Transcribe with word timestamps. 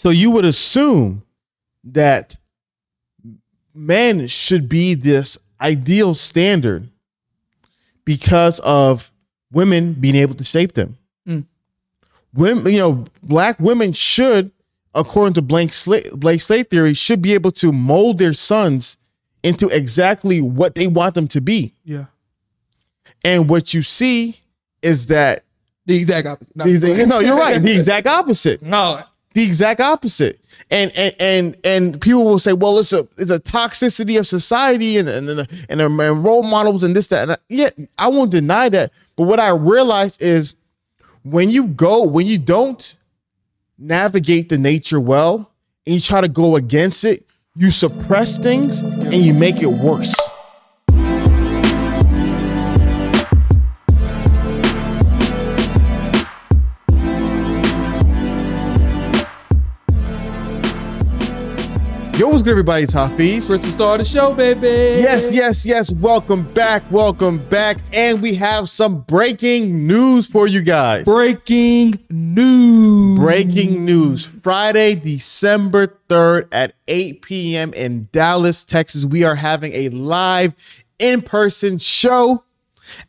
So 0.00 0.08
you 0.08 0.30
would 0.30 0.46
assume 0.46 1.24
that 1.84 2.38
men 3.74 4.28
should 4.28 4.66
be 4.66 4.94
this 4.94 5.36
ideal 5.60 6.14
standard 6.14 6.88
because 8.06 8.60
of 8.60 9.12
women 9.52 9.92
being 9.92 10.16
able 10.16 10.32
to 10.36 10.42
shape 10.42 10.72
them. 10.72 10.96
Mm. 11.28 11.44
Women, 12.32 12.72
you 12.72 12.78
know, 12.78 13.04
black 13.22 13.60
women 13.60 13.92
should, 13.92 14.52
according 14.94 15.34
to 15.34 15.42
Blank 15.42 15.74
Slate, 15.74 16.10
Blank 16.12 16.40
Slate 16.40 16.70
theory, 16.70 16.94
should 16.94 17.20
be 17.20 17.34
able 17.34 17.50
to 17.52 17.70
mold 17.70 18.16
their 18.16 18.32
sons 18.32 18.96
into 19.42 19.68
exactly 19.68 20.40
what 20.40 20.76
they 20.76 20.86
want 20.86 21.14
them 21.14 21.28
to 21.28 21.42
be. 21.42 21.74
Yeah. 21.84 22.06
And 23.22 23.50
what 23.50 23.74
you 23.74 23.82
see 23.82 24.40
is 24.80 25.08
that 25.08 25.44
The 25.84 25.96
exact 25.98 26.26
opposite. 26.26 26.56
No, 26.56 26.64
the 26.64 26.70
exact- 26.70 27.06
no, 27.06 27.18
you're 27.18 27.36
right. 27.36 27.60
The 27.60 27.74
exact 27.76 28.06
opposite. 28.06 28.62
no. 28.62 29.04
The 29.32 29.44
exact 29.44 29.80
opposite. 29.80 30.40
And 30.70 30.90
and 30.96 31.14
and 31.20 31.56
and 31.64 32.00
people 32.00 32.24
will 32.24 32.38
say, 32.38 32.52
well, 32.52 32.78
it's 32.78 32.92
a 32.92 33.06
it's 33.16 33.30
a 33.30 33.38
toxicity 33.38 34.18
of 34.18 34.26
society 34.26 34.98
and 34.98 35.08
and 35.08 35.28
and, 35.28 35.48
and, 35.68 35.80
and 35.80 36.24
role 36.24 36.42
models 36.42 36.82
and 36.82 36.94
this 36.96 37.08
that. 37.08 37.22
And 37.22 37.32
I- 37.32 37.36
yeah, 37.48 37.68
I 37.98 38.08
won't 38.08 38.30
deny 38.30 38.68
that. 38.70 38.92
But 39.16 39.24
what 39.24 39.38
I 39.40 39.50
realize 39.50 40.18
is 40.18 40.56
when 41.22 41.50
you 41.50 41.68
go 41.68 42.02
when 42.04 42.26
you 42.26 42.38
don't 42.38 42.96
navigate 43.78 44.48
the 44.48 44.58
nature 44.58 45.00
well 45.00 45.50
and 45.86 45.94
you 45.94 46.00
try 46.00 46.20
to 46.20 46.28
go 46.28 46.56
against 46.56 47.04
it, 47.04 47.24
you 47.54 47.70
suppress 47.70 48.38
things 48.38 48.82
and 48.82 49.14
you 49.14 49.32
make 49.34 49.62
it 49.62 49.66
worse. 49.68 50.14
Yo, 62.20 62.28
what's 62.28 62.42
good, 62.42 62.50
everybody? 62.50 62.84
It's 62.84 62.92
Hafeez. 62.92 63.48
First 63.48 63.72
star 63.72 63.92
of 63.92 64.00
the 64.00 64.04
show, 64.04 64.34
baby. 64.34 65.00
Yes, 65.00 65.30
yes, 65.30 65.64
yes. 65.64 65.90
Welcome 65.90 66.52
back. 66.52 66.82
Welcome 66.92 67.38
back. 67.48 67.78
And 67.94 68.20
we 68.20 68.34
have 68.34 68.68
some 68.68 69.00
breaking 69.00 69.86
news 69.86 70.26
for 70.26 70.46
you 70.46 70.60
guys. 70.60 71.06
Breaking 71.06 71.98
news. 72.10 73.18
Breaking 73.18 73.86
news. 73.86 74.26
Friday, 74.26 74.96
December 74.96 75.96
3rd 76.10 76.48
at 76.52 76.74
8 76.88 77.22
p.m. 77.22 77.72
in 77.72 78.10
Dallas, 78.12 78.66
Texas. 78.66 79.06
We 79.06 79.24
are 79.24 79.36
having 79.36 79.72
a 79.72 79.88
live 79.88 80.84
in 80.98 81.22
person 81.22 81.78
show 81.78 82.44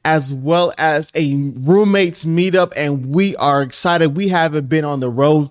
as 0.06 0.34
well 0.34 0.72
as 0.78 1.12
a 1.16 1.52
roommates 1.58 2.24
meetup. 2.24 2.72
And 2.78 3.08
we 3.08 3.36
are 3.36 3.62
excited. 3.62 4.16
We 4.16 4.30
haven't 4.30 4.70
been 4.70 4.86
on 4.86 5.02
the 5.02 5.10
road. 5.10 5.50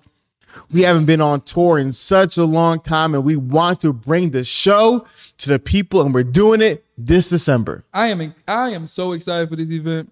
We 0.71 0.81
haven't 0.81 1.05
been 1.05 1.21
on 1.21 1.41
tour 1.41 1.77
in 1.77 1.91
such 1.93 2.37
a 2.37 2.43
long 2.45 2.79
time, 2.79 3.13
and 3.15 3.23
we 3.23 3.35
want 3.35 3.81
to 3.81 3.93
bring 3.93 4.31
the 4.31 4.43
show 4.43 5.05
to 5.37 5.49
the 5.49 5.59
people, 5.59 6.01
and 6.01 6.13
we're 6.13 6.23
doing 6.23 6.61
it 6.61 6.85
this 6.97 7.29
December. 7.29 7.83
I 7.93 8.07
am 8.07 8.33
I 8.47 8.69
am 8.69 8.87
so 8.87 9.11
excited 9.13 9.49
for 9.49 9.55
this 9.55 9.69
event. 9.71 10.11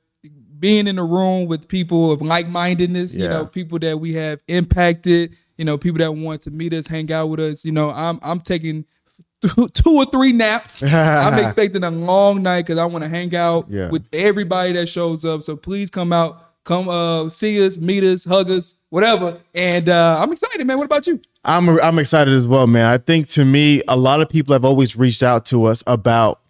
Being 0.60 0.88
in 0.88 1.00
a 1.00 1.06
room 1.06 1.48
with 1.48 1.70
people 1.70 2.12
of 2.12 2.22
like 2.22 2.48
mindedness, 2.50 3.16
you 3.16 3.28
know, 3.30 3.46
people 3.46 3.80
that 3.80 3.98
we 4.00 4.14
have 4.16 4.42
impacted, 4.50 5.38
you 5.58 5.64
know, 5.64 5.78
people 5.78 6.00
that 6.00 6.12
want 6.12 6.42
to 6.42 6.52
meet 6.52 6.74
us, 6.74 6.88
hang 6.88 7.10
out 7.14 7.28
with 7.28 7.40
us. 7.40 7.64
You 7.64 7.72
know, 7.72 7.92
I'm 7.92 8.20
I'm 8.22 8.42
taking 8.42 8.84
two 9.42 9.96
or 9.96 10.06
three 10.06 10.34
naps. 10.34 10.84
I'm 10.84 11.40
expecting 11.46 11.84
a 11.86 11.92
long 11.92 12.44
night 12.44 12.64
because 12.64 12.78
I 12.78 12.86
want 12.86 13.04
to 13.06 13.10
hang 13.10 13.34
out 13.36 13.68
Yeah. 13.70 13.90
with 13.90 14.08
everybody 14.12 14.74
that 14.74 14.88
shows 14.90 15.24
up. 15.24 15.44
So 15.44 15.56
please 15.56 15.90
come 15.90 16.12
out, 16.12 16.49
come 16.70 16.88
uh 16.88 17.30
see 17.30 17.66
us, 17.66 17.78
meet 17.78 18.04
us, 18.04 18.24
hug 18.24 18.50
us, 18.52 18.76
whatever. 18.90 19.40
And 19.56 19.90
uh 19.90 20.20
I'm 20.22 20.32
excited, 20.32 20.66
man. 20.66 20.78
What 20.78 20.86
about 20.86 21.08
you? 21.08 21.20
I'm 21.44 21.68
I'm 21.82 21.98
excited 21.98 22.34
as 22.34 22.48
well, 22.48 22.68
man. 22.68 22.86
I 22.86 23.00
think 23.00 23.28
to 23.30 23.44
me, 23.44 23.82
a 23.88 23.98
lot 23.98 24.22
of 24.22 24.30
people 24.30 24.54
have 24.54 24.64
always 24.64 24.96
reached 24.96 25.24
out 25.24 25.46
to 25.48 25.66
us 25.66 25.84
about 25.88 26.42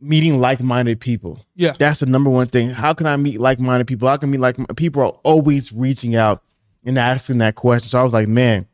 meeting 0.00 0.40
like-minded 0.40 0.98
people. 0.98 1.38
Yeah. 1.54 1.74
That's 1.78 2.00
the 2.00 2.06
number 2.06 2.30
one 2.30 2.48
thing. 2.48 2.70
How 2.70 2.94
can 2.94 3.06
I 3.06 3.16
meet 3.16 3.38
like-minded 3.38 3.86
people? 3.86 4.08
How 4.08 4.16
can 4.16 4.30
meet 4.30 4.40
like 4.40 4.56
people 4.76 5.02
are 5.02 5.12
always 5.22 5.72
reaching 5.72 6.16
out 6.16 6.42
and 6.84 6.98
asking 6.98 7.38
that 7.38 7.54
question. 7.54 7.88
So 7.90 8.00
I 8.00 8.02
was 8.02 8.14
like, 8.14 8.28
man, 8.28 8.66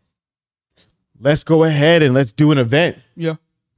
let's 1.21 1.45
go 1.45 1.65
ahead 1.65 2.03
and 2.03 2.15
let's 2.15 2.33
do 2.33 2.53
an 2.53 2.59
event. 2.59 2.97
Yeah. 3.17 3.35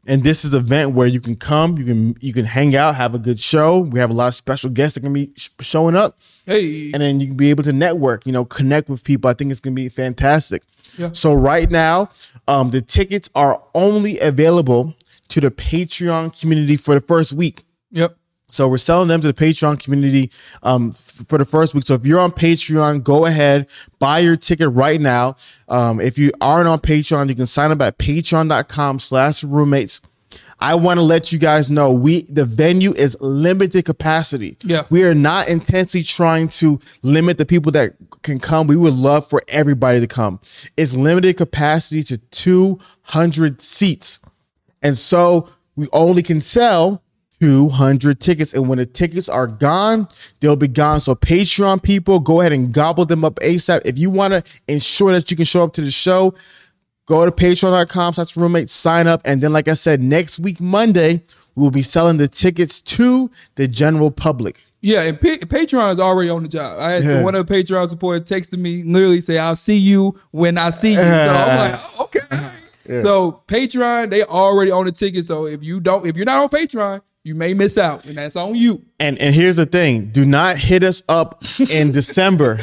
And 0.06 0.24
this 0.24 0.44
is 0.44 0.54
an 0.54 0.60
event 0.60 0.92
where 0.92 1.06
you 1.06 1.20
can 1.20 1.36
come, 1.36 1.76
you 1.76 1.84
can 1.84 2.16
you 2.20 2.32
can 2.32 2.46
hang 2.46 2.74
out, 2.74 2.94
have 2.96 3.14
a 3.14 3.18
good 3.18 3.38
show. 3.38 3.80
We 3.80 4.00
have 4.00 4.10
a 4.10 4.14
lot 4.14 4.28
of 4.28 4.34
special 4.34 4.70
guests 4.70 4.94
that 4.94 5.00
can 5.02 5.12
be 5.12 5.30
sh- 5.36 5.50
showing 5.60 5.94
up, 5.94 6.18
Hey. 6.46 6.90
and 6.92 7.02
then 7.02 7.20
you 7.20 7.26
can 7.28 7.36
be 7.36 7.50
able 7.50 7.62
to 7.64 7.72
network, 7.72 8.24
you 8.26 8.32
know, 8.32 8.44
connect 8.46 8.88
with 8.88 9.04
people. 9.04 9.28
I 9.30 9.34
think 9.34 9.50
it's 9.50 9.60
gonna 9.60 9.74
be 9.74 9.88
fantastic. 9.90 10.62
Yeah. 10.98 11.10
So 11.12 11.34
right 11.34 11.70
now, 11.70 12.08
um, 12.48 12.70
the 12.70 12.80
tickets 12.80 13.28
are 13.34 13.62
only 13.74 14.18
available 14.20 14.94
to 15.28 15.40
the 15.40 15.50
Patreon 15.50 16.38
community 16.40 16.76
for 16.76 16.94
the 16.94 17.00
first 17.00 17.32
week. 17.34 17.64
Yep. 17.92 18.16
So 18.50 18.68
we're 18.68 18.78
selling 18.78 19.08
them 19.08 19.20
to 19.22 19.28
the 19.32 19.34
Patreon 19.34 19.80
community 19.80 20.30
um, 20.62 20.90
f- 20.90 21.24
for 21.28 21.38
the 21.38 21.44
first 21.44 21.74
week. 21.74 21.84
So 21.86 21.94
if 21.94 22.04
you're 22.04 22.20
on 22.20 22.32
Patreon, 22.32 23.02
go 23.02 23.26
ahead, 23.26 23.68
buy 23.98 24.18
your 24.18 24.36
ticket 24.36 24.70
right 24.70 25.00
now. 25.00 25.36
Um, 25.68 26.00
if 26.00 26.18
you 26.18 26.32
aren't 26.40 26.68
on 26.68 26.80
Patreon, 26.80 27.28
you 27.28 27.34
can 27.34 27.46
sign 27.46 27.70
up 27.70 27.80
at 27.80 27.98
patreon.com 27.98 28.98
slash 28.98 29.42
roommates. 29.44 30.00
I 30.62 30.74
want 30.74 30.98
to 30.98 31.02
let 31.02 31.32
you 31.32 31.38
guys 31.38 31.70
know 31.70 31.90
we 31.90 32.22
the 32.22 32.44
venue 32.44 32.92
is 32.92 33.16
limited 33.20 33.86
capacity. 33.86 34.58
Yeah. 34.62 34.84
We 34.90 35.04
are 35.04 35.14
not 35.14 35.48
intensely 35.48 36.02
trying 36.02 36.48
to 36.50 36.78
limit 37.02 37.38
the 37.38 37.46
people 37.46 37.72
that 37.72 37.94
can 38.22 38.38
come. 38.38 38.66
We 38.66 38.76
would 38.76 38.92
love 38.92 39.26
for 39.26 39.42
everybody 39.48 40.00
to 40.00 40.06
come. 40.06 40.38
It's 40.76 40.92
limited 40.92 41.38
capacity 41.38 42.02
to 42.04 42.18
200 42.18 43.60
seats. 43.62 44.20
And 44.82 44.98
so 44.98 45.48
we 45.76 45.88
only 45.94 46.22
can 46.22 46.42
sell 46.42 47.02
200 47.40 48.20
tickets. 48.20 48.52
And 48.54 48.68
when 48.68 48.78
the 48.78 48.86
tickets 48.86 49.28
are 49.28 49.46
gone, 49.46 50.08
they'll 50.40 50.56
be 50.56 50.68
gone. 50.68 51.00
So 51.00 51.14
Patreon 51.14 51.82
people, 51.82 52.20
go 52.20 52.40
ahead 52.40 52.52
and 52.52 52.72
gobble 52.72 53.06
them 53.06 53.24
up 53.24 53.36
ASAP. 53.36 53.80
If 53.84 53.98
you 53.98 54.10
want 54.10 54.32
to 54.34 54.42
ensure 54.68 55.12
that 55.12 55.30
you 55.30 55.36
can 55.36 55.46
show 55.46 55.64
up 55.64 55.72
to 55.74 55.80
the 55.80 55.90
show, 55.90 56.34
go 57.06 57.24
to 57.24 57.32
patreon.com 57.32 58.12
slash 58.14 58.36
roommate, 58.36 58.70
sign 58.70 59.06
up. 59.06 59.22
And 59.24 59.40
then, 59.40 59.52
like 59.52 59.68
I 59.68 59.74
said, 59.74 60.02
next 60.02 60.38
week, 60.38 60.60
Monday, 60.60 61.22
we'll 61.54 61.70
be 61.70 61.82
selling 61.82 62.18
the 62.18 62.28
tickets 62.28 62.80
to 62.82 63.30
the 63.56 63.66
general 63.66 64.10
public. 64.10 64.62
Yeah, 64.82 65.02
and 65.02 65.20
Pa- 65.20 65.44
Patreon 65.44 65.92
is 65.94 66.00
already 66.00 66.30
on 66.30 66.42
the 66.42 66.48
job. 66.48 66.78
I 66.78 66.92
had 66.92 67.04
Yeah. 67.04 67.22
one 67.22 67.34
of 67.34 67.46
the 67.46 67.54
Patreon 67.54 67.90
supporters 67.90 68.26
texted 68.28 68.58
me, 68.58 68.82
literally 68.82 69.20
say, 69.20 69.36
"I'll 69.36 69.54
see 69.56 69.76
you 69.76 70.18
when 70.30 70.56
I 70.56 70.70
see 70.70 70.90
you." 70.92 70.96
So 70.96 71.02
I'm 71.02 71.58
like, 71.72 71.80
oh, 71.98 72.04
"Okay." 72.04 73.02
So 73.02 73.42
Patreon, 73.46 74.08
they 74.10 74.24
already 74.24 74.72
own 74.72 74.86
the 74.86 74.92
ticket. 74.92 75.26
So 75.26 75.46
if 75.46 75.62
you 75.62 75.80
don't, 75.80 76.06
if 76.06 76.16
you're 76.16 76.24
not 76.24 76.42
on 76.42 76.48
Patreon, 76.48 77.02
you 77.24 77.34
may 77.34 77.54
miss 77.54 77.76
out, 77.78 78.06
and 78.06 78.16
that's 78.16 78.36
on 78.36 78.54
you. 78.54 78.82
And 78.98 79.18
and 79.18 79.34
here's 79.34 79.56
the 79.56 79.66
thing: 79.66 80.06
do 80.10 80.24
not 80.24 80.56
hit 80.58 80.82
us 80.82 81.02
up 81.08 81.42
in 81.70 81.92
December. 81.92 82.58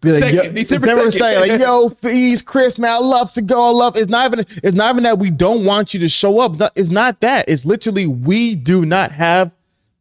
Be 0.00 0.12
like, 0.12 0.32
yo, 0.32 0.38
Second, 0.42 0.54
December 0.54 0.86
December 0.86 1.10
second. 1.10 1.20
second, 1.42 1.48
like, 1.48 1.60
yo, 1.60 1.88
please, 2.00 2.40
Chris, 2.40 2.78
man, 2.78 2.92
I 2.92 2.98
love 2.98 3.32
to 3.32 3.42
go. 3.42 3.60
I 3.66 3.70
love. 3.70 3.96
It's 3.96 4.08
not 4.08 4.32
even. 4.32 4.46
It's 4.62 4.72
not 4.76 4.94
even 4.94 5.02
that 5.02 5.18
we 5.18 5.30
don't 5.30 5.64
want 5.64 5.92
you 5.92 5.98
to 6.00 6.08
show 6.08 6.38
up. 6.38 6.54
It's 6.76 6.90
not- 6.90 7.20
that. 7.22 7.48
It's 7.48 7.64
literally 7.64 8.06
we 8.06 8.54
do 8.54 8.86
not 8.86 9.10
have 9.12 9.52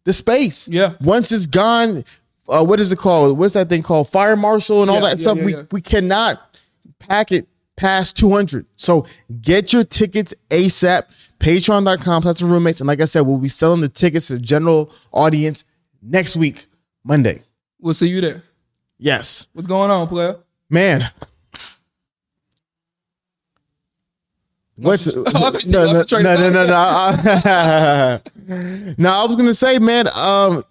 the 0.03 0.13
space. 0.13 0.67
Yeah. 0.67 0.93
Once 1.01 1.31
it's 1.31 1.47
gone, 1.47 2.05
uh, 2.47 2.63
what 2.63 2.79
is 2.79 2.91
it 2.91 2.99
called? 2.99 3.39
What's 3.39 3.55
that 3.55 3.69
thing 3.69 3.81
called? 3.81 4.07
Fire 4.07 4.35
marshal 4.35 4.83
and 4.83 4.91
all 4.91 4.97
Yeah, 4.97 5.09
that 5.09 5.17
yeah, 5.17 5.21
stuff. 5.23 5.37
yeah, 5.39 5.43
we 5.45 5.55
we 5.71 5.81
cannot 5.81 6.59
pack 6.99 7.31
it 7.31 7.47
past 7.75 8.15
200. 8.17 8.67
So 8.75 9.07
get 9.41 9.73
your 9.73 9.83
tickets 9.83 10.33
ASAP. 10.51 11.26
Patreon.com 11.39 12.23
slash 12.23 12.41
roommates. 12.41 12.81
And 12.81 12.87
like 12.87 13.01
I 13.01 13.05
said, 13.05 13.21
we'll 13.21 13.37
be 13.37 13.47
selling 13.49 13.81
the 13.81 13.89
tickets 13.89 14.27
to 14.27 14.33
the 14.35 14.39
general 14.39 14.91
audience 15.11 15.63
next 16.01 16.35
week, 16.35 16.67
Monday. 17.03 17.43
We'll 17.79 17.93
see 17.93 18.07
you 18.09 18.21
there. 18.21 18.43
Yes. 18.97 19.47
What's 19.53 19.67
going 19.67 19.91
on, 19.91 20.07
player? 20.07 20.37
Man. 20.69 21.03
What's 24.75 25.07
no 25.15 25.23
no 25.23 26.03
no 26.03 26.05
no 26.11 26.49
no 26.49 26.49
no 26.49 26.65
no, 28.97 29.09
I- 29.11 29.25
was 29.25 29.35
gonna 29.35 29.53
say 29.55 29.79
man 29.79 30.07
um 30.13 30.63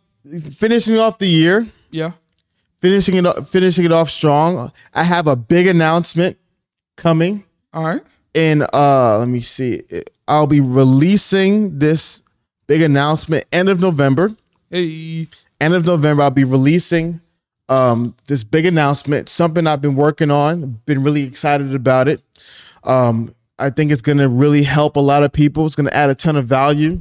finishing 0.53 0.97
off 0.99 1.19
the 1.19 1.27
year 1.27 1.67
Yeah. 1.91 2.13
finishing 2.81 3.17
it 3.17 3.27
off- 3.27 3.49
finishing 3.49 3.85
it 3.85 3.91
off 3.91 4.09
strong 4.11 4.71
I 4.95 5.03
have 5.03 5.27
a 5.27 5.35
big 5.35 5.67
announcement 5.67 6.39
coming 6.97 7.43
All 7.73 7.83
right. 7.85 8.03
In 8.37 8.65
uh 8.73 9.17
let 9.19 9.27
me 9.29 9.41
see 9.41 9.83
I'll 10.29 10.47
be 10.47 10.61
releasing 10.61 11.79
this 11.81 12.23
big 12.69 12.83
announcement 12.83 13.45
end 13.51 13.69
of 13.69 13.81
November 13.81 14.37
Hey. 14.71 15.29
end 15.61 15.75
of 15.75 15.87
November, 15.87 16.23
I'll 16.25 16.31
be 16.31 16.45
releasing 16.45 17.21
um, 17.69 18.15
this 18.27 18.43
big 18.45 18.67
announcement, 18.67 19.29
something 19.29 19.67
I've 19.67 19.81
been 19.81 19.95
working 19.97 20.31
on, 20.31 20.81
been 20.87 21.03
really 21.05 21.23
excited 21.23 21.73
about 21.75 22.09
it. 22.09 22.21
Um, 22.85 23.33
I 23.59 23.71
think 23.71 23.91
it's 23.93 24.03
going 24.03 24.19
to 24.19 24.29
really 24.29 24.65
help 24.65 24.97
a 24.97 25.01
lot 25.01 25.23
of 25.23 25.33
people. 25.33 25.67
It's 25.67 25.77
going 25.77 25.87
to 25.89 25.95
add 25.97 26.11
a 26.11 26.15
ton 26.17 26.37
of 26.37 26.47
value. 26.47 27.01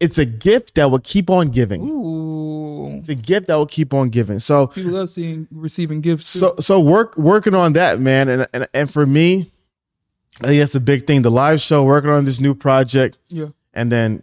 It's 0.00 0.16
a 0.18 0.24
gift 0.24 0.74
that 0.74 0.90
will 0.90 0.98
keep 1.00 1.28
on 1.30 1.48
giving. 1.48 1.82
Ooh. 1.82 2.96
It's 2.98 3.08
a 3.10 3.14
gift 3.14 3.46
that 3.48 3.54
will 3.56 3.66
keep 3.66 3.92
on 3.94 4.08
giving. 4.08 4.38
So, 4.38 4.68
People 4.68 4.92
love 4.92 5.10
seeing 5.10 5.46
receiving 5.50 6.00
gifts. 6.00 6.32
Too. 6.32 6.38
so, 6.40 6.54
so 6.60 6.80
work 6.80 7.16
working 7.18 7.54
on 7.54 7.74
that, 7.74 8.00
man. 8.00 8.28
And 8.28 8.46
and, 8.52 8.66
and 8.74 8.90
for 8.90 9.06
me, 9.06 9.50
I 10.40 10.46
think 10.46 10.58
that's 10.60 10.72
the 10.72 10.80
big 10.80 11.06
thing. 11.06 11.22
The 11.22 11.30
live 11.30 11.60
show, 11.60 11.84
working 11.84 12.10
on 12.10 12.24
this 12.24 12.40
new 12.40 12.54
project, 12.54 13.18
Yeah. 13.28 13.48
and 13.74 13.92
then 13.92 14.22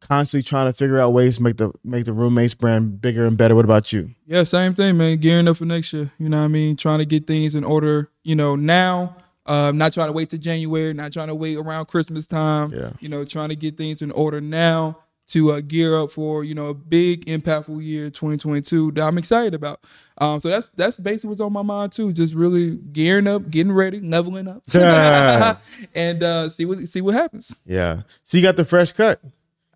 constantly 0.00 0.42
trying 0.42 0.66
to 0.66 0.72
figure 0.72 0.98
out 1.00 1.12
ways 1.12 1.38
to 1.38 1.42
make 1.42 1.56
the 1.56 1.72
make 1.82 2.04
the 2.04 2.12
roommates 2.12 2.54
brand 2.54 3.00
bigger 3.00 3.26
and 3.26 3.36
better. 3.36 3.54
What 3.54 3.64
about 3.64 3.92
you? 3.92 4.10
Yeah, 4.26 4.42
same 4.44 4.74
thing, 4.74 4.96
man. 4.98 5.16
Gearing 5.18 5.48
up 5.48 5.56
for 5.56 5.64
next 5.64 5.92
year. 5.92 6.10
You 6.18 6.28
know 6.28 6.38
what 6.38 6.44
I 6.44 6.48
mean? 6.48 6.76
Trying 6.76 6.98
to 6.98 7.06
get 7.06 7.26
things 7.26 7.54
in 7.54 7.64
order, 7.64 8.10
you 8.22 8.34
know, 8.34 8.54
now. 8.56 9.16
Um, 9.46 9.76
not 9.76 9.92
trying 9.92 10.06
to 10.08 10.12
wait 10.12 10.30
to 10.30 10.38
January, 10.38 10.94
not 10.94 11.12
trying 11.12 11.28
to 11.28 11.34
wait 11.34 11.58
around 11.58 11.84
Christmas 11.86 12.26
time. 12.26 12.70
Yeah. 12.72 12.92
You 13.00 13.10
know, 13.10 13.26
trying 13.26 13.50
to 13.50 13.56
get 13.56 13.76
things 13.76 14.00
in 14.00 14.10
order 14.10 14.40
now 14.40 14.98
to 15.26 15.52
uh, 15.52 15.60
gear 15.60 15.98
up 15.98 16.10
for, 16.10 16.44
you 16.44 16.54
know, 16.54 16.66
a 16.66 16.74
big 16.74 17.24
impactful 17.26 17.82
year 17.84 18.10
2022 18.10 18.92
that 18.92 19.02
I'm 19.06 19.16
excited 19.18 19.54
about. 19.54 19.80
Um, 20.18 20.38
so 20.38 20.48
that's 20.48 20.68
that's 20.76 20.96
basically 20.96 21.30
what's 21.30 21.40
on 21.40 21.52
my 21.52 21.62
mind 21.62 21.92
too. 21.92 22.12
Just 22.12 22.34
really 22.34 22.76
gearing 22.76 23.26
up, 23.26 23.50
getting 23.50 23.72
ready, 23.72 24.00
leveling 24.00 24.48
up. 24.48 24.62
and 25.94 26.22
uh, 26.22 26.48
see 26.50 26.64
what 26.66 26.78
see 26.88 27.00
what 27.00 27.14
happens. 27.14 27.56
Yeah. 27.64 28.02
So 28.22 28.36
you 28.38 28.42
got 28.42 28.56
the 28.56 28.64
fresh 28.64 28.92
cut. 28.92 29.20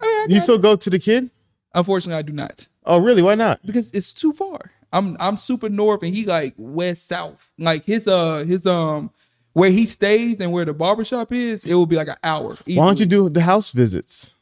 I 0.00 0.06
mean, 0.06 0.31
I 0.31 0.35
You 0.35 0.41
still 0.41 0.59
go 0.59 0.77
to 0.77 0.91
the 0.91 0.99
kid? 0.99 1.31
unfortunately 1.75 2.19
I 2.19 2.23
do 2.23 2.33
not. 2.33 2.67
Oh, 2.85 2.99
really? 2.99 3.23
Why 3.23 3.35
not? 3.35 3.61
because 3.65 3.91
it's 3.93 4.12
too 4.12 4.33
far. 4.33 4.59
I'm 4.93 5.17
I'm 5.21 5.37
super 5.37 5.69
north 5.69 6.03
and 6.03 6.15
he 6.15 6.25
like 6.25 6.55
west 6.56 7.09
south. 7.09 7.50
Like 7.59 7.85
his 7.85 8.06
uh 8.09 8.45
his 8.45 8.65
um 8.67 9.11
where 9.53 9.71
he 9.71 9.87
stays 9.87 10.41
and 10.41 10.53
where 10.53 10.65
the 10.65 10.73
barbershop 10.73 11.33
is, 11.33 11.65
it 11.65 11.75
will 11.75 11.87
be 11.87 11.97
like 11.97 12.09
an 12.09 12.17
hour. 12.23 12.56
Why 12.67 12.75
don't 12.87 13.00
you 13.00 13.06
do 13.06 13.29
the 13.29 13.43
house 13.43 13.73
visits 13.73 14.35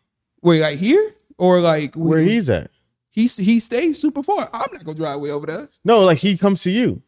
wait 0.47 0.61
like 0.63 0.79
here 0.79 1.13
or 1.39 1.61
like 1.61 1.95
where 1.95 2.21
he's 2.21 2.49
at? 2.49 2.71
he 3.11 3.27
he 3.27 3.61
stays 3.61 4.01
super 4.01 4.23
far. 4.23 4.49
I'm 4.53 4.73
not 4.73 4.85
gonna 4.85 4.97
drive 4.97 5.21
way 5.21 5.31
over 5.31 5.47
there. 5.47 5.69
No, 5.85 6.01
like 6.05 6.19
he 6.19 6.39
comes 6.39 6.63
to 6.63 6.71
you. 6.71 7.03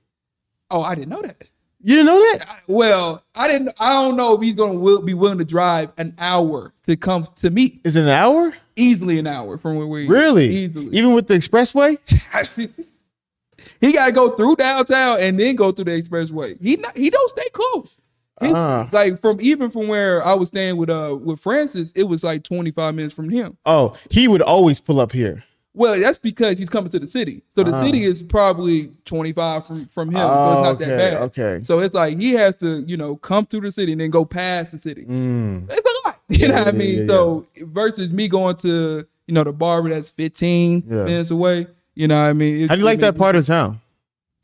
Oh, 0.71 0.83
I 0.83 0.95
didn't 0.95 1.09
know 1.11 1.23
that. 1.23 1.49
You 1.81 1.95
didn't 1.95 2.07
know 2.07 2.19
that? 2.33 2.49
I- 2.49 2.59
well, 2.67 3.23
I 3.37 3.47
didn't. 3.47 3.71
I 3.81 3.91
don't 3.91 4.17
know 4.17 4.35
if 4.35 4.43
he's 4.43 4.57
gonna 4.57 4.75
will, 4.75 5.01
be 5.01 5.15
willing 5.15 5.39
to 5.39 5.45
drive 5.45 5.93
an 5.97 6.15
hour 6.19 6.75
to 6.87 6.97
come 6.97 7.25
to 7.37 7.51
me. 7.51 7.81
Is 7.85 7.95
it 7.97 8.03
an 8.03 8.09
hour? 8.09 8.53
Easily 8.75 9.19
an 9.19 9.27
hour 9.29 9.59
from 9.59 9.77
where 9.77 9.87
we 9.87 10.09
Really? 10.09 10.49
easily. 10.49 10.97
Even 10.97 11.13
with 11.15 11.29
the 11.29 11.35
expressway? 11.35 11.99
he 13.81 13.93
got 13.93 14.07
to 14.07 14.13
go 14.13 14.31
through 14.31 14.57
downtown 14.57 15.19
and 15.21 15.39
then 15.39 15.57
go 15.57 15.73
through 15.73 15.87
the 15.87 16.01
expressway. 16.03 16.61
He 16.61 16.77
not, 16.77 16.97
he 16.97 17.11
don't 17.11 17.29
stay 17.31 17.49
close. 17.53 17.97
His- 18.41 18.53
Ah. 18.55 18.89
Like 18.93 19.21
from 19.21 19.39
even 19.41 19.71
from 19.71 19.89
where 19.89 20.25
I 20.27 20.35
was 20.35 20.49
staying 20.49 20.77
with 20.77 20.91
uh 20.91 21.17
with 21.21 21.41
Francis, 21.41 21.93
it 21.95 22.05
was 22.05 22.23
like 22.25 22.43
twenty 22.45 22.71
five 22.71 22.95
minutes 22.95 23.15
from 23.15 23.29
him. 23.29 23.57
Oh, 23.67 23.95
he 24.11 24.29
would 24.29 24.43
always 24.43 24.81
pull 24.81 25.01
up 25.01 25.13
here. 25.13 25.45
Well, 25.75 26.01
that's 26.01 26.19
because 26.19 26.59
he's 26.59 26.69
coming 26.69 26.91
to 26.91 26.99
the 26.99 27.07
city. 27.07 27.43
So 27.55 27.63
the 27.63 27.85
city 27.85 28.03
is 28.03 28.23
probably 28.23 28.91
twenty 29.05 29.33
five 29.33 29.67
from 29.67 29.87
from 29.87 30.09
him. 30.11 30.17
so 30.19 30.29
Oh, 30.29 30.53
it's 30.53 30.63
not 30.63 30.75
okay, 30.77 30.85
that 30.87 30.97
bad. 30.99 31.23
okay. 31.25 31.61
So 31.65 31.79
it's 31.81 31.95
like 31.95 32.19
he 32.19 32.33
has 32.33 32.57
to 32.57 32.81
you 32.87 32.97
know 32.97 33.17
come 33.17 33.47
through 33.47 33.61
the 33.63 33.73
city 33.73 33.93
and 33.93 34.01
then 34.01 34.11
go 34.11 34.25
past 34.25 34.73
the 34.73 34.79
city. 34.79 35.05
Mm. 35.05 35.67
It's 35.71 35.89
a 36.05 36.09
lot. 36.09 36.17
You 36.31 36.49
know 36.49 36.55
what 36.59 36.69
I 36.69 36.73
mean? 36.73 36.99
yeah, 37.01 37.07
so 37.07 37.47
versus 37.59 38.13
me 38.13 38.29
going 38.29 38.57
to 38.57 39.07
you 39.27 39.35
know 39.35 39.45
the 39.45 39.53
barber 39.53 39.89
that's 39.91 40.11
fifteen 40.11 40.83
Yeah. 40.89 41.05
minutes 41.05 41.31
away. 41.31 41.67
You 41.95 42.07
know 42.09 42.21
what 42.23 42.29
I 42.29 42.33
mean? 42.33 42.63
It- 42.65 42.69
How 42.69 42.75
do 42.75 42.81
you 42.81 42.85
like 42.85 43.01
that 43.01 43.17
part 43.17 43.35
of 43.37 43.47
town? 43.47 43.81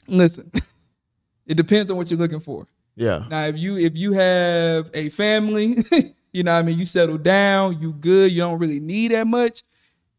listen 0.07 0.51
it 1.47 1.57
depends 1.57 1.91
on 1.91 1.97
what 1.97 2.11
you're 2.11 2.19
looking 2.21 2.41
for 2.41 2.67
Yeah. 2.97 3.25
now 3.29 3.45
if 3.47 3.59
you 3.59 3.77
if 3.79 3.97
you 3.97 4.13
have 4.13 4.91
a 4.95 5.09
family 5.11 5.79
you 6.33 6.43
know 6.43 6.53
what 6.55 6.61
i 6.61 6.63
mean 6.63 6.79
you 6.79 6.87
settle 6.87 7.19
down 7.19 7.81
you 7.81 7.93
good 7.93 8.31
you 8.33 8.39
don't 8.39 8.59
really 8.59 8.81
need 8.81 9.11
that 9.11 9.27
much 9.27 9.63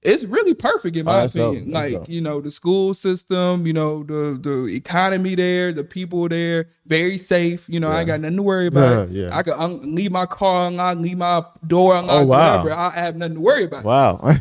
it's 0.02 0.24
really 0.24 0.54
perfect 0.54 0.96
in 0.96 1.04
my 1.04 1.14
Oh, 1.16 1.22
that's 1.22 1.34
dope. 1.34 1.54
opinion 1.56 1.72
That's 1.74 1.84
like 1.94 1.94
dope. 2.02 2.10
you 2.10 2.22
know 2.22 2.40
the 2.40 2.52
school 2.52 2.94
system 2.94 3.66
you 3.66 3.74
know 3.74 4.04
the 4.04 4.38
the 4.40 4.66
economy 4.76 5.34
there 5.34 5.72
the 5.74 5.84
people 5.84 6.28
there 6.30 6.68
very 6.86 7.18
safe 7.18 7.66
you 7.68 7.80
know 7.80 7.90
i 7.92 8.00
ain't 8.02 8.08
got 8.08 8.20
nothing 8.20 8.36
to 8.38 8.44
worry 8.44 8.68
about 8.68 9.10
Yeah, 9.10 9.24
yeah. 9.30 9.36
i 9.38 9.42
could 9.42 9.56
un- 9.58 9.96
leave 9.96 10.12
my 10.12 10.26
car 10.28 10.68
unlocked 10.68 11.00
leave 11.02 11.18
my 11.18 11.44
door 11.66 11.96
unlocked 11.96 12.24
Oh, 12.24 12.26
wow. 12.28 12.58
whatever 12.58 12.74
i 12.80 12.90
have 12.92 13.16
nothing 13.16 13.36
to 13.36 13.42
worry 13.42 13.64
about 13.64 13.84
Wow. 13.84 14.20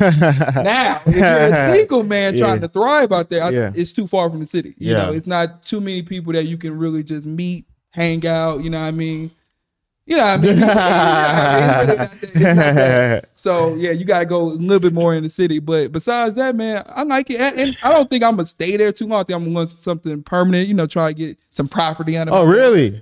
now, 0.62 1.00
if 1.06 1.14
you're 1.14 1.24
a 1.24 1.72
single 1.76 2.02
man 2.02 2.34
Yeah. 2.34 2.46
trying 2.46 2.60
to 2.60 2.68
thrive 2.68 3.12
out 3.12 3.28
there, 3.30 3.42
I, 3.44 3.50
Yeah. 3.50 3.72
it's 3.74 3.92
too 3.92 4.06
far 4.06 4.28
from 4.30 4.40
the 4.40 4.46
city. 4.46 4.74
You 4.78 4.92
Yeah. 4.92 5.06
know, 5.06 5.12
it's 5.12 5.26
not 5.26 5.62
too 5.62 5.80
many 5.80 6.02
people 6.02 6.32
that 6.34 6.44
you 6.44 6.56
can 6.58 6.76
really 6.76 7.02
just 7.02 7.26
meet, 7.26 7.66
hang 7.94 8.26
out. 8.26 8.62
You 8.62 8.70
know 8.70 8.80
what 8.80 8.88
I 8.88 8.90
mean? 8.90 9.30
You 10.06 10.16
know 10.18 10.24
what 10.24 10.44
I 10.44 10.46
mean? 10.46 10.58
Yeah, 10.58 10.66
it's 10.66 11.36
really 11.54 11.86
not 11.86 11.86
that- 11.86 12.18
it's 12.22 13.24
not. 13.24 13.30
So 13.36 13.74
yeah, 13.76 13.92
you 13.92 14.04
got 14.04 14.18
to 14.18 14.26
go 14.26 14.42
a 14.42 14.52
little 14.52 14.80
bit 14.80 14.92
more 14.92 15.14
in 15.14 15.22
the 15.22 15.30
city. 15.30 15.60
But 15.60 15.92
besides 15.92 16.34
that, 16.34 16.56
man, 16.56 16.82
I 16.94 17.04
like 17.04 17.30
it, 17.30 17.40
and, 17.40 17.58
and 17.58 17.78
I 17.82 17.90
don't 17.90 18.10
think 18.10 18.22
I'm 18.22 18.36
gonna 18.36 18.46
stay 18.46 18.76
there 18.76 18.92
too 18.92 19.06
long. 19.06 19.20
I 19.20 19.22
think 19.22 19.36
I'm 19.36 19.44
to 19.44 19.50
want 19.50 19.68
something 19.70 20.22
permanent. 20.22 20.68
You 20.68 20.74
know, 20.74 20.86
try 20.86 21.12
to 21.12 21.14
get 21.14 21.38
some 21.50 21.68
property 21.68 22.16
under 22.18 22.34
oh, 22.34 22.44
my 22.44 22.52
really? 22.52 23.00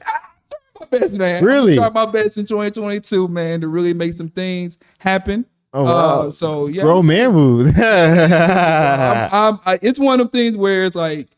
my 0.79 0.99
best, 0.99 1.15
man. 1.15 1.45
Really? 1.45 1.77
Try 1.77 1.89
my 1.89 2.07
best 2.07 2.39
in 2.39 2.45
2022, 2.45 3.29
man, 3.29 3.63
to 3.63 3.69
really 3.69 3.95
make 3.95 4.15
some 4.15 4.29
things 4.29 4.79
happen. 4.99 5.47
Oh, 5.75 5.85
wow. 5.85 6.21
Uh, 6.21 6.31
so 6.31 6.67
yeah, 6.67 6.83
Bro, 6.83 7.03
man 7.03 7.33
mood. 7.33 7.75
I'm, 7.79 9.29
I'm, 9.33 9.61
I, 9.65 9.79
it's 9.81 9.99
one 9.99 10.21
of 10.21 10.31
them 10.31 10.41
things 10.41 10.57
where 10.57 10.85
it's 10.85 10.97
like, 10.97 11.29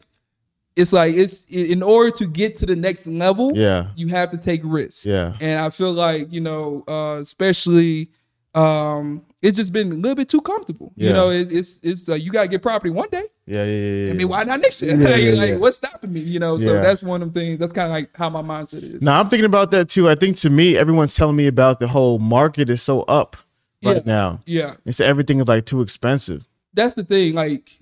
it's 0.76 0.92
like 0.92 1.14
it's 1.14 1.44
in 1.44 1.82
order 1.82 2.10
to 2.12 2.26
get 2.26 2.56
to 2.56 2.66
the 2.66 2.74
next 2.76 3.06
level. 3.06 3.52
Yeah. 3.54 3.88
you 3.96 4.08
have 4.08 4.30
to 4.32 4.36
take 4.38 4.60
risks. 4.64 5.06
Yeah. 5.06 5.34
and 5.40 5.60
I 5.60 5.70
feel 5.70 5.92
like 5.92 6.32
you 6.32 6.40
know, 6.40 6.84
uh, 6.88 7.18
especially, 7.20 8.10
um, 8.54 9.24
it's 9.42 9.56
just 9.58 9.72
been 9.72 9.92
a 9.92 9.94
little 9.94 10.14
bit 10.14 10.28
too 10.28 10.40
comfortable. 10.40 10.92
Yeah. 10.96 11.08
You 11.08 11.12
know, 11.14 11.30
it, 11.30 11.52
it's 11.52 11.80
it's 11.82 12.08
uh, 12.08 12.14
you 12.14 12.30
gotta 12.32 12.48
get 12.48 12.62
property 12.62 12.90
one 12.90 13.08
day. 13.10 13.24
yeah, 13.46 13.64
yeah, 13.64 13.70
yeah, 13.70 14.04
yeah. 14.06 14.10
I 14.10 14.14
mean, 14.14 14.28
why 14.28 14.42
not 14.44 14.60
next 14.60 14.80
year? 14.82 14.96
Yeah, 14.96 15.08
like, 15.10 15.22
yeah, 15.22 15.32
like, 15.52 15.60
what's 15.60 15.76
stopping 15.76 16.12
me? 16.12 16.20
You 16.20 16.38
know, 16.40 16.56
so 16.58 16.74
that's 16.80 17.02
one 17.02 17.22
of 17.22 17.32
the 17.34 17.40
things. 17.40 17.58
That's 17.58 17.72
kind 17.72 17.86
of 17.86 17.92
like 17.92 18.16
how 18.16 18.30
my 18.30 18.42
mindset 18.42 18.82
is. 18.82 19.02
now 19.02 19.20
I'm 19.20 19.28
thinking 19.28 19.44
about 19.46 19.70
that 19.72 19.88
too. 19.88 20.08
I 20.08 20.14
think 20.14 20.36
to 20.38 20.50
me, 20.50 20.76
everyone's 20.76 21.14
telling 21.14 21.36
me 21.36 21.46
about 21.46 21.78
the 21.78 21.88
whole 21.88 22.18
market 22.18 22.70
is 22.70 22.82
so 22.82 23.02
up 23.02 23.36
right 23.84 24.04
now. 24.06 24.40
Yeah, 24.46 24.74
It's 24.86 25.00
everything 25.00 25.40
is 25.40 25.48
like 25.48 25.66
too 25.66 25.82
expensive. 25.82 26.46
that's 26.72 26.94
the 26.94 27.04
thing. 27.04 27.34
Like 27.34 27.78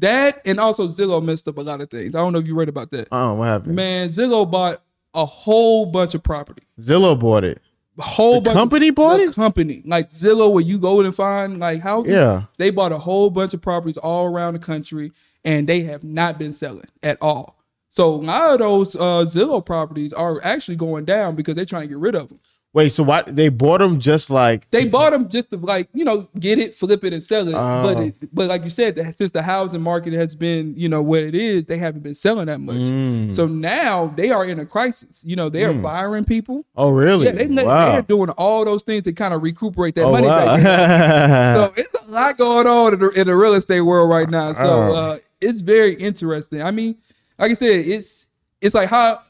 that, 0.00 0.40
and 0.44 0.58
also 0.60 0.88
Zillow 0.88 1.22
messed 1.24 1.46
up 1.48 1.58
a 1.58 1.62
lot 1.62 1.80
of 1.80 1.90
things. 1.90 2.14
I 2.14 2.18
don't 2.18 2.32
know 2.32 2.38
if 2.38 2.46
you 2.46 2.54
read 2.56 2.68
about 2.68 2.90
that. 2.90 3.08
Oh, 3.12 3.34
what 3.34 3.44
happened? 3.46 3.76
Man, 3.76 4.08
Zillow 4.10 4.50
bought 4.50 4.82
a 5.14 5.24
whole 5.24 5.86
bunch 5.86 6.14
of 6.14 6.22
property. 6.22 6.62
Zillow 6.80 7.18
bought 7.18 7.44
it. 7.44 7.60
A 7.98 8.02
whole 8.02 8.40
The 8.40 8.46
bunch 8.46 8.54
company 8.56 8.88
of, 8.88 8.94
bought 8.96 9.16
the 9.18 9.24
it? 9.24 9.34
Company 9.34 9.82
like 9.86 10.10
Zillow, 10.10 10.52
where 10.52 10.64
you 10.64 10.78
go 10.80 11.00
and 11.00 11.14
find 11.14 11.60
like 11.60 11.80
houses. 11.80 12.12
Yeah. 12.12 12.42
they 12.58 12.70
bought 12.70 12.90
a 12.92 12.98
whole 12.98 13.30
bunch 13.30 13.54
of 13.54 13.62
properties 13.62 13.96
all 13.96 14.26
around 14.26 14.54
the 14.54 14.58
country, 14.60 15.12
and 15.44 15.68
they 15.68 15.82
have 15.82 16.02
not 16.02 16.38
been 16.38 16.52
selling 16.52 16.88
at 17.04 17.18
all. 17.20 17.56
So 17.90 18.14
a 18.14 18.16
lot 18.16 18.50
of 18.54 18.58
those 18.58 18.96
uh, 18.96 19.24
Zillow 19.24 19.64
properties 19.64 20.12
are 20.12 20.40
actually 20.42 20.74
going 20.74 21.04
down 21.04 21.36
because 21.36 21.54
they're 21.54 21.64
trying 21.64 21.82
to 21.82 21.88
get 21.88 21.98
rid 21.98 22.16
of 22.16 22.28
them. 22.30 22.40
Wait, 22.74 22.90
so 22.90 23.04
why 23.04 23.22
they 23.22 23.48
bought 23.50 23.78
them 23.78 24.00
just 24.00 24.30
like 24.30 24.68
They 24.70 24.84
bought 24.84 25.12
them 25.12 25.28
just 25.28 25.48
to 25.50 25.56
like 25.56 25.88
you 25.94 26.04
know 26.04 26.28
get 26.38 26.58
it, 26.58 26.74
flip 26.74 27.04
it, 27.04 27.12
and 27.12 27.22
sell 27.22 27.46
it. 27.46 27.52
but 27.52 27.96
Oh. 27.96 28.00
it, 28.00 28.34
but 28.34 28.48
like 28.48 28.64
you 28.64 28.68
said, 28.70 28.96
that 28.96 29.16
since 29.16 29.30
the 29.30 29.42
housing 29.42 29.80
market 29.80 30.12
has 30.12 30.34
been 30.34 30.74
you 30.76 30.88
know 30.88 31.00
what 31.00 31.22
it 31.22 31.36
is, 31.36 31.66
they 31.66 31.78
haven't 31.78 32.02
been 32.02 32.14
selling 32.16 32.46
that 32.46 32.60
much. 32.60 32.76
Mm. 32.76 33.32
So 33.32 33.46
now 33.46 34.12
they 34.16 34.30
are 34.32 34.44
in 34.44 34.58
a 34.58 34.66
crisis. 34.66 35.22
You 35.24 35.36
know 35.36 35.48
they 35.48 35.64
are 35.64 35.80
firing 35.82 36.24
people. 36.24 36.64
Oh 36.76 36.90
really? 36.90 37.26
Yeah, 37.26 37.32
they, 37.32 37.46
wow. 37.64 37.92
they're 37.92 38.02
doing 38.02 38.30
all 38.30 38.64
those 38.64 38.82
things 38.82 39.04
to 39.04 39.12
kind 39.12 39.32
of 39.32 39.42
recuperate 39.44 39.94
that 39.94 40.06
oh, 40.06 40.12
money 40.12 40.26
wow. 40.26 40.56
back. 40.56 41.56
So 41.56 41.72
it's 41.76 41.94
a 41.94 42.10
lot 42.10 42.36
going 42.38 42.66
on 42.66 42.94
in 42.94 42.98
the, 42.98 43.08
in 43.10 43.26
the 43.28 43.36
real 43.36 43.54
estate 43.54 43.82
world 43.82 44.10
right 44.10 44.28
now. 44.28 44.52
So 44.52 44.64
Oh. 44.64 44.94
uh, 44.94 45.18
it's 45.40 45.60
very 45.60 45.94
interesting. 45.94 46.60
I 46.60 46.72
mean, 46.72 46.96
like 47.38 47.52
I 47.52 47.54
said, 47.54 47.86
it's 47.86 48.26
it's 48.60 48.74
like 48.74 48.88
how 48.88 49.20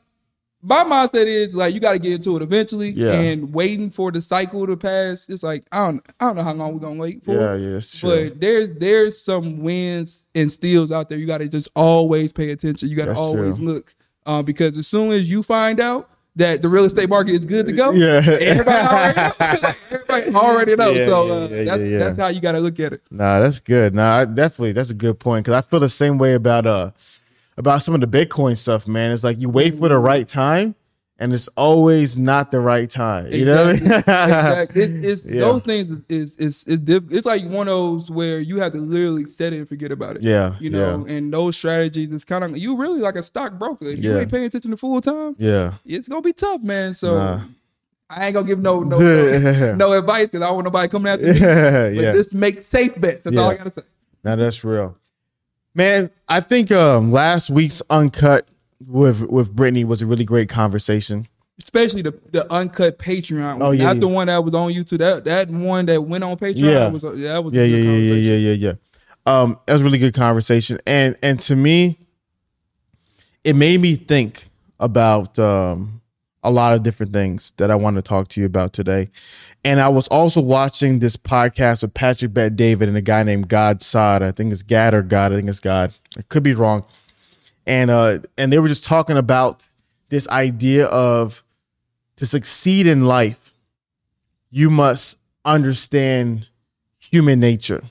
my 0.67 0.83
mindset 0.83 1.27
is 1.27 1.55
like 1.55 1.75
you 1.75 1.81
got 1.81 1.93
to 1.93 1.99
get 1.99 2.13
into 2.15 2.37
it 2.37 2.43
eventually, 2.43 2.91
Yeah. 2.91 3.13
and 3.13 3.53
waiting 3.53 3.91
for 3.91 4.11
the 4.11 4.23
cycle 4.23 4.67
to 4.67 4.77
pass. 4.77 5.29
It's 5.29 5.43
like 5.43 5.65
I 5.71 5.85
don't 5.87 6.05
I 6.19 6.25
don't 6.25 6.37
know 6.37 6.43
how 6.43 6.55
long 6.55 6.73
we're 6.73 6.81
gonna 6.81 6.99
wait 7.01 7.23
for. 7.23 7.35
yeah, 7.35 7.55
yeah, 7.55 7.71
that's 7.75 8.01
true. 8.01 8.31
But 8.31 8.41
there's 8.41 8.73
there's 8.79 9.21
some 9.23 9.61
wins 9.63 10.27
and 10.35 10.51
steals 10.51 10.91
out 10.91 11.09
there. 11.11 11.19
You 11.19 11.27
got 11.27 11.39
to 11.39 11.49
just 11.49 11.69
always 11.77 12.33
pay 12.33 12.51
attention. 12.51 12.89
You 12.89 12.97
got 12.97 13.07
to 13.07 13.15
always 13.15 13.59
true. 13.59 13.67
look 13.67 13.95
uh, 14.27 14.43
because 14.43 14.79
as 14.79 14.87
soon 14.87 15.13
as 15.13 15.29
you 15.29 15.43
find 15.43 15.81
out 15.81 16.09
that 16.37 16.63
the 16.63 16.69
real 16.69 16.85
estate 16.85 17.09
market 17.09 17.31
is 17.33 17.45
good 17.45 17.67
to 17.67 17.73
go, 17.73 17.91
Yeah. 17.93 18.21
everybody 18.41 18.89
already 18.89 19.15
knows. 19.21 19.75
everybody 19.91 20.35
already 20.35 20.77
knows. 20.77 20.97
Yeah, 20.97 21.07
so 21.07 21.31
uh, 21.31 21.49
yeah, 21.49 21.65
that's 21.65 21.83
that's 21.83 22.19
how 22.19 22.29
you 22.29 22.41
got 22.41 22.53
to 22.53 22.61
look 22.61 22.81
at 22.81 22.93
it. 22.95 23.03
Nah, 23.11 23.39
that's 23.41 23.61
good. 23.61 23.95
Nah, 23.95 24.17
I 24.21 24.25
definitely 24.25 24.73
that's 24.73 24.91
a 24.91 24.95
good 24.95 25.21
point 25.21 25.45
because 25.45 25.63
I 25.63 25.69
feel 25.69 25.79
the 25.81 25.89
same 25.89 26.19
way 26.19 26.35
about 26.35 26.67
uh 26.67 26.91
about 27.57 27.83
some 27.83 27.95
of 27.95 28.01
the 28.01 28.07
Bitcoin 28.07 28.57
stuff, 28.57 28.89
man. 28.89 29.13
It's 29.13 29.25
like 29.25 29.41
you 29.41 29.49
wait 29.49 29.79
for 29.79 29.89
the 29.89 29.95
mm-hmm. 29.95 30.05
right 30.05 30.29
time, 30.29 30.75
and 31.19 31.33
it's 31.33 31.49
always 31.57 32.19
not 32.19 32.51
the 32.51 32.61
right 32.61 32.91
time. 32.91 33.31
You 33.33 33.45
know 33.45 33.67
what 33.67 33.77
I 33.77 33.81
mean? 33.81 33.93
exactly. 33.93 34.83
It's, 34.83 35.23
it's 35.23 35.25
Yeah. 35.35 35.41
those 35.41 35.63
things 35.63 35.91
is 35.91 36.05
is 36.09 36.37
is, 36.37 36.65
is 36.65 36.81
diff- 36.81 37.13
It's 37.13 37.27
like 37.27 37.45
one 37.45 37.69
of 37.69 37.75
those 37.75 38.11
where 38.11 38.41
you 38.41 38.61
have 38.61 38.73
to 38.73 38.79
literally 38.79 39.27
set 39.27 39.53
it 39.53 39.59
and 39.59 39.69
forget 39.69 39.93
about 39.93 40.17
it. 40.17 40.23
Yeah, 40.23 40.57
you 40.61 40.71
know, 40.71 41.05
and 41.09 41.33
those 41.33 41.57
strategies 41.57 42.11
is 42.11 42.25
kind 42.25 42.45
of 42.45 42.57
you 42.57 42.77
really 42.77 43.01
like 43.01 43.17
a 43.17 43.23
stockbroker. 43.23 43.87
If 43.87 44.03
you 44.03 44.19
ain't 44.19 44.31
paying 44.31 44.45
attention 44.45 44.71
to 44.73 44.77
full 44.77 45.01
time, 45.01 45.37
yeah, 45.39 45.75
it's 45.85 46.09
gonna 46.09 46.23
be 46.23 46.33
tough, 46.33 46.63
man. 46.63 46.95
So. 46.95 47.19
Nah. 47.19 47.41
I 48.11 48.27
ain't 48.27 48.35
gonna 48.35 48.47
give 48.47 48.61
no 48.61 48.81
no 48.81 48.99
no, 49.39 49.75
no 49.75 49.93
advice 49.93 50.27
because 50.27 50.43
I 50.43 50.47
don't 50.47 50.57
want 50.57 50.67
nobody 50.67 50.89
coming 50.89 51.11
after 51.11 51.33
me. 51.33 51.41
yeah, 51.41 51.89
But 51.89 51.95
yeah. 51.95 52.13
just 52.13 52.35
make 52.35 52.61
safe 52.63 53.01
bets. 53.01 53.25
That's 53.25 53.37
all 53.37 53.51
I 53.51 53.57
gotta 53.57 53.71
say. 53.71 53.83
Now 54.23 54.37
that's 54.37 54.63
real, 54.63 54.97
man. 55.75 56.11
I 56.29 56.41
think 56.41 56.71
um 56.73 57.11
last 57.13 57.51
week's 57.51 57.83
uncut 57.91 58.47
with 58.87 59.23
with 59.23 59.55
Brittany 59.55 59.85
was 59.85 60.03
a 60.03 60.07
really 60.07 60.25
great 60.25 60.49
conversation. 60.49 61.27
especially 61.63 62.03
the 62.03 62.13
the 62.33 62.51
uncut 62.53 62.99
Patreon. 62.99 63.59
Oh, 63.63 63.71
yeah, 63.71 63.85
not 63.85 63.97
yeah. 63.97 64.01
the 64.01 64.09
one 64.09 64.27
that 64.27 64.43
was 64.45 64.55
on 64.55 64.73
YouTube. 64.73 64.99
That 64.99 65.25
that 65.25 65.49
one 65.49 65.87
that 65.87 66.03
went 66.03 66.25
on 66.25 66.37
Patreon 66.37 66.61
Yeah. 66.63 66.89
was 66.89 67.05
a- 67.05 67.11
that 67.13 67.45
was 67.45 67.53
yeah, 67.55 67.63
yeah, 67.65 67.77
yeah, 67.77 67.93
yeah, 67.93 68.15
yeah, 68.15 68.37
yeah, 68.37 68.53
yeah. 68.53 68.73
Um, 69.27 69.59
that 69.67 69.73
was 69.75 69.81
a 69.81 69.85
really 69.85 69.99
good 69.99 70.15
conversation, 70.15 70.79
and 70.87 71.17
and 71.23 71.41
to 71.43 71.57
me, 71.57 71.99
it 73.43 73.57
made 73.57 73.81
me 73.81 73.95
think 73.97 74.49
about 74.81 75.39
um 75.39 76.01
a 76.43 76.51
lot 76.51 76.75
of 76.75 76.83
different 76.83 77.13
things 77.13 77.53
that 77.57 77.71
I 77.71 77.75
want 77.75 77.97
to 77.97 78.03
talk 78.03 78.29
to 78.29 78.41
you 78.41 78.47
about 78.47 78.75
today. 78.75 79.09
And 79.65 79.81
I 79.81 79.89
was 79.89 80.07
also 80.09 80.43
watching 80.43 80.99
this 80.99 81.17
podcast 81.17 81.83
with 81.83 81.95
Patrick 81.95 82.35
Bet 82.35 82.55
David 82.55 82.87
and 82.87 82.99
a 82.99 83.03
guy 83.03 83.23
named 83.23 83.49
Gad 83.49 83.81
Saad. 83.81 84.23
I 84.23 84.31
think 84.31 84.53
it's 84.53 84.63
Gad 84.63 84.93
or 84.93 85.03
God. 85.03 85.33
I 85.33 85.37
think 85.37 85.49
it's 85.49 85.59
God. 85.61 85.95
I 86.19 86.23
could 86.23 86.43
be 86.43 86.53
wrong. 86.53 86.85
And 87.67 87.91
uh, 87.91 88.19
and 88.37 88.53
they 88.53 88.59
were 88.59 88.69
just 88.69 88.85
talking 88.85 89.17
about 89.17 89.67
this 90.11 90.29
idea 90.29 90.85
of 90.87 91.43
to 92.17 92.27
succeed 92.27 92.87
in 92.87 93.07
life, 93.07 93.55
you 94.51 94.69
must 94.69 95.19
understand 95.45 96.49
human 96.99 97.41
nature. 97.41 97.83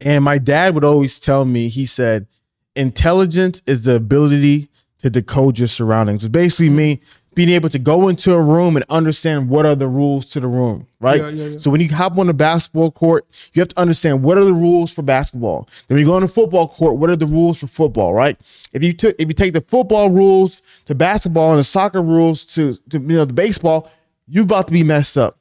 And 0.00 0.24
my 0.24 0.38
dad 0.38 0.74
would 0.74 0.84
always 0.84 1.18
tell 1.18 1.44
me, 1.44 1.68
he 1.68 1.84
said, 1.84 2.26
intelligence 2.74 3.62
is 3.66 3.84
the 3.84 3.96
ability 3.96 4.68
to 4.98 5.10
decode 5.10 5.58
your 5.58 5.68
surroundings. 5.68 6.28
Basically 6.28 6.70
me 6.70 7.00
being 7.38 7.50
able 7.50 7.68
to 7.68 7.78
go 7.78 8.08
into 8.08 8.34
a 8.34 8.42
room 8.42 8.74
and 8.74 8.84
understand 8.90 9.48
what 9.48 9.64
are 9.64 9.76
the 9.76 9.86
rules 9.86 10.28
to 10.28 10.40
the 10.40 10.48
room, 10.48 10.88
right? 10.98 11.20
Yeah, 11.20 11.28
yeah, 11.28 11.44
yeah. 11.50 11.56
So 11.56 11.70
when 11.70 11.80
you 11.80 11.88
hop 11.88 12.18
on 12.18 12.26
the 12.26 12.34
basketball 12.34 12.90
court, 12.90 13.24
you 13.54 13.60
have 13.60 13.68
to 13.68 13.80
understand 13.80 14.24
what 14.24 14.36
are 14.36 14.44
the 14.44 14.52
rules 14.52 14.92
for 14.92 15.02
basketball. 15.02 15.68
Then 15.86 15.94
when 15.94 16.00
you 16.00 16.06
go 16.06 16.14
on 16.14 16.22
the 16.22 16.28
football 16.28 16.66
court, 16.66 16.96
what 16.96 17.10
are 17.10 17.14
the 17.14 17.28
rules 17.28 17.60
for 17.60 17.68
football, 17.68 18.12
right? 18.12 18.36
If 18.72 18.82
you 18.82 18.92
took 18.92 19.14
if 19.20 19.28
you 19.28 19.34
take 19.34 19.52
the 19.52 19.60
football 19.60 20.10
rules 20.10 20.62
to 20.86 20.96
basketball 20.96 21.50
and 21.50 21.60
the 21.60 21.62
soccer 21.62 22.02
rules 22.02 22.44
to, 22.56 22.74
to 22.90 22.98
you 22.98 23.06
know 23.06 23.24
the 23.24 23.32
baseball, 23.32 23.88
you 24.26 24.42
about 24.42 24.66
to 24.66 24.72
be 24.72 24.82
messed 24.82 25.16
up. 25.16 25.38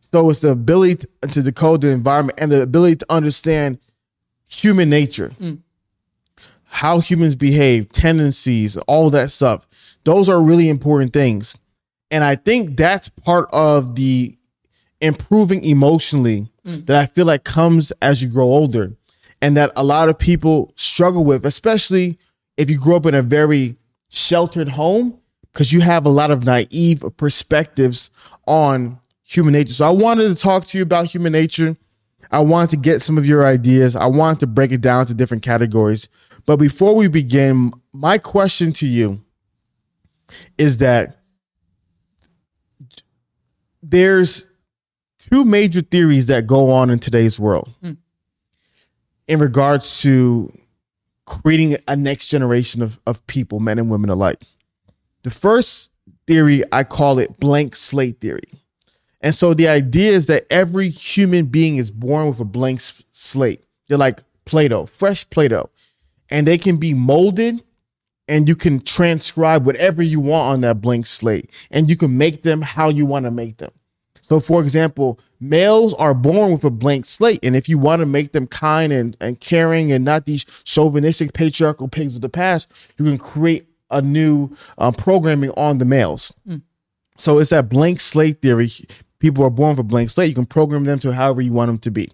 So 0.00 0.28
it's 0.30 0.40
the 0.40 0.50
ability 0.50 1.06
to, 1.22 1.28
to 1.28 1.42
decode 1.42 1.82
the 1.82 1.90
environment 1.90 2.40
and 2.42 2.50
the 2.50 2.60
ability 2.60 2.96
to 2.96 3.06
understand 3.08 3.78
human 4.50 4.90
nature, 4.90 5.30
mm. 5.40 5.58
how 6.64 6.98
humans 6.98 7.36
behave, 7.36 7.92
tendencies, 7.92 8.76
all 8.88 9.10
that 9.10 9.30
stuff. 9.30 9.68
Those 10.06 10.28
are 10.28 10.40
really 10.40 10.68
important 10.68 11.12
things. 11.12 11.58
And 12.12 12.22
I 12.22 12.36
think 12.36 12.76
that's 12.76 13.08
part 13.08 13.48
of 13.52 13.96
the 13.96 14.38
improving 15.00 15.64
emotionally 15.64 16.48
mm. 16.64 16.86
that 16.86 17.02
I 17.02 17.06
feel 17.06 17.26
like 17.26 17.42
comes 17.42 17.92
as 18.00 18.22
you 18.22 18.28
grow 18.28 18.44
older 18.44 18.92
and 19.42 19.56
that 19.56 19.72
a 19.74 19.82
lot 19.82 20.08
of 20.08 20.16
people 20.16 20.72
struggle 20.76 21.24
with, 21.24 21.44
especially 21.44 22.20
if 22.56 22.70
you 22.70 22.78
grew 22.78 22.94
up 22.94 23.04
in 23.04 23.16
a 23.16 23.22
very 23.22 23.78
sheltered 24.08 24.68
home, 24.68 25.18
because 25.52 25.72
you 25.72 25.80
have 25.80 26.06
a 26.06 26.10
lot 26.10 26.30
of 26.30 26.44
naive 26.44 27.02
perspectives 27.16 28.12
on 28.46 29.00
human 29.24 29.54
nature. 29.54 29.72
So 29.72 29.88
I 29.88 29.90
wanted 29.90 30.28
to 30.28 30.36
talk 30.36 30.66
to 30.66 30.78
you 30.78 30.84
about 30.84 31.06
human 31.06 31.32
nature. 31.32 31.76
I 32.30 32.38
wanted 32.38 32.70
to 32.70 32.76
get 32.76 33.02
some 33.02 33.18
of 33.18 33.26
your 33.26 33.44
ideas. 33.44 33.96
I 33.96 34.06
wanted 34.06 34.38
to 34.38 34.46
break 34.46 34.70
it 34.70 34.82
down 34.82 35.06
to 35.06 35.14
different 35.14 35.42
categories. 35.42 36.08
But 36.44 36.58
before 36.58 36.94
we 36.94 37.08
begin, 37.08 37.72
my 37.92 38.18
question 38.18 38.72
to 38.74 38.86
you 38.86 39.25
is 40.58 40.78
that 40.78 41.18
there's 43.82 44.46
two 45.18 45.44
major 45.44 45.80
theories 45.80 46.26
that 46.26 46.46
go 46.46 46.70
on 46.70 46.90
in 46.90 46.98
today's 46.98 47.38
world 47.38 47.72
hmm. 47.82 47.92
in 49.28 49.38
regards 49.38 50.02
to 50.02 50.52
creating 51.24 51.76
a 51.88 51.96
next 51.96 52.26
generation 52.26 52.82
of, 52.82 53.00
of 53.06 53.26
people, 53.26 53.60
men 53.60 53.78
and 53.78 53.90
women 53.90 54.10
alike. 54.10 54.44
The 55.24 55.30
first 55.30 55.90
theory, 56.26 56.62
I 56.72 56.84
call 56.84 57.18
it 57.18 57.38
blank 57.40 57.76
slate 57.76 58.20
theory. 58.20 58.48
And 59.20 59.34
so 59.34 59.54
the 59.54 59.68
idea 59.68 60.12
is 60.12 60.26
that 60.26 60.46
every 60.50 60.88
human 60.88 61.46
being 61.46 61.78
is 61.78 61.90
born 61.90 62.28
with 62.28 62.38
a 62.38 62.44
blank 62.44 62.80
slate. 63.10 63.64
They're 63.88 63.98
like 63.98 64.22
Play 64.44 64.68
Doh, 64.68 64.86
fresh 64.86 65.28
Play 65.30 65.48
Doh. 65.48 65.70
And 66.30 66.46
they 66.46 66.58
can 66.58 66.76
be 66.76 66.94
molded 66.94 67.62
and 68.28 68.48
you 68.48 68.56
can 68.56 68.80
transcribe 68.80 69.66
whatever 69.66 70.02
you 70.02 70.20
want 70.20 70.52
on 70.52 70.60
that 70.62 70.80
blank 70.80 71.06
slate 71.06 71.50
and 71.70 71.88
you 71.88 71.96
can 71.96 72.16
make 72.18 72.42
them 72.42 72.62
how 72.62 72.88
you 72.88 73.06
want 73.06 73.24
to 73.24 73.30
make 73.30 73.58
them. 73.58 73.70
So, 74.20 74.40
for 74.40 74.60
example, 74.60 75.20
males 75.38 75.94
are 75.94 76.12
born 76.12 76.50
with 76.52 76.64
a 76.64 76.70
blank 76.70 77.06
slate. 77.06 77.44
And 77.44 77.54
if 77.54 77.68
you 77.68 77.78
want 77.78 78.00
to 78.00 78.06
make 78.06 78.32
them 78.32 78.48
kind 78.48 78.92
and, 78.92 79.16
and 79.20 79.38
caring 79.40 79.92
and 79.92 80.04
not 80.04 80.26
these 80.26 80.44
chauvinistic 80.64 81.32
patriarchal 81.32 81.86
pigs 81.86 82.16
of 82.16 82.22
the 82.22 82.28
past, 82.28 82.68
you 82.98 83.04
can 83.04 83.18
create 83.18 83.68
a 83.88 84.02
new 84.02 84.50
um, 84.78 84.94
programming 84.94 85.50
on 85.50 85.78
the 85.78 85.84
males. 85.84 86.32
So 87.18 87.38
it's 87.38 87.50
that 87.50 87.68
blank 87.68 88.00
slate 88.00 88.42
theory. 88.42 88.68
People 89.20 89.44
are 89.44 89.50
born 89.50 89.70
with 89.70 89.78
a 89.78 89.84
blank 89.84 90.10
slate. 90.10 90.28
You 90.28 90.34
can 90.34 90.46
program 90.46 90.82
them 90.82 90.98
to 90.98 91.12
however 91.12 91.40
you 91.40 91.52
want 91.52 91.68
them 91.68 91.78
to 91.78 91.90
be. 91.92 92.10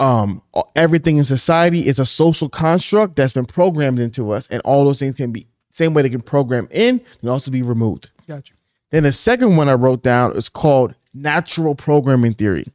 Um, 0.00 0.42
everything 0.74 1.18
in 1.18 1.24
society 1.24 1.86
is 1.86 1.98
a 1.98 2.06
social 2.06 2.48
construct 2.48 3.16
that's 3.16 3.34
been 3.34 3.44
programmed 3.44 3.98
into 3.98 4.32
us, 4.32 4.48
and 4.48 4.60
all 4.64 4.84
those 4.84 4.98
things 4.98 5.14
can 5.16 5.30
be 5.30 5.46
same 5.70 5.94
way 5.94 6.02
they 6.02 6.10
can 6.10 6.22
program 6.22 6.66
in 6.70 7.00
and 7.20 7.30
also 7.30 7.50
be 7.50 7.62
removed. 7.62 8.10
Got 8.26 8.50
you. 8.50 8.56
Then 8.90 9.04
the 9.04 9.12
second 9.12 9.56
one 9.56 9.68
I 9.68 9.74
wrote 9.74 10.02
down 10.02 10.36
is 10.36 10.48
called 10.48 10.94
natural 11.14 11.74
programming 11.74 12.34
theory. 12.34 12.66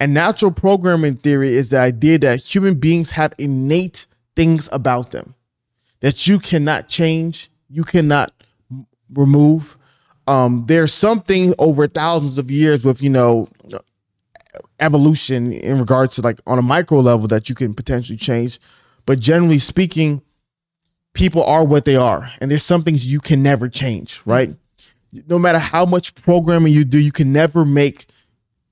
And 0.00 0.12
natural 0.12 0.50
programming 0.50 1.16
theory 1.16 1.54
is 1.54 1.70
the 1.70 1.78
idea 1.78 2.18
that 2.18 2.40
human 2.40 2.74
beings 2.74 3.12
have 3.12 3.32
innate 3.38 4.06
things 4.34 4.68
about 4.72 5.12
them 5.12 5.36
that 6.00 6.26
you 6.26 6.38
cannot 6.40 6.88
change, 6.88 7.50
you 7.68 7.84
cannot 7.84 8.32
remove. 9.14 9.76
Um, 10.26 10.64
there's 10.66 10.92
something 10.92 11.54
over 11.58 11.86
thousands 11.86 12.38
of 12.38 12.50
years 12.50 12.84
with, 12.84 13.02
you 13.02 13.10
know, 13.10 13.48
evolution 14.80 15.52
in 15.52 15.78
regards 15.78 16.16
to 16.16 16.22
like 16.22 16.40
on 16.46 16.58
a 16.58 16.62
micro 16.62 17.00
level 17.00 17.26
that 17.28 17.48
you 17.48 17.54
can 17.54 17.74
potentially 17.74 18.16
change. 18.18 18.58
But 19.06 19.18
generally 19.20 19.58
speaking, 19.58 20.22
people 21.14 21.42
are 21.44 21.64
what 21.64 21.84
they 21.84 21.96
are. 21.96 22.30
And 22.40 22.50
there's 22.50 22.64
some 22.64 22.82
things 22.82 23.06
you 23.06 23.20
can 23.20 23.42
never 23.42 23.68
change, 23.68 24.22
right? 24.24 24.54
No 25.26 25.38
matter 25.38 25.58
how 25.58 25.84
much 25.84 26.14
programming 26.14 26.72
you 26.72 26.84
do, 26.84 26.98
you 26.98 27.12
can 27.12 27.32
never 27.32 27.64
make 27.64 28.06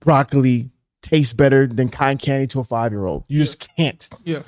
broccoli 0.01 0.71
taste 1.03 1.37
better 1.37 1.67
than 1.67 1.89
cotton 1.89 2.19
candy 2.19 2.47
to 2.49 2.61
a 2.61 2.65
five 2.65 2.93
year 2.93 3.05
old. 3.05 3.25
You 3.29 3.41
just 3.41 3.69
can't. 3.77 4.09
Yeah. 4.25 4.43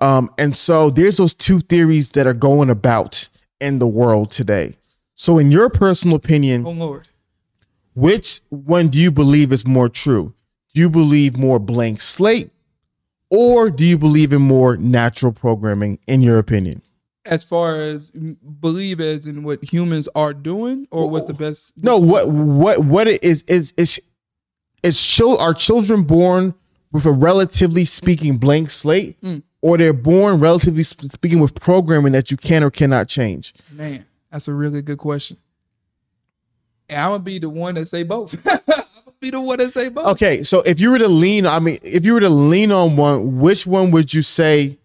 Um, 0.00 0.30
and 0.36 0.56
so 0.56 0.90
there's 0.90 1.16
those 1.16 1.32
two 1.34 1.60
theories 1.60 2.12
that 2.12 2.26
are 2.26 2.34
going 2.34 2.70
about 2.70 3.28
in 3.60 3.78
the 3.78 3.86
world 3.86 4.30
today. 4.30 4.76
So, 5.14 5.38
in 5.38 5.50
your 5.50 5.70
personal 5.70 6.16
opinion, 6.16 6.66
Oh 6.66 6.70
Lord. 6.72 7.08
which 7.94 8.40
one 8.50 8.88
do 8.88 8.98
you 8.98 9.10
believe 9.10 9.50
is 9.52 9.66
more 9.66 9.88
true? 9.88 10.34
Do 10.76 10.82
you 10.82 10.90
believe 10.90 11.38
more 11.38 11.58
blank 11.58 12.02
slate, 12.02 12.50
or 13.30 13.70
do 13.70 13.82
you 13.82 13.96
believe 13.96 14.30
in 14.34 14.42
more 14.42 14.76
natural 14.76 15.32
programming? 15.32 15.98
In 16.06 16.20
your 16.20 16.38
opinion, 16.38 16.82
As 17.24 17.44
far 17.44 17.80
as 17.80 18.10
mm, 18.10 18.36
believe 18.60 19.00
as 19.00 19.24
in 19.24 19.42
what 19.42 19.64
humans 19.64 20.06
are 20.14 20.34
doing, 20.34 20.86
or 20.90 21.08
what's 21.08 21.28
the 21.28 21.32
best? 21.32 21.72
no. 21.82 21.96
What 21.96 22.28
what 22.28 22.84
what 22.84 23.08
it 23.08 23.24
is 23.24 23.42
is 23.44 23.72
is 23.78 23.98
is 24.82 25.02
chil- 25.02 25.38
are 25.38 25.54
children 25.54 26.04
born 26.04 26.54
with 26.92 27.06
a 27.06 27.10
relatively 27.10 27.86
speaking 27.86 28.36
blank 28.36 28.70
slate, 28.70 29.16
or 29.62 29.78
they're 29.78 29.94
born 29.94 30.40
relatively 30.40 30.82
speaking 30.82 31.40
with 31.40 31.58
programming 31.58 32.12
that 32.12 32.30
you 32.30 32.36
can 32.36 32.62
or 32.62 32.70
cannot 32.70 33.08
change? 33.08 33.54
Man, 33.72 34.04
that's 34.30 34.46
a 34.46 34.52
really 34.52 34.82
good 34.82 34.98
question. 34.98 35.38
And 36.90 37.00
I'm 37.00 37.10
gonna 37.12 37.22
be 37.22 37.38
the 37.38 37.48
one 37.48 37.76
that 37.76 37.88
say 37.88 38.02
both. 38.02 38.36
Be 39.20 39.30
the 39.30 39.40
one 39.40 39.58
that 39.58 39.72
say 39.72 39.88
both. 39.88 40.06
Okay, 40.08 40.42
so 40.42 40.60
if 40.60 40.78
you 40.78 40.90
were 40.90 40.98
to 40.98 41.08
lean, 41.08 41.46
I 41.46 41.58
mean, 41.58 41.78
if 41.82 42.04
you 42.04 42.14
were 42.14 42.20
to 42.20 42.28
lean 42.28 42.70
on 42.70 42.96
one, 42.96 43.38
which 43.38 43.66
one 43.66 43.90
would 43.90 44.12
you 44.12 44.22
say 44.22 44.78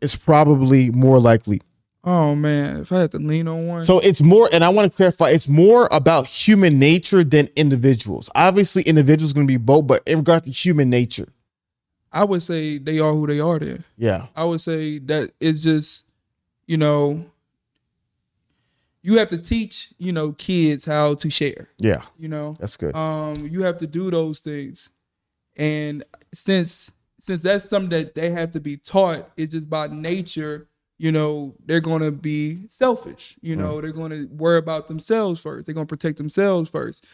is 0.00 0.14
probably 0.14 0.90
more 0.90 1.18
likely? 1.18 1.60
Oh 2.04 2.34
man, 2.34 2.82
if 2.82 2.92
I 2.92 3.00
had 3.00 3.10
to 3.10 3.18
lean 3.18 3.48
on 3.48 3.66
one, 3.66 3.84
So 3.84 3.98
it's 3.98 4.22
more, 4.22 4.48
and 4.52 4.62
I 4.64 4.68
want 4.68 4.90
to 4.90 4.96
clarify, 4.96 5.30
it's 5.30 5.48
more 5.48 5.88
about 5.90 6.26
human 6.28 6.78
nature 6.78 7.24
than 7.24 7.48
individuals. 7.56 8.30
Obviously, 8.34 8.82
individuals 8.82 9.32
going 9.32 9.46
to 9.46 9.52
be 9.52 9.56
both, 9.58 9.86
but 9.86 10.02
in 10.06 10.18
regard 10.18 10.44
to 10.44 10.50
human 10.50 10.88
nature, 10.88 11.28
I 12.12 12.24
would 12.24 12.42
say 12.42 12.78
they 12.78 13.00
are 13.00 13.12
who 13.12 13.26
they 13.26 13.40
are. 13.40 13.58
Then 13.58 13.84
yeah, 13.96 14.26
I 14.36 14.44
would 14.44 14.60
say 14.60 15.00
that 15.00 15.32
it's 15.40 15.60
just, 15.60 16.06
you 16.66 16.76
know, 16.76 17.26
you 19.02 19.18
have 19.18 19.28
to 19.28 19.38
teach, 19.38 19.92
you 19.98 20.12
know, 20.12 20.32
kids 20.32 20.84
how 20.84 21.14
to 21.14 21.30
share. 21.30 21.68
yeah, 21.78 22.02
You 22.18 22.28
know, 22.28 22.56
that's 22.58 22.76
good. 22.76 22.94
um, 22.96 23.46
you 23.46 23.62
have 23.62 23.78
to 23.78 23.86
do 23.86 24.10
those 24.10 24.40
things, 24.40 24.90
and 25.56 26.04
since 26.32 26.90
since 27.20 27.42
that's 27.42 27.68
something 27.68 27.90
that 27.90 28.14
they 28.14 28.30
have 28.30 28.52
to 28.52 28.60
be 28.60 28.76
taught, 28.76 29.30
it's 29.36 29.52
just 29.52 29.68
by 29.68 29.88
nature. 29.88 30.68
You 30.98 31.12
know, 31.12 31.54
they're 31.64 31.80
gonna 31.80 32.10
be 32.10 32.66
selfish. 32.68 33.36
You 33.40 33.54
know, 33.56 33.80
they're 33.80 33.92
gonna 33.92 34.26
worry 34.30 34.58
about 34.58 34.88
themselves 34.88 35.40
first. 35.40 35.66
They're 35.66 35.74
gonna 35.74 35.86
protect 35.86 36.18
themselves 36.18 36.70
first. 36.70 37.04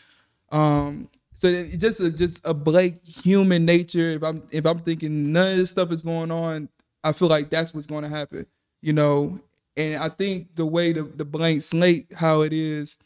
Um, 0.52 1.08
so 1.34 1.48
it's 1.48 1.76
just 1.76 2.00
a, 2.00 2.10
just 2.10 2.40
a 2.46 2.54
blank 2.54 3.04
human 3.06 3.64
nature. 3.66 4.10
If 4.12 4.22
I'm 4.22 4.42
if 4.50 4.64
I'm 4.66 4.78
thinking 4.78 5.32
none 5.32 5.52
of 5.52 5.56
this 5.58 5.70
stuff 5.70 5.90
is 5.92 6.00
going 6.02 6.30
on, 6.30 6.68
I 7.02 7.12
feel 7.12 7.28
like 7.28 7.50
that's 7.50 7.74
what's 7.74 7.86
going 7.86 8.04
to 8.04 8.08
happen. 8.08 8.46
You 8.80 8.92
know, 8.92 9.40
and 9.76 10.02
I 10.02 10.08
think 10.08 10.54
the 10.56 10.66
way 10.66 10.92
the 10.92 11.02
the 11.02 11.24
blank 11.24 11.62
slate 11.62 12.06
how 12.14 12.42
it 12.42 12.52
is, 12.52 12.96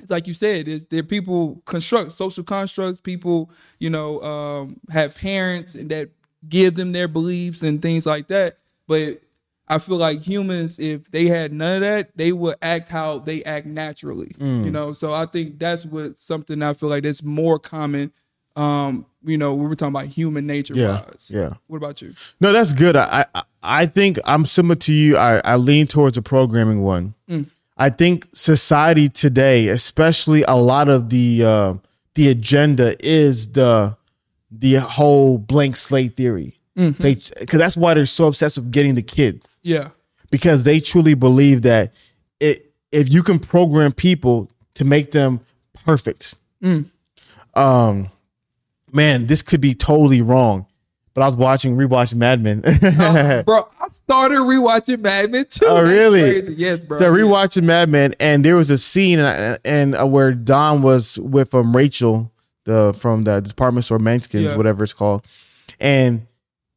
it's 0.00 0.10
like 0.10 0.26
you 0.26 0.34
said, 0.34 0.68
it's, 0.68 0.86
there 0.86 1.02
people 1.02 1.62
construct 1.66 2.12
social 2.12 2.44
constructs. 2.44 3.00
People, 3.00 3.50
you 3.78 3.90
know, 3.90 4.20
um, 4.22 4.80
have 4.90 5.14
parents 5.16 5.74
and 5.74 5.90
that 5.90 6.10
give 6.48 6.74
them 6.74 6.92
their 6.92 7.08
beliefs 7.08 7.62
and 7.62 7.80
things 7.80 8.06
like 8.06 8.28
that. 8.28 8.58
But 8.86 9.20
I 9.66 9.78
feel 9.78 9.96
like 9.96 10.20
humans, 10.20 10.78
if 10.78 11.10
they 11.10 11.24
had 11.26 11.52
none 11.52 11.76
of 11.76 11.80
that, 11.82 12.16
they 12.16 12.32
would 12.32 12.56
act 12.60 12.90
how 12.90 13.18
they 13.20 13.42
act 13.44 13.66
naturally. 13.66 14.32
You 14.64 14.70
know, 14.70 14.92
so 14.92 15.14
I 15.14 15.24
think 15.26 15.58
that's 15.58 15.86
what 15.86 16.18
something 16.18 16.60
I 16.62 16.74
feel 16.74 16.90
like 16.90 17.04
that's 17.04 17.22
more 17.22 17.58
common. 17.58 18.12
Um, 18.56 19.06
you 19.24 19.36
know, 19.38 19.54
we 19.54 19.66
were 19.66 19.74
talking 19.74 19.94
about 19.94 20.06
human 20.08 20.46
nature 20.46 20.74
Yeah, 20.74 21.02
wise. 21.02 21.30
yeah. 21.32 21.54
What 21.66 21.78
about 21.78 22.00
you? 22.02 22.12
No, 22.40 22.52
that's 22.52 22.72
good. 22.72 22.94
I 22.96 23.24
I, 23.34 23.42
I 23.62 23.86
think 23.86 24.18
I'm 24.24 24.44
similar 24.46 24.76
to 24.76 24.92
you. 24.92 25.16
I, 25.16 25.40
I 25.44 25.56
lean 25.56 25.86
towards 25.86 26.16
a 26.16 26.22
programming 26.22 26.82
one. 26.82 27.14
I 27.76 27.90
think 27.90 28.28
society 28.34 29.08
today, 29.08 29.68
especially 29.68 30.42
a 30.44 30.54
lot 30.54 30.88
of 30.88 31.10
the 31.10 31.42
uh, 31.44 31.74
the 32.14 32.28
agenda 32.28 32.96
is 33.04 33.52
the 33.52 33.96
the 34.50 34.74
whole 34.74 35.38
blank 35.38 35.76
slate 35.76 36.16
theory. 36.16 36.60
They 36.76 37.14
because 37.14 37.58
that's 37.58 37.76
why 37.76 37.94
they're 37.94 38.06
so 38.06 38.26
obsessed 38.28 38.58
with 38.58 38.70
getting 38.70 38.94
the 38.94 39.02
kids 39.02 39.58
Yeah. 39.62 39.88
because 40.30 40.64
they 40.64 40.80
truly 40.80 41.14
believe 41.14 41.62
that 41.62 41.92
it 42.40 42.72
if 42.92 43.08
you 43.12 43.22
can 43.22 43.38
program 43.40 43.90
people 43.92 44.50
to 44.74 44.84
make 44.84 45.10
them 45.12 45.40
perfect. 45.84 46.34
Um, 47.54 48.10
man, 48.94 49.26
this 49.26 49.42
could 49.42 49.60
be 49.60 49.74
totally 49.74 50.22
wrong. 50.22 50.66
But 51.12 51.22
I 51.22 51.26
was 51.26 51.36
watching 51.36 51.76
rewatching 51.76 52.16
Mad 52.16 52.42
Men. 52.42 52.60
bro, 53.44 53.68
I 53.80 53.88
started 53.92 54.34
rewatching 54.38 55.00
Mad 55.00 55.30
Men 55.30 55.46
too. 55.48 55.64
Oh, 55.66 55.76
That's 55.76 55.88
really? 55.88 56.20
crazy. 56.22 56.54
Yes, 56.54 56.80
bro. 56.80 56.98
So 56.98 57.12
rewatching 57.12 57.62
Mad 57.62 57.88
Men, 57.88 58.14
and 58.18 58.44
there 58.44 58.56
was 58.56 58.68
a 58.70 58.78
scene 58.78 59.20
and, 59.20 59.58
and 59.64 59.94
uh, 59.96 60.06
where 60.06 60.32
Don 60.32 60.82
was 60.82 61.16
with 61.20 61.54
um 61.54 61.74
Rachel, 61.76 62.32
the 62.64 62.92
from 62.98 63.22
the 63.22 63.40
department 63.40 63.84
store 63.84 63.98
Menken's, 64.00 64.42
Yeah. 64.46 64.56
whatever 64.56 64.82
it's 64.82 64.92
called, 64.92 65.24
and 65.78 66.26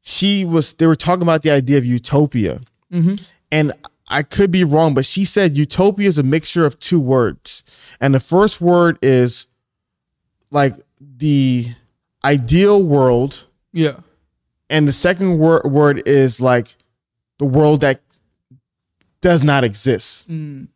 she 0.03 0.45
was 0.45 0.73
they 0.73 0.85
were 0.85 0.95
talking 0.95 1.23
about 1.23 1.41
the 1.41 1.49
idea 1.49 1.79
of 1.79 1.85
utopia, 1.85 2.61
Mm-hmm. 2.93 3.15
and 3.51 3.71
I 4.07 4.21
could 4.21 4.51
be 4.51 4.63
wrong, 4.63 4.93
but 4.93 5.03
she 5.05 5.25
said 5.25 5.57
utopia 5.57 6.07
is 6.07 6.19
a 6.19 6.23
mixture 6.23 6.63
of 6.65 6.77
two 6.77 6.99
words, 6.99 7.63
and 7.99 8.13
the 8.13 8.19
first 8.19 8.61
word 8.61 8.99
is 9.01 9.47
like 10.51 10.75
the 10.99 11.69
ideal 12.27 12.83
world, 12.83 13.45
yeah. 13.73 13.99
and 14.69 14.87
the 14.87 14.91
second 14.91 15.37
word 15.37 15.63
word 15.65 16.03
is 16.05 16.41
like 16.41 16.75
the 17.39 17.45
world 17.45 17.81
that 17.81 18.01
does 19.21 19.43
not 19.43 19.63
exist. 19.63 20.29
Mm. 20.29 20.67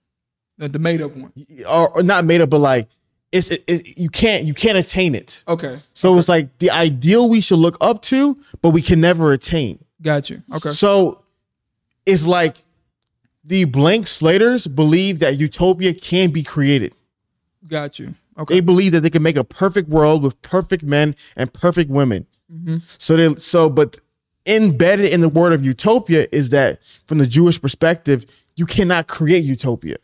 The, 0.58 0.67
the 0.70 0.79
made 0.79 1.01
up 1.01 1.15
one. 1.15 1.31
or, 1.67 1.89
or 1.98 2.03
not 2.03 2.25
made 2.25 2.41
up, 2.41 2.50
but 2.50 2.60
like 2.60 2.88
it's 3.31 3.50
it, 3.51 3.63
it- 3.67 3.98
you 3.98 4.10
can't 4.10 4.46
you 4.46 4.53
can't 4.53 4.77
attain 4.77 5.15
it. 5.15 5.43
Okay. 5.48 5.77
So 5.93 6.17
it's 6.17 6.29
like 6.29 6.58
the 6.60 6.72
ideal 6.72 7.27
we 7.29 7.41
should 7.41 7.60
look 7.60 7.77
up 7.81 8.01
to, 8.03 8.38
but 8.62 8.70
we 8.72 8.81
can 8.81 9.00
never 9.01 9.31
attain. 9.31 9.84
Got 10.01 10.29
you. 10.29 10.41
Okay. 10.53 10.72
So 10.72 11.24
it's 12.05 12.25
like 12.25 12.58
the 13.43 13.65
blank 13.65 14.08
slaters 14.08 14.67
believe 14.67 15.20
that 15.20 15.38
utopia 15.38 15.93
can 15.93 16.31
be 16.31 16.43
created. 16.43 16.93
Got 17.67 18.00
you. 18.00 18.15
Okay. 18.38 18.56
They 18.56 18.62
believe 18.62 18.92
that 18.94 19.02
they 19.02 19.10
can 19.10 19.24
make 19.24 19.36
a 19.38 19.44
perfect 19.44 19.90
world 19.90 20.24
with 20.24 20.42
perfect 20.42 20.84
men 20.84 21.16
and 21.36 21.52
perfect 21.54 21.90
women. 21.90 22.26
So 22.98 23.16
they 23.16 23.36
so 23.36 23.70
but 23.70 24.00
embedded 24.46 25.12
in 25.14 25.22
the 25.22 25.30
word 25.30 25.54
of 25.54 25.64
utopia 25.64 26.28
is 26.32 26.50
that 26.50 26.82
from 27.06 27.18
the 27.20 27.28
Jewish 27.28 27.62
perspective, 27.62 28.26
you 28.56 28.66
cannot 28.66 29.08
create 29.08 29.44
utopia. 29.46 29.98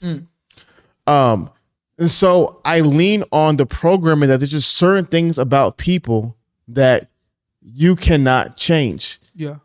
Um 1.05 1.49
and 1.97 2.11
so 2.11 2.61
I 2.63 2.81
lean 2.81 3.23
on 3.31 3.57
the 3.57 3.65
programming 3.65 4.29
that 4.29 4.37
there's 4.39 4.51
just 4.51 4.75
certain 4.75 5.05
things 5.05 5.37
about 5.37 5.77
people 5.77 6.37
that 6.67 7.09
you 7.61 7.95
cannot 7.95 8.55
change. 8.55 9.19
yeah. 9.35 9.55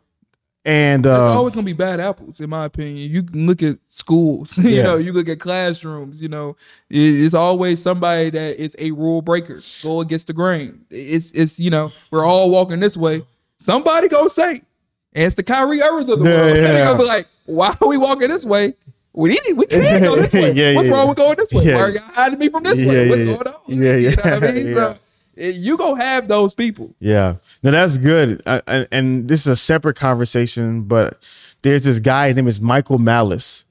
And 0.65 1.03
There's 1.03 1.17
uh, 1.17 1.33
always 1.37 1.53
gonna 1.53 1.65
be 1.65 1.73
bad 1.73 1.99
apples, 1.99 2.39
in 2.39 2.49
my 2.49 2.63
opinion. 2.65 3.11
You 3.11 3.23
can 3.23 3.45
look 3.47 3.61
at 3.61 3.79
schools, 3.89 4.57
you 4.63 4.77
Yeah. 4.77 4.83
know, 4.83 4.97
you 4.97 5.11
look 5.11 5.27
at 5.27 5.39
classrooms, 5.39 6.21
you 6.21 6.29
know, 6.29 6.55
it's 6.89 7.33
always 7.33 7.81
somebody 7.81 8.29
that 8.29 8.61
is 8.61 8.73
a 8.79 8.91
rule 8.91 9.21
breaker, 9.21 9.59
go 9.83 9.99
against 9.99 10.27
the 10.27 10.33
grain. 10.33 10.85
It's 10.89 11.31
it's 11.31 11.59
you 11.59 11.69
know, 11.69 11.91
we're 12.11 12.25
all 12.25 12.49
walking 12.49 12.79
this 12.79 12.95
way. 12.95 13.25
Somebody 13.57 14.07
go 14.07 14.29
say, 14.29 14.51
and 14.51 15.25
it's 15.25 15.35
the 15.35 15.43
Kyrie 15.43 15.81
Irvings 15.81 16.09
of 16.09 16.19
the 16.19 16.25
Yeah, 16.25 16.31
world. 16.37 16.55
yeah. 16.57 16.61
They're 16.71 16.85
gonna 16.85 16.97
be 16.99 17.05
like, 17.05 17.27
why 17.45 17.75
are 17.81 17.87
we 17.87 17.97
walking 17.97 18.29
this 18.29 18.45
way? 18.45 18.73
We 19.11 19.29
need, 19.31 19.57
we 19.57 19.65
can't 19.67 20.01
go 20.01 20.15
this 20.15 20.31
way. 20.33 20.53
Yeah, 20.53 20.75
What's 20.75 20.87
yeah, 20.87 20.93
wrong 20.93 21.07
with 21.09 21.17
going 21.17 21.35
this 21.37 21.51
way? 21.51 21.65
yeah. 21.65 21.75
Why 21.75 21.81
are 21.81 21.89
y'all 21.91 22.03
hiding 22.03 22.39
me 22.39 22.47
from 22.47 22.63
this 22.63 22.79
Yeah, 22.79 22.87
way? 22.87 23.09
What's 23.09 23.19
yeah, 23.19 23.25
going 23.25 23.47
on? 23.47 23.53
yeah, 23.67 23.95
You 23.97 24.09
know 24.15 24.23
what 24.23 24.25
I 24.43 24.47
yeah, 24.47 24.51
mean? 24.53 24.67
yeah. 24.67 24.73
So, 24.73 24.97
you 25.35 25.77
gonna 25.77 26.01
have 26.01 26.27
those 26.27 26.53
people. 26.53 26.93
Yeah, 26.99 27.35
no, 27.63 27.71
that's 27.71 27.97
good. 27.97 28.41
Uh, 28.45 28.61
and, 28.67 28.87
and 28.91 29.27
this 29.27 29.41
is 29.41 29.47
a 29.47 29.55
separate 29.55 29.95
conversation, 29.95 30.83
but 30.83 31.17
there's 31.61 31.85
this 31.85 31.99
guy. 31.99 32.27
His 32.27 32.35
name 32.35 32.47
is 32.47 32.61
Michael 32.61 32.99
Malice. 32.99 33.65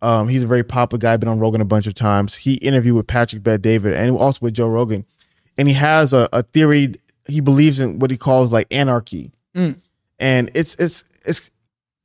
Um, 0.00 0.28
he's 0.28 0.42
a 0.44 0.46
very 0.46 0.62
popular 0.62 1.00
guy. 1.00 1.16
Been 1.16 1.28
on 1.28 1.40
Rogan 1.40 1.60
a 1.60 1.64
bunch 1.64 1.86
of 1.86 1.94
times. 1.94 2.36
He 2.36 2.54
interviewed 2.54 2.96
with 2.96 3.06
Patrick 3.06 3.42
Bet 3.42 3.62
David 3.62 3.94
and 3.94 4.16
also 4.16 4.38
with 4.42 4.54
Joe 4.54 4.68
Rogan, 4.68 5.04
and 5.56 5.66
he 5.68 5.74
has 5.74 6.12
a, 6.12 6.28
a 6.32 6.42
theory. 6.42 6.94
He 7.26 7.40
believes 7.40 7.80
in 7.80 7.98
what 7.98 8.10
he 8.10 8.16
calls 8.16 8.52
like 8.52 8.66
anarchy, 8.70 9.32
and 10.18 10.50
it's 10.54 10.74
it's 10.76 11.04
it's 11.24 11.50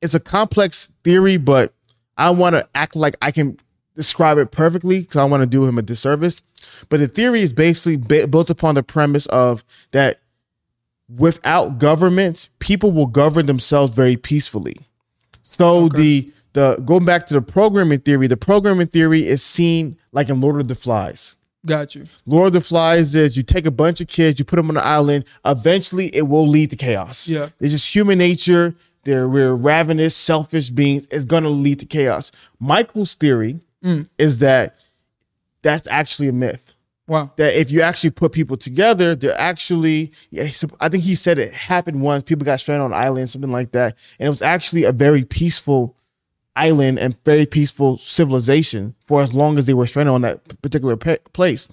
it's 0.01 0.13
a 0.13 0.19
complex 0.19 0.91
theory, 1.03 1.37
but 1.37 1.73
I 2.17 2.31
want 2.31 2.55
to 2.55 2.67
act 2.75 2.95
like 2.95 3.15
I 3.21 3.31
can 3.31 3.57
describe 3.95 4.37
it 4.37 4.51
perfectly 4.51 5.01
because 5.01 5.17
I 5.17 5.25
want 5.25 5.43
to 5.43 5.47
do 5.47 5.65
him 5.65 5.77
a 5.77 5.81
disservice. 5.81 6.41
But 6.89 6.99
the 6.99 7.07
theory 7.07 7.41
is 7.41 7.53
basically 7.53 7.97
ba- 7.97 8.27
built 8.27 8.49
upon 8.49 8.75
the 8.75 8.83
premise 8.83 9.25
of 9.27 9.63
that 9.91 10.17
without 11.09 11.79
government, 11.79 12.49
people 12.59 12.91
will 12.91 13.07
govern 13.07 13.45
themselves 13.45 13.93
very 13.93 14.17
peacefully. 14.17 14.75
So 15.43 15.89
the 15.89 16.31
the 16.53 16.81
going 16.85 17.05
back 17.05 17.27
to 17.27 17.33
the 17.33 17.41
programming 17.41 17.99
theory, 17.99 18.27
the 18.27 18.37
programming 18.37 18.87
theory 18.87 19.27
is 19.27 19.43
seen 19.43 19.97
like 20.11 20.29
in 20.29 20.39
Lord 20.41 20.59
of 20.59 20.67
the 20.67 20.75
Flies. 20.75 21.35
Got 21.65 21.95
you. 21.95 22.07
Lord 22.25 22.47
of 22.47 22.53
the 22.53 22.61
Flies 22.61 23.15
is 23.15 23.37
you 23.37 23.43
take 23.43 23.65
a 23.65 23.71
bunch 23.71 24.01
of 24.01 24.07
kids, 24.07 24.37
you 24.37 24.45
put 24.45 24.57
them 24.57 24.69
on 24.69 24.77
an 24.77 24.83
island. 24.83 25.25
Eventually, 25.45 26.13
it 26.13 26.23
will 26.23 26.47
lead 26.47 26.71
to 26.71 26.75
chaos. 26.75 27.27
Yeah. 27.27 27.49
it's 27.59 27.71
just 27.71 27.93
human 27.93 28.17
nature. 28.17 28.75
They're 29.05 29.27
we're 29.27 29.53
ravenous, 29.53 30.15
selfish 30.15 30.69
beings. 30.69 31.07
It's 31.11 31.25
gonna 31.25 31.49
lead 31.49 31.79
to 31.79 31.85
chaos. 31.85 32.31
Michael's 32.59 33.15
theory 33.15 33.59
mm. 33.83 34.07
is 34.17 34.39
that 34.39 34.75
that's 35.63 35.87
actually 35.87 36.27
a 36.27 36.33
myth. 36.33 36.75
Wow. 37.07 37.31
That 37.35 37.59
if 37.59 37.69
you 37.69 37.81
actually 37.81 38.11
put 38.11 38.31
people 38.31 38.55
together, 38.55 39.15
they're 39.15 39.37
actually. 39.37 40.13
Yeah, 40.29 40.49
I 40.79 40.87
think 40.89 41.03
he 41.03 41.15
said 41.15 41.37
it 41.37 41.53
happened 41.53 42.01
once. 42.01 42.23
People 42.23 42.45
got 42.45 42.59
stranded 42.59 42.85
on 42.85 42.93
an 42.93 42.97
island, 42.99 43.29
something 43.29 43.51
like 43.51 43.71
that, 43.71 43.97
and 44.19 44.27
it 44.27 44.29
was 44.29 44.41
actually 44.41 44.83
a 44.83 44.91
very 44.91 45.25
peaceful 45.25 45.97
island 46.55 46.99
and 46.99 47.17
very 47.25 47.45
peaceful 47.45 47.97
civilization 47.97 48.95
for 49.01 49.21
as 49.21 49.33
long 49.33 49.57
as 49.57 49.65
they 49.65 49.73
were 49.73 49.87
stranded 49.87 50.13
on 50.13 50.21
that 50.21 50.61
particular 50.61 50.95
pa- 50.95 51.15
place. 51.33 51.67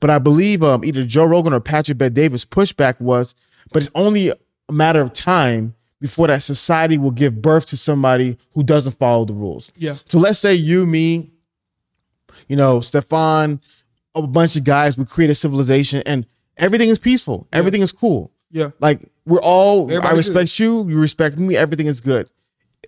But 0.00 0.10
I 0.10 0.18
believe 0.18 0.62
um, 0.62 0.84
either 0.84 1.04
Joe 1.04 1.26
Rogan 1.26 1.52
or 1.52 1.60
Patrick 1.60 1.98
Bet 1.98 2.14
David's 2.14 2.44
pushback 2.44 3.00
was, 3.00 3.34
but 3.72 3.82
it's 3.82 3.92
only 3.94 4.30
a 4.30 4.72
matter 4.72 5.00
of 5.00 5.12
time 5.12 5.74
before 6.00 6.26
that 6.26 6.42
society 6.42 6.98
will 6.98 7.10
give 7.10 7.40
birth 7.40 7.66
to 7.66 7.76
somebody 7.76 8.36
who 8.52 8.62
doesn't 8.62 8.98
follow 8.98 9.24
the 9.24 9.34
rules. 9.34 9.72
Yeah. 9.76 9.96
So 10.08 10.18
let's 10.18 10.38
say 10.38 10.54
you, 10.54 10.86
me, 10.86 11.30
you 12.48 12.56
know, 12.56 12.80
Stefan, 12.80 13.60
a 14.14 14.26
bunch 14.26 14.56
of 14.56 14.64
guys, 14.64 14.96
we 14.98 15.04
create 15.04 15.30
a 15.30 15.34
civilization 15.34 16.02
and 16.06 16.26
everything 16.56 16.88
is 16.88 16.98
peaceful. 16.98 17.46
Everything 17.52 17.82
is 17.82 17.92
cool. 17.92 18.32
Yeah. 18.50 18.70
Like 18.80 19.00
we're 19.24 19.40
all, 19.40 19.90
I 19.90 19.94
Everybody 19.94 20.16
respect 20.16 20.58
you, 20.58 20.88
you 20.88 20.98
respect 20.98 21.36
me, 21.36 21.56
everything 21.56 21.86
is 21.86 22.00
good. 22.00 22.28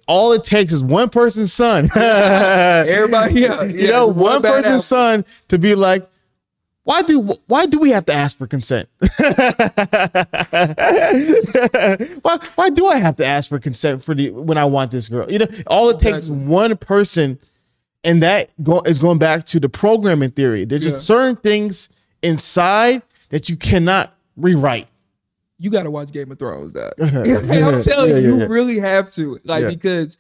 All 0.07 0.33
it 0.33 0.45
takes 0.45 0.73
is 0.73 0.83
one 0.83 1.11
person's 1.11 1.53
son. 1.53 1.91
Everybody, 1.97 3.41
yeah, 3.41 3.63
you 3.65 3.89
know, 3.89 4.07
one 4.07 4.17
one 4.17 4.43
person's 4.43 4.87
son 4.87 5.25
to 5.49 5.59
be 5.59 5.75
like, 5.75 6.09
why 6.89 7.03
do 7.03 7.29
why 7.47 7.67
do 7.67 7.79
we 7.79 7.91
have 7.91 8.07
to 8.07 8.15
ask 8.15 8.39
for 8.39 8.47
consent? 8.47 8.89
why 12.23 12.39
why 12.55 12.71
do 12.71 12.87
I 12.87 12.97
have 12.97 13.17
to 13.17 13.27
ask 13.27 13.51
for 13.51 13.59
consent 13.59 14.03
for 14.03 14.15
the 14.15 14.31
when 14.31 14.57
I 14.57 14.65
want 14.65 14.91
this 14.91 15.11
girl? 15.11 15.31
You 15.31 15.41
know, 15.41 15.47
all 15.67 15.91
it 15.91 15.99
takes 15.99 16.17
is 16.17 16.31
one 16.31 16.75
person, 16.79 17.39
and 18.05 18.23
that 18.23 18.51
go, 18.63 18.81
is 18.83 18.99
going 18.99 19.19
back 19.19 19.45
to 19.47 19.61
the 19.61 19.69
programming 19.69 20.31
theory. 20.31 20.65
There's 20.65 20.85
Yeah. 20.85 20.93
just 20.93 21.07
certain 21.07 21.37
things 21.37 21.89
inside 22.23 23.03
that 23.31 23.49
you 23.49 23.57
cannot 23.57 24.15
rewrite. 24.37 24.89
you 25.61 25.71
got 25.71 25.83
to 25.83 25.91
watch 25.91 26.13
Game 26.13 26.31
of 26.31 26.39
Thrones. 26.39 26.73
That 26.75 26.95
I'm 27.01 27.83
telling 27.83 28.11
Yeah, 28.11 28.17
you, 28.19 28.39
you 28.41 28.47
really 28.47 28.79
have 28.79 29.11
to, 29.15 29.41
like, 29.45 29.67
because 29.67 30.17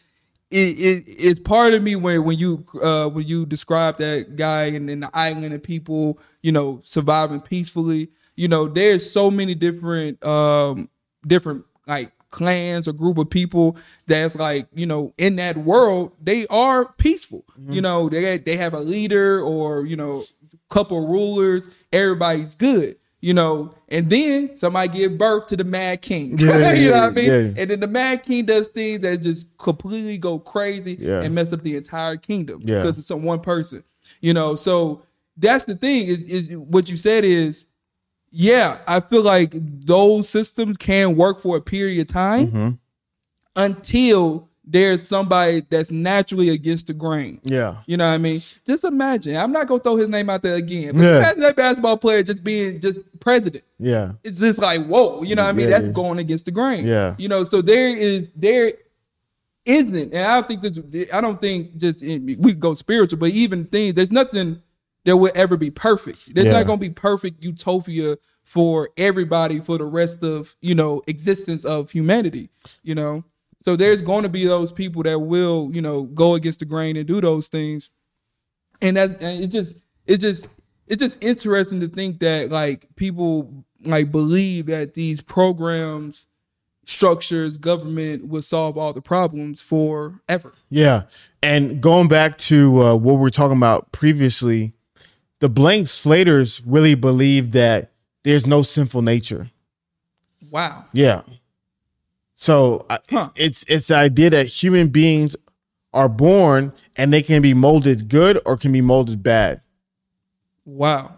it, 0.50 0.56
it 0.78 1.04
it's 1.06 1.38
part 1.38 1.74
of 1.74 1.82
me 1.82 1.94
when 1.94 2.24
when 2.24 2.38
you 2.38 2.64
uh 2.82 3.08
when 3.08 3.26
you 3.26 3.44
describe 3.46 3.98
that 3.98 4.34
guy 4.36 4.64
and, 4.64 4.88
and 4.90 5.02
the 5.02 5.10
island 5.14 5.52
and 5.52 5.62
people, 5.62 6.18
you 6.42 6.50
know, 6.52 6.80
surviving 6.82 7.40
peacefully. 7.40 8.08
You 8.34 8.48
know, 8.48 8.66
there's 8.66 9.08
so 9.10 9.30
many 9.30 9.54
different 9.54 10.24
um 10.24 10.88
different 11.26 11.64
like 11.86 12.12
clans 12.30 12.86
or 12.86 12.92
group 12.92 13.16
of 13.18 13.30
people 13.30 13.76
that's 14.06 14.36
like 14.36 14.66
you 14.74 14.84
know 14.86 15.12
in 15.16 15.36
that 15.36 15.56
world 15.56 16.12
they 16.22 16.46
are 16.48 16.92
peaceful 16.94 17.44
Mm-hmm. 17.58 17.72
you 17.72 17.80
know 17.80 18.08
they 18.08 18.38
they 18.38 18.56
have 18.56 18.72
a 18.74 18.80
leader 18.80 19.40
or 19.40 19.84
you 19.86 19.96
know 19.96 20.22
couple 20.68 21.06
rulers, 21.08 21.68
everybody's 21.92 22.54
good. 22.54 22.96
You 23.20 23.34
know, 23.34 23.74
and 23.88 24.08
then 24.08 24.56
somebody 24.56 24.96
give 24.96 25.18
birth 25.18 25.48
to 25.48 25.56
the 25.56 25.64
Mad 25.64 26.02
King. 26.02 26.38
Yeah, 26.38 26.72
you 26.72 26.90
know 26.90 26.96
yeah, 26.96 27.00
what 27.00 27.12
I 27.12 27.14
mean? 27.14 27.24
yeah. 27.26 27.62
And 27.62 27.70
then 27.70 27.80
the 27.80 27.88
Mad 27.88 28.22
King 28.22 28.44
does 28.44 28.68
things 28.68 29.00
that 29.00 29.22
just 29.22 29.48
completely 29.58 30.18
go 30.18 30.38
crazy 30.38 30.96
and 31.10 31.34
mess 31.34 31.52
up 31.52 31.62
the 31.62 31.74
entire 31.76 32.16
kingdom 32.16 32.60
because 32.60 32.96
it's 32.96 33.08
some 33.08 33.24
one 33.24 33.40
person. 33.40 33.82
You 34.20 34.34
know, 34.34 34.54
so 34.54 35.02
that's 35.36 35.64
the 35.64 35.74
thing 35.74 36.06
is 36.06 36.24
is 36.26 36.56
what 36.56 36.88
you 36.88 36.96
said 36.96 37.24
is 37.24 37.64
yeah, 38.30 38.78
I 38.86 39.00
feel 39.00 39.22
like 39.22 39.52
those 39.54 40.28
systems 40.28 40.76
can 40.76 41.16
work 41.16 41.40
for 41.40 41.56
a 41.56 41.60
period 41.60 42.00
of 42.02 42.06
time 42.08 42.46
Mm-hmm. 42.48 42.68
until 43.56 44.48
there's 44.70 45.08
somebody 45.08 45.62
that's 45.70 45.90
naturally 45.90 46.50
against 46.50 46.88
the 46.88 46.94
grain. 46.94 47.40
Yeah. 47.42 47.76
You 47.86 47.96
know 47.96 48.06
what 48.06 48.14
I 48.14 48.18
mean? 48.18 48.40
Just 48.66 48.84
imagine. 48.84 49.34
I'm 49.36 49.50
not 49.50 49.66
gonna 49.66 49.80
throw 49.80 49.96
his 49.96 50.08
name 50.10 50.28
out 50.28 50.42
there 50.42 50.56
again. 50.56 50.94
But 50.94 51.04
Yeah. 51.04 51.16
imagine 51.18 51.40
that 51.40 51.56
basketball 51.56 51.96
player 51.96 52.22
just 52.22 52.44
being 52.44 52.78
just 52.80 53.00
president. 53.18 53.64
Yeah. 53.78 54.12
It's 54.22 54.40
just 54.40 54.58
like, 54.58 54.84
whoa, 54.84 55.22
you 55.22 55.34
know 55.34 55.42
what 55.44 55.48
I 55.48 55.52
mean? 55.52 55.68
Yeah, 55.70 55.78
That's 55.78 55.86
yeah. 55.86 55.92
going 55.92 56.18
against 56.18 56.44
the 56.44 56.50
grain. 56.50 56.86
Yeah. 56.86 57.14
You 57.18 57.28
know, 57.28 57.44
so 57.44 57.62
there 57.62 57.96
is 57.96 58.30
there 58.36 58.72
isn't, 59.64 60.12
and 60.12 60.18
I 60.22 60.34
don't 60.34 60.48
think 60.48 60.60
this 60.62 61.08
I 61.14 61.20
don't 61.22 61.40
think 61.40 61.76
just 61.78 62.02
in, 62.02 62.36
we 62.38 62.52
go 62.52 62.74
spiritual, 62.74 63.18
but 63.18 63.30
even 63.30 63.64
things, 63.64 63.94
there's 63.94 64.12
nothing 64.12 64.60
that 65.08 65.16
will 65.16 65.32
ever 65.34 65.56
be 65.56 65.70
perfect. 65.70 66.34
There's 66.34 66.46
Yeah. 66.46 66.52
not 66.52 66.66
gonna 66.66 66.78
be 66.78 66.90
perfect 66.90 67.42
utopia 67.42 68.18
for 68.44 68.90
everybody 68.98 69.58
for 69.60 69.78
the 69.78 69.84
rest 69.86 70.22
of, 70.22 70.54
you 70.60 70.74
know, 70.74 71.02
existence 71.06 71.64
of 71.64 71.90
humanity, 71.90 72.50
you 72.82 72.94
know. 72.94 73.24
So 73.60 73.74
there's 73.74 74.02
going 74.02 74.22
to 74.22 74.28
be 74.28 74.44
those 74.44 74.70
people 74.70 75.02
that 75.04 75.18
will, 75.18 75.70
you 75.72 75.80
know, 75.82 76.02
go 76.02 76.34
against 76.34 76.60
the 76.60 76.64
grain 76.66 76.96
and 76.96 77.06
do 77.08 77.20
those 77.22 77.48
things. 77.48 77.90
And 78.82 78.96
that's 78.98 79.14
and 79.14 79.42
it 79.44 79.48
just 79.48 79.76
it's 80.06 80.20
just 80.20 80.48
it's 80.86 81.02
just 81.02 81.22
interesting 81.22 81.80
to 81.80 81.88
think 81.88 82.20
that 82.20 82.50
like 82.50 82.86
people 82.96 83.64
like 83.84 84.12
believe 84.12 84.66
that 84.66 84.92
these 84.94 85.20
programs, 85.22 86.26
structures, 86.86 87.58
government 87.58 88.28
will 88.28 88.42
solve 88.42 88.78
all 88.78 88.92
the 88.92 89.02
problems 89.02 89.60
forever. 89.60 90.54
Yeah. 90.70 91.02
And 91.42 91.80
going 91.80 92.08
back 92.08 92.38
to 92.38 92.82
uh, 92.82 92.94
what 92.96 93.14
we 93.14 93.26
are 93.26 93.30
talking 93.30 93.56
about 93.56 93.92
previously, 93.92 94.72
the 95.40 95.48
blank 95.48 95.88
slaters 95.88 96.62
really 96.66 96.94
believe 96.94 97.52
that 97.52 97.92
there's 98.24 98.46
no 98.46 98.62
sinful 98.62 99.02
nature. 99.02 99.50
Wow. 100.50 100.84
Yeah. 100.92 101.22
So 102.36 102.86
Huh. 103.10 103.30
it's 103.36 103.64
it's 103.68 103.88
the 103.88 103.96
idea 103.96 104.30
that 104.30 104.46
human 104.46 104.88
beings 104.88 105.36
are 105.92 106.08
born 106.08 106.72
and 106.96 107.12
they 107.12 107.22
can 107.22 107.42
be 107.42 107.54
molded 107.54 108.08
good 108.08 108.40
or 108.44 108.56
can 108.56 108.72
be 108.72 108.80
molded 108.80 109.22
bad. 109.22 109.60
Wow. 110.64 111.14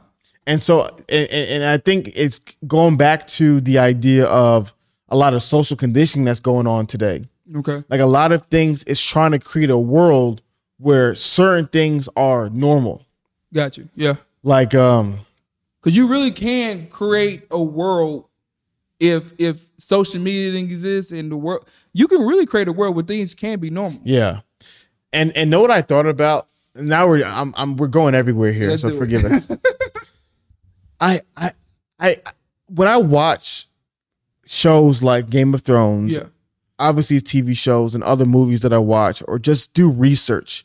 And 0.46 0.62
so 0.62 0.83
and, 1.09 1.28
and 1.30 1.50
and 1.50 1.64
I 1.64 1.76
think 1.78 2.11
it's 2.14 2.40
going 2.66 2.96
back 2.96 3.26
to 3.28 3.61
the 3.61 3.78
idea 3.78 4.26
of 4.26 4.74
a 5.09 5.16
lot 5.16 5.35
of 5.35 5.42
social 5.42 5.76
conditioning 5.76 6.24
that's 6.24 6.40
going 6.40 6.66
on 6.66 6.87
today. 6.87 7.24
Okay. 7.56 7.83
Like 7.88 8.00
a 8.00 8.06
lot 8.06 8.33
of 8.33 8.46
things 8.46 8.85
is 8.85 9.02
trying 9.04 9.33
to 9.33 9.38
create 9.38 9.70
a 9.70 9.78
world 9.78 10.40
where 10.78 11.14
certain 11.14 11.66
things 11.66 12.09
are 12.16 12.48
normal. 12.50 13.04
Got 13.52 13.76
you. 13.78 13.88
Yeah. 13.96 14.14
Like 14.42 14.74
um 14.74 15.20
Cause 15.82 15.94
you 15.96 16.08
really 16.08 16.30
can 16.30 16.86
create 16.88 17.46
a 17.50 17.62
world 17.62 18.26
if 18.98 19.32
if 19.38 19.68
social 19.78 20.20
media 20.20 20.52
didn't 20.52 20.70
exist 20.70 21.10
in 21.12 21.28
the 21.30 21.36
world. 21.36 21.66
You 21.92 22.06
can 22.06 22.20
really 22.22 22.46
create 22.46 22.68
a 22.68 22.72
world 22.72 22.94
where 22.94 23.04
things 23.04 23.34
can 23.34 23.58
be 23.58 23.70
normal. 23.70 24.00
yeah. 24.04 24.40
And 25.12 25.34
and 25.36 25.50
know 25.50 25.60
what 25.60 25.70
I 25.70 25.82
thought 25.82 26.06
about? 26.06 26.46
Now 26.74 27.08
we're 27.08 27.24
I'm, 27.24 27.52
I'm 27.56 27.76
we're 27.76 27.88
going 27.88 28.14
everywhere 28.14 28.52
here, 28.52 28.68
Let's 28.70 28.82
so 28.82 28.96
forgive 28.96 29.24
us. 29.24 29.48
I 31.00 31.20
I 31.36 31.52
I 31.98 32.16
when 32.66 32.86
I 32.88 32.98
watch 32.98 33.66
shows 34.46 35.02
like 35.02 35.30
Game 35.30 35.54
of 35.54 35.62
Thrones, 35.62 36.14
Yeah. 36.16 36.24
obviously 36.78 37.16
it's 37.16 37.30
TV 37.32 37.56
shows 37.56 37.94
and 37.94 38.04
other 38.04 38.26
movies 38.26 38.60
that 38.62 38.72
I 38.72 38.78
watch 38.78 39.22
or 39.26 39.38
just 39.38 39.74
do 39.74 39.90
research, 39.90 40.64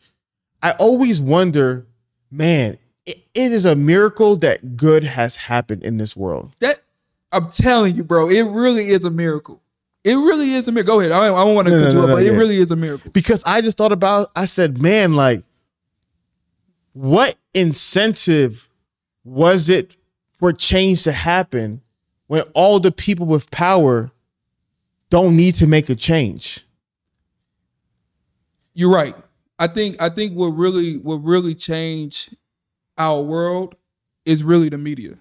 I 0.62 0.72
always 0.74 1.22
wonder, 1.22 1.86
man, 2.32 2.78
it, 3.06 3.24
it 3.34 3.52
is 3.52 3.66
a 3.66 3.76
miracle 3.76 4.36
that 4.38 4.76
good 4.78 5.04
has 5.04 5.38
happened 5.38 5.84
in 5.84 5.98
this 5.98 6.16
world. 6.16 6.52
That 6.60 6.82
I'm 7.32 7.50
telling 7.50 7.96
you, 7.96 8.04
bro, 8.04 8.30
it 8.30 8.42
really 8.44 8.90
is 8.90 9.04
a 9.04 9.12
miracle. 9.12 9.62
It 10.04 10.14
really 10.14 10.54
is 10.54 10.68
a 10.68 10.72
miracle. 10.72 10.96
Go 10.96 11.00
ahead. 11.00 11.12
I 11.12 11.28
don't, 11.28 11.38
I 11.38 11.44
don't 11.44 11.56
want 11.56 11.68
to 11.68 11.74
No, 11.74 11.84
cut 11.84 11.94
no, 11.94 12.00
you 12.00 12.04
up, 12.04 12.10
no, 12.10 12.16
but 12.16 12.24
it 12.24 12.32
really 12.32 12.58
is 12.58 12.72
a 12.72 12.76
miracle. 12.76 13.12
Because 13.12 13.44
I 13.46 13.62
just 13.62 13.78
thought 13.78 13.92
about, 13.92 14.32
I 14.36 14.46
said, 14.46 14.82
man, 14.82 15.16
like, 15.16 15.44
what 16.94 17.36
incentive 17.54 18.70
was 19.24 19.68
it 19.68 19.96
for 20.38 20.54
change 20.54 21.04
to 21.04 21.12
happen 21.12 21.82
when 22.28 22.44
all 22.54 22.80
the 22.80 22.92
people 22.92 23.26
with 23.26 23.50
power 23.52 24.12
don't 25.10 25.36
need 25.36 25.56
to 25.56 25.68
make 25.68 25.90
a 25.90 25.96
change? 25.96 26.66
You're 28.76 28.94
right. 28.94 29.16
I 29.58 29.68
think 29.68 30.02
I 30.02 30.10
think 30.10 30.34
what 30.34 30.48
really 30.48 30.98
what 30.98 31.18
really 31.18 31.56
changed 31.56 32.36
our 32.98 33.22
world 33.22 33.76
is 34.26 34.44
really 34.44 34.70
the 34.70 34.78
media. 34.78 35.16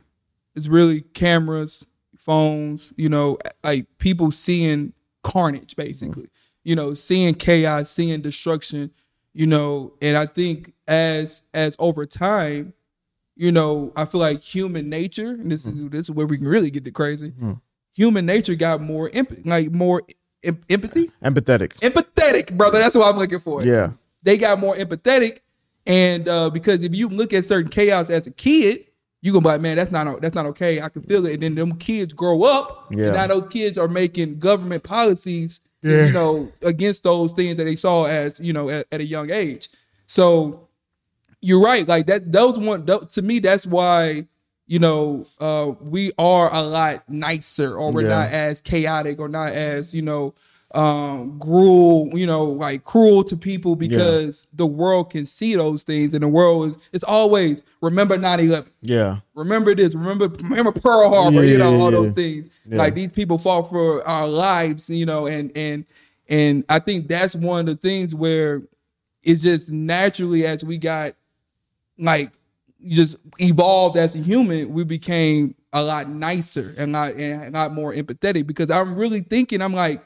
It's 0.55 0.69
really 0.69 1.01
cameras, 1.01 1.87
phones, 2.17 2.93
you 2.97 3.09
know, 3.09 3.39
like 3.63 3.87
people 3.99 4.31
seeing 4.31 4.93
carnage 5.23 5.77
basically. 5.77 6.25
Mm-hmm. 6.25 6.31
You 6.65 6.77
know, 6.77 6.95
seeing 6.95 7.35
chaos, 7.35 7.91
seeing 7.91 8.23
destruction, 8.23 8.91
you 9.35 9.47
know, 9.47 9.93
and 10.01 10.17
I 10.17 10.27
think 10.27 10.73
as 10.89 11.43
as 11.53 11.77
over 11.79 12.07
time, 12.07 12.73
you 13.37 13.53
know, 13.53 13.93
I 13.97 14.05
feel 14.07 14.21
like 14.21 14.41
human 14.41 14.89
nature, 14.89 15.31
and 15.31 15.53
this 15.53 15.67
is 15.67 15.75
mm-hmm. 15.75 15.89
this 15.89 16.03
is 16.03 16.11
where 16.11 16.27
we 16.27 16.39
can 16.39 16.49
really 16.49 16.71
get 16.71 16.85
to 16.87 16.91
crazy. 16.91 17.31
Mm-hmm. 17.31 17.53
Human 17.95 18.27
nature 18.27 18.55
got 18.55 18.81
more 18.81 19.11
like 19.45 19.71
more 19.73 20.03
em- 20.43 20.61
empathy 20.71 21.11
Empathetic. 21.23 21.75
empathetic, 21.81 22.57
brother. 22.57 22.79
That's 22.79 22.95
what 22.95 23.13
I'm 23.13 23.19
looking 23.19 23.41
for. 23.41 23.63
Yeah. 23.63 23.93
They 24.25 24.37
got 24.39 24.59
more 24.59 24.75
empathetic. 24.75 25.39
And 25.87 26.29
uh, 26.29 26.51
because 26.51 26.83
if 26.83 26.95
you 26.95 27.09
look 27.09 27.33
at 27.33 27.45
certain 27.45 27.71
chaos 27.71 28.11
as 28.11 28.27
a 28.27 28.31
kid, 28.31 28.87
you 29.21 29.33
gonna 29.33 29.43
be 29.43 29.49
like, 29.49 29.61
man, 29.61 29.77
that's 29.77 29.91
not 29.91 30.21
that's 30.21 30.35
not 30.35 30.47
okay. 30.47 30.81
I 30.81 30.89
can 30.89 31.03
feel 31.03 31.25
it. 31.27 31.35
And 31.35 31.43
then 31.43 31.55
them 31.55 31.77
kids 31.77 32.13
grow 32.13 32.43
up, 32.45 32.87
Yeah. 32.91 33.05
and 33.05 33.15
now 33.15 33.27
those 33.27 33.47
kids 33.47 33.79
are 33.79 33.89
making 33.89 34.39
government 34.39 34.83
policies, 34.83 35.61
Yeah. 35.83 36.07
you 36.07 36.13
know, 36.13 36.53
against 36.63 37.03
those 37.05 37.33
things 37.33 37.57
that 37.57 37.65
they 37.65 37.77
saw 37.77 38.05
as 38.05 38.41
you 38.41 38.53
know 38.53 38.69
at, 38.71 38.87
at 38.93 39.01
a 39.01 39.05
young 39.05 39.31
age. 39.31 39.69
So 40.07 40.69
you're 41.41 41.61
right. 41.63 41.87
Like 41.89 42.07
that. 42.07 42.33
Those 42.33 42.59
one 42.59 42.85
tho- 42.87 43.01
to 43.05 43.23
me. 43.23 43.39
That's 43.39 43.67
why 43.67 44.27
you 44.67 44.79
know 44.79 45.27
uh, 45.41 45.73
we 45.81 46.13
are 46.19 46.53
a 46.55 46.63
lot 46.63 47.09
nicer, 47.09 47.77
or 47.77 47.93
we're 47.93 48.03
Yeah. 48.03 48.09
not 48.21 48.31
as 48.31 48.61
chaotic, 48.63 49.19
or 49.21 49.29
not 49.29 49.53
as 49.53 49.95
you 49.95 50.03
know 50.03 50.35
um 50.75 51.39
cruel 51.39 52.09
you 52.19 52.27
know 52.27 52.45
like 52.45 52.83
cruel 52.85 53.23
to 53.23 53.37
people 53.37 53.77
because 53.77 54.47
the 54.53 54.67
world 54.67 55.11
can 55.11 55.25
see 55.25 55.55
those 55.55 55.85
things 55.85 56.13
and 56.15 56.23
the 56.23 56.29
world 56.29 56.71
is 56.71 56.77
it's 56.93 57.05
always 57.05 57.63
remember 57.81 58.17
9-11 58.19 58.67
Yeah. 58.83 59.19
remember 59.35 59.75
this 59.75 59.95
remember 59.95 60.29
remember 60.43 60.73
pearl 60.73 61.09
harbor 61.11 61.45
Yeah, 61.45 61.53
you 61.53 61.59
know 61.59 61.71
yeah, 61.71 61.79
all 61.79 61.93
yeah. 61.93 61.99
those 61.99 62.13
things 62.15 62.49
Yeah. 62.67 62.79
like 62.79 62.95
these 62.95 63.13
people 63.13 63.39
fought 63.39 63.71
for 63.71 64.07
our 64.07 64.27
lives 64.27 64.91
you 64.91 65.07
know 65.07 65.27
and 65.27 65.53
and 65.57 65.85
and 66.29 66.65
i 66.69 66.81
think 66.81 67.07
that's 67.07 67.37
one 67.37 67.61
of 67.61 67.67
the 67.67 67.77
things 67.77 68.15
where 68.15 68.63
it's 69.23 69.43
just 69.43 69.71
naturally 69.71 70.45
as 70.45 70.65
we 70.65 70.77
got 70.77 71.13
like 71.99 72.33
just 72.87 73.17
evolved 73.39 73.97
as 73.97 74.15
a 74.15 74.19
human, 74.19 74.71
we 74.73 74.85
became 74.85 75.55
a 75.73 75.83
lot 75.83 76.09
nicer 76.09 76.75
and 76.77 76.93
not 76.93 77.15
and 77.15 77.55
a 77.55 77.59
lot 77.59 77.73
more 77.73 77.95
empathetic 77.95 78.47
because 78.47 78.71
I'm 78.71 78.95
really 78.95 79.21
thinking, 79.21 79.63
I'm 79.63 79.73
like, 79.73 80.05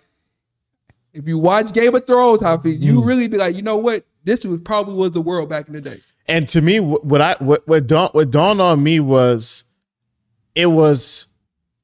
if 1.13 1.27
you 1.27 1.39
watch 1.39 1.73
Game 1.73 1.95
of 1.95 2.07
Thrones, 2.07 2.41
Hafeez, 2.41 2.81
you 2.81 3.01
mm. 3.01 3.07
really 3.07 3.29
be 3.29 3.39
like, 3.39 3.57
you 3.57 3.63
know 3.63 3.77
what? 3.79 4.05
This 4.25 4.45
was 4.45 4.61
probably 4.61 4.95
was 4.95 5.13
the 5.13 5.21
world 5.21 5.49
back 5.49 5.69
in 5.69 5.75
the 5.75 5.81
day. 5.81 6.01
And 6.27 6.47
to 6.49 6.61
me, 6.61 6.79
what 6.81 7.21
I 7.23 7.37
what 7.39 7.67
what 7.67 7.87
dawned, 7.87 8.11
what 8.13 8.31
dawned 8.31 8.61
on 8.61 8.83
me 8.83 9.01
was, 9.01 9.65
it 10.55 10.67
was 10.67 11.27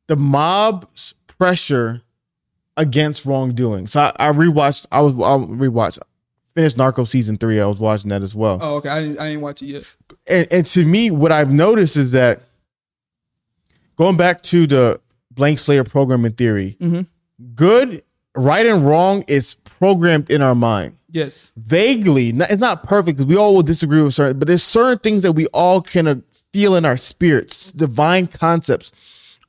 the 0.06 0.16
mob's 0.16 1.14
pressure 1.26 2.02
against 2.76 3.24
wrongdoing. 3.24 3.87
So 3.87 4.00
I, 4.00 4.28
I 4.28 4.32
rewatched. 4.32 4.87
I 4.92 5.00
was 5.00 5.14
I 5.14 5.38
rewatched. 5.38 5.98
Finished 6.54 6.78
Narco 6.78 7.02
season 7.02 7.37
three. 7.37 7.60
I 7.60 7.66
was 7.66 7.80
watching 7.80 8.10
that 8.10 8.22
as 8.22 8.34
well. 8.34 8.60
Oh, 8.62 8.76
okay. 8.76 8.88
I 8.88 8.98
I 8.98 9.02
didn't 9.30 9.40
watch 9.40 9.62
it 9.62 9.66
yet. 9.66 9.84
and, 10.28 10.46
and 10.52 10.66
to 10.66 10.84
me, 10.84 11.10
what 11.10 11.32
I've 11.32 11.52
noticed 11.52 11.96
is 11.96 12.12
that 12.12 12.42
going 13.96 14.16
back 14.16 14.40
to 14.42 14.66
the 14.66 15.00
blank 15.32 15.58
slayer 15.58 15.82
program 15.82 16.24
in 16.24 16.32
theory, 16.32 16.76
mm-hmm. 16.80 17.02
good, 17.54 18.03
right, 18.35 18.66
and 18.66 18.87
wrong 18.87 19.25
is 19.29 19.55
programmed 19.55 20.31
in 20.31 20.42
our 20.42 20.55
mind. 20.55 20.97
Yes. 21.11 21.53
Vaguely, 21.57 22.33
not, 22.33 22.51
it's 22.51 22.61
not 22.61 22.83
perfect 22.83 23.18
because 23.18 23.29
we 23.29 23.37
all 23.37 23.55
will 23.55 23.62
disagree 23.62 24.03
with 24.03 24.14
certain, 24.14 24.38
but 24.38 24.49
there's 24.49 24.64
certain 24.64 24.99
things 24.99 25.23
that 25.23 25.33
we 25.33 25.47
all 25.49 25.81
can 25.81 26.09
uh, 26.09 26.16
feel 26.53 26.75
in 26.75 26.85
our 26.85 26.97
spirits, 26.97 27.73
divine 27.73 28.27
concepts 28.27 28.92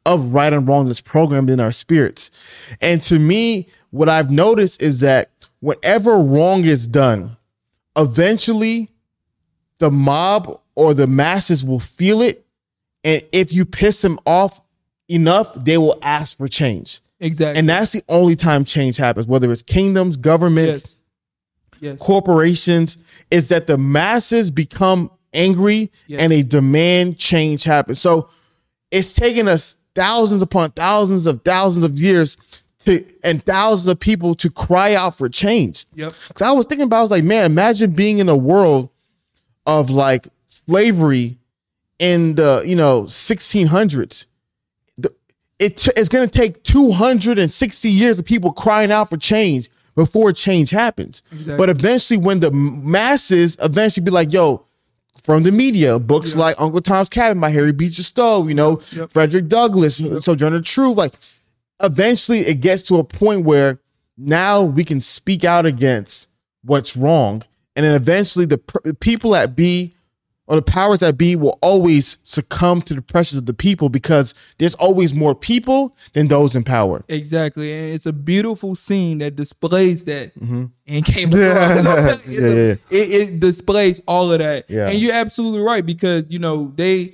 of 0.06 0.34
right 0.34 0.54
and 0.54 0.68
wrong 0.68 0.86
that's 0.86 1.02
programmed 1.02 1.50
in 1.50 1.60
our 1.60 1.72
spirits. 1.72 2.30
And 2.82 3.02
to 3.04 3.18
me, 3.18 3.68
what 3.90 4.10
I've 4.10 4.30
noticed 4.30 4.82
is 4.82 5.00
that 5.00 5.32
whenever 5.60 6.18
wrong 6.18 6.64
is 6.64 6.88
done, 6.88 7.38
eventually 7.96 8.92
the 9.80 9.90
mob 9.90 10.62
or 10.76 10.94
the 10.94 11.08
masses 11.08 11.66
will 11.66 11.80
feel 11.80 12.22
it. 12.22 12.46
And 13.04 13.24
if 13.32 13.52
you 13.52 13.66
piss 13.66 14.02
them 14.02 14.20
off 14.26 14.62
enough, 15.08 15.54
they 15.56 15.78
will 15.78 15.98
ask 16.02 16.38
for 16.38 16.48
change. 16.48 17.02
Exactly. 17.26 17.60
And 17.60 17.68
that's 17.68 17.92
the 17.92 18.04
only 18.08 18.36
time 18.36 18.64
change 18.66 18.98
happens, 18.98 19.28
whether 19.28 19.52
it's 19.52 19.62
kingdoms, 19.62 20.16
governments, 20.18 21.02
yes. 21.82 21.92
Yes. 21.92 22.00
corporations, 22.00 22.98
is 23.32 23.50
that 23.50 23.68
the 23.68 23.78
masses 23.78 24.52
become 24.52 25.10
angry 25.34 25.92
Yes. 26.08 26.22
and 26.22 26.32
a 26.32 26.44
demand 26.44 27.18
change 27.18 27.64
happens. 27.64 28.00
So 28.00 28.30
it's 28.92 29.14
taken 29.14 29.48
us 29.48 29.78
thousands 29.96 30.42
upon 30.42 30.72
thousands 30.72 31.26
of 31.26 31.42
thousands 31.44 31.84
of 31.84 32.00
years 32.00 32.38
to 32.80 33.04
and 33.24 33.44
thousands 33.44 33.88
of 33.88 34.00
people 34.00 34.36
to 34.36 34.50
cry 34.50 34.94
out 34.94 35.18
for 35.18 35.28
change. 35.28 35.86
Yep. 35.96 36.14
Cause 36.34 36.42
I 36.42 36.52
was 36.52 36.66
thinking 36.66 36.86
about, 36.86 37.00
I 37.00 37.02
was 37.02 37.12
like, 37.12 37.24
man, 37.24 37.46
imagine 37.46 37.92
being 37.92 38.20
in 38.20 38.30
a 38.30 38.36
world 38.38 38.90
of 39.66 39.90
like 39.90 40.28
slavery 40.46 41.38
in 42.00 42.36
the 42.36 42.64
you 42.66 42.76
know 42.76 43.04
1600s. 43.04 44.26
It 45.60 45.78
t- 45.78 45.92
it's 45.96 46.10
going 46.10 46.28
to 46.28 46.40
take 46.40 46.64
260 46.64 47.90
years 47.90 48.20
of 48.20 48.26
people 48.26 48.52
crying 48.52 48.92
out 48.92 49.10
for 49.10 49.18
change 49.18 49.70
before 49.96 50.34
change 50.34 50.72
happens. 50.72 51.22
Exactly. 51.32 51.58
But 51.58 51.70
eventually, 51.70 52.18
when 52.20 52.42
the 52.42 52.52
masses 52.52 53.58
eventually 53.62 54.04
be 54.04 54.12
like, 54.12 54.34
yo, 54.34 54.66
from 55.24 55.44
the 55.44 55.52
media, 55.54 55.98
books 55.98 56.34
Yeah. 56.34 56.42
like 56.42 56.56
Uncle 56.60 56.82
Tom's 56.82 57.08
Cabin 57.10 57.40
by 57.40 57.50
Harry 57.52 57.72
Beecher 57.72 58.04
Stowe, 58.04 58.48
you 58.48 58.54
know, 58.54 58.82
Yep. 58.92 59.12
Frederick 59.12 59.48
Douglass, 59.48 59.96
Sojourner 60.20 60.62
Truth, 60.62 60.98
like 60.98 61.14
eventually 61.82 62.40
it 62.40 62.56
gets 62.62 62.82
to 62.84 62.98
a 62.98 63.04
point 63.04 63.46
where 63.46 63.80
now 64.18 64.62
we 64.62 64.84
can 64.84 65.02
speak 65.02 65.44
out 65.44 65.66
against 65.66 66.28
what's 66.64 66.96
wrong. 66.98 67.44
And 67.76 67.86
then 67.86 67.96
eventually 67.96 68.46
the 68.46 68.58
per- 68.58 68.94
people 68.94 69.36
at 69.36 69.56
be 69.56 69.94
or 70.48 70.56
the 70.58 70.62
powers 70.62 71.00
that 71.00 71.18
be 71.18 71.36
will 71.36 71.58
always 71.62 72.18
succumb 72.24 72.82
to 72.84 72.94
the 72.94 73.02
pressures 73.02 73.38
of 73.40 73.46
the 73.48 73.54
people 73.54 73.90
because 73.90 74.34
there's 74.60 74.76
always 74.76 75.14
more 75.14 75.34
people 75.34 75.96
than 76.14 76.28
those 76.28 76.56
in 76.56 76.64
power. 76.64 77.04
Exactly, 77.08 77.74
and 77.74 77.94
it's 77.96 78.06
a 78.06 78.14
beautiful 78.14 78.76
scene 78.76 79.18
that 79.20 79.36
displays 79.36 80.04
that 80.06 80.32
in 80.36 80.72
Game 80.86 81.30
of 81.34 81.36
Mm-hmm. 81.36 81.38
Yeah. 81.38 81.82
Thrones. 81.82 81.88
I'm 81.88 82.06
telling 82.20 82.32
you, 82.32 82.42
Yeah, 82.42 82.76
It, 82.92 83.12
it 83.12 83.40
displays 83.40 84.00
all 84.08 84.32
of 84.32 84.40
that, 84.40 84.70
Yeah. 84.70 84.88
and 84.90 85.00
you're 85.00 85.14
absolutely 85.16 85.62
right 85.62 85.86
because 85.86 86.30
you 86.30 86.40
know 86.40 86.72
they. 86.76 87.14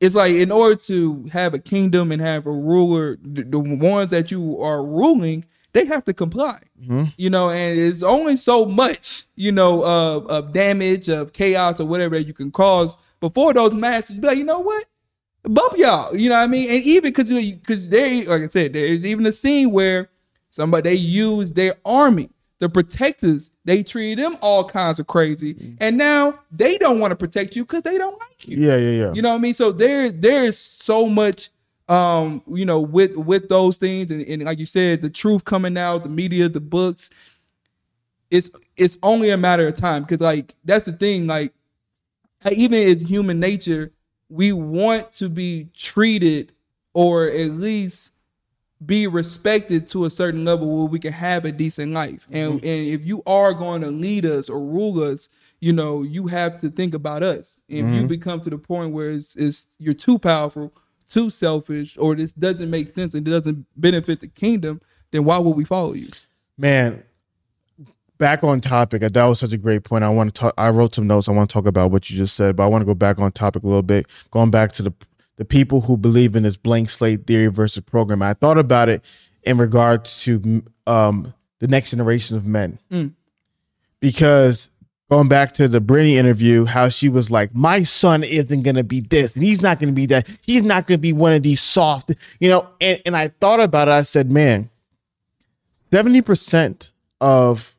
It's 0.00 0.14
like 0.14 0.32
in 0.32 0.50
order 0.50 0.76
to 0.86 1.26
have 1.30 1.52
a 1.52 1.58
kingdom 1.58 2.10
and 2.10 2.22
have 2.22 2.46
a 2.46 2.50
ruler, 2.52 3.18
the, 3.22 3.42
the 3.42 3.58
ones 3.58 4.10
that 4.12 4.30
you 4.30 4.58
are 4.62 4.82
ruling, 4.82 5.44
they 5.72 5.84
have 5.86 6.04
to 6.04 6.14
comply. 6.14 6.60
Mm-hmm. 6.80 7.04
You 7.16 7.30
know, 7.30 7.50
and 7.50 7.78
it's 7.78 8.02
only 8.02 8.36
so 8.36 8.64
much 8.66 9.24
you 9.36 9.52
know 9.52 9.84
of, 9.84 10.26
of 10.26 10.52
damage, 10.52 11.08
of 11.08 11.32
chaos, 11.32 11.80
or 11.80 11.86
whatever 11.86 12.18
you 12.18 12.32
can 12.32 12.50
cause 12.50 12.98
before 13.20 13.52
those 13.52 13.74
masses 13.74 14.18
be 14.18 14.26
like, 14.26 14.38
you 14.38 14.44
know 14.44 14.60
what, 14.60 14.86
bump 15.44 15.76
y'all. 15.76 16.16
You 16.16 16.30
know 16.30 16.36
what 16.36 16.44
I 16.44 16.46
mean? 16.46 16.70
And 16.70 16.82
even 16.82 17.10
because 17.10 17.30
because 17.30 17.88
they 17.88 18.24
like 18.24 18.42
I 18.42 18.48
said, 18.48 18.72
there's 18.72 19.06
even 19.06 19.26
a 19.26 19.32
scene 19.32 19.70
where 19.70 20.10
somebody 20.50 20.90
they 20.90 20.96
use 20.96 21.52
their 21.52 21.74
army, 21.84 22.30
the 22.58 22.68
protectors, 22.68 23.50
they 23.64 23.82
treat 23.82 24.16
them 24.16 24.36
all 24.40 24.64
kinds 24.64 24.98
of 24.98 25.06
crazy, 25.06 25.76
and 25.80 25.96
now 25.96 26.40
they 26.50 26.78
don't 26.78 26.98
want 26.98 27.12
to 27.12 27.16
protect 27.16 27.56
you 27.56 27.64
because 27.64 27.82
they 27.82 27.98
don't 27.98 28.18
like 28.18 28.48
you. 28.48 28.56
Yeah, 28.58 28.76
yeah, 28.76 29.04
yeah. 29.04 29.12
You 29.12 29.22
know 29.22 29.30
what 29.30 29.36
I 29.36 29.40
mean? 29.40 29.54
So 29.54 29.72
there 29.72 30.10
there's 30.10 30.58
so 30.58 31.06
much 31.06 31.50
um, 31.90 32.42
you 32.46 32.64
know, 32.64 32.80
with 32.80 33.16
with 33.16 33.48
those 33.48 33.76
things 33.76 34.10
and, 34.12 34.22
and 34.22 34.44
like 34.44 34.58
you 34.58 34.66
said, 34.66 35.02
the 35.02 35.10
truth 35.10 35.44
coming 35.44 35.76
out, 35.76 36.04
the 36.04 36.08
media, 36.08 36.48
the 36.48 36.60
books, 36.60 37.10
it's 38.30 38.48
it's 38.76 38.96
only 39.02 39.30
a 39.30 39.36
matter 39.36 39.66
of 39.66 39.74
time. 39.74 40.04
Cause 40.04 40.20
like 40.20 40.54
that's 40.64 40.84
the 40.84 40.92
thing, 40.92 41.26
like 41.26 41.52
even 42.52 42.86
as 42.86 43.02
human 43.02 43.40
nature, 43.40 43.92
we 44.28 44.52
want 44.52 45.12
to 45.14 45.28
be 45.28 45.68
treated 45.74 46.52
or 46.94 47.26
at 47.28 47.50
least 47.50 48.12
be 48.86 49.06
respected 49.06 49.88
to 49.88 50.04
a 50.04 50.10
certain 50.10 50.44
level 50.44 50.78
where 50.78 50.86
we 50.86 50.98
can 50.98 51.12
have 51.12 51.44
a 51.44 51.52
decent 51.52 51.92
life. 51.92 52.26
And 52.30 52.54
and 52.54 52.86
if 52.86 53.04
you 53.04 53.22
are 53.26 53.52
going 53.52 53.82
to 53.82 53.90
lead 53.90 54.24
us 54.24 54.48
or 54.48 54.60
rule 54.60 55.02
us, 55.02 55.28
you 55.60 55.72
know, 55.72 56.02
you 56.02 56.28
have 56.28 56.60
to 56.60 56.70
think 56.70 56.94
about 56.94 57.24
us. 57.24 57.62
If 57.68 57.90
you 57.90 58.04
become 58.04 58.40
to 58.42 58.50
the 58.50 58.58
point 58.58 58.92
where 58.94 59.10
it's, 59.10 59.34
it's 59.34 59.68
you're 59.78 59.92
too 59.94 60.18
powerful, 60.20 60.72
too 61.10 61.28
selfish, 61.28 61.96
or 61.98 62.14
this 62.14 62.32
doesn't 62.32 62.70
make 62.70 62.88
sense 62.88 63.14
and 63.14 63.26
it 63.26 63.30
doesn't 63.30 63.66
benefit 63.76 64.20
the 64.20 64.28
kingdom, 64.28 64.80
then 65.10 65.24
why 65.24 65.38
would 65.38 65.56
we 65.56 65.64
follow 65.64 65.92
you? 65.92 66.08
Man, 66.56 67.02
back 68.16 68.44
on 68.44 68.60
topic. 68.60 69.02
That 69.02 69.24
was 69.24 69.40
such 69.40 69.52
a 69.52 69.58
great 69.58 69.84
point. 69.84 70.04
I 70.04 70.08
want 70.08 70.34
to 70.34 70.40
talk. 70.40 70.54
I 70.56 70.70
wrote 70.70 70.94
some 70.94 71.06
notes. 71.06 71.28
I 71.28 71.32
want 71.32 71.50
to 71.50 71.54
talk 71.54 71.66
about 71.66 71.90
what 71.90 72.08
you 72.08 72.16
just 72.16 72.36
said, 72.36 72.56
but 72.56 72.64
I 72.64 72.66
want 72.66 72.82
to 72.82 72.86
go 72.86 72.94
back 72.94 73.18
on 73.18 73.32
topic 73.32 73.64
a 73.64 73.66
little 73.66 73.82
bit. 73.82 74.06
Going 74.30 74.50
back 74.50 74.72
to 74.72 74.82
the 74.82 74.92
the 75.36 75.44
people 75.46 75.80
who 75.80 75.96
believe 75.96 76.36
in 76.36 76.42
this 76.42 76.58
blank 76.58 76.90
slate 76.90 77.26
theory 77.26 77.46
versus 77.46 77.82
program. 77.82 78.20
I 78.20 78.34
thought 78.34 78.58
about 78.58 78.90
it 78.90 79.02
in 79.42 79.56
regards 79.56 80.22
to 80.24 80.62
um, 80.86 81.32
the 81.60 81.66
next 81.66 81.92
generation 81.92 82.36
of 82.36 82.46
men, 82.46 82.78
because 84.00 84.69
going 85.10 85.28
back 85.28 85.52
to 85.52 85.66
the 85.68 85.80
Brittany 85.80 86.16
interview, 86.16 86.64
how 86.64 86.88
she 86.88 87.08
was 87.08 87.30
like, 87.30 87.54
"My 87.54 87.82
son 87.82 88.22
isn't 88.22 88.62
gonna 88.62 88.84
be 88.84 89.00
this, 89.00 89.34
and 89.34 89.44
he's 89.44 89.60
not 89.60 89.80
gonna 89.80 89.92
be 89.92 90.06
that. 90.06 90.28
He's 90.42 90.62
not 90.62 90.86
gonna 90.86 90.98
be 90.98 91.12
one 91.12 91.32
of 91.32 91.42
these 91.42 91.60
soft, 91.60 92.12
you 92.38 92.48
know." 92.48 92.68
And 92.80 93.00
and 93.04 93.16
I 93.16 93.28
thought 93.28 93.60
about 93.60 93.88
it. 93.88 93.92
I 93.92 94.02
said, 94.02 94.30
"Man." 94.30 94.70
70% 95.92 96.92
of 97.20 97.74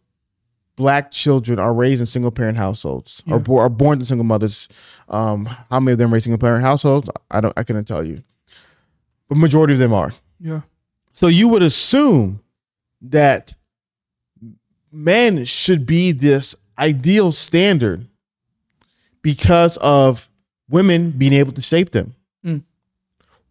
black 0.76 1.12
children 1.12 1.60
are 1.60 1.74
raised 1.74 2.02
in 2.02 2.06
single 2.06 2.32
parent 2.32 2.58
households 2.58 3.24
or 3.30 3.39
bo- 3.39 3.60
are 3.60 3.70
born 3.70 4.00
to 4.00 4.06
single 4.06 4.26
mothers. 4.26 4.67
Um, 5.08 5.46
how 5.46 5.80
many 5.80 5.94
of 5.94 6.00
them 6.00 6.10
are 6.10 6.13
raised 6.15 6.28
in 6.28 6.32
single 6.32 6.46
parent 6.46 6.63
households? 6.63 7.10
I 7.30 7.39
don't 7.39 7.54
I 7.56 7.63
couldn't 7.63 7.86
tell 7.86 8.04
you. 8.06 8.22
But 9.30 9.38
majority 9.38 9.74
of 9.74 9.80
them 9.80 9.94
are. 9.94 10.12
Yeah. 10.41 10.62
So 11.13 11.28
you 11.28 11.48
would 11.48 11.63
assume 11.63 12.41
that 13.02 13.54
men 14.91 15.46
should 15.46 15.86
be 15.86 16.12
this 16.12 16.56
ideal 16.82 17.32
standard 17.32 18.08
because 19.22 19.78
of 19.78 20.30
women 20.70 21.12
being 21.12 21.34
able 21.34 21.52
to 21.54 21.62
shape 21.62 21.91
them. 21.91 22.15
Mm. 22.46 22.63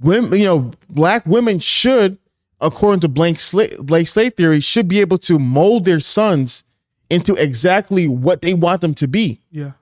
Women, 0.01 0.39
you 0.39 0.45
know, 0.47 0.71
black 0.89 1.25
women 1.27 1.59
should, 1.61 2.19
according 2.61 3.01
to 3.01 3.09
blank 3.09 3.39
slate, 3.39 3.79
blank 3.79 4.09
slate 4.09 4.37
theory, 4.37 4.61
should 4.61 4.89
be 4.89 5.01
able 5.01 5.19
to 5.19 5.39
mold 5.39 5.85
their 5.85 6.01
sons 6.01 6.65
into 7.09 7.35
exactly 7.35 8.07
what 8.09 8.43
they 8.43 8.55
want 8.55 8.81
them 8.81 8.95
to 8.95 9.07
be. 9.09 9.41
Yeah. 9.51 9.73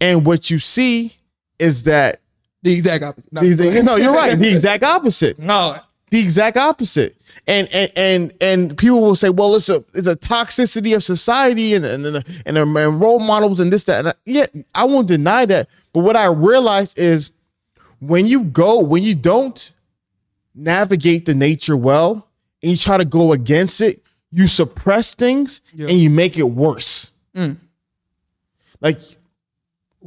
And 0.00 0.24
what 0.26 0.50
you 0.50 0.58
see 0.58 1.14
is 1.58 1.82
that 1.84 2.20
The 2.62 2.72
exact 2.72 3.04
opposite. 3.04 3.32
No, 3.32 3.42
the- 3.42 3.82
no, 3.82 3.96
you're 3.96 4.14
right. 4.14 4.38
The 4.38 4.50
exact 4.54 4.82
opposite 4.82 5.38
no. 5.38 5.78
the 6.10 6.20
exact 6.20 6.56
opposite. 6.56 7.16
And 7.50 7.68
and 7.74 7.92
and 7.96 8.32
and 8.40 8.78
people 8.78 9.00
will 9.00 9.16
say, 9.16 9.28
well, 9.28 9.56
it's 9.56 9.68
a 9.68 9.84
it's 9.92 10.06
a 10.06 10.14
toxicity 10.14 10.94
of 10.94 11.02
society 11.02 11.74
and 11.74 11.84
and 11.84 12.06
and, 12.06 12.24
and, 12.46 12.56
and 12.56 13.00
role 13.00 13.18
models 13.18 13.58
and 13.58 13.72
this 13.72 13.84
that. 13.84 13.98
And 13.98 14.08
I, 14.10 14.14
yeah, 14.24 14.44
I 14.74 14.84
won't 14.84 15.08
deny 15.08 15.46
that. 15.46 15.68
But 15.92 16.00
what 16.04 16.14
I 16.14 16.26
realize 16.26 16.94
is 16.94 17.32
when 17.98 18.26
you 18.26 18.44
go 18.44 18.78
when 18.80 19.02
you 19.02 19.14
don't 19.16 19.72
navigate 20.54 21.26
the 21.26 21.34
nature 21.34 21.76
well 21.76 22.28
and 22.62 22.70
you 22.70 22.76
try 22.76 22.96
to 22.96 23.04
go 23.04 23.32
against 23.32 23.80
it, 23.80 24.02
you 24.30 24.46
suppress 24.46 25.14
things 25.16 25.60
Yeah. 25.74 25.88
and 25.88 25.98
you 25.98 26.08
make 26.08 26.38
it 26.38 26.44
worse. 26.44 27.10
Mm. 27.34 27.56
Like, 28.80 29.00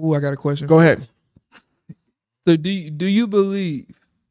Ooh, 0.01 0.13
I 0.13 0.19
got 0.19 0.31
a 0.33 0.37
question. 0.37 0.67
go 0.67 0.79
ahead. 0.79 1.07
So 2.47 2.55
do 2.57 2.69
you, 2.69 2.89
do 2.89 3.05
you 3.05 3.27
believe 3.27 3.87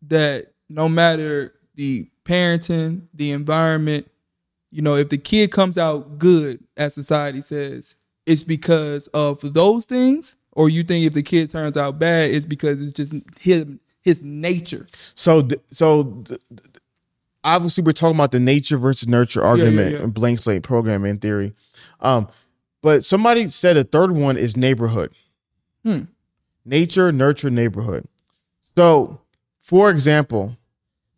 that 0.08 0.52
no 0.68 0.88
matter 0.88 1.54
the 1.74 2.08
parenting, 2.24 3.02
the 3.14 3.32
environment, 3.32 4.10
you 4.70 4.82
know, 4.82 4.96
if 4.96 5.08
the 5.08 5.18
kid 5.18 5.52
comes 5.52 5.76
out 5.76 6.18
good, 6.18 6.62
as 6.76 6.94
society 6.94 7.42
says, 7.42 7.94
it's 8.26 8.44
because 8.44 9.08
of 9.08 9.40
those 9.54 9.84
things, 9.84 10.36
or 10.52 10.68
you 10.68 10.82
think 10.82 11.04
if 11.06 11.12
the 11.12 11.22
kid 11.22 11.50
turns 11.50 11.76
out 11.76 11.98
bad, 11.98 12.30
it's 12.30 12.46
because 12.46 12.80
it's 12.80 12.92
just 12.92 13.12
his 13.38 13.66
his 14.02 14.20
nature? 14.22 14.86
So, 15.14 15.42
th- 15.42 15.60
so 15.68 16.04
th- 16.24 16.40
th- 16.48 16.70
obviously, 17.44 17.84
we're 17.84 17.92
talking 17.92 18.16
about 18.16 18.32
the 18.32 18.40
nature 18.40 18.76
versus 18.76 19.08
nurture 19.08 19.42
argument 19.42 19.92
yeah. 19.92 19.98
and 19.98 20.12
blank 20.12 20.38
slate 20.38 20.62
programming 20.62 21.18
theory. 21.18 21.54
Um, 22.00 22.28
but 22.82 23.04
somebody 23.04 23.48
said 23.50 23.76
a 23.76 23.84
third 23.84 24.12
one 24.12 24.36
is 24.36 24.56
neighborhood. 24.56 25.12
Hmm. 25.84 26.02
Nature, 26.64 27.12
nurture, 27.12 27.50
neighborhood. 27.50 28.06
So, 28.76 29.20
for 29.60 29.90
example, 29.90 30.56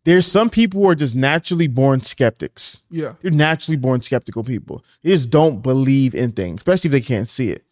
there's 0.05 0.25
some 0.25 0.49
people 0.49 0.81
who 0.81 0.89
are 0.89 0.95
just 0.95 1.15
naturally 1.15 1.67
born 1.67 2.01
skeptics. 2.01 2.83
Yeah, 2.89 3.13
They're 3.21 3.31
naturally 3.31 3.77
born 3.77 4.01
skeptical 4.01 4.43
people. 4.43 4.83
They 5.03 5.11
just 5.11 5.29
don't 5.31 5.61
believe 5.61 6.15
in 6.15 6.31
things, 6.31 6.59
especially 6.61 6.87
if 6.89 6.91
they 6.93 7.01
can't 7.01 7.27
see 7.27 7.49
it. 7.49 7.63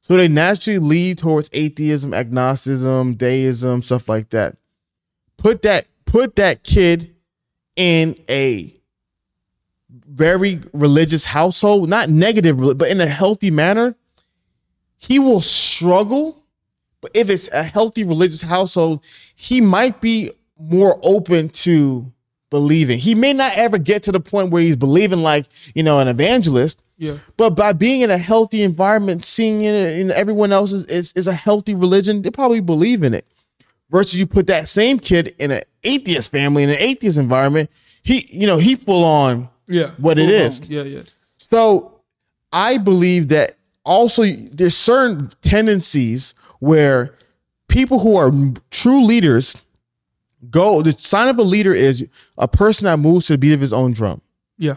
So 0.00 0.16
they 0.16 0.28
naturally 0.28 0.78
lead 0.78 1.18
towards 1.18 1.50
atheism, 1.52 2.14
agnosticism, 2.14 3.14
deism, 3.14 3.82
stuff 3.82 4.08
like 4.08 4.30
that. 4.30 4.56
Put 5.36 5.62
that 5.62 5.86
put 6.04 6.36
that 6.36 6.64
kid 6.64 7.14
in 7.76 8.16
a 8.28 8.74
very 9.88 10.60
religious 10.72 11.24
household, 11.26 11.88
not 11.88 12.08
negative, 12.08 12.56
but 12.78 12.88
in 12.90 13.00
a 13.00 13.06
healthy 13.06 13.50
manner. 13.50 13.94
he 14.96 15.18
will 15.18 15.40
struggle, 15.40 16.44
but 17.00 17.10
if 17.14 17.30
it's 17.30 17.48
a 17.52 17.62
healthy 17.62 18.04
religious 18.04 18.42
household, 18.42 19.02
he 19.34 19.60
might 19.60 20.00
be 20.00 20.30
more 20.60 20.98
open 21.02 21.48
to 21.48 22.10
believing. 22.50 22.98
He 22.98 23.14
may 23.14 23.32
not 23.32 23.52
ever 23.56 23.78
get 23.78 24.02
to 24.04 24.12
the 24.12 24.20
point 24.20 24.50
where 24.50 24.62
he's 24.62 24.76
believing 24.76 25.20
like, 25.22 25.46
you 25.74 25.82
know, 25.82 25.98
an 26.00 26.08
evangelist. 26.08 26.82
Yeah. 26.98 27.16
But 27.36 27.50
by 27.50 27.72
being 27.72 28.02
in 28.02 28.10
a 28.10 28.18
healthy 28.18 28.62
environment, 28.62 29.22
seeing 29.22 29.62
it 29.62 29.74
in 29.98 30.10
everyone 30.10 30.52
else 30.52 30.72
is, 30.72 30.84
is, 30.86 31.12
is 31.14 31.26
a 31.26 31.32
healthy 31.32 31.74
religion, 31.74 32.22
they 32.22 32.30
probably 32.30 32.60
believe 32.60 33.02
in 33.02 33.14
it. 33.14 33.24
Versus 33.90 34.16
you 34.16 34.26
put 34.26 34.46
that 34.48 34.68
same 34.68 34.98
kid 34.98 35.34
in 35.38 35.50
an 35.50 35.62
atheist 35.82 36.30
family, 36.30 36.62
in 36.62 36.70
an 36.70 36.76
atheist 36.78 37.18
environment, 37.18 37.70
he, 38.02 38.28
you 38.30 38.46
know, 38.46 38.58
he 38.58 38.74
full 38.76 39.02
on 39.04 39.48
Yeah. 39.66 39.90
what 39.96 40.18
it 40.18 40.26
Full 40.26 40.34
is. 40.34 40.60
Yeah, 40.68 40.82
yeah. 40.82 41.02
So 41.38 42.00
I 42.52 42.78
believe 42.78 43.28
that 43.28 43.56
also 43.84 44.24
there's 44.24 44.76
certain 44.76 45.30
tendencies 45.40 46.34
where 46.58 47.14
people 47.68 48.00
who 48.00 48.16
are 48.16 48.30
true 48.70 49.02
leaders 49.04 49.56
go. 50.48 50.82
The 50.82 50.92
sign 50.92 51.28
of 51.28 51.38
a 51.38 51.42
leader 51.42 51.74
is 51.74 52.06
a 52.38 52.48
person 52.48 52.86
that 52.86 52.98
moves 52.98 53.26
to 53.26 53.34
the 53.34 53.38
beat 53.38 53.52
of 53.52 53.60
his 53.60 53.72
own 53.72 53.92
drum. 53.92 54.22
Yeah. 54.56 54.76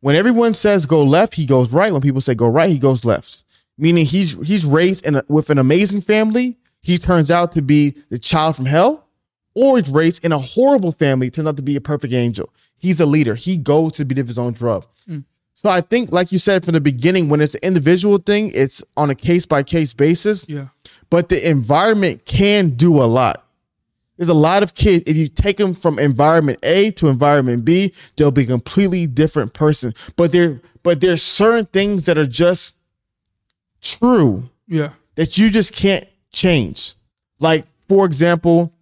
When 0.00 0.14
everyone 0.14 0.54
says 0.54 0.86
go 0.86 1.02
left, 1.02 1.34
he 1.34 1.46
goes 1.46 1.72
right. 1.72 1.92
When 1.92 2.02
people 2.02 2.20
say 2.20 2.34
go 2.34 2.48
right, 2.48 2.70
he 2.70 2.78
goes 2.78 3.04
left. 3.04 3.42
Meaning 3.78 4.06
he's 4.06 4.32
he's 4.46 4.64
raised 4.64 5.04
in 5.04 5.16
a, 5.16 5.24
with 5.28 5.50
an 5.50 5.58
amazing 5.58 6.00
family. 6.00 6.56
He 6.82 6.98
turns 6.98 7.30
out 7.30 7.52
to 7.52 7.62
be 7.62 7.96
the 8.10 8.18
child 8.18 8.56
from 8.56 8.66
hell, 8.66 9.08
or 9.54 9.76
he's 9.76 9.90
raised 9.90 10.24
in 10.24 10.32
a 10.32 10.38
horrible 10.38 10.92
family. 10.92 11.30
Turns 11.30 11.48
out 11.48 11.56
to 11.56 11.62
be 11.62 11.76
a 11.76 11.80
perfect 11.80 12.14
angel. 12.14 12.52
He's 12.76 13.00
a 13.00 13.06
leader. 13.06 13.34
He 13.34 13.56
goes 13.56 13.92
to 13.92 14.02
the 14.02 14.04
beat 14.06 14.18
of 14.18 14.28
his 14.28 14.38
own 14.38 14.52
drum. 14.52 14.82
Mm. 15.08 15.24
So 15.54 15.70
I 15.70 15.80
think, 15.80 16.12
like 16.12 16.32
you 16.32 16.38
said 16.38 16.64
from 16.64 16.74
the 16.74 16.80
beginning, 16.80 17.28
when 17.28 17.40
it's 17.40 17.54
an 17.54 17.60
individual 17.62 18.18
thing, 18.18 18.52
it's 18.54 18.84
on 18.96 19.10
a 19.10 19.14
case 19.14 19.46
by 19.46 19.62
case 19.62 19.94
basis. 19.94 20.44
Yeah. 20.48 20.68
But 21.08 21.30
the 21.30 21.48
environment 21.48 22.26
can 22.26 22.70
do 22.70 23.00
a 23.00 23.04
lot. 23.04 23.45
There's 24.16 24.28
a 24.30 24.34
lot 24.34 24.62
of 24.62 24.74
kids. 24.74 25.04
If 25.06 25.16
you 25.16 25.28
take 25.28 25.58
them 25.58 25.74
from 25.74 25.98
environment 25.98 26.58
A 26.62 26.90
to 26.92 27.08
environment 27.08 27.64
B, 27.64 27.92
they'll 28.16 28.30
be 28.30 28.44
a 28.44 28.46
completely 28.46 29.06
different 29.06 29.52
person. 29.52 29.92
But 30.16 30.32
there, 30.32 30.60
but 30.82 31.00
there's 31.00 31.22
certain 31.22 31.66
things 31.66 32.06
that 32.06 32.16
are 32.16 32.26
just 32.26 32.74
true 33.82 34.48
Yeah. 34.66 34.90
that 35.16 35.38
you 35.38 35.50
just 35.50 35.72
can't 35.74 36.06
change. 36.32 36.94
Like, 37.40 37.66
for 37.88 38.04
example, 38.06 38.72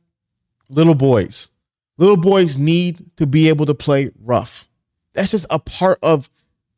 little 0.68 0.94
boys. 0.94 1.48
Little 1.98 2.16
boys 2.16 2.58
need 2.58 3.04
to 3.16 3.26
be 3.26 3.48
able 3.48 3.66
to 3.66 3.74
play 3.74 4.10
rough. 4.20 4.66
That's 5.14 5.30
just 5.30 5.46
a 5.50 5.58
part 5.58 5.98
of 6.02 6.28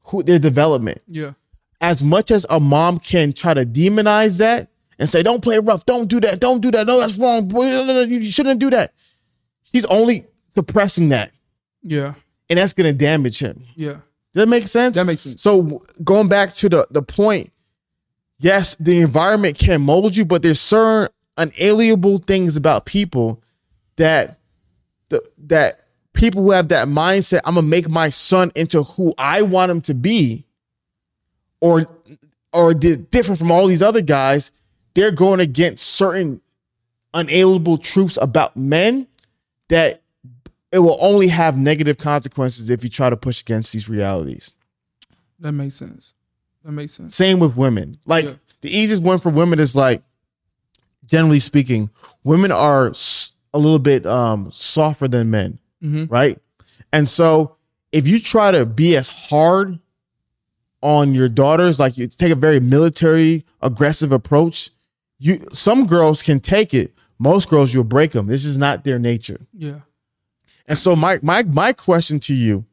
who 0.07 0.23
their 0.23 0.39
development. 0.39 1.03
Yeah. 1.07 1.33
As 1.81 2.03
much 2.03 2.31
as 2.31 2.47
a 2.49 2.59
mom 2.61 2.99
can 2.99 3.33
try 3.33 3.55
to 3.55 3.65
demonize 3.67 4.39
that 4.39 4.69
and 4.99 5.09
say, 5.09 5.23
"Don't 5.23 5.43
play 5.43 5.59
rough, 5.59 5.85
don't 5.87 6.09
do 6.09 6.21
that, 6.21 6.41
don't 6.41 6.61
do 6.61 6.71
that, 6.71 6.87
no, 6.87 7.01
that's 7.01 7.19
wrong, 7.19 7.51
you 8.09 8.31
shouldn't 8.31 8.61
do 8.61 8.71
that," 8.71 8.93
He's 9.73 9.85
only 9.87 10.27
suppressing 10.49 11.09
that, 11.11 11.33
Yeah. 11.83 12.15
and 12.49 12.59
that's 12.59 12.73
gonna 12.73 12.93
damage 12.93 13.39
him. 13.41 13.65
Yeah. 13.75 13.99
Does 14.35 14.43
that 14.43 14.49
make 14.49 14.69
sense? 14.69 14.97
That 14.97 15.07
makes 15.07 15.23
sense. 15.23 15.43
So 15.43 15.81
going 16.05 16.29
back 16.29 16.53
to 16.55 16.69
the 16.69 16.87
the 16.91 17.03
point, 17.03 17.53
yes, 18.39 18.77
the 18.79 19.01
environment 19.01 19.59
can 19.59 19.81
mold 19.83 20.17
you, 20.17 20.25
but 20.25 20.43
there's 20.43 20.61
certain 20.61 21.09
unalienable 21.39 22.19
things 22.19 22.57
about 22.57 22.85
people 22.87 23.43
that 23.97 24.39
the 25.09 25.23
that 25.47 25.81
people 26.13 26.43
who 26.43 26.51
have 26.51 26.69
that 26.69 26.89
mindset, 26.89 27.41
I'm 27.45 27.55
gonna 27.57 27.67
make 27.67 27.89
my 27.89 28.09
son 28.11 28.51
into 28.55 28.83
who 28.83 29.15
I 29.19 29.43
want 29.43 29.71
him 29.71 29.81
to 29.83 29.95
be, 29.95 30.45
or 31.61 31.87
or 32.53 32.73
di- 32.75 32.97
different 32.97 33.39
from 33.39 33.51
all 33.51 33.67
these 33.67 33.83
other 33.83 34.01
guys. 34.01 34.53
They're 34.97 35.13
going 35.13 35.41
against 35.41 35.87
certain 35.87 36.41
unalienable 37.13 37.77
truths 37.79 38.19
about 38.21 38.57
men 38.57 39.07
that 39.69 40.01
it 40.73 40.79
will 40.79 40.97
only 41.01 41.29
have 41.29 41.57
negative 41.57 41.99
consequences 41.99 42.71
if 42.71 42.83
you 42.83 42.89
try 42.89 43.11
to 43.11 43.17
push 43.17 43.43
against 43.43 43.73
these 43.75 43.89
realities. 43.91 44.55
That 45.39 45.53
makes 45.53 45.75
sense. 45.75 46.15
That 46.65 46.73
makes 46.73 46.95
sense. 46.95 47.15
Same 47.15 47.39
with 47.39 47.57
women. 47.59 47.99
Like 48.07 48.25
Yeah. 48.25 48.33
the 48.63 48.75
easiest 48.75 49.03
one 49.03 49.19
for 49.19 49.29
women 49.29 49.59
is 49.61 49.77
like, 49.77 50.03
generally 51.05 51.41
speaking, 51.41 51.91
women 52.25 52.51
are 52.51 52.93
a 53.53 53.59
little 53.59 53.79
bit 53.79 54.07
um, 54.07 54.51
softer 54.51 55.09
than 55.09 55.31
men, 55.31 55.59
Mhm. 55.83 56.11
right? 56.11 56.39
And 56.91 57.07
so 57.09 57.57
if 57.93 58.09
you 58.09 58.19
try 58.19 58.51
to 58.51 58.65
be 58.65 58.97
as 58.97 59.09
hard 59.09 59.79
on 60.83 61.15
your 61.15 61.29
daughters, 61.29 61.79
like 61.79 61.99
you 61.99 62.07
take 62.07 62.33
a 62.33 62.37
very 62.37 62.61
military 62.61 63.45
aggressive 63.61 64.11
approach, 64.11 64.71
you 65.19 65.47
some 65.53 65.87
girls 65.87 66.23
can 66.23 66.41
take 66.41 66.75
it. 66.75 66.93
Most 67.19 67.49
girls 67.49 67.73
you'll 67.73 67.85
break 67.85 68.13
them. 68.13 68.27
This 68.27 68.45
is 68.45 68.59
not 68.59 68.85
their 68.85 68.99
nature. 68.99 69.41
Yeah. 69.57 69.81
And 70.67 70.77
so 70.77 70.95
my 70.97 71.19
my 71.23 71.43
my 71.45 71.73
question 71.73 72.19
to 72.21 72.35
you 72.35 72.67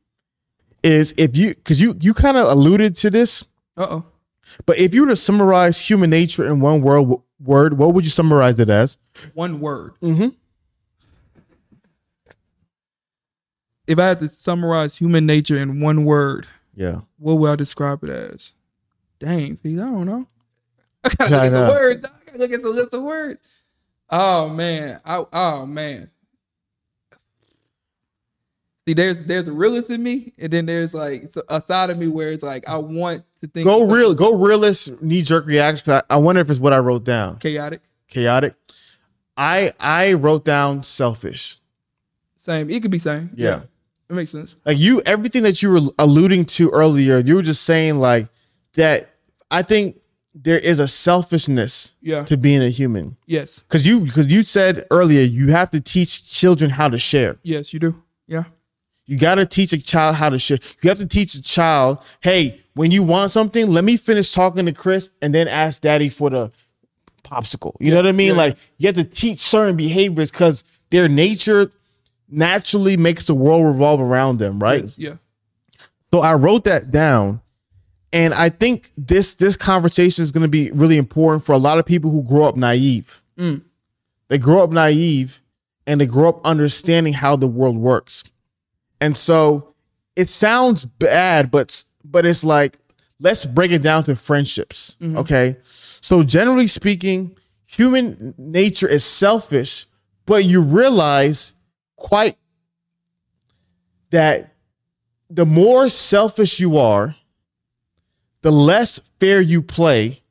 is 0.84 1.14
if 1.18 1.38
you 1.38 1.50
because 1.56 1.82
you 1.82 1.96
you 2.02 2.14
kind 2.14 2.36
of 2.38 2.48
alluded 2.48 2.96
to 2.98 3.10
this, 3.10 3.44
Uh 3.78 3.88
oh. 3.90 4.06
but 4.66 4.78
if 4.78 4.94
you 4.94 5.04
were 5.04 5.10
to 5.10 5.16
summarize 5.16 5.80
human 5.90 6.10
nature 6.10 6.46
in 6.46 6.60
one 6.60 6.82
word, 6.82 7.08
word, 7.40 7.78
what 7.78 7.94
would 7.94 8.04
you 8.04 8.10
summarize 8.10 8.60
it 8.60 8.70
as? 8.70 8.98
One 9.34 9.60
word. 9.62 9.94
Mhm. 10.02 10.36
If 13.88 14.00
I 14.00 14.08
had 14.08 14.20
to 14.20 14.30
summarize 14.30 14.98
human 14.98 15.26
nature 15.26 15.58
in 15.58 15.80
one 15.82 16.06
word, 16.06 16.48
Yeah. 16.76 17.02
what 17.18 17.36
would 17.36 17.52
I 17.52 17.56
describe 17.56 18.04
it 18.04 18.10
as? 18.10 18.54
Dang, 19.20 19.60
I 19.64 19.70
don't 19.76 20.06
know. 20.06 20.28
I 21.04 21.10
gotta 21.10 21.30
look 21.30 21.44
at 21.44 21.50
the 21.52 21.72
words. 21.72 22.06
Look 22.38 22.52
at 22.52 22.62
the 22.62 22.70
list 22.70 22.94
of 22.94 23.04
words. 23.04 23.48
Oh 24.10 24.50
man. 24.50 25.00
I, 25.06 25.24
oh 25.32 25.66
man. 25.66 26.10
See, 28.86 28.94
there's 28.94 29.18
there's 29.20 29.48
a 29.48 29.54
realist 29.54 29.90
in 29.90 30.04
me, 30.04 30.34
and 30.38 30.52
then 30.52 30.66
there's 30.66 30.94
like 30.94 31.30
a 31.48 31.62
side 31.62 31.90
of 31.90 31.98
me 31.98 32.08
where 32.08 32.32
it's 32.34 32.44
like 32.44 32.68
I 32.68 32.76
want 32.78 33.24
to 33.42 33.48
think 33.48 33.66
Go 33.66 33.90
real, 33.90 34.14
go 34.14 34.36
realist, 34.36 35.02
knee 35.02 35.22
jerk 35.22 35.46
reaction. 35.46 35.94
I, 35.94 36.02
I 36.10 36.18
wonder 36.18 36.42
if 36.42 36.50
it's 36.50 36.60
what 36.60 36.74
I 36.74 36.80
wrote 36.80 37.06
down. 37.06 37.38
chaotic. 37.38 37.82
Chaotic. 38.10 38.56
I 39.38 39.72
I 39.80 40.14
wrote 40.14 40.44
down 40.44 40.84
selfish. 40.84 41.60
Same. 42.36 42.70
It 42.70 42.82
could 42.82 42.92
be 42.92 43.00
same. 43.00 43.32
Yeah. 43.36 43.62
It 44.10 44.14
makes 44.14 44.32
sense. 44.32 44.58
Like 44.66 44.78
you, 44.78 45.02
everything 45.06 45.44
that 45.44 45.64
you 45.64 45.72
were 45.72 45.80
alluding 45.98 46.46
to 46.46 46.70
earlier, 46.72 47.20
you 47.20 47.36
were 47.36 47.42
just 47.42 47.64
saying 47.64 48.00
like 48.00 48.28
that. 48.74 49.10
I 49.50 49.62
think 49.62 49.96
there 50.36 50.58
is 50.58 50.80
a 50.80 50.88
selfishness 50.88 51.94
Yeah. 52.02 52.24
to 52.24 52.38
being 52.38 52.62
a 52.64 52.70
human. 52.70 53.18
Yes. 53.28 53.60
Because 53.60 53.86
you, 53.86 54.02
because 54.02 54.28
you 54.34 54.44
said 54.44 54.86
earlier, 54.90 55.22
you 55.22 55.52
have 55.52 55.70
to 55.72 55.80
teach 55.82 56.30
children 56.30 56.72
how 56.72 56.90
to 56.90 56.98
share. 56.98 57.38
Yes, 57.44 57.74
you 57.74 57.80
do. 57.80 57.96
Yeah. 58.28 58.46
You 59.06 59.18
got 59.18 59.36
to 59.36 59.46
teach 59.46 59.74
a 59.74 59.82
child 59.82 60.16
how 60.16 60.30
to 60.30 60.40
share. 60.40 60.58
You 60.82 60.90
have 60.90 60.98
to 61.00 61.06
teach 61.06 61.36
a 61.36 61.42
child, 61.42 62.04
hey, 62.22 62.62
when 62.74 62.90
you 62.90 63.04
want 63.04 63.32
something, 63.32 63.70
let 63.70 63.84
me 63.84 63.98
finish 63.98 64.32
talking 64.34 64.66
to 64.66 64.72
Chris 64.72 65.12
and 65.22 65.36
then 65.36 65.48
ask 65.48 65.82
daddy 65.84 66.10
for 66.10 66.30
the 66.32 66.52
popsicle. 67.24 67.76
You 67.80 67.92
know 67.92 67.98
what 67.98 68.08
I 68.08 68.12
mean? 68.14 68.30
yeah. 68.30 68.34
Like 68.42 68.58
you 68.78 68.88
have 68.88 68.96
to 68.96 69.04
teach 69.04 69.40
certain 69.40 69.76
behaviors 69.76 70.32
because 70.32 70.64
their 70.90 71.08
nature 71.08 71.72
naturally 72.30 72.98
makes 72.98 73.26
the 73.26 73.36
world 73.36 73.66
revolve 73.66 74.00
around 74.02 74.40
them, 74.40 74.58
right? 74.60 74.82
Yes. 74.82 74.98
Yeah. 74.98 75.14
So 76.12 76.22
I 76.22 76.34
wrote 76.34 76.64
that 76.64 76.90
down. 76.90 77.42
And 78.14 78.34
I 78.36 78.50
think 78.50 78.92
this 78.96 79.34
this 79.34 79.58
conversation 79.58 80.24
is 80.24 80.32
going 80.32 80.44
to 80.44 80.48
be 80.48 80.72
really 80.72 80.98
important 80.98 81.44
for 81.44 81.54
a 81.54 81.58
lot 81.58 81.80
of 81.80 81.86
people 81.86 82.12
who 82.12 82.24
grow 82.24 82.44
up 82.44 82.56
naive. 82.56 83.22
Mm. 83.38 83.64
They 84.28 84.38
grow 84.38 84.64
up 84.64 84.72
naive 84.72 85.42
and 85.88 86.00
they 86.00 86.06
grow 86.06 86.30
up 86.30 86.46
understanding 86.46 87.14
how 87.14 87.36
the 87.36 87.48
world 87.48 87.76
works. 87.76 88.24
And 89.02 89.18
so 89.18 89.74
it 90.16 90.30
sounds 90.30 90.86
bad, 90.86 91.50
but 91.50 91.84
but 92.06 92.26
it's 92.26 92.44
like 92.44 92.78
let's 93.20 93.48
break 93.48 93.72
it 93.72 93.82
down 93.82 94.04
to 94.04 94.16
friendships. 94.16 94.96
Mm-hmm. 95.02 95.18
Okay. 95.18 95.58
So 96.00 96.22
generally 96.22 96.68
speaking, 96.68 97.36
human 97.66 98.36
nature 98.38 98.88
is 98.88 99.04
selfish, 99.04 99.88
but 100.28 100.46
you 100.46 100.62
realize 100.62 101.56
quite 101.96 102.38
that 104.12 104.54
the 105.32 105.48
more 105.48 105.90
selfish 105.90 106.60
you 106.60 106.78
are, 106.78 107.16
the 108.44 108.52
less 108.52 109.00
fair 109.20 109.42
you 109.42 109.62
play, 109.62 110.22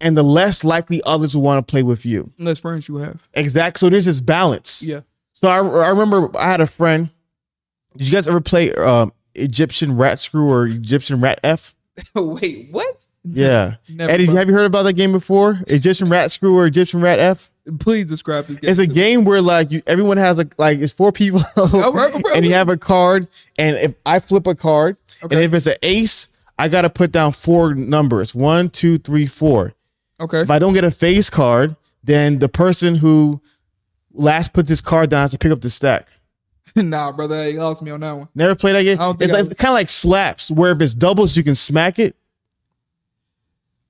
and 0.00 0.16
the 0.16 0.22
less 0.22 0.64
likely 0.64 1.00
others 1.04 1.36
will 1.36 1.42
want 1.42 1.66
to 1.66 1.70
play 1.70 1.82
with 1.82 2.04
you. 2.04 2.32
Less 2.38 2.60
friends 2.60 2.88
you 2.88 2.96
have. 2.96 3.28
Exact. 3.34 3.78
So 3.78 3.88
there's 3.88 4.06
this 4.06 4.20
balance. 4.20 4.82
Yeah. 4.82 5.00
So 5.32 5.48
I, 5.48 5.58
I 5.58 5.88
remember 5.90 6.36
I 6.36 6.50
had 6.50 6.60
a 6.60 6.66
friend. 6.66 7.10
Did 7.96 8.08
you 8.08 8.12
guys 8.12 8.26
ever 8.26 8.40
play 8.40 8.74
um, 8.74 9.12
Egyptian 9.34 9.96
Rat 9.96 10.18
Screw 10.18 10.50
or 10.50 10.66
Egyptian 10.66 11.20
Rat 11.20 11.38
F? 11.44 11.74
Wait, 12.14 12.68
what? 12.70 12.96
Yeah. 13.24 13.74
Never, 13.88 14.10
Eddie, 14.10 14.26
have 14.26 14.48
you 14.48 14.54
heard 14.54 14.66
about 14.66 14.84
that 14.84 14.94
game 14.94 15.12
before? 15.12 15.60
Egyptian 15.66 16.08
Rat 16.08 16.30
Screw 16.30 16.56
or 16.56 16.66
Egyptian 16.66 17.00
Rat 17.00 17.18
F? 17.18 17.50
Please 17.78 18.06
describe 18.06 18.46
this 18.46 18.58
game. 18.60 18.70
It's 18.70 18.78
a 18.78 18.84
to 18.84 18.88
me. 18.88 18.94
game 18.94 19.24
where 19.24 19.42
like 19.42 19.70
you, 19.70 19.82
everyone 19.86 20.16
has 20.16 20.38
a 20.38 20.48
like 20.56 20.78
it's 20.78 20.92
four 20.92 21.12
people, 21.12 21.42
right, 21.56 21.92
right, 21.92 22.24
and 22.34 22.46
you 22.46 22.54
have 22.54 22.70
a 22.70 22.78
card, 22.78 23.28
and 23.58 23.76
if 23.76 23.94
I 24.06 24.20
flip 24.20 24.46
a 24.46 24.54
card, 24.54 24.96
and 25.20 25.34
if 25.34 25.52
it's 25.52 25.66
an 25.66 25.74
ace, 25.82 26.28
I 26.58 26.68
got 26.68 26.82
to 26.82 26.90
put 26.90 27.12
down 27.12 27.32
four 27.32 27.74
numbers: 27.74 28.34
one, 28.34 28.70
two, 28.70 28.98
three, 28.98 29.26
four. 29.26 29.74
Okay. 30.20 30.40
If 30.40 30.50
I 30.50 30.58
don't 30.58 30.74
get 30.74 30.84
a 30.84 30.90
face 30.90 31.30
card, 31.30 31.76
then 32.02 32.38
the 32.38 32.48
person 32.48 32.96
who 32.96 33.40
last 34.12 34.52
put 34.52 34.66
this 34.66 34.80
card 34.80 35.10
down 35.10 35.20
has 35.20 35.30
to 35.30 35.38
pick 35.38 35.52
up 35.52 35.60
the 35.60 35.70
stack. 35.70 36.08
nah, 36.76 37.12
brother, 37.12 37.48
you 37.48 37.60
lost 37.60 37.82
me 37.82 37.90
on 37.90 38.00
that 38.00 38.12
one. 38.12 38.28
Never 38.34 38.54
played 38.54 38.74
that 38.74 38.82
game. 38.82 38.98
I 38.98 39.04
don't 39.04 39.18
think 39.18 39.30
It's 39.30 39.48
like 39.48 39.56
kind 39.56 39.70
of 39.70 39.74
like 39.74 39.88
slaps, 39.88 40.50
where 40.50 40.72
if 40.72 40.80
it's 40.80 40.94
doubles, 40.94 41.36
you 41.36 41.42
can 41.42 41.54
smack 41.54 41.98
it. 41.98 42.16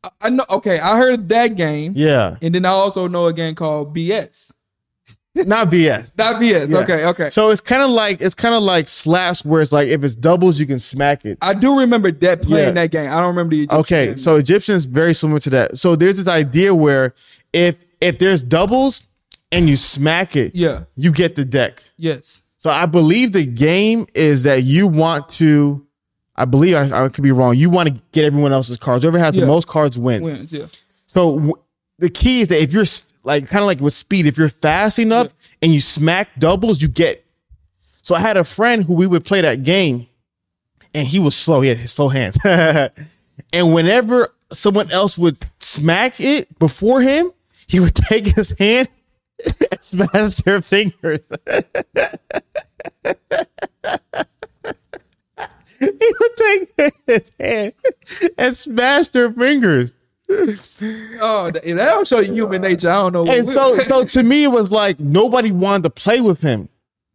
I, 0.04 0.08
I 0.22 0.30
know. 0.30 0.44
Okay, 0.50 0.78
I 0.78 0.96
heard 0.96 1.28
that 1.30 1.56
game, 1.56 1.92
Yeah, 1.96 2.36
and 2.42 2.54
then 2.54 2.64
I 2.64 2.70
also 2.70 3.08
know 3.08 3.26
a 3.26 3.32
game 3.32 3.54
called 3.54 3.94
BS. 3.96 4.52
Not 5.34 5.68
VS. 5.68 6.12
Not 6.18 6.40
BS. 6.40 6.68
Yeah. 6.68 6.78
Okay, 6.78 7.04
okay. 7.06 7.30
So 7.30 7.50
it's 7.50 7.60
kind 7.60 7.82
of 7.82 7.90
like 7.90 8.20
it's 8.20 8.34
kind 8.34 8.54
of 8.54 8.62
like 8.62 8.88
slaps, 8.88 9.44
where 9.44 9.60
it's 9.62 9.72
like 9.72 9.88
if 9.88 10.02
it's 10.02 10.16
doubles, 10.16 10.58
you 10.58 10.66
can 10.66 10.78
smack 10.78 11.24
it. 11.24 11.38
I 11.42 11.54
do 11.54 11.78
remember 11.78 12.10
that 12.10 12.42
playing 12.42 12.68
Yeah. 12.68 12.82
that 12.82 12.90
game. 12.90 13.10
I 13.10 13.16
don't 13.20 13.28
remember 13.28 13.54
the. 13.54 13.62
Egyptian 13.62 13.78
Okay, 13.80 14.06
game. 14.06 14.16
so 14.18 14.36
Egyptian 14.36 14.74
is 14.74 14.86
very 14.86 15.14
similar 15.14 15.40
to 15.40 15.50
that. 15.50 15.78
So 15.78 15.94
there's 15.96 16.16
this 16.16 16.28
idea 16.28 16.74
where 16.74 17.14
if 17.52 17.84
if 18.00 18.18
there's 18.18 18.42
doubles 18.42 19.02
and 19.52 19.68
you 19.68 19.76
smack 19.76 20.34
it, 20.36 20.54
yeah, 20.54 20.84
you 20.96 21.12
get 21.12 21.34
the 21.36 21.44
deck. 21.44 21.82
yes, 21.96 22.42
So 22.58 22.70
I 22.70 22.86
believe 22.86 23.32
the 23.32 23.46
game 23.46 24.06
is 24.14 24.42
that 24.44 24.62
you 24.64 24.86
want 24.88 25.28
to. 25.30 25.84
I 26.36 26.44
believe 26.44 26.76
I, 26.76 27.04
I 27.04 27.08
could 27.08 27.24
be 27.24 27.32
wrong. 27.32 27.56
You 27.56 27.68
want 27.70 27.88
to 27.88 28.00
get 28.12 28.24
everyone 28.24 28.52
else's 28.52 28.76
cards. 28.76 29.02
Whoever 29.02 29.18
has 29.18 29.34
Yeah. 29.34 29.40
the 29.42 29.46
most 29.48 29.66
cards 29.66 29.98
wins. 29.98 30.22
wins. 30.22 30.52
Yeah, 30.52 30.66
So 31.06 31.34
w- 31.34 31.54
the 31.98 32.08
key 32.10 32.42
is 32.42 32.48
that 32.48 32.62
if 32.62 32.72
you're 32.72 32.84
like 33.24 33.48
kind 33.48 33.62
of 33.62 33.66
like 33.66 33.80
with 33.80 33.94
speed, 33.94 34.26
if 34.26 34.38
you're 34.38 34.48
fast 34.48 34.98
enough 34.98 35.32
and 35.62 35.72
you 35.72 35.80
smack 35.80 36.28
doubles, 36.38 36.80
you 36.82 36.88
get. 36.88 37.24
So 38.02 38.14
I 38.14 38.20
had 38.20 38.36
a 38.36 38.44
friend 38.44 38.84
who 38.84 38.94
we 38.94 39.06
would 39.06 39.24
play 39.24 39.40
that 39.42 39.62
game, 39.62 40.06
and 40.94 41.06
he 41.06 41.18
was 41.18 41.36
slow. 41.36 41.60
He 41.60 41.68
had 41.68 41.78
his 41.78 41.92
slow 41.92 42.08
hands, 42.08 42.38
and 42.44 43.74
whenever 43.74 44.28
someone 44.52 44.90
else 44.90 45.18
would 45.18 45.38
smack 45.58 46.20
it 46.20 46.58
before 46.58 47.02
him, 47.02 47.32
he 47.66 47.80
would 47.80 47.94
take 48.08 48.26
his 48.26 48.56
hand 48.58 48.88
and 49.44 49.80
smash 49.80 50.36
their 50.36 50.62
fingers. 50.62 51.20
he 55.78 55.86
would 56.20 56.36
take 56.36 56.94
his 57.06 57.32
hand 57.38 57.72
and 58.36 58.56
smash 58.56 59.08
their 59.08 59.32
fingers. 59.32 59.92
Oh, 60.30 61.50
that, 61.50 61.62
that'll 61.64 62.04
show 62.04 62.20
you 62.20 62.32
human 62.32 62.62
nature. 62.62 62.90
I 62.90 62.96
don't 62.96 63.12
know. 63.12 63.26
And 63.26 63.50
so, 63.50 63.78
so 63.84 64.04
to 64.04 64.22
me, 64.22 64.44
it 64.44 64.52
was 64.52 64.70
like 64.70 65.00
nobody 65.00 65.52
wanted 65.52 65.84
to 65.84 65.90
play 65.90 66.20
with 66.20 66.40
him. 66.40 66.68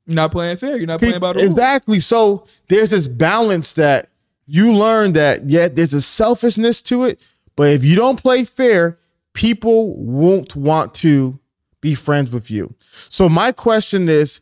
you're 0.05 0.15
not 0.15 0.31
playing 0.31 0.57
fair. 0.57 0.77
You're 0.77 0.87
not 0.87 0.99
playing 0.99 1.19
by 1.19 1.33
the 1.33 1.39
rules. 1.39 1.51
exactly. 1.51 1.99
So 1.99 2.47
there's 2.69 2.89
this 2.91 3.07
balance 3.07 3.73
that 3.75 4.09
you 4.45 4.73
learn 4.73 5.13
that 5.13 5.45
yeah, 5.45 5.67
there's 5.67 5.93
a 5.93 6.01
selfishness 6.01 6.81
to 6.83 7.03
it, 7.05 7.21
but 7.55 7.69
if 7.69 7.83
you 7.83 7.95
don't 7.95 8.21
play 8.21 8.45
fair, 8.45 8.97
people 9.33 9.95
won't 9.95 10.55
want 10.55 10.93
to 10.95 11.39
be 11.81 11.95
friends 11.95 12.31
with 12.31 12.49
you. 12.49 12.73
So 13.09 13.29
my 13.29 13.51
question 13.51 14.09
is, 14.09 14.41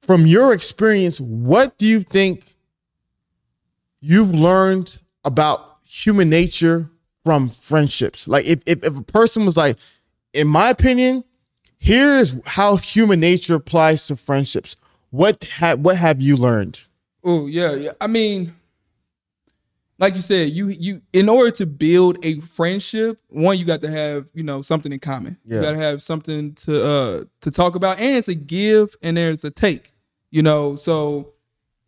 from 0.00 0.26
your 0.26 0.52
experience, 0.52 1.20
what 1.20 1.78
do 1.78 1.86
you 1.86 2.02
think 2.02 2.56
you've 4.00 4.34
learned 4.34 4.98
about 5.24 5.78
human 5.84 6.28
nature 6.28 6.90
from 7.24 7.48
friendships? 7.48 8.26
Like 8.28 8.44
if, 8.44 8.60
if, 8.66 8.84
if 8.84 8.96
a 8.96 9.02
person 9.02 9.46
was 9.46 9.56
like, 9.56 9.78
in 10.32 10.48
my 10.48 10.70
opinion, 10.70 11.24
here's 11.78 12.36
how 12.46 12.76
human 12.76 13.20
nature 13.20 13.54
applies 13.54 14.06
to 14.06 14.16
friendships. 14.16 14.76
What 15.10 15.46
ha- 15.58 15.74
what 15.74 15.96
have 15.96 16.22
you 16.22 16.36
learned? 16.36 16.80
Oh 17.24 17.46
yeah, 17.46 17.74
yeah. 17.74 17.90
I 18.00 18.06
mean, 18.06 18.54
like 19.98 20.16
you 20.16 20.22
said, 20.22 20.50
you 20.50 20.68
you 20.68 21.02
in 21.12 21.28
order 21.28 21.50
to 21.52 21.66
build 21.66 22.18
a 22.24 22.40
friendship, 22.40 23.20
one 23.28 23.58
you 23.58 23.64
got 23.64 23.82
to 23.82 23.90
have 23.90 24.26
you 24.32 24.42
know 24.42 24.62
something 24.62 24.92
in 24.92 25.00
common. 25.00 25.38
Yeah. 25.44 25.56
You 25.56 25.62
got 25.62 25.72
to 25.72 25.78
have 25.78 26.02
something 26.02 26.54
to 26.66 26.84
uh 26.84 27.24
to 27.42 27.50
talk 27.50 27.74
about, 27.74 28.00
and 28.00 28.16
it's 28.16 28.28
a 28.28 28.34
give 28.34 28.96
and 29.02 29.16
there's 29.16 29.44
a 29.44 29.50
take. 29.50 29.92
You 30.30 30.42
know, 30.42 30.76
so 30.76 31.34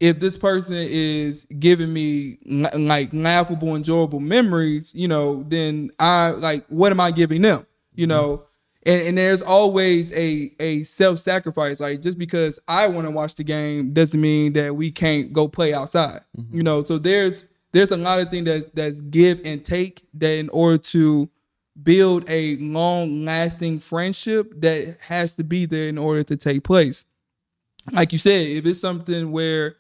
if 0.01 0.19
this 0.19 0.37
person 0.37 0.77
is 0.77 1.47
giving 1.59 1.93
me 1.93 2.39
like 2.75 3.11
laughable, 3.13 3.77
enjoyable 3.77 4.21
memories, 4.21 4.95
you 4.95 5.09
know, 5.09 5.45
then 5.49 5.91
I 5.99 6.31
like 6.31 6.67
what 6.69 6.93
am 6.93 7.01
I 7.01 7.11
giving 7.11 7.43
them? 7.43 7.67
You 7.95 8.07
mm-hmm. 8.07 8.11
know, 8.11 8.43
and, 8.85 9.09
and 9.09 9.19
there's 9.19 9.43
always 9.43 10.13
a 10.13 10.53
a 10.61 10.85
self 10.85 11.19
sacrifice. 11.21 11.81
Like 11.81 12.03
just 12.03 12.19
because 12.19 12.59
I 12.69 12.89
want 12.89 13.07
to 13.07 13.11
watch 13.11 13.35
the 13.35 13.45
game 13.45 13.93
doesn't 13.93 14.21
mean 14.21 14.53
that 14.55 14.75
we 14.77 14.91
can't 14.91 15.33
go 15.33 15.49
play 15.49 15.73
outside. 15.73 16.23
Mm-hmm. 16.37 16.57
You 16.57 16.63
know, 16.63 16.83
so 16.83 16.99
there's 16.99 17.45
there's 17.73 17.91
a 17.91 17.97
lot 17.97 18.21
of 18.21 18.31
things 18.31 18.47
that 18.47 18.75
that's 18.75 19.01
give 19.01 19.41
and 19.45 19.65
take 19.65 20.07
that 20.15 20.39
in 20.39 20.49
order 20.51 20.79
to 20.79 21.29
build 21.83 22.25
a 22.29 22.57
long 22.57 23.25
lasting 23.25 23.81
friendship 23.81 24.53
that 24.61 24.97
has 25.01 25.33
to 25.33 25.45
be 25.45 25.67
there 25.67 25.89
in 25.89 25.99
order 25.99 26.23
to 26.23 26.37
take 26.37 26.63
place. 26.63 27.05
Like 27.93 28.13
you 28.13 28.19
said, 28.19 28.47
if 28.47 28.65
it's 28.67 28.81
something 28.81 29.33
where 29.33 29.77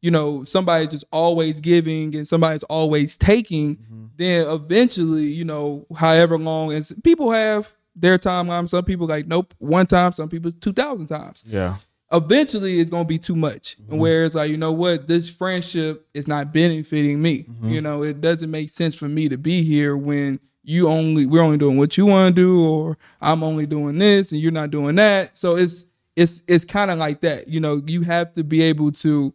you 0.00 0.10
know 0.10 0.44
somebody's 0.44 0.88
just 0.88 1.04
always 1.10 1.60
giving 1.60 2.14
and 2.14 2.26
somebody's 2.26 2.62
always 2.64 3.16
taking, 3.16 3.76
mm-hmm. 3.76 4.06
then 4.16 4.46
eventually, 4.48 5.26
you 5.26 5.44
know, 5.44 5.86
however 5.96 6.38
long 6.38 6.72
and 6.72 6.86
people 7.02 7.30
have 7.30 7.72
their 7.94 8.18
timeline. 8.18 8.68
Some 8.68 8.84
people 8.84 9.06
like 9.06 9.26
nope, 9.26 9.54
one 9.58 9.86
time. 9.86 10.12
Some 10.12 10.28
people 10.28 10.52
two 10.52 10.72
thousand 10.72 11.06
times. 11.06 11.42
Yeah. 11.46 11.76
Eventually, 12.12 12.78
it's 12.78 12.90
gonna 12.90 13.04
be 13.04 13.18
too 13.18 13.34
much. 13.34 13.76
Mm-hmm. 13.82 13.96
Where 13.98 14.24
it's 14.24 14.34
like, 14.34 14.50
you 14.50 14.56
know 14.56 14.72
what, 14.72 15.08
this 15.08 15.28
friendship 15.28 16.06
is 16.14 16.28
not 16.28 16.52
benefiting 16.52 17.20
me. 17.20 17.44
Mm-hmm. 17.44 17.70
You 17.70 17.80
know, 17.80 18.04
it 18.04 18.20
doesn't 18.20 18.50
make 18.50 18.70
sense 18.70 18.94
for 18.94 19.08
me 19.08 19.28
to 19.28 19.38
be 19.38 19.62
here 19.62 19.96
when 19.96 20.38
you 20.62 20.88
only 20.88 21.26
we're 21.26 21.42
only 21.42 21.58
doing 21.58 21.78
what 21.78 21.96
you 21.96 22.06
want 22.06 22.36
to 22.36 22.42
do, 22.42 22.64
or 22.64 22.98
I'm 23.20 23.42
only 23.42 23.66
doing 23.66 23.98
this 23.98 24.30
and 24.32 24.40
you're 24.40 24.52
not 24.52 24.70
doing 24.70 24.96
that. 24.96 25.36
So 25.36 25.56
it's 25.56 25.86
it's 26.14 26.42
it's 26.46 26.64
kind 26.64 26.90
of 26.90 26.98
like 26.98 27.22
that. 27.22 27.48
You 27.48 27.60
know, 27.60 27.82
you 27.86 28.02
have 28.02 28.32
to 28.34 28.44
be 28.44 28.62
able 28.62 28.92
to 28.92 29.32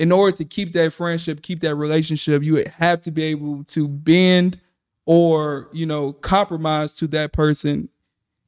in 0.00 0.10
order 0.12 0.34
to 0.34 0.46
keep 0.46 0.72
that 0.72 0.94
friendship, 0.94 1.42
keep 1.42 1.60
that 1.60 1.74
relationship, 1.74 2.42
you 2.42 2.64
have 2.78 3.02
to 3.02 3.10
be 3.10 3.22
able 3.24 3.62
to 3.64 3.86
bend 3.86 4.58
or, 5.04 5.68
you 5.72 5.84
know, 5.84 6.14
compromise 6.14 6.94
to 6.94 7.06
that 7.08 7.34
person. 7.34 7.90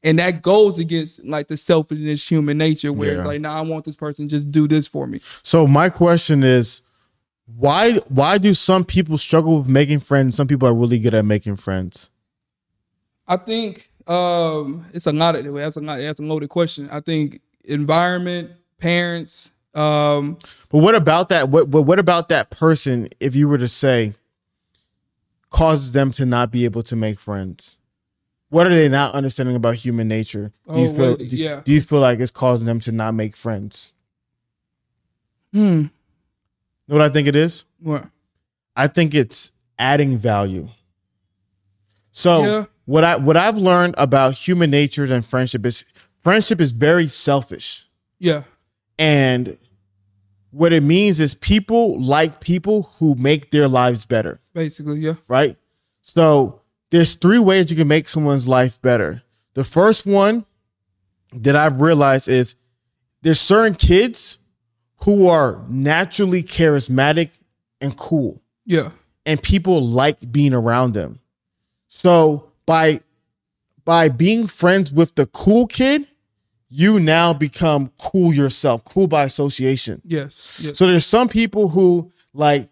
And 0.03 0.19
that 0.19 0.41
goes 0.41 0.79
against 0.79 1.23
like 1.27 1.49
the 1.49 1.59
selfishness 1.59 2.27
human 2.29 2.57
nature 2.57 2.91
where 2.91 3.13
Yeah. 3.13 3.19
it's 3.19 3.27
like, 3.27 3.41
nah, 3.43 3.59
I 3.59 3.61
want 3.61 3.85
this 3.85 3.97
person 3.97 4.29
to 4.29 4.35
just 4.35 4.51
do 4.51 4.67
this 4.67 4.89
for 4.89 5.07
me. 5.07 5.21
So 5.43 5.67
my 5.67 5.91
question 5.91 6.43
is, 6.43 6.81
why 7.55 7.99
why 8.09 8.39
do 8.39 8.55
some 8.55 8.83
people 8.83 9.19
struggle 9.19 9.59
with 9.59 9.69
making 9.69 10.01
friends? 10.01 10.37
Some 10.37 10.47
people 10.49 10.67
are 10.67 10.75
really 10.75 10.99
good 10.99 11.13
at 11.13 11.27
making 11.27 11.57
friends. 11.57 12.09
I 13.29 13.37
think 13.37 13.91
um 14.07 14.87
it's 14.95 15.07
a 15.07 15.13
lot 15.13 15.37
of 15.37 15.45
that's 15.55 15.77
a 15.77 15.81
lot 15.81 15.99
that's 15.99 16.19
a 16.19 16.23
loaded 16.23 16.49
question. 16.49 16.89
I 16.91 17.01
think 17.01 17.41
environment, 17.65 18.53
parents, 18.79 19.52
um, 19.75 20.37
But 20.71 20.79
what 20.79 20.95
about 20.95 21.29
that? 21.31 21.49
What 21.49 21.69
what 21.69 21.85
what 21.87 21.99
about 21.99 22.29
that 22.29 22.51
person? 22.51 23.09
If 23.21 23.35
you 23.35 23.49
were 23.49 23.59
to 23.59 23.69
say, 23.69 24.15
causes 25.51 25.93
them 25.93 26.13
to 26.13 26.27
not 26.27 26.51
be 26.51 26.65
able 26.65 26.83
to 26.85 26.97
make 26.97 27.19
friends. 27.19 27.79
What 28.51 28.67
are 28.67 28.71
they 28.75 28.89
not 28.89 29.15
understanding 29.15 29.57
about 29.57 29.77
human 29.77 30.09
nature? 30.09 30.53
Do 30.73 30.79
you 30.81 30.89
Oh, 30.89 30.95
feel? 30.95 31.17
do, 31.17 31.37
yeah. 31.37 31.61
do 31.65 31.73
you 31.73 31.81
feel 31.81 32.01
like 32.01 32.21
it's 32.21 32.31
causing 32.31 32.67
them 32.67 32.81
to 32.81 32.93
not 32.93 33.15
make 33.15 33.35
friends? 33.37 33.93
hmm, 35.53 35.83
know 35.83 35.91
what 36.97 37.01
I 37.03 37.09
think 37.09 37.29
it 37.29 37.37
is? 37.37 37.65
what? 37.81 38.07
I 38.77 38.87
think 38.89 39.15
it's 39.15 39.53
adding 39.79 40.17
value. 40.17 40.69
So 42.11 42.45
Yeah. 42.45 42.65
what 42.85 43.05
I 43.05 43.17
what 43.17 43.37
I've 43.37 43.57
learned 43.59 43.95
about 43.99 44.35
human 44.35 44.71
nature 44.71 45.05
and 45.05 45.25
friendship 45.25 45.65
is 45.67 45.85
friendship 46.23 46.61
is 46.61 46.71
very 46.73 47.09
selfish. 47.09 47.87
Yeah. 48.19 48.43
And 48.99 49.57
what 50.53 50.73
it 50.73 50.83
means 50.83 51.19
is 51.19 51.35
people 51.35 52.01
like 52.01 52.41
people 52.41 52.85
who 52.99 53.15
make 53.17 53.51
their 53.51 53.67
lives 53.69 54.07
better, 54.07 54.39
Basically, 54.55 55.01
yeah. 55.01 55.15
right? 55.29 55.57
So 56.03 56.61
there's 56.91 57.15
three 57.15 57.39
ways 57.39 57.71
you 57.71 57.77
can 57.77 57.89
make 57.89 58.09
someone's 58.09 58.47
life 58.47 58.81
better. 58.81 59.23
The 59.55 59.65
first 59.65 60.07
one 60.07 60.45
that 61.35 61.57
I've 61.57 61.81
realized 61.81 62.29
is 62.29 62.55
there's 63.23 63.41
certain 63.41 63.75
kids 63.75 64.39
who 65.05 65.27
are 65.29 65.61
naturally 65.69 66.43
charismatic 66.43 67.31
and 67.81 67.97
cool 67.97 68.41
Yeah. 68.67 68.91
and 69.27 69.43
people 69.43 69.81
like 69.81 70.31
being 70.31 70.53
around 70.55 70.93
them. 70.95 71.21
So 71.89 72.51
by 72.67 73.01
by 73.85 74.09
being 74.09 74.47
friends 74.47 74.93
with 74.93 75.15
the 75.17 75.27
cool 75.27 75.67
kid, 75.67 76.07
you 76.73 76.99
now 76.99 77.35
become 77.35 77.93
cool 78.01 78.33
yourself, 78.33 78.83
cool 78.85 79.07
by 79.07 79.25
association. 79.25 80.01
Yes. 80.07 80.59
Yes. 80.63 80.79
So 80.79 80.87
there's 80.87 81.05
some 81.05 81.29
people 81.29 81.69
who 81.69 82.11
like 82.33 82.71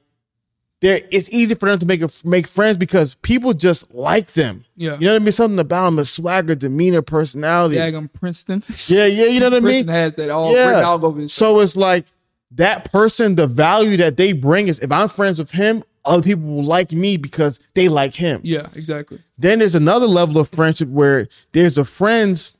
there 0.80 1.02
it's 1.10 1.28
easy 1.30 1.54
for 1.54 1.68
them 1.68 1.78
to 1.78 1.84
make 1.86 2.00
a, 2.00 2.08
make 2.24 2.46
friends 2.46 2.78
because 2.78 3.16
people 3.16 3.52
just 3.52 3.92
like 3.92 4.32
them. 4.32 4.64
Yeah. 4.74 4.94
You 4.94 5.06
know 5.06 5.12
what 5.12 5.22
I 5.22 5.24
mean? 5.24 5.32
Something 5.32 5.58
about 5.58 5.84
them, 5.84 5.98
a 5.98 6.06
swagger, 6.06 6.54
demeanor, 6.54 7.02
personality. 7.02 7.76
Daggum 7.76 8.10
Princeton. 8.12 8.62
Yeah, 8.88 9.04
yeah, 9.04 9.26
you 9.26 9.38
know 9.38 9.50
what 9.50 9.56
I 9.56 9.60
mean? 9.60 9.88
Has 9.88 10.14
that 10.14 10.30
all 10.30 10.56
all 10.56 11.04
over 11.04 11.28
So 11.28 11.60
it's 11.60 11.76
like 11.76 12.06
that 12.52 12.90
person, 12.90 13.34
the 13.34 13.46
value 13.46 13.98
that 13.98 14.16
they 14.16 14.32
bring 14.32 14.68
is 14.68 14.80
if 14.80 14.90
I'm 14.90 15.08
friends 15.08 15.38
with 15.38 15.50
him, 15.50 15.84
other 16.06 16.22
people 16.22 16.44
will 16.44 16.64
like 16.64 16.92
me 16.92 17.18
because 17.18 17.60
they 17.74 17.90
like 17.90 18.14
him. 18.14 18.40
Yeah, 18.42 18.68
exactly. 18.74 19.18
Then 19.36 19.58
there's 19.58 19.74
another 19.74 20.06
level 20.06 20.40
of 20.40 20.48
friendship 20.48 20.88
where 20.88 21.28
there's 21.52 21.76
a 21.76 21.84
friends 21.84 22.54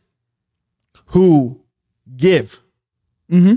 who 1.10 1.60
give. 2.16 2.60
Mm-hmm. 3.30 3.56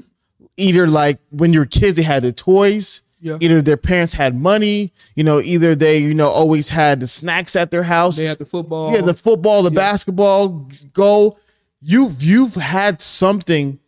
Either 0.57 0.87
like 0.87 1.19
when 1.31 1.53
you're 1.53 1.65
kids, 1.65 1.95
they 1.95 2.03
had 2.03 2.23
the 2.23 2.31
toys. 2.31 3.01
Yeah. 3.19 3.37
Either 3.39 3.61
their 3.61 3.77
parents 3.77 4.13
had 4.13 4.35
money, 4.35 4.91
you 5.15 5.23
know, 5.23 5.39
either 5.39 5.75
they, 5.75 5.97
you 5.97 6.13
know, 6.13 6.29
always 6.29 6.71
had 6.71 6.99
the 6.99 7.07
snacks 7.07 7.55
at 7.55 7.71
their 7.71 7.83
house. 7.83 8.17
They 8.17 8.25
had 8.25 8.37
the 8.37 8.45
football. 8.45 8.93
Yeah, 8.93 9.01
the 9.01 9.13
football, 9.13 9.63
the 9.63 9.71
basketball, 9.71 10.69
go. 10.91 11.39
You've 11.79 12.21
you've 12.21 12.55
had 12.55 13.01
something 13.01 13.79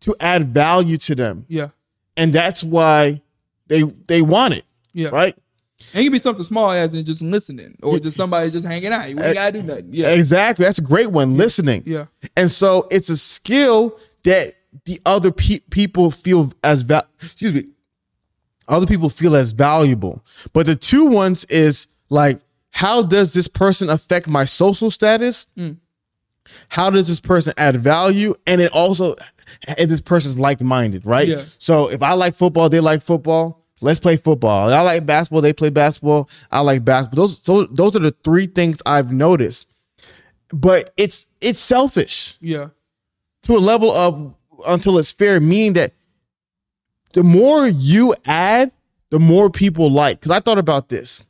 to 0.00 0.16
add 0.20 0.48
value 0.48 0.96
to 0.98 1.14
them. 1.14 1.46
yeah. 1.48 1.68
And 2.16 2.32
that's 2.32 2.62
why 2.64 3.22
they 3.68 3.82
they 3.82 4.22
want 4.22 4.54
it. 4.54 4.64
Yeah. 4.92 5.10
Right? 5.10 5.36
And 5.92 6.00
it 6.00 6.04
can 6.04 6.12
be 6.12 6.18
something 6.18 6.44
small 6.44 6.70
as 6.70 6.94
in 6.94 7.04
just 7.04 7.22
listening 7.22 7.76
or 7.82 7.98
just 7.98 8.16
somebody 8.16 8.50
just 8.50 8.66
hanging 8.66 8.92
out. 8.92 9.08
You 9.08 9.16
ain't 9.16 9.20
eh, 9.20 9.34
gotta 9.34 9.52
do 9.52 9.62
nothing. 9.62 9.88
Yeah. 9.90 10.10
Exactly. 10.10 10.64
That's 10.64 10.78
a 10.78 10.82
great 10.82 11.10
one. 11.10 11.36
Listening. 11.36 11.82
Yeah. 11.86 12.06
And 12.36 12.50
so 12.50 12.86
it's 12.90 13.08
a 13.08 13.16
skill 13.16 13.98
that 14.24 14.54
the 14.84 15.00
other 15.04 15.32
pe- 15.32 15.60
people 15.70 16.10
feel 16.10 16.52
as 16.62 16.82
val- 16.82 17.08
excuse 17.22 17.52
me, 17.52 17.64
other 18.68 18.86
people 18.86 19.08
feel 19.08 19.34
as 19.34 19.52
valuable. 19.52 20.24
But 20.52 20.66
the 20.66 20.76
two 20.76 21.06
ones 21.06 21.44
is 21.46 21.88
like, 22.08 22.40
how 22.70 23.02
does 23.02 23.32
this 23.32 23.48
person 23.48 23.90
affect 23.90 24.28
my 24.28 24.44
social 24.44 24.90
status? 24.90 25.46
Mm. 25.56 25.78
How 26.68 26.90
does 26.90 27.08
this 27.08 27.20
person 27.20 27.52
add 27.56 27.76
value? 27.76 28.34
And 28.46 28.60
it 28.60 28.70
also 28.72 29.16
is 29.78 29.90
this 29.90 30.00
person's 30.00 30.38
like 30.38 30.60
minded, 30.60 31.04
right? 31.04 31.28
Yeah. 31.28 31.44
So 31.58 31.90
if 31.90 32.02
I 32.02 32.12
like 32.12 32.34
football, 32.34 32.68
they 32.68 32.80
like 32.80 33.02
football. 33.02 33.59
Let's 33.82 33.98
play 34.00 34.16
football. 34.16 34.72
I 34.72 34.80
like 34.82 35.06
basketball, 35.06 35.40
they 35.40 35.52
play 35.52 35.70
basketball. 35.70 36.28
I 36.50 36.60
like 36.60 36.84
basketball. 36.84 37.24
Those 37.26 37.42
so 37.42 37.64
those 37.64 37.96
are 37.96 38.00
the 38.00 38.14
three 38.24 38.46
things 38.46 38.78
I've 38.84 39.12
noticed. 39.12 39.66
But 40.52 40.92
it's 40.96 41.26
it's 41.40 41.60
selfish 41.60 42.36
Yeah. 42.40 42.68
to 43.44 43.54
a 43.54 43.58
level 43.58 43.90
of 43.92 44.34
until 44.66 44.98
it's 44.98 45.10
fair, 45.12 45.40
meaning 45.40 45.72
that 45.74 45.92
the 47.14 47.22
more 47.22 47.66
you 47.66 48.14
add, 48.26 48.70
the 49.10 49.18
more 49.18 49.48
people 49.50 49.90
like. 49.90 50.20
Because 50.20 50.30
I 50.30 50.40
thought 50.40 50.58
about 50.58 50.88
this. 50.90 51.24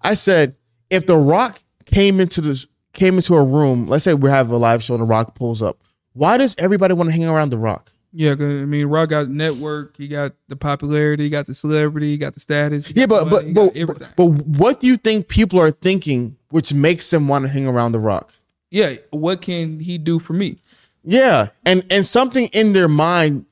I 0.00 0.14
said, 0.14 0.56
if 0.90 1.06
The 1.06 1.16
Rock 1.16 1.60
came 1.84 2.18
into 2.20 2.40
this 2.40 2.66
came 2.94 3.16
into 3.16 3.34
a 3.34 3.42
room, 3.44 3.86
let's 3.86 4.04
say 4.04 4.14
we 4.14 4.30
have 4.30 4.50
a 4.50 4.56
live 4.56 4.82
show 4.82 4.94
and 4.94 5.02
The 5.02 5.06
Rock 5.06 5.34
pulls 5.34 5.62
up, 5.62 5.78
why 6.14 6.38
does 6.38 6.54
everybody 6.58 6.94
want 6.94 7.08
to 7.08 7.12
hang 7.12 7.24
around 7.26 7.50
The 7.50 7.58
Rock? 7.58 7.92
Yeah, 8.14 8.34
'cause, 8.34 8.44
I 8.44 8.66
mean, 8.66 8.86
Rock 8.86 9.08
got 9.08 9.28
network. 9.28 9.96
He 9.96 10.06
got 10.06 10.32
the 10.48 10.56
popularity. 10.56 11.24
He 11.24 11.30
got 11.30 11.46
the 11.46 11.54
celebrity. 11.54 12.10
He 12.10 12.18
got 12.18 12.34
the 12.34 12.40
status. 12.40 12.92
Yeah, 12.94 13.06
but 13.06 13.30
but 13.30 13.54
but, 13.54 13.74
but 14.16 14.24
what 14.26 14.80
do 14.80 14.86
you 14.86 14.96
think 14.98 15.28
people 15.28 15.58
are 15.60 15.70
thinking, 15.70 16.36
which 16.50 16.74
makes 16.74 17.08
them 17.10 17.26
want 17.28 17.44
to 17.46 17.50
hang 17.50 17.66
around 17.66 17.92
The 17.92 18.00
Rock? 18.00 18.32
yeah, 18.70 18.94
what 19.10 19.42
can 19.42 19.80
he 19.80 19.98
do 19.98 20.18
for 20.18 20.32
me? 20.34 20.56
Yeah, 21.04 21.48
and 21.64 21.84
and 21.90 22.06
something 22.06 22.48
in 22.52 22.72
their 22.74 22.88
mind 22.88 23.46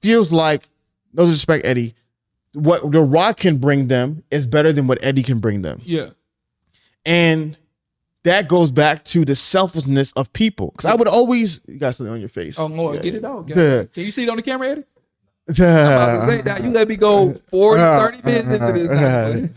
feels 0.00 0.32
like, 0.32 0.68
no 1.12 1.24
disrespect, 1.24 1.64
Eddie, 1.66 1.94
what 2.54 2.90
The 2.90 3.02
Rock 3.02 3.36
can 3.38 3.58
bring 3.58 3.88
them 3.88 4.22
is 4.30 4.46
better 4.46 4.72
than 4.72 4.86
what 4.86 4.98
Eddie 5.02 5.22
can 5.22 5.38
bring 5.38 5.62
them, 5.62 5.80
Yeah, 5.84 6.10
and 7.06 7.56
that 8.28 8.48
goes 8.48 8.70
back 8.72 9.04
to 9.04 9.24
the 9.24 9.34
selflessness 9.34 10.12
of 10.12 10.32
people. 10.32 10.70
Because 10.72 10.86
I 10.86 10.94
would 10.94 11.08
always, 11.08 11.60
you 11.66 11.78
got 11.78 11.94
something 11.94 12.12
on 12.12 12.20
your 12.20 12.28
face. 12.28 12.58
Oh 12.58 12.66
Lord, 12.66 13.02
get 13.02 13.14
it 13.14 13.24
out. 13.24 13.48
Yeah. 13.48 13.84
Can 13.84 14.04
you 14.04 14.10
see 14.10 14.24
it 14.24 14.28
on 14.28 14.36
the 14.36 14.42
camera, 14.42 14.68
Eddie? 14.70 14.84
I'm 15.48 15.54
to 15.54 16.26
say 16.28 16.42
that. 16.42 16.62
You 16.62 16.70
let 16.70 16.88
me 16.88 16.96
go 16.96 17.32
40, 17.50 17.82
uh, 17.82 18.00
30 18.10 18.22
minutes 18.22 18.48
into 18.48 18.72
this. 18.72 18.88
Uh, 18.90 19.48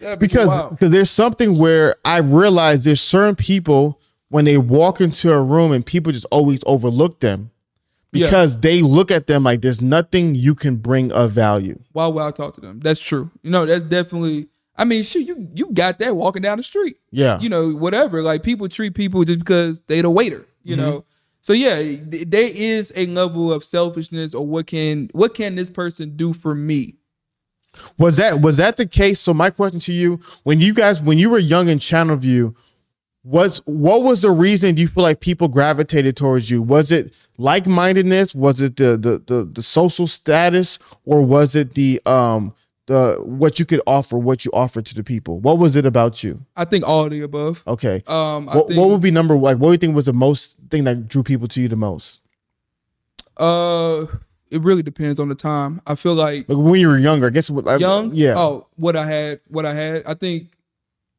now. 0.00 0.08
Uh, 0.12 0.16
be 0.16 0.26
because 0.26 0.70
because 0.70 0.90
there's 0.92 1.10
something 1.10 1.58
where 1.58 1.96
I 2.04 2.18
realize 2.18 2.84
there's 2.84 3.00
certain 3.00 3.34
people 3.34 4.00
when 4.28 4.44
they 4.44 4.58
walk 4.58 5.00
into 5.00 5.32
a 5.32 5.42
room 5.42 5.72
and 5.72 5.84
people 5.84 6.12
just 6.12 6.26
always 6.30 6.62
overlook 6.66 7.18
them 7.20 7.50
Yeah. 8.12 8.26
because 8.26 8.58
they 8.58 8.80
look 8.80 9.10
at 9.10 9.26
them 9.26 9.42
like 9.42 9.60
there's 9.60 9.82
nothing 9.82 10.36
you 10.36 10.54
can 10.54 10.76
bring 10.76 11.10
of 11.10 11.32
value. 11.32 11.80
why 11.92 12.06
would 12.06 12.22
I 12.22 12.30
talk 12.30 12.54
to 12.54 12.60
them? 12.60 12.78
That's 12.78 13.00
true. 13.00 13.30
You 13.42 13.50
know, 13.50 13.66
that's 13.66 13.84
definitely. 13.84 14.48
I 14.76 14.84
mean, 14.84 15.02
shit, 15.04 15.26
you 15.26 15.48
you 15.54 15.70
got 15.72 15.98
that 15.98 16.16
walking 16.16 16.42
down 16.42 16.56
the 16.56 16.62
street. 16.64 16.96
Yeah. 17.10 17.38
You 17.40 17.48
know, 17.48 17.70
whatever. 17.74 18.22
Like 18.22 18.42
people 18.42 18.68
treat 18.68 18.94
people 18.94 19.22
just 19.24 19.38
because 19.38 19.82
they 19.82 20.00
the 20.00 20.10
waiter. 20.10 20.46
You 20.62 20.76
Mm-hmm. 20.76 20.84
know. 20.84 21.04
So 21.42 21.52
yeah, 21.52 21.96
there 22.06 22.48
is 22.50 22.90
a 22.96 23.04
level 23.06 23.52
of 23.52 23.62
selfishness, 23.62 24.34
or 24.34 24.46
what 24.46 24.66
can 24.66 25.10
what 25.12 25.34
can 25.34 25.56
this 25.56 25.68
person 25.68 26.16
do 26.16 26.32
for 26.32 26.54
me? 26.54 26.96
Was 27.98 28.16
that 28.16 28.40
was 28.40 28.56
that 28.56 28.76
the 28.78 28.86
case? 28.86 29.20
So 29.20 29.34
my 29.34 29.50
question 29.50 29.80
to 29.80 29.92
you, 29.92 30.20
when 30.44 30.60
you 30.60 30.72
guys 30.72 31.02
when 31.02 31.18
you 31.18 31.28
were 31.28 31.38
young 31.38 31.68
in 31.68 31.78
Channelview, 31.78 32.54
was 33.24 33.60
what 33.66 34.02
was 34.02 34.22
the 34.22 34.30
reason 34.30 34.76
you 34.78 34.88
feel 34.88 35.02
like 35.02 35.20
people 35.20 35.48
gravitated 35.48 36.16
towards 36.16 36.50
you? 36.50 36.62
Was 36.62 36.90
it 36.90 37.14
like 37.36 37.66
mindedness? 37.66 38.34
Was 38.34 38.60
it 38.60 38.76
the, 38.76 38.96
the 38.96 39.22
the 39.26 39.44
the 39.44 39.62
social 39.62 40.06
status, 40.06 40.78
or 41.04 41.20
was 41.22 41.54
it 41.54 41.74
the 41.74 42.00
um 42.06 42.54
the 42.86 43.16
what 43.24 43.58
you 43.58 43.64
could 43.64 43.80
offer, 43.86 44.18
what 44.18 44.44
you 44.44 44.50
offered 44.52 44.84
to 44.86 44.94
the 44.94 45.02
people? 45.02 45.38
What 45.40 45.58
was 45.58 45.74
it 45.76 45.86
about 45.86 46.22
you? 46.22 46.44
I 46.56 46.64
think 46.64 46.86
all 46.86 47.04
of 47.04 47.10
the 47.10 47.22
above. 47.22 47.62
Okay. 47.66 48.02
Um, 48.06 48.48
I 48.48 48.56
what, 48.56 48.68
think, 48.68 48.78
what 48.80 48.90
would 48.90 49.00
be 49.00 49.10
number 49.10 49.34
like? 49.36 49.58
What 49.58 49.68
do 49.68 49.72
you 49.72 49.78
think 49.78 49.94
was 49.96 50.06
the 50.06 50.12
most 50.12 50.56
thing 50.70 50.84
that 50.84 51.08
drew 51.08 51.22
people 51.22 51.48
to 51.48 51.60
you 51.62 51.68
the 51.68 51.76
most? 51.76 52.20
uh, 53.36 54.06
it 54.50 54.60
really 54.62 54.82
depends 54.82 55.18
on 55.18 55.28
the 55.28 55.34
time. 55.34 55.80
I 55.86 55.94
feel 55.96 56.14
like 56.14 56.48
Like 56.48 56.58
when 56.58 56.80
you 56.80 56.88
were 56.88 56.98
younger, 56.98 57.26
I 57.26 57.30
guess. 57.30 57.50
What, 57.50 57.64
like, 57.64 57.80
young. 57.80 58.10
yeah. 58.14 58.34
Oh, 58.36 58.68
what 58.76 58.94
I 58.96 59.06
had, 59.06 59.40
what 59.48 59.66
I 59.66 59.74
had. 59.74 60.04
I 60.06 60.14
think, 60.14 60.50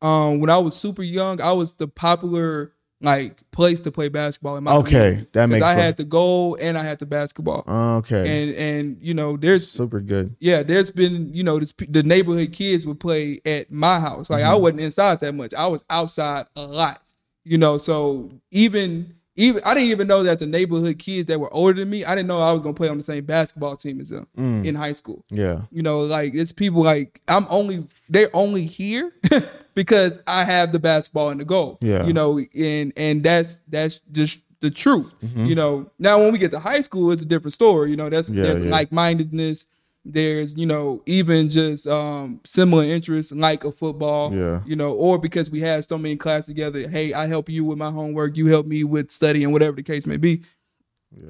um, 0.02 0.40
when 0.40 0.50
I 0.50 0.58
was 0.58 0.76
super 0.76 1.04
young, 1.04 1.42
I 1.42 1.52
was 1.52 1.74
the 1.74 1.88
popular 1.88 2.72
like 3.06 3.50
place 3.52 3.80
to 3.82 3.92
play 3.92 4.10
basketball 4.10 4.58
in 4.58 4.64
my 4.64 4.74
Okay, 4.74 4.90
community. 4.90 5.28
that 5.34 5.50
makes 5.50 5.64
I 5.64 5.74
sense. 5.74 5.82
had 5.82 5.98
the 5.98 6.04
goal 6.04 6.58
and 6.60 6.78
I 6.78 6.84
had 6.84 7.00
the 7.00 7.06
basketball, 7.06 7.64
okay. 7.68 8.44
and 8.44 8.56
and 8.56 8.98
you 9.02 9.14
know, 9.14 9.38
there's 9.38 9.70
Super 9.70 10.02
good. 10.02 10.36
yeah, 10.40 10.64
there's 10.64 10.92
been 10.92 11.34
you 11.34 11.44
know 11.44 11.60
this, 11.60 11.74
the 11.88 12.04
neighborhood 12.04 12.52
kids 12.52 12.86
would 12.86 13.00
play 13.00 13.40
at 13.46 13.72
my 13.72 14.00
house. 14.00 14.30
Like 14.30 14.44
I 14.44 14.54
mm-hmm. 14.54 14.62
wasn't 14.62 14.82
inside 14.82 15.20
that 15.22 15.34
much. 15.34 15.54
I 15.54 15.68
was 15.68 15.84
outside 15.90 16.48
a 16.56 16.66
lot. 16.66 17.02
You 17.44 17.60
know, 17.60 17.78
so 17.78 18.32
even 18.52 19.16
even 19.36 19.62
I 19.66 19.74
didn't 19.74 19.90
even 19.90 20.08
know 20.08 20.24
that 20.24 20.40
the 20.40 20.46
neighborhood 20.46 20.98
kids 20.98 21.28
that 21.28 21.40
were 21.40 21.54
older 21.54 21.74
than 21.74 21.90
me, 21.90 22.06
I 22.06 22.16
didn't 22.16 22.28
know 22.28 22.42
I 22.42 22.52
was 22.54 22.62
gonna 22.62 22.74
play 22.74 22.88
on 22.88 22.98
the 22.98 23.04
same 23.04 23.26
basketball 23.26 23.76
team 23.76 24.00
as 24.00 24.10
them 24.10 24.28
mm. 24.38 24.66
in 24.66 24.76
high 24.76 24.94
school. 24.94 25.26
Yeah. 25.30 25.62
You 25.72 25.82
know, 25.82 26.02
like 26.02 26.34
it's 26.34 26.52
people 26.52 26.84
like 26.84 27.22
I'm 27.28 27.46
only 27.50 27.86
they're 28.10 28.30
only 28.34 28.66
here 28.66 29.12
because 29.76 30.22
I 30.26 30.44
have 30.44 30.72
the 30.72 30.80
basketball 30.80 31.30
and 31.30 31.40
the 31.40 31.46
goal. 31.46 31.78
Yeah. 31.82 32.06
You 32.06 32.14
know, 32.14 32.40
and 32.56 32.94
and 32.98 33.24
that's 33.24 33.60
that's 33.68 34.00
just 34.12 34.40
the 34.62 34.72
truth. 34.72 35.14
Mm-hmm. 35.22 35.46
You 35.46 35.56
know, 35.56 35.92
now 36.00 36.18
when 36.18 36.32
we 36.32 36.40
get 36.40 36.52
to 36.52 36.60
high 36.60 36.82
school, 36.82 37.12
it's 37.12 37.22
a 37.22 37.26
different 37.26 37.54
story. 37.54 37.92
You 37.92 37.98
know, 37.98 38.10
that's 38.10 38.30
Yeah, 38.30 38.44
there's 38.44 38.66
yeah. 38.66 38.72
like 38.72 38.92
mindedness. 38.92 39.68
There's, 40.08 40.56
you 40.56 40.68
know, 40.68 41.02
even 41.08 41.50
just 41.50 41.88
um 41.88 42.40
similar 42.46 42.84
interests 42.84 43.32
like 43.32 43.64
a 43.64 43.72
football. 43.72 44.34
Yeah. 44.34 44.62
You 44.66 44.76
know, 44.76 44.94
or 44.94 45.20
because 45.20 45.52
we 45.52 45.60
had 45.60 45.88
so 45.88 45.98
many 45.98 46.16
classes 46.16 46.48
together, 46.48 46.88
hey, 46.88 47.14
I 47.14 47.28
help 47.28 47.50
you 47.50 47.66
with 47.66 47.78
my 47.78 47.92
homework, 47.92 48.38
you 48.38 48.48
help 48.48 48.66
me 48.68 48.84
with 48.84 49.12
studying, 49.12 49.52
whatever 49.52 49.76
the 49.76 49.84
case 49.84 50.08
may 50.08 50.18
be. 50.18 50.44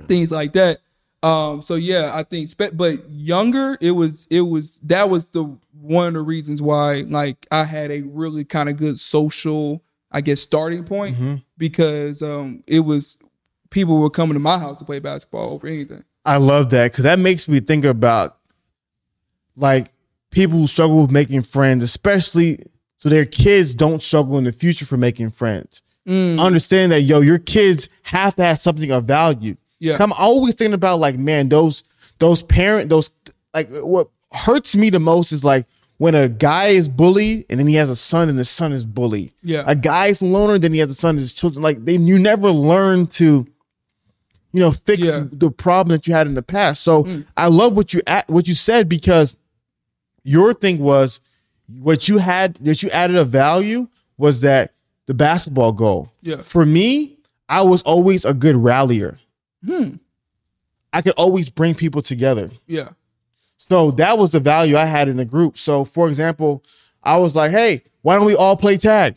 Things 0.08 0.32
like 0.32 0.54
that. 0.54 0.80
Um, 1.24 1.62
so 1.62 1.76
yeah, 1.76 2.12
I 2.14 2.24
think, 2.24 2.50
but 2.76 3.10
younger, 3.10 3.78
it 3.82 3.92
was, 3.92 4.28
it 4.30 4.42
was, 4.42 4.80
that 4.84 5.10
was 5.10 5.26
the 5.28 5.58
one 5.80 6.08
of 6.08 6.14
the 6.14 6.22
reasons 6.22 6.62
why, 6.62 7.04
like, 7.08 7.46
I 7.52 7.64
had 7.64 7.92
a 7.92 8.02
really 8.02 8.44
kind 8.46 8.70
of 8.70 8.78
good 8.78 9.00
social, 9.00 9.84
I 10.12 10.22
guess, 10.22 10.42
starting 10.42 10.84
point 10.84 11.16
Mm-hmm. 11.16 11.36
because 11.58 12.22
um, 12.22 12.64
it 12.68 12.82
was 12.82 13.18
people 13.70 14.00
were 14.00 14.10
coming 14.10 14.34
to 14.34 14.40
my 14.40 14.58
house 14.58 14.80
to 14.80 14.86
play 14.86 15.00
basketball 15.00 15.54
over 15.54 15.68
anything. 15.68 16.04
I 16.26 16.38
love 16.38 16.70
that 16.72 16.92
because 16.92 17.04
that 17.04 17.20
makes 17.20 17.48
me 17.48 17.60
think 17.60 17.86
about 17.86 18.38
like 19.56 19.92
people 20.32 20.58
who 20.60 20.68
struggle 20.68 21.02
with 21.02 21.12
making 21.12 21.44
friends, 21.44 21.84
especially 21.84 22.60
so 22.98 23.10
their 23.10 23.26
kids 23.26 23.76
don't 23.76 24.02
struggle 24.02 24.38
in 24.38 24.44
the 24.46 24.52
future 24.52 24.86
for 24.86 24.98
making 24.98 25.32
friends. 25.32 25.82
Mm. 26.08 26.40
Understand 26.40 26.92
that, 26.92 27.02
yo, 27.02 27.22
your 27.22 27.40
kids 27.40 27.90
have 28.04 28.36
to 28.36 28.44
have 28.44 28.60
something 28.60 28.92
of 28.92 29.06
value. 29.06 29.56
Yeah. 29.80 29.98
I'm 30.00 30.14
always 30.14 30.56
thinking 30.56 30.74
about 30.74 31.00
like, 31.00 31.18
man, 31.18 31.50
those 31.50 31.84
those 32.20 32.42
parent 32.42 32.90
those 32.90 33.12
like 33.56 33.70
what 33.78 34.10
hurts 34.32 34.76
me 34.76 34.90
the 34.92 35.00
most 35.00 35.32
is 35.32 35.44
like 35.44 35.66
when 35.98 36.14
a 36.14 36.28
guy 36.28 36.68
is 36.68 36.90
bullied 36.90 37.46
and 37.50 37.60
then 37.60 37.68
he 37.68 37.76
has 37.76 37.90
a 37.90 37.96
son 37.96 38.28
and 38.30 38.38
the 38.38 38.44
son 38.46 38.74
is 38.74 38.86
bullied. 38.86 39.32
Yeah. 39.42 39.64
A 39.66 39.76
guy 39.76 40.08
is 40.08 40.22
loner, 40.22 40.60
then 40.60 40.74
he 40.74 40.80
has 40.80 40.92
a 40.92 40.94
son 40.96 41.12
and 41.12 41.20
his 41.20 41.32
children. 41.34 41.64
Like 41.64 41.86
they 41.86 41.94
you 41.96 42.20
never 42.20 42.52
learn 42.52 43.08
to, 43.08 43.48
you 44.52 44.60
know, 44.60 44.72
fix 44.72 45.04
Yeah. 45.08 45.22
Mm. 45.22 45.40
the 45.40 45.52
problem 45.52 45.96
that 45.96 46.06
you 46.08 46.14
had 46.14 46.28
in 46.28 46.34
the 46.34 46.44
past. 46.44 46.84
So 46.84 47.08
I 47.38 47.48
love 47.48 47.76
what 47.78 47.94
you 47.94 48.02
at 48.06 48.28
what 48.30 48.48
you 48.48 48.56
said 48.56 48.90
because 48.90 49.38
your 50.24 50.54
thing 50.54 50.80
was 50.80 51.22
what 51.80 52.10
you 52.10 52.18
had 52.18 52.56
that 52.56 52.84
you 52.84 52.90
added 52.90 53.16
a 53.16 53.24
value 53.26 53.88
was 54.18 54.42
that 54.42 54.74
the 55.06 55.14
basketball 55.14 55.72
goal. 55.72 56.12
Yeah. 56.22 56.42
For 56.42 56.66
me, 56.66 57.18
I 57.48 57.62
was 57.62 57.82
always 57.84 58.26
a 58.26 58.34
good 58.34 58.56
rallier. 58.56 59.18
Hmm. 59.66 59.96
I 60.92 61.02
could 61.02 61.14
always 61.18 61.50
bring 61.50 61.76
people 61.76 62.02
together. 62.02 62.50
Yeah. 62.68 62.90
So 63.68 63.90
that 63.92 64.18
was 64.20 64.32
the 64.32 64.40
value 64.40 64.78
I 64.78 64.86
had 64.86 65.08
in 65.08 65.18
the 65.18 65.26
group. 65.26 65.58
So, 65.58 65.86
for 65.86 66.08
example, 66.08 66.64
I 67.04 67.18
was 67.18 67.36
like, 67.36 67.52
hey, 67.52 67.82
why 68.04 68.16
don't 68.16 68.26
we 68.26 68.36
all 68.36 68.56
play 68.56 68.78
tag? 68.78 69.16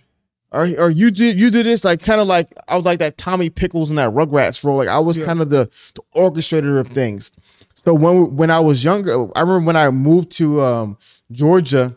Or, 0.51 0.67
or 0.79 0.89
you 0.89 1.11
did 1.11 1.39
you 1.39 1.51
did 1.51 1.67
this 1.67 1.85
like 1.85 2.01
kind 2.03 2.23
of 2.23 2.27
like 2.27 2.49
I 2.67 2.77
was 2.77 2.87
like 2.87 3.01
that 3.01 3.19
Tommy 3.19 3.51
Pickles 3.51 3.91
in 3.91 3.97
that 3.97 4.15
Rugrats 4.15 4.65
role. 4.65 4.79
Like 4.79 4.89
I 4.89 4.99
was 4.99 5.19
Yeah. 5.19 5.27
kind 5.27 5.43
of 5.43 5.51
the, 5.51 5.69
the 5.95 6.01
orchestrator 6.17 6.81
of 6.81 6.89
things. 6.89 7.31
So 7.75 7.93
when 7.93 8.35
when 8.37 8.51
I 8.51 8.59
was 8.61 8.83
younger, 8.83 9.27
I 9.37 9.41
remember 9.43 9.67
when 9.67 9.77
I 9.77 9.91
moved 9.91 10.31
to 10.39 10.63
um, 10.63 10.97
Georgia, 11.31 11.95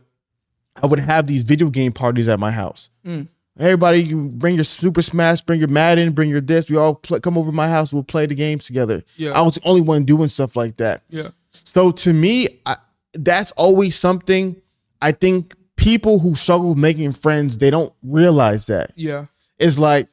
I 0.84 0.86
would 0.88 1.00
have 1.00 1.28
these 1.28 1.44
video 1.44 1.70
game 1.70 1.94
parties 1.94 2.28
at 2.28 2.40
my 2.42 2.52
house. 2.52 2.90
Mm. 3.06 3.30
Everybody, 3.58 4.04
you 4.04 4.30
bring 4.30 4.56
your 4.56 4.64
Super 4.66 5.02
Smash, 5.02 5.42
bring 5.42 5.60
your 5.60 5.70
Madden, 5.70 6.12
bring 6.12 6.30
your 6.30 6.42
this. 6.42 6.70
We 6.70 6.76
all 6.76 6.96
play, 6.96 7.22
come 7.22 7.38
over 7.38 7.52
to 7.52 7.56
my 7.56 7.70
house. 7.70 7.94
We'll 7.94 8.04
play 8.04 8.26
the 8.26 8.36
games 8.36 8.66
together. 8.66 9.04
Yeah. 9.16 9.32
I 9.32 9.42
was 9.42 9.56
the 9.56 9.62
only 9.66 9.82
one 9.82 10.04
doing 10.04 10.28
stuff 10.28 10.56
like 10.58 10.76
that. 10.78 11.04
Yeah. 11.10 11.30
So 11.72 11.90
to 11.90 12.12
me, 12.12 12.60
I, 12.66 12.76
that's 13.14 13.54
always 13.54 13.98
something 13.98 14.62
I 15.02 15.14
think 15.14 15.56
people 15.78 16.20
who 16.20 16.36
struggle 16.36 16.76
making 16.76 17.14
friends, 17.14 17.60
they 17.60 17.70
don't 17.70 17.94
realize 18.04 18.66
that. 18.66 18.92
Yeah. 18.98 19.28
It's 19.58 19.80
like 19.80 20.10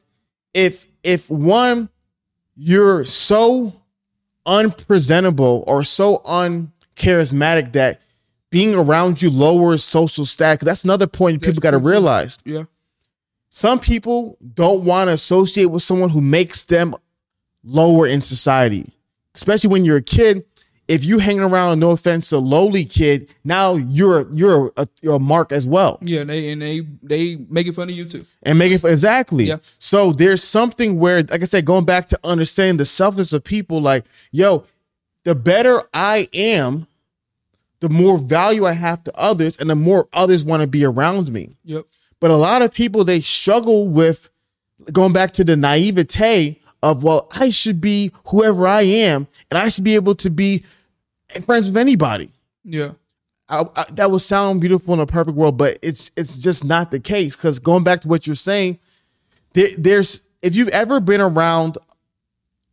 if 0.53 0.87
if 1.03 1.29
one, 1.29 1.89
you're 2.55 3.03
so 3.03 3.73
unpresentable 4.45 5.65
or 5.67 5.83
so 5.83 6.19
uncharismatic 6.19 7.73
that 7.73 7.99
being 8.51 8.73
around 8.73 9.21
you 9.21 9.29
lowers 9.29 9.83
social 9.83 10.25
status. 10.25 10.63
That's 10.65 10.85
another 10.85 11.07
point 11.07 11.41
people 11.41 11.59
got 11.59 11.71
to 11.71 11.77
realize. 11.77 12.37
Yeah. 12.45 12.63
Some 13.49 13.79
people 13.79 14.37
don't 14.53 14.85
want 14.85 15.09
to 15.09 15.13
associate 15.13 15.65
with 15.65 15.83
someone 15.83 16.09
who 16.09 16.21
makes 16.21 16.63
them 16.63 16.95
lower 17.65 18.07
in 18.07 18.21
society, 18.21 18.93
especially 19.35 19.71
when 19.71 19.83
you're 19.83 19.97
a 19.97 20.01
kid. 20.01 20.45
If 20.89 21.05
you 21.05 21.19
hanging 21.19 21.41
around, 21.43 21.79
no 21.79 21.91
offense, 21.91 22.31
a 22.31 22.39
lowly 22.39 22.83
kid, 22.83 23.33
now 23.43 23.75
you're 23.75 24.27
you're 24.33 24.73
a, 24.75 24.87
you're 25.03 25.15
a 25.15 25.19
mark 25.19 25.51
as 25.51 25.67
well, 25.67 25.99
Yeah. 26.01 26.21
And 26.21 26.29
they 26.31 26.51
and 26.51 26.59
they 26.61 26.81
they 27.03 27.35
making 27.47 27.73
fun 27.73 27.89
of 27.89 27.95
you 27.95 28.05
too. 28.05 28.25
and 28.41 28.57
make 28.57 28.71
it 28.71 28.83
exactly. 28.83 29.45
Yeah. 29.45 29.57
So 29.77 30.11
there's 30.11 30.43
something 30.43 30.97
where, 30.99 31.21
like 31.21 31.43
I 31.43 31.45
said, 31.45 31.63
going 31.65 31.85
back 31.85 32.07
to 32.07 32.19
understanding 32.23 32.77
the 32.77 32.85
selfness 32.85 33.33
of 33.33 33.43
people. 33.43 33.79
Like, 33.79 34.03
yo, 34.31 34.65
the 35.25 35.35
better 35.35 35.83
I 35.93 36.27
am, 36.33 36.87
the 37.81 37.89
more 37.89 38.17
value 38.17 38.65
I 38.65 38.73
have 38.73 39.03
to 39.03 39.15
others, 39.15 39.57
and 39.57 39.69
the 39.69 39.75
more 39.75 40.07
others 40.11 40.43
want 40.43 40.63
to 40.63 40.67
be 40.67 40.83
around 40.83 41.31
me. 41.31 41.55
Yep. 41.65 41.85
But 42.19 42.31
a 42.31 42.35
lot 42.35 42.63
of 42.63 42.73
people 42.73 43.03
they 43.05 43.21
struggle 43.21 43.87
with 43.87 44.29
going 44.91 45.13
back 45.13 45.33
to 45.33 45.43
the 45.43 45.55
naivete 45.55 46.59
of 46.81 47.03
well, 47.03 47.27
I 47.35 47.49
should 47.49 47.79
be 47.79 48.11
whoever 48.25 48.65
I 48.65 48.81
am, 48.81 49.27
and 49.51 49.57
I 49.59 49.69
should 49.69 49.83
be 49.83 49.93
able 49.95 50.15
to 50.15 50.29
be 50.31 50.63
friends 51.45 51.67
with 51.67 51.77
anybody. 51.77 52.29
Yeah. 52.63 52.91
I, 53.47 53.65
I, 53.75 53.85
that 53.93 54.11
would 54.11 54.21
sound 54.21 54.61
beautiful 54.61 54.93
in 54.93 54.99
a 54.99 55.05
perfect 55.05 55.35
world, 55.35 55.57
but 55.57 55.79
it's 55.81 56.11
it's 56.15 56.37
just 56.37 56.63
not 56.63 56.91
the 56.91 56.99
case. 56.99 57.35
Because 57.35 57.59
going 57.59 57.83
back 57.83 58.01
to 58.01 58.07
what 58.07 58.27
you're 58.27 58.35
saying, 58.35 58.79
there, 59.53 59.67
there's 59.77 60.27
if 60.41 60.55
you've 60.55 60.67
ever 60.69 60.99
been 60.99 61.21
around 61.21 61.77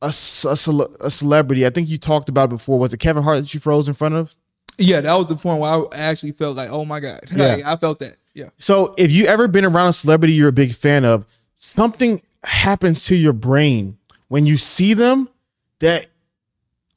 a, 0.02 0.08
a, 0.08 0.12
cele- 0.12 0.94
a 1.00 1.10
celebrity, 1.10 1.66
I 1.66 1.70
think 1.70 1.88
you 1.88 1.98
talked 1.98 2.28
about 2.28 2.44
it 2.44 2.50
before. 2.50 2.78
Was 2.78 2.92
it 2.92 2.98
Kevin 2.98 3.22
Hart 3.22 3.38
that 3.42 3.54
you 3.54 3.60
froze 3.60 3.88
in 3.88 3.94
front 3.94 4.14
of? 4.14 4.34
Yeah. 4.78 5.00
That 5.00 5.14
was 5.14 5.26
the 5.26 5.36
point 5.36 5.60
where 5.60 5.70
I 5.70 5.84
actually 5.96 6.32
felt 6.32 6.56
like, 6.56 6.70
oh 6.70 6.84
my 6.84 7.00
god. 7.00 7.20
Yeah. 7.34 7.54
Like, 7.54 7.64
I 7.64 7.76
felt 7.76 7.98
that. 8.00 8.16
Yeah. 8.34 8.50
So 8.58 8.92
if 8.98 9.10
you 9.10 9.26
ever 9.26 9.48
been 9.48 9.64
around 9.64 9.88
a 9.88 9.92
celebrity 9.94 10.34
you're 10.34 10.48
a 10.48 10.52
big 10.52 10.74
fan 10.74 11.06
of, 11.06 11.26
something 11.54 12.20
happens 12.44 13.06
to 13.06 13.16
your 13.16 13.32
brain 13.32 13.96
when 14.28 14.44
you 14.46 14.58
see 14.58 14.92
them 14.92 15.30
that 15.78 16.06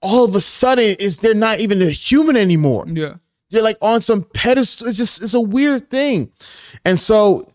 all 0.02 0.24
of 0.24 0.36
a 0.36 0.42
sudden 0.42 0.96
is 1.00 1.18
they're 1.20 1.34
not 1.34 1.60
even 1.60 1.82
a 1.82 1.90
human 1.90 2.38
anymore. 2.38 2.86
Yeah. 2.88 3.16
They're 3.52 3.64
like 3.64 3.78
on 3.82 4.02
some 4.02 4.24
pedestal. 4.34 4.88
It's 4.88 4.98
just 4.98 5.22
it's 5.24 5.34
a 5.34 5.42
weird 5.42 5.90
thing. 5.90 6.32
And 6.86 7.00
so 7.00 7.46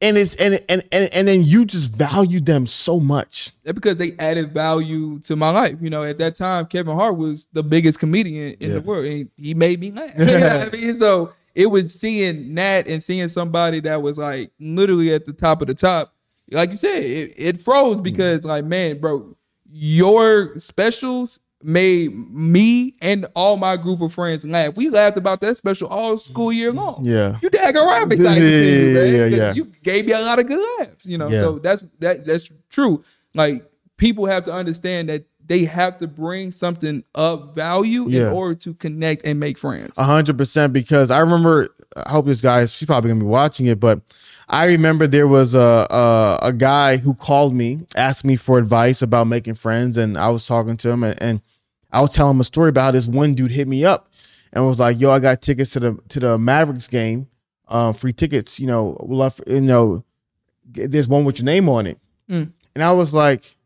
and 0.00 0.16
it's 0.18 0.34
and 0.36 0.60
and 0.68 0.82
and, 0.92 1.10
and 1.12 1.28
then 1.28 1.42
you 1.44 1.64
just 1.64 1.90
value 1.90 2.40
them 2.40 2.66
so 2.66 2.98
much. 3.00 3.52
That's 3.64 3.74
because 3.74 3.96
they 3.96 4.12
added 4.18 4.52
value 4.52 5.18
to 5.20 5.36
my 5.36 5.50
life. 5.50 5.76
You 5.80 5.90
know, 5.90 6.02
at 6.04 6.18
that 6.18 6.36
time, 6.36 6.66
Kevin 6.66 6.94
Hart 6.96 7.16
was 7.16 7.46
the 7.52 7.62
biggest 7.62 7.98
comedian 7.98 8.56
in 8.60 8.68
Yeah. 8.70 8.74
the 8.76 8.80
world, 8.80 9.04
and 9.06 9.30
he 9.36 9.54
made 9.54 9.80
me 9.80 9.90
laugh. 9.92 10.10
You 10.18 10.24
know 10.26 10.58
what 10.58 10.74
I 10.74 10.76
mean? 10.76 10.94
So 10.98 11.32
it 11.54 11.66
was 11.66 11.94
seeing 11.98 12.54
that 12.56 12.86
and 12.88 13.02
seeing 13.02 13.28
somebody 13.28 13.80
that 13.80 14.02
was 14.02 14.18
like 14.18 14.50
literally 14.60 15.12
at 15.14 15.24
the 15.24 15.32
top 15.32 15.60
of 15.60 15.66
the 15.68 15.74
top. 15.74 16.14
Like 16.50 16.70
you 16.70 16.76
said, 16.76 17.02
it, 17.02 17.34
it 17.36 17.60
froze 17.60 18.00
because 18.00 18.44
like, 18.44 18.64
man, 18.64 18.98
bro, 19.00 19.36
your 19.70 20.58
specials 20.58 21.40
made 21.62 22.12
me 22.32 22.94
and 23.00 23.26
all 23.34 23.56
my 23.56 23.76
group 23.76 24.00
of 24.00 24.12
friends 24.12 24.44
laugh. 24.44 24.76
We 24.76 24.90
laughed 24.90 25.16
about 25.16 25.40
that 25.40 25.56
special 25.56 25.88
all 25.88 26.18
school 26.18 26.52
year 26.52 26.72
long. 26.72 27.04
Yeah. 27.04 27.38
You 27.42 27.50
dag 27.50 27.74
around 27.74 28.12
excited 28.12 28.40
to 28.40 28.48
see 28.48 28.88
you, 28.88 28.94
man. 28.94 29.12
Yeah, 29.12 29.24
yeah, 29.26 29.36
yeah. 29.36 29.52
You 29.54 29.64
gave 29.82 30.06
me 30.06 30.12
a 30.12 30.20
lot 30.20 30.38
of 30.38 30.46
good 30.46 30.64
laughs, 30.78 31.06
you 31.06 31.18
know. 31.18 31.28
Yeah. 31.28 31.40
So 31.40 31.58
that's 31.58 31.82
that 32.00 32.24
that's 32.26 32.52
true. 32.68 33.02
Like 33.34 33.64
people 33.96 34.26
have 34.26 34.44
to 34.44 34.52
understand 34.52 35.08
that 35.08 35.24
they 35.46 35.64
have 35.64 35.98
to 35.98 36.08
bring 36.08 36.50
something 36.50 37.04
of 37.14 37.54
value 37.54 38.06
Yeah. 38.08 38.22
in 38.22 38.26
order 38.32 38.54
to 38.56 38.74
connect 38.74 39.24
and 39.24 39.38
make 39.40 39.56
friends. 39.58 39.96
A 39.96 40.04
hundred 40.04 40.36
percent 40.36 40.72
because 40.72 41.10
I 41.10 41.20
remember 41.20 41.68
I 41.96 42.10
hope 42.10 42.26
this 42.26 42.40
guy 42.40 42.66
she's 42.66 42.86
probably 42.86 43.08
gonna 43.10 43.20
be 43.20 43.26
watching 43.26 43.66
it, 43.66 43.80
but 43.80 44.00
I 44.48 44.66
remember 44.66 45.06
there 45.08 45.26
was 45.26 45.54
a, 45.54 45.86
a 45.90 46.38
a 46.42 46.52
guy 46.52 46.98
who 46.98 47.14
called 47.14 47.54
me, 47.54 47.80
asked 47.96 48.24
me 48.24 48.36
for 48.36 48.58
advice 48.58 49.02
about 49.02 49.26
making 49.26 49.54
friends, 49.54 49.98
and 49.98 50.16
I 50.16 50.28
was 50.28 50.46
talking 50.46 50.76
to 50.78 50.90
him 50.90 51.02
and, 51.02 51.20
and 51.20 51.40
I 51.92 52.00
was 52.00 52.12
telling 52.12 52.36
him 52.36 52.40
a 52.40 52.44
story 52.44 52.68
about 52.68 52.82
how 52.84 52.90
this 52.92 53.06
one 53.08 53.34
dude 53.34 53.50
hit 53.50 53.66
me 53.66 53.84
up 53.84 54.12
and 54.52 54.64
was 54.66 54.78
like, 54.78 55.00
"Yo, 55.00 55.10
I 55.10 55.18
got 55.18 55.42
tickets 55.42 55.70
to 55.72 55.80
the 55.80 55.98
to 56.10 56.20
the 56.20 56.38
Mavericks 56.38 56.86
game, 56.86 57.26
um, 57.68 57.92
free 57.94 58.12
tickets. 58.12 58.60
You 58.60 58.68
know, 58.68 58.96
love, 59.00 59.40
you 59.46 59.60
know, 59.60 60.04
there's 60.64 61.08
one 61.08 61.24
with 61.24 61.38
your 61.38 61.46
name 61.46 61.68
on 61.68 61.86
it." 61.88 61.98
Mm. 62.30 62.52
And 62.74 62.84
I 62.84 62.92
was 62.92 63.14
like, 63.14 63.56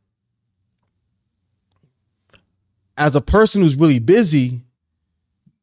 as 2.97 3.17
a 3.17 3.21
person 3.21 3.63
who's 3.63 3.77
really 3.77 3.99
busy, 3.99 4.61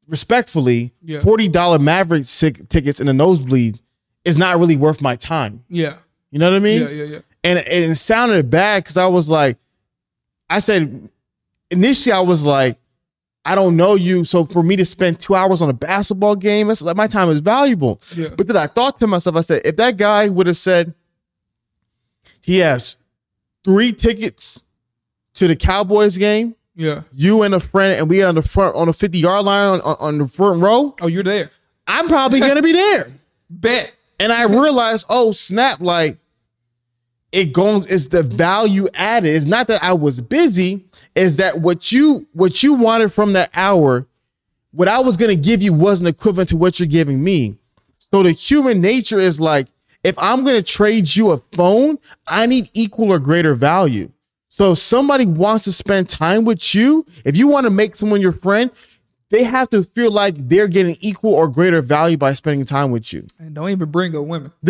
respectfully, 0.07 0.93
Yeah. 1.01 1.21
forty 1.21 1.47
dollar 1.47 1.79
Mavericks 1.79 2.39
tickets 2.39 2.99
in 2.99 3.07
a 3.07 3.13
nosebleed 3.13 3.79
is 4.27 4.37
not 4.37 4.59
really 4.59 4.77
worth 4.77 5.01
my 5.01 5.15
time. 5.15 5.63
yeah. 5.69 5.95
You 6.29 6.39
know 6.39 6.49
what 6.51 6.57
I 6.57 6.59
mean? 6.59 6.81
Yeah, 6.81 6.89
yeah, 6.89 7.03
yeah. 7.05 7.19
and, 7.45 7.59
and 7.59 7.91
it 7.91 7.95
sounded 7.95 8.49
bad 8.49 8.83
because 8.83 8.97
I 8.97 9.07
was 9.07 9.29
like, 9.29 9.57
I 10.49 10.59
said 10.59 11.09
initially 11.71 12.11
I 12.11 12.19
was 12.19 12.43
like, 12.43 12.77
I 13.45 13.55
don't 13.55 13.77
know 13.77 13.95
you, 13.95 14.25
so 14.25 14.43
for 14.43 14.61
me 14.61 14.75
to 14.75 14.83
spend 14.83 15.21
two 15.21 15.35
hours 15.35 15.61
on 15.61 15.69
a 15.69 15.73
basketball 15.73 16.35
game, 16.35 16.67
that's 16.67 16.81
like 16.81 16.97
my 16.97 17.07
time 17.07 17.29
is 17.29 17.39
valuable. 17.39 18.01
Yeah. 18.15 18.27
But 18.37 18.47
then 18.47 18.57
I 18.57 18.67
thought 18.67 18.97
to 18.97 19.07
myself, 19.07 19.37
I 19.37 19.41
said, 19.41 19.61
if 19.63 19.77
that 19.77 19.95
guy 19.95 20.27
would 20.27 20.47
have 20.47 20.57
said 20.57 20.93
he 22.41 22.57
has 22.57 22.97
three 23.63 23.93
tickets 23.93 24.63
to 25.35 25.47
the 25.47 25.55
Cowboys 25.55 26.17
game, 26.17 26.55
Yeah. 26.75 27.03
you 27.13 27.43
and 27.43 27.55
a 27.55 27.61
friend, 27.61 27.97
and 27.99 28.09
we 28.09 28.21
are 28.21 28.27
on 28.27 28.35
the 28.35 28.41
front 28.41 28.75
on 28.75 28.87
the 28.87 28.93
fifty 28.93 29.19
yard 29.19 29.45
line 29.45 29.79
on, 29.79 29.81
on, 29.81 29.95
on 29.99 30.17
the 30.17 30.27
front 30.27 30.61
row, 30.61 30.93
Oh, 31.01 31.07
you're 31.07 31.23
there. 31.23 31.51
I'm 31.87 32.09
probably 32.09 32.41
gonna 32.41 32.61
be 32.61 32.73
there. 32.73 33.07
Bet. 33.49 33.93
And 34.19 34.31
I 34.31 34.45
realized, 34.45 35.05
oh 35.09 35.31
snap, 35.31 35.79
like 35.79 36.17
it 37.31 37.53
goes 37.53 37.85
it's 37.87 38.07
the 38.07 38.23
value 38.23 38.87
added. 38.93 39.35
It's 39.35 39.45
not 39.45 39.67
that 39.67 39.83
I 39.83 39.93
was 39.93 40.21
busy, 40.21 40.85
is 41.15 41.37
that 41.37 41.59
what 41.59 41.91
you 41.91 42.27
what 42.33 42.63
you 42.63 42.73
wanted 42.73 43.13
from 43.13 43.33
that 43.33 43.49
hour, 43.53 44.07
what 44.71 44.87
I 44.87 45.01
was 45.01 45.17
gonna 45.17 45.35
give 45.35 45.61
you 45.61 45.73
wasn't 45.73 46.09
equivalent 46.09 46.49
to 46.49 46.57
what 46.57 46.79
you're 46.79 46.87
giving 46.87 47.23
me. 47.23 47.57
So 48.11 48.23
the 48.23 48.31
human 48.31 48.81
nature 48.81 49.19
is 49.19 49.39
like, 49.39 49.67
if 50.03 50.17
I'm 50.17 50.43
gonna 50.45 50.63
trade 50.63 51.15
you 51.15 51.31
a 51.31 51.37
phone, 51.37 51.99
I 52.27 52.45
need 52.45 52.69
equal 52.73 53.11
or 53.11 53.19
greater 53.19 53.53
value. 53.55 54.11
So 54.47 54.71
if 54.71 54.79
somebody 54.79 55.27
wants 55.27 55.65
to 55.65 55.71
spend 55.71 56.09
time 56.09 56.43
with 56.43 56.73
you, 56.73 57.05
if 57.25 57.37
you 57.37 57.47
want 57.47 57.65
to 57.65 57.69
make 57.69 57.95
someone 57.95 58.21
your 58.21 58.31
friend, 58.31 58.71
they 59.29 59.43
have 59.43 59.69
to 59.69 59.83
feel 59.83 60.11
like 60.11 60.35
they're 60.37 60.67
getting 60.69 60.95
equal 61.01 61.33
or 61.33 61.47
greater 61.49 61.81
value 61.81 62.17
by 62.17 62.33
spending 62.33 62.65
time 62.65 62.91
with 62.91 63.11
you. 63.11 63.27
And 63.39 63.53
don't 63.53 63.69
even 63.69 63.91
bring 63.91 64.15
up 64.15 64.23
women. 64.25 64.51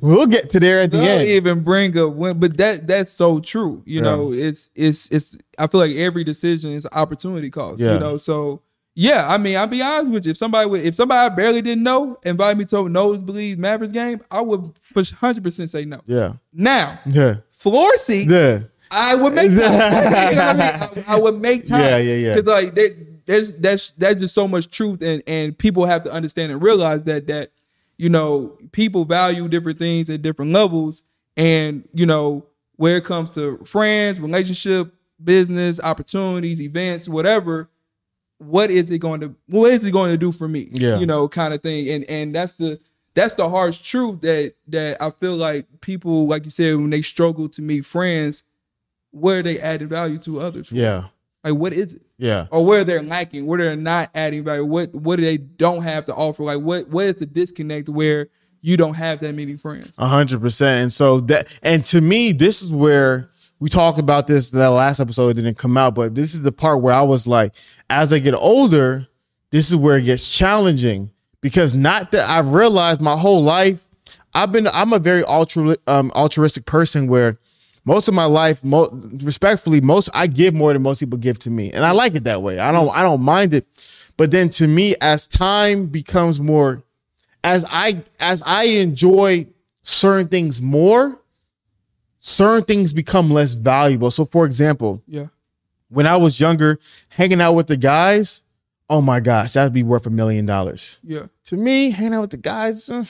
we'll 0.00 0.26
get 0.26 0.50
to 0.50 0.60
there 0.60 0.80
at 0.80 0.90
the 0.90 0.98
end. 0.98 1.06
Don't 1.20 1.28
even 1.28 1.60
bring 1.62 1.96
up 1.98 2.12
women. 2.14 2.40
But 2.40 2.56
that 2.56 2.86
that's 2.86 3.12
so 3.12 3.40
true. 3.40 3.82
You 3.84 4.00
know, 4.00 4.32
it's 4.32 4.70
it's 4.74 5.10
it's 5.10 5.36
I 5.58 5.66
feel 5.66 5.80
like 5.80 5.92
every 5.92 6.24
decision 6.24 6.72
is 6.72 6.84
an 6.84 6.92
opportunity 6.94 7.50
cost. 7.50 7.80
Yeah. 7.80 7.94
You 7.94 8.00
know, 8.00 8.16
so 8.16 8.62
yeah, 8.96 9.26
I 9.28 9.38
mean, 9.38 9.56
I'll 9.56 9.66
be 9.66 9.82
honest 9.82 10.12
with 10.12 10.24
you. 10.24 10.30
If 10.30 10.36
somebody 10.36 10.68
would, 10.68 10.82
if 10.82 10.94
somebody 10.94 11.18
I 11.18 11.28
barely 11.34 11.62
didn't 11.62 11.82
know 11.82 12.16
invited 12.22 12.58
me 12.58 12.64
to 12.66 12.84
a 12.84 12.88
nosebleed 12.88 13.58
Mavericks 13.58 13.92
game, 13.92 14.20
I 14.30 14.40
would 14.40 14.72
hundred 15.18 15.42
percent 15.42 15.70
say 15.70 15.84
no. 15.84 16.00
Yeah. 16.06 16.34
Now, 16.52 17.00
Yeah. 17.06 17.36
floor 17.50 17.96
seat, 17.96 18.30
Yeah. 18.30 18.60
I 18.90 19.14
would 19.14 19.34
make 19.34 19.50
time. 19.54 19.58
You 19.60 19.60
know 19.60 20.48
I, 20.48 20.52
mean? 20.52 21.04
I, 21.06 21.14
I 21.14 21.18
would 21.18 21.40
make 21.40 21.66
time. 21.66 21.80
Yeah, 21.80 21.96
yeah, 21.98 22.14
yeah. 22.14 22.34
Because 22.34 22.46
like 22.46 22.74
there, 22.74 22.90
there's 23.26 23.52
that's 23.56 23.90
that's 23.90 24.20
just 24.20 24.34
so 24.34 24.46
much 24.48 24.70
truth, 24.70 25.02
and 25.02 25.22
and 25.26 25.56
people 25.56 25.86
have 25.86 26.02
to 26.02 26.12
understand 26.12 26.52
and 26.52 26.62
realize 26.62 27.04
that 27.04 27.26
that 27.28 27.52
you 27.96 28.08
know 28.08 28.58
people 28.72 29.04
value 29.04 29.48
different 29.48 29.78
things 29.78 30.08
at 30.10 30.22
different 30.22 30.52
levels, 30.52 31.02
and 31.36 31.88
you 31.92 32.06
know 32.06 32.46
where 32.76 32.96
it 32.96 33.04
comes 33.04 33.30
to 33.30 33.58
friends, 33.64 34.20
relationship, 34.20 34.92
business, 35.22 35.80
opportunities, 35.80 36.60
events, 36.60 37.08
whatever. 37.08 37.70
what 38.38 38.70
is 38.70 38.90
it 38.90 38.98
going 38.98 39.20
to 39.20 39.34
what 39.46 39.72
is 39.72 39.84
it 39.84 39.92
going 39.92 40.10
to 40.10 40.18
do 40.18 40.32
for 40.32 40.48
me? 40.48 40.68
Yeah. 40.72 40.98
You 40.98 41.06
know, 41.06 41.28
kind 41.28 41.54
of 41.54 41.62
thing. 41.62 41.88
And 41.88 42.04
and 42.04 42.34
that's 42.34 42.54
the 42.54 42.80
that's 43.14 43.34
the 43.34 43.48
harsh 43.48 43.78
truth 43.78 44.20
that 44.22 44.54
that 44.68 45.00
I 45.00 45.10
feel 45.10 45.36
like 45.36 45.66
people, 45.80 46.26
like 46.26 46.44
you 46.44 46.50
said, 46.50 46.76
when 46.76 46.90
they 46.90 47.02
struggle 47.02 47.48
to 47.50 47.62
meet 47.62 47.84
friends, 47.86 48.42
where 49.14 49.42
they 49.42 49.58
adding 49.60 49.88
value 49.88 50.18
to 50.18 50.40
others. 50.40 50.70
Yeah. 50.72 51.04
Like 51.42 51.54
what 51.54 51.72
is 51.72 51.94
it? 51.94 52.02
Yeah. 52.16 52.46
Or 52.50 52.64
where 52.64 52.84
they're 52.84 53.02
lacking, 53.02 53.46
where 53.46 53.58
they're 53.58 53.76
not 53.76 54.10
adding 54.14 54.44
value, 54.44 54.64
what 54.64 54.94
what 54.94 55.16
do 55.16 55.24
they 55.24 55.36
don't 55.36 55.82
have 55.82 56.06
to 56.06 56.14
offer? 56.14 56.42
Like 56.42 56.60
what 56.60 56.88
what 56.88 57.06
is 57.06 57.16
the 57.16 57.26
disconnect 57.26 57.88
where 57.88 58.28
you 58.60 58.76
don't 58.76 58.94
have 58.94 59.20
that 59.20 59.34
many 59.34 59.56
friends? 59.56 59.94
A 59.98 60.06
hundred 60.06 60.40
percent. 60.40 60.82
And 60.82 60.92
so 60.92 61.20
that, 61.20 61.48
and 61.62 61.84
to 61.86 62.00
me, 62.00 62.32
this 62.32 62.62
is 62.62 62.70
where 62.70 63.30
we 63.60 63.68
talked 63.68 63.98
about 63.98 64.26
this. 64.26 64.50
That 64.50 64.68
last 64.68 65.00
episode 65.00 65.28
it 65.28 65.34
didn't 65.34 65.58
come 65.58 65.76
out, 65.76 65.94
but 65.94 66.14
this 66.14 66.34
is 66.34 66.42
the 66.42 66.52
part 66.52 66.80
where 66.80 66.94
I 66.94 67.02
was 67.02 67.26
like, 67.26 67.54
as 67.90 68.12
I 68.12 68.18
get 68.18 68.34
older, 68.34 69.06
this 69.50 69.70
is 69.70 69.76
where 69.76 69.98
it 69.98 70.02
gets 70.02 70.28
challenging 70.28 71.10
because 71.40 71.74
not 71.74 72.10
that 72.12 72.28
I've 72.28 72.54
realized 72.54 73.02
my 73.02 73.16
whole 73.18 73.44
life, 73.44 73.84
I've 74.32 74.50
been, 74.50 74.66
I'm 74.68 74.94
a 74.94 74.98
very 74.98 75.22
ultra, 75.24 75.76
um, 75.86 76.10
altruistic 76.14 76.64
person 76.64 77.06
where 77.06 77.38
most 77.84 78.08
of 78.08 78.14
my 78.14 78.24
life, 78.24 78.64
mo- 78.64 78.88
respectfully, 79.22 79.80
most 79.80 80.08
I 80.14 80.26
give 80.26 80.54
more 80.54 80.72
than 80.72 80.82
most 80.82 81.00
people 81.00 81.18
give 81.18 81.38
to 81.40 81.50
me, 81.50 81.70
and 81.72 81.84
I 81.84 81.90
like 81.92 82.14
it 82.14 82.24
that 82.24 82.42
way. 82.42 82.58
I 82.58 82.72
don't, 82.72 82.88
I 82.94 83.02
don't 83.02 83.20
mind 83.22 83.52
it. 83.54 83.66
But 84.16 84.30
then 84.30 84.48
to 84.50 84.66
me, 84.68 84.94
as 85.00 85.26
time 85.26 85.86
becomes 85.86 86.40
more 86.40 86.82
as 87.42 87.66
I 87.68 88.02
as 88.20 88.42
I 88.46 88.64
enjoy 88.64 89.46
certain 89.82 90.28
things 90.28 90.62
more, 90.62 91.20
certain 92.20 92.64
things 92.64 92.92
become 92.92 93.30
less 93.30 93.52
valuable. 93.54 94.10
So 94.10 94.24
for 94.24 94.46
example, 94.46 95.02
Yeah. 95.06 95.26
when 95.88 96.06
I 96.06 96.16
was 96.16 96.40
younger, 96.40 96.78
hanging 97.10 97.40
out 97.40 97.52
with 97.52 97.66
the 97.66 97.76
guys, 97.76 98.42
oh 98.88 99.02
my 99.02 99.20
gosh, 99.20 99.52
that'd 99.52 99.72
be 99.74 99.82
worth 99.82 100.06
a 100.06 100.10
million 100.10 100.46
dollars. 100.46 101.00
Yeah. 101.02 101.26
To 101.46 101.56
me, 101.56 101.90
hanging 101.90 102.14
out 102.14 102.22
with 102.22 102.30
the 102.30 102.36
guys, 102.38 102.88
uh, 102.88 103.04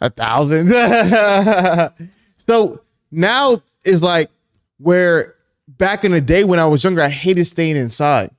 a 0.00 0.10
thousand. 0.10 0.68
so 2.36 2.80
now 3.10 3.62
is 3.84 4.02
like 4.02 4.30
where 4.78 5.34
back 5.68 6.04
in 6.04 6.12
the 6.12 6.20
day 6.20 6.44
when 6.44 6.58
I 6.58 6.66
was 6.66 6.84
younger, 6.84 7.02
I 7.02 7.08
hated 7.08 7.46
staying 7.46 7.76
inside. 7.76 8.30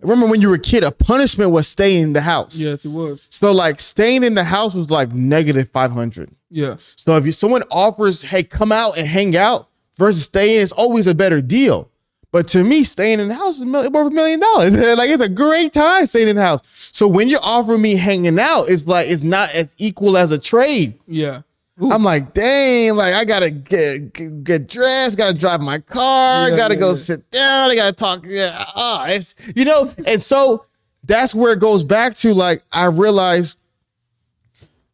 Remember 0.00 0.26
when 0.26 0.40
you 0.40 0.48
were 0.48 0.54
a 0.54 0.60
kid, 0.60 0.84
a 0.84 0.92
punishment 0.92 1.50
was 1.50 1.66
staying 1.66 2.04
in 2.04 2.12
the 2.12 2.20
house. 2.20 2.56
Yes, 2.56 2.84
it 2.84 2.88
was. 2.88 3.26
So 3.30 3.50
like 3.50 3.80
staying 3.80 4.22
in 4.22 4.34
the 4.34 4.44
house 4.44 4.74
was 4.74 4.90
like 4.90 5.12
negative 5.12 5.68
500. 5.70 6.30
Yeah. 6.50 6.76
So 6.96 7.16
if 7.16 7.26
you, 7.26 7.32
someone 7.32 7.62
offers, 7.70 8.22
hey, 8.22 8.44
come 8.44 8.70
out 8.70 8.96
and 8.96 9.08
hang 9.08 9.36
out 9.36 9.68
versus 9.96 10.22
staying, 10.24 10.60
it's 10.62 10.72
always 10.72 11.08
a 11.08 11.14
better 11.14 11.40
deal. 11.40 11.90
But 12.30 12.46
to 12.48 12.62
me, 12.62 12.84
staying 12.84 13.20
in 13.20 13.28
the 13.28 13.34
house 13.34 13.58
is 13.58 13.64
worth 13.64 13.86
a 13.86 14.10
million 14.10 14.38
dollars. 14.38 14.72
like 14.98 15.10
it's 15.10 15.22
a 15.22 15.28
great 15.28 15.72
time 15.72 16.06
staying 16.06 16.28
in 16.28 16.36
the 16.36 16.42
house. 16.42 16.90
So 16.92 17.08
when 17.08 17.28
you're 17.28 17.40
offering 17.42 17.82
me 17.82 17.96
hanging 17.96 18.38
out, 18.38 18.64
it's 18.68 18.86
like 18.86 19.08
it's 19.08 19.22
not 19.22 19.50
as 19.50 19.74
equal 19.78 20.16
as 20.16 20.30
a 20.30 20.38
trade. 20.38 20.98
Yeah. 21.06 21.42
I'm 21.80 22.02
like, 22.02 22.34
dang, 22.34 22.96
like 22.96 23.14
I 23.14 23.24
gotta 23.24 23.50
get 23.50 24.12
get, 24.12 24.44
get 24.44 24.66
dressed, 24.68 25.16
gotta 25.16 25.36
drive 25.36 25.60
my 25.60 25.78
car, 25.78 26.50
Yeah, 26.50 26.56
gotta 26.56 26.74
yeah, 26.74 26.80
go 26.80 26.88
yeah. 26.90 26.94
sit 26.94 27.30
down, 27.30 27.70
I 27.70 27.74
gotta 27.76 27.92
talk. 27.92 28.24
Yeah, 28.26 28.64
ah, 28.74 29.06
it's 29.06 29.34
you 29.54 29.64
know, 29.64 29.90
and 30.06 30.22
so 30.22 30.64
that's 31.04 31.34
where 31.34 31.52
it 31.52 31.60
goes 31.60 31.84
back 31.84 32.14
to 32.16 32.34
like 32.34 32.62
I 32.72 32.86
realize 32.86 33.56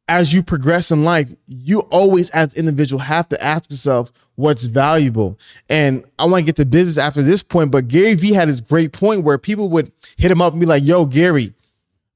as 0.09 0.32
you 0.35 0.43
progress 0.43 0.91
in 0.91 1.05
life, 1.05 1.28
you 1.47 1.80
always 1.80 2.28
as 2.30 2.55
individual 2.55 3.01
have 3.01 3.28
to 3.30 3.43
ask 3.43 3.70
yourself 3.70 4.12
what's 4.35 4.64
valuable. 4.64 5.39
And 5.68 6.05
I 6.18 6.26
want 6.26 6.43
to 6.43 6.45
get 6.45 6.57
to 6.57 6.66
business 6.66 6.99
after 6.99 7.22
this 7.22 7.43
point, 7.43 7.70
but 7.70 7.89
Gary 7.89 8.14
Vee 8.14 8.35
had 8.35 8.49
this 8.49 8.61
great 8.61 8.93
point 8.93 9.24
where 9.24 9.39
people 9.39 9.70
would 9.70 9.91
hit 10.16 10.30
him 10.30 10.43
up 10.43 10.53
and 10.53 10.61
be 10.61 10.66
like, 10.66 10.85
yo, 10.85 11.07
Gary, 11.07 11.55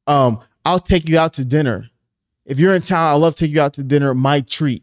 um, 0.07 0.41
I'll 0.67 0.79
take 0.81 1.09
you 1.09 1.19
out 1.19 1.33
to 1.35 1.45
dinner. 1.45 1.89
If 2.49 2.59
you're 2.59 2.75
in 2.75 2.83
town, 2.83 3.09
I'll 3.13 3.19
love 3.21 3.35
to 3.37 3.45
take 3.45 3.55
you 3.55 3.61
out 3.61 3.75
to 3.75 3.83
dinner, 3.85 4.15
my 4.15 4.41
treat. 4.41 4.83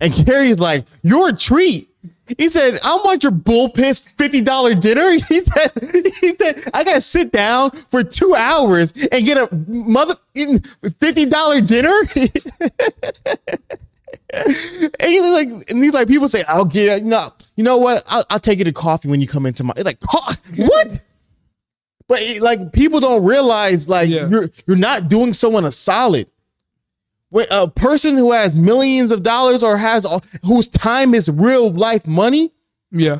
And 0.00 0.12
Gary's 0.12 0.58
like, 0.58 0.84
your 1.02 1.32
treat. 1.32 1.88
He 2.36 2.48
said, 2.50 2.78
I 2.84 2.96
want 3.04 3.22
your 3.22 3.32
bull 3.32 3.70
pissed 3.70 4.14
$50 4.18 4.80
dinner. 4.80 5.12
He 5.28 5.40
said, 5.40 5.72
he 6.20 6.34
said, 6.36 6.62
I 6.74 6.84
gotta 6.84 7.00
sit 7.00 7.32
down 7.32 7.70
for 7.70 8.02
two 8.04 8.34
hours 8.34 8.92
and 9.10 9.24
get 9.24 9.38
a 9.38 9.48
mother 9.66 10.14
$50 10.36 11.66
dinner. 11.66 11.94
and 14.32 15.10
he's 15.10 15.30
like, 15.30 15.48
and 15.70 15.82
he's 15.82 15.92
like, 15.92 16.08
people 16.08 16.28
say, 16.28 16.42
I'll 16.48 16.64
get 16.64 17.02
no, 17.04 17.32
you 17.56 17.64
know 17.64 17.78
what? 17.78 18.04
I'll, 18.06 18.24
I'll 18.30 18.40
take 18.40 18.58
you 18.58 18.64
to 18.66 18.72
coffee 18.72 19.08
when 19.08 19.20
you 19.20 19.26
come 19.28 19.46
into 19.46 19.64
my 19.64 19.72
it's 19.76 19.84
like 19.86 20.00
"Co- 20.00 20.32
what? 20.56 21.02
But 22.08 22.20
it- 22.22 22.42
like 22.42 22.72
people 22.72 23.00
don't 23.00 23.24
realize 23.24 23.88
like 23.88 24.08
Yeah. 24.08 24.28
you're 24.28 24.50
you're 24.66 24.76
not 24.76 25.08
doing 25.08 25.32
someone 25.32 25.64
a 25.64 25.72
solid 25.72 26.26
when 27.30 27.46
a 27.50 27.68
person 27.68 28.16
who 28.16 28.32
has 28.32 28.54
millions 28.54 29.12
of 29.12 29.22
dollars 29.22 29.62
or 29.62 29.76
has 29.76 30.04
all, 30.04 30.22
whose 30.44 30.68
time 30.68 31.14
is 31.14 31.28
real 31.28 31.70
life 31.72 32.06
money, 32.06 32.52
Yeah. 32.90 33.18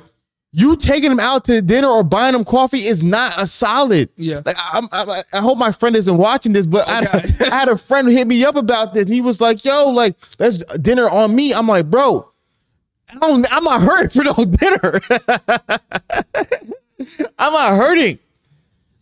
you 0.53 0.77
taking 0.77 1.11
them 1.11 1.21
out 1.21 1.45
to 1.45 1.61
dinner 1.61 1.89
or 1.89 2.03
buying 2.03 2.33
them 2.33 2.45
coffee 2.45 2.87
is 2.87 3.03
not 3.03 3.35
a 3.37 3.47
solid. 3.47 4.09
Yeah. 4.17 4.41
Like 4.47 4.57
I'm, 4.59 4.89
I, 4.93 5.25
I 5.33 5.41
hope 5.41 5.59
my 5.59 5.73
friend 5.73 5.95
isn't 5.95 6.17
watching 6.17 6.53
this, 6.55 6.67
but 6.67 6.89
I. 6.89 7.01
I 7.51 7.55
had 7.55 7.69
a 7.69 7.77
friend 7.77 8.09
who 8.09 8.15
hit 8.15 8.27
me 8.27 8.45
up 8.45 8.57
about 8.57 8.95
this. 8.95 9.09
He 9.11 9.21
was 9.21 9.41
like, 9.43 9.63
"Yo, 9.65 9.91
like 9.91 10.17
let's 10.39 10.65
dinner 10.81 11.09
on 11.11 11.35
me." 11.37 11.53
I'm 11.53 11.69
like, 11.69 11.91
"Bro, 11.91 12.31
I 13.11 13.19
don't, 13.19 13.47
I'm 13.53 13.65
not 13.65 13.83
hurting 13.83 14.09
for 14.11 14.25
no 14.25 14.33
dinner. 14.45 15.01
I'm 17.39 17.53
not 17.53 17.77
hurting." 17.77 18.19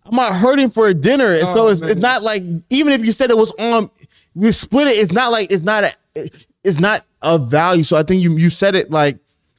I'm 0.08 0.14
not 0.14 0.36
hurting 0.36 0.70
for 0.70 0.86
a 0.86 0.94
dinner. 0.94 1.32
And 1.32 1.40
so 1.46 1.66
Oh, 1.66 1.66
it's, 1.66 1.80
man. 1.80 1.90
it's 1.90 2.00
not 2.00 2.22
like 2.22 2.40
even 2.70 2.92
if 2.92 3.04
you 3.04 3.10
said 3.10 3.32
it 3.32 3.36
was 3.36 3.52
on, 3.58 3.90
we 4.36 4.52
split 4.52 4.86
it. 4.86 4.92
It's 4.92 5.10
not 5.12 5.32
like 5.32 5.50
it's 5.50 5.64
not 5.64 5.82
a, 6.14 6.30
it's 6.62 6.78
not 6.78 7.04
of 7.22 7.50
value. 7.50 7.82
So 7.82 7.96
I 7.96 8.04
think 8.04 8.22
you 8.22 8.36
you 8.36 8.50
said 8.50 8.74
it 8.76 8.90
like 8.92 9.18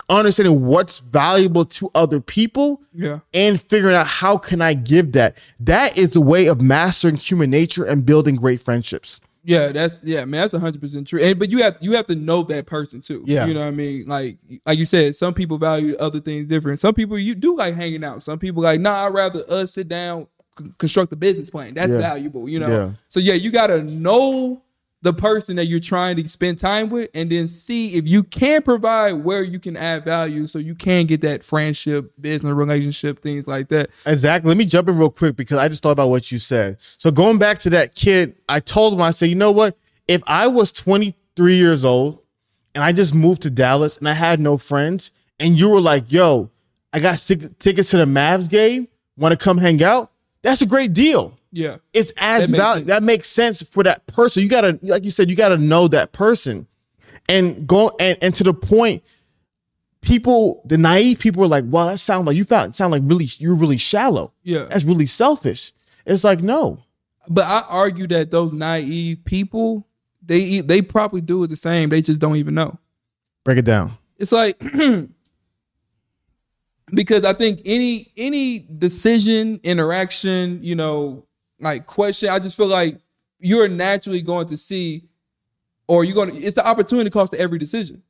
understanding 0.09 0.65
what's 0.65 0.99
valuable 0.99 1.65
to 1.65 1.89
other 1.93 2.21
people 2.21 2.81
Yeah. 2.93 3.19
and 3.33 3.61
figuring 3.61 3.93
out 3.93 4.07
how 4.07 4.37
can 4.37 4.61
I 4.61 4.73
give 4.73 5.11
that. 5.13 5.37
That 5.59 5.97
is 5.97 6.13
the 6.13 6.21
way 6.21 6.47
of 6.47 6.61
mastering 6.61 7.17
human 7.17 7.49
nature 7.49 7.83
and 7.83 8.05
building 8.05 8.37
great 8.37 8.61
friendships. 8.61 9.19
Yeah, 9.43 9.71
that's 9.73 10.01
yeah, 10.03 10.25
man. 10.25 10.41
That's 10.41 10.53
hundred 10.53 10.81
percent 10.81 11.07
true. 11.07 11.21
And 11.21 11.39
but 11.39 11.49
you 11.49 11.63
have 11.63 11.77
you 11.81 11.93
have 11.93 12.05
to 12.07 12.15
know 12.15 12.43
that 12.43 12.65
person 12.67 12.99
too. 13.01 13.23
Yeah. 13.25 13.45
you 13.45 13.53
know 13.53 13.61
what 13.61 13.67
I 13.67 13.71
mean. 13.71 14.05
Like 14.05 14.37
like 14.65 14.77
you 14.77 14.85
said, 14.85 15.15
some 15.15 15.33
people 15.33 15.57
value 15.57 15.95
other 15.97 16.19
things 16.19 16.47
different. 16.47 16.79
Some 16.79 16.93
people 16.93 17.17
you 17.17 17.33
do 17.33 17.55
like 17.57 17.73
hanging 17.75 18.03
out. 18.03 18.21
Some 18.23 18.39
people 18.39 18.61
like 18.63 18.79
nah. 18.81 19.05
I'd 19.05 19.13
rather 19.13 19.43
us 19.49 19.73
sit 19.73 19.87
down, 19.87 20.27
c- 20.59 20.65
construct 20.77 21.13
a 21.13 21.15
business 21.15 21.49
plan. 21.49 21.73
That's 21.75 21.89
Yeah. 21.91 21.97
valuable. 21.99 22.49
You 22.49 22.59
know. 22.59 22.67
Yeah. 22.69 22.89
So 23.07 23.19
yeah, 23.21 23.35
you 23.35 23.49
gotta 23.51 23.83
know 23.83 24.61
the 25.03 25.13
person 25.13 25.55
that 25.57 25.65
you're 25.65 25.79
trying 25.79 26.15
to 26.15 26.27
spend 26.27 26.57
time 26.57 26.89
with, 26.89 27.09
and 27.13 27.31
then 27.31 27.47
see 27.47 27.93
if 27.95 28.07
you 28.07 28.23
can 28.23 28.63
provide 28.63 29.13
where 29.13 29.43
you 29.43 29.59
can 29.59 29.77
add 29.77 30.03
value, 30.03 30.47
so 30.47 30.57
you 30.57 30.73
can 30.73 31.05
get 31.05 31.21
that 31.21 31.43
friendship, 31.43 32.11
business 32.19 32.51
relationship, 32.51 33.21
things 33.21 33.47
like 33.47 33.67
that. 33.69 33.91
Exactly. 34.05 34.49
Let 34.49 34.57
me 34.57 34.65
jump 34.65 34.89
in 34.89 34.97
real 34.97 35.11
quick 35.11 35.35
because 35.35 35.59
I 35.59 35.67
just 35.67 35.83
thought 35.83 35.91
about 35.91 36.09
what 36.09 36.31
you 36.31 36.39
said. 36.39 36.77
So 36.97 37.11
going 37.11 37.37
back 37.37 37.59
to 37.59 37.69
that 37.71 37.93
kid, 37.93 38.35
I 38.49 38.59
told 38.59 38.93
him, 38.93 39.01
I 39.01 39.11
said, 39.11 39.29
you 39.29 39.35
know 39.35 39.51
what? 39.51 39.77
If 40.07 40.23
I 40.25 40.47
was 40.47 40.71
23 40.71 41.55
years 41.55 41.85
old 41.85 42.19
and 42.73 42.83
I 42.83 42.91
just 42.91 43.13
moved 43.13 43.43
to 43.43 43.51
Dallas 43.51 43.97
and 43.97 44.09
I 44.09 44.13
had 44.13 44.39
no 44.39 44.57
friends, 44.57 45.11
and 45.39 45.57
you 45.57 45.69
were 45.69 45.81
like, 45.81 46.11
yo, 46.11 46.49
I 46.91 46.99
got 46.99 47.19
tickets 47.19 47.91
to 47.91 47.97
the 47.97 48.05
Mavs 48.05 48.49
game, 48.49 48.87
want 49.15 49.31
to 49.31 49.37
come 49.37 49.59
hang 49.59 49.83
out? 49.83 50.11
That's 50.41 50.63
a 50.63 50.65
great 50.65 50.93
deal. 50.93 51.36
Yeah. 51.51 51.77
It's 51.93 52.11
as 52.17 52.49
That 52.49 52.57
value. 52.57 52.85
That 52.85 53.03
makes 53.03 53.29
sense 53.29 53.61
for 53.63 53.83
that 53.83 54.05
person. 54.07 54.43
You 54.43 54.49
gotta, 54.49 54.79
like 54.81 55.03
you 55.03 55.11
said, 55.11 55.29
you 55.29 55.35
gotta 55.35 55.57
know 55.57 55.87
that 55.87 56.11
person, 56.11 56.67
and 57.29 57.65
go 57.67 57.91
and 57.99 58.17
and 58.21 58.33
to 58.35 58.43
the 58.43 58.53
point. 58.53 59.03
People, 60.01 60.61
the 60.65 60.77
naive 60.77 61.19
people, 61.19 61.43
are 61.43 61.47
like, 61.47 61.65
"Well, 61.67 61.87
that 61.87 61.97
sounds 61.97 62.27
like 62.27 62.37
you 62.37 62.43
found 62.45 62.75
sound 62.75 62.91
like 62.91 63.01
really 63.05 63.27
you're 63.39 63.55
really 63.55 63.77
shallow. 63.77 64.31
Yeah. 64.43 64.65
that's 64.65 64.83
really 64.83 65.05
selfish." 65.07 65.73
It's 66.05 66.23
like, 66.23 66.41
no, 66.41 66.79
But 67.27 67.45
I 67.45 67.63
argue 67.67 68.07
that 68.07 68.31
those 68.31 68.53
naive 68.53 69.25
people, 69.25 69.85
they 70.21 70.61
they 70.61 70.81
probably 70.81 71.19
do 71.21 71.43
it 71.43 71.47
the 71.47 71.57
same. 71.57 71.89
They 71.89 72.01
just 72.01 72.21
don't 72.21 72.37
even 72.37 72.53
know. 72.53 72.79
break 73.43 73.57
it 73.57 73.65
down. 73.65 73.97
It's 74.17 74.31
like 74.31 74.57
because 76.93 77.25
I 77.25 77.33
think 77.33 77.61
any 77.65 78.11
any 78.15 78.59
decision, 78.59 79.59
interaction, 79.63 80.63
you 80.63 80.75
know, 80.75 81.25
like 81.59 81.85
question, 81.85 82.29
I 82.29 82.39
just 82.39 82.57
feel 82.57 82.67
like 82.67 82.99
you're 83.39 83.67
naturally 83.67 84.21
going 84.21 84.47
to 84.47 84.57
see, 84.57 85.03
or 85.87 86.03
you're 86.03 86.15
going 86.15 86.31
to. 86.31 86.41
It's 86.41 86.55
the 86.55 86.67
opportunity 86.67 87.09
cost 87.09 87.31
to 87.33 87.39
every 87.39 87.57
decision. 87.57 88.03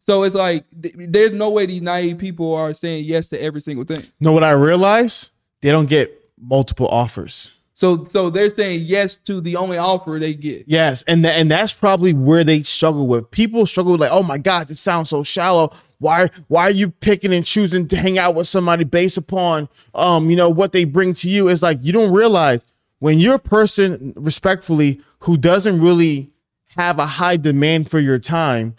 So 0.00 0.22
it's 0.22 0.34
like 0.36 0.64
th- 0.80 0.94
there's 0.96 1.32
no 1.32 1.50
way 1.50 1.66
these 1.66 1.82
naive 1.82 2.18
people 2.18 2.54
are 2.54 2.72
saying 2.72 3.04
yes 3.04 3.28
to 3.30 3.42
every 3.42 3.60
single 3.60 3.84
thing. 3.84 4.04
Know 4.20 4.32
what 4.32 4.44
I 4.44 4.52
realize? 4.52 5.32
They 5.62 5.70
don't 5.70 5.88
get 5.88 6.12
multiple 6.40 6.86
offers. 6.88 7.52
So 7.74 8.04
so 8.04 8.30
they're 8.30 8.50
saying 8.50 8.82
yes 8.84 9.16
to 9.16 9.40
the 9.40 9.56
only 9.56 9.78
offer 9.78 10.18
they 10.20 10.32
get. 10.34 10.64
Yes, 10.66 11.02
and 11.02 11.24
tha- 11.24 11.32
and 11.32 11.50
that's 11.50 11.72
probably 11.72 12.14
where 12.14 12.44
they 12.44 12.62
struggle 12.62 13.06
with. 13.06 13.30
People 13.30 13.66
struggle 13.66 13.92
with 13.92 14.00
like, 14.00 14.12
oh 14.12 14.22
my 14.22 14.38
gosh, 14.38 14.70
it 14.70 14.78
sounds 14.78 15.10
so 15.10 15.22
shallow. 15.22 15.72
why 15.98 16.30
why 16.48 16.62
are 16.62 16.70
you 16.70 16.90
picking 16.90 17.32
and 17.34 17.44
choosing 17.44 17.88
to 17.88 17.96
hang 17.96 18.18
out 18.18 18.34
with 18.34 18.46
somebody 18.46 18.84
based 18.84 19.18
upon 19.18 19.68
um, 19.94 20.30
you 20.30 20.36
know, 20.36 20.48
what 20.48 20.72
they 20.72 20.84
bring 20.84 21.14
to 21.14 21.28
you? 21.28 21.48
It's 21.48 21.62
like 21.62 21.78
you 21.82 21.92
don't 21.92 22.12
realize 22.12 22.64
when 22.98 23.18
you're 23.18 23.34
a 23.34 23.38
person 23.38 24.12
respectfully 24.16 25.00
who 25.20 25.36
doesn't 25.36 25.80
really 25.80 26.30
have 26.76 26.98
a 26.98 27.06
high 27.06 27.36
demand 27.36 27.90
for 27.90 27.98
your 27.98 28.18
time, 28.18 28.76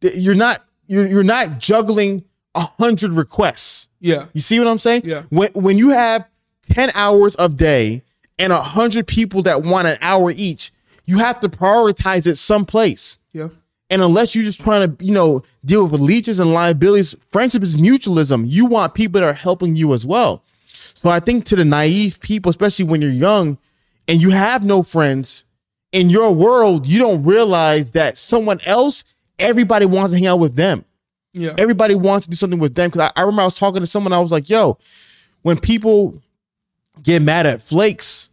you're 0.00 0.34
not 0.34 0.60
you're 0.86 1.06
you're 1.06 1.22
not 1.22 1.58
juggling 1.58 2.24
a 2.54 2.60
hundred 2.78 3.14
requests. 3.14 3.88
Yeah. 4.00 4.26
You 4.32 4.40
see 4.40 4.58
what 4.58 4.68
I'm 4.68 4.78
saying? 4.78 5.02
Yeah. 5.04 5.22
When 5.30 5.50
when 5.52 5.78
you 5.78 5.90
have 5.90 6.28
10 6.62 6.90
hours 6.94 7.34
of 7.36 7.56
day 7.56 8.02
and 8.38 8.52
a 8.52 8.62
hundred 8.62 9.06
people 9.06 9.42
that 9.42 9.62
want 9.62 9.88
an 9.88 9.98
hour 10.00 10.30
each, 10.30 10.72
you 11.04 11.18
have 11.18 11.40
to 11.40 11.48
prioritize 11.48 12.26
it 12.26 12.36
someplace. 12.36 13.18
Yeah. 13.32 13.48
And 13.90 14.02
unless 14.02 14.34
you're 14.34 14.44
just 14.44 14.60
trying 14.60 14.96
to, 14.96 15.04
you 15.04 15.12
know, 15.12 15.42
deal 15.64 15.84
with 15.84 15.98
allegiance 15.98 16.38
and 16.38 16.52
liabilities, 16.52 17.16
friendship 17.30 17.62
is 17.62 17.76
mutualism. 17.76 18.44
You 18.46 18.66
want 18.66 18.94
people 18.94 19.20
that 19.20 19.26
are 19.26 19.32
helping 19.32 19.76
you 19.76 19.94
as 19.94 20.06
well. 20.06 20.44
So 20.98 21.10
I 21.10 21.20
think 21.20 21.44
to 21.44 21.54
the 21.54 21.64
naive 21.64 22.18
people, 22.18 22.50
especially 22.50 22.86
when 22.86 23.00
you're 23.00 23.12
young 23.12 23.56
and 24.08 24.20
you 24.20 24.30
have 24.30 24.64
no 24.64 24.82
friends 24.82 25.44
in 25.92 26.10
your 26.10 26.34
world, 26.34 26.88
you 26.88 26.98
don't 26.98 27.22
realize 27.22 27.92
that 27.92 28.18
someone 28.18 28.58
else, 28.66 29.04
everybody 29.38 29.86
wants 29.86 30.10
to 30.10 30.18
hang 30.18 30.26
out 30.26 30.40
with 30.40 30.56
them. 30.56 30.84
Yeah. 31.32 31.54
Everybody 31.56 31.94
wants 31.94 32.26
to 32.26 32.30
do 32.30 32.36
something 32.36 32.58
with 32.58 32.74
them. 32.74 32.90
Cause 32.90 32.98
I, 32.98 33.12
I 33.14 33.20
remember 33.20 33.42
I 33.42 33.44
was 33.44 33.56
talking 33.56 33.78
to 33.78 33.86
someone, 33.86 34.12
I 34.12 34.18
was 34.18 34.32
like, 34.32 34.50
yo, 34.50 34.76
when 35.42 35.60
people 35.60 36.20
get 37.00 37.22
mad 37.22 37.46
at 37.46 37.62
flakes, 37.62 38.30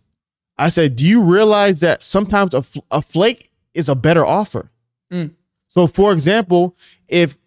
I 0.57 0.70
said, 0.70 0.95
do 0.95 1.05
you 1.05 1.22
realize 1.22 1.82
that 1.82 2.01
sometimes 2.01 2.55
a, 2.55 2.63
fl- 2.63 2.80
a 2.89 3.03
flake 3.03 3.51
is 3.76 3.89
a 3.89 3.95
better 3.95 4.26
offer? 4.26 4.72
Mm. 5.11 5.36
So, 5.68 5.86
for 5.86 6.11
example, 6.11 6.76
if 7.07 7.38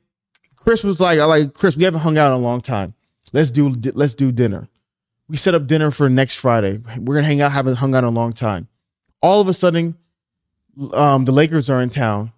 Chris 0.55 0.85
was 0.85 1.01
like, 1.01 1.19
I 1.19 1.25
like 1.25 1.55
Chris, 1.55 1.77
we 1.77 1.83
haven't 1.83 2.03
hung 2.03 2.19
out 2.19 2.29
in 2.29 2.35
a 2.35 2.39
long 2.39 2.61
time. 2.61 2.95
Let's 3.33 3.51
do 3.51 3.71
let's 3.95 4.14
do 4.14 4.31
dinner. 4.31 4.69
We 5.29 5.37
set 5.37 5.55
up 5.55 5.66
dinner 5.66 5.91
for 5.91 6.09
next 6.09 6.37
Friday. 6.37 6.81
We're 6.99 7.16
gonna 7.16 7.26
hang 7.26 7.41
out, 7.41 7.53
haven't 7.53 7.76
hung 7.76 7.95
out 7.95 7.99
in 7.99 8.05
a 8.05 8.11
long 8.11 8.33
time. 8.33 8.68
All 9.20 9.41
of 9.41 9.49
a 9.49 9.55
sudden, 9.55 9.97
um, 10.93 11.24
the 11.26 11.33
Lakers 11.33 11.68
are 11.68 11.83
in 11.83 11.91
town, 11.91 12.33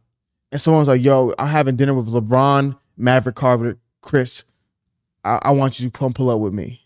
and 0.51 0.61
someone's 0.61 0.89
like, 0.89 1.03
"Yo, 1.03 1.33
I'm 1.39 1.49
having 1.49 1.77
dinner 1.77 1.95
with 1.95 2.09
LeBron, 2.09 2.77
Maverick 2.97 3.37
Carter, 3.37 3.79
Chris. 4.01 4.45
I, 5.25 5.39
I 5.43 5.51
want 5.53 5.79
you 5.79 5.89
to 5.89 5.97
come 5.97 6.13
pull 6.13 6.31
up 6.31 6.41
with 6.41 6.53
me." 6.53 6.81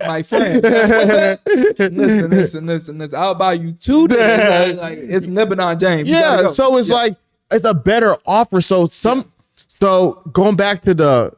my 0.00 0.22
friend. 0.22 0.62
listen, 1.78 2.30
listen, 2.30 2.66
listen, 2.66 2.98
listen. 2.98 3.18
I'll 3.18 3.34
buy 3.34 3.54
you 3.54 3.72
two 3.72 4.08
days. 4.08 4.76
Like, 4.76 4.90
like, 4.90 4.98
it's 5.02 5.26
LeBron 5.26 5.78
James. 5.78 6.08
Yeah 6.08 6.42
go. 6.42 6.52
so 6.52 6.76
it's 6.76 6.88
Yeah. 6.88 6.94
like 6.94 7.16
it's 7.50 7.66
a 7.66 7.74
better 7.74 8.16
offer 8.26 8.60
so 8.60 8.86
some 8.86 9.30
so 9.68 10.22
going 10.32 10.56
back 10.56 10.80
to 10.82 10.94
the 10.94 11.32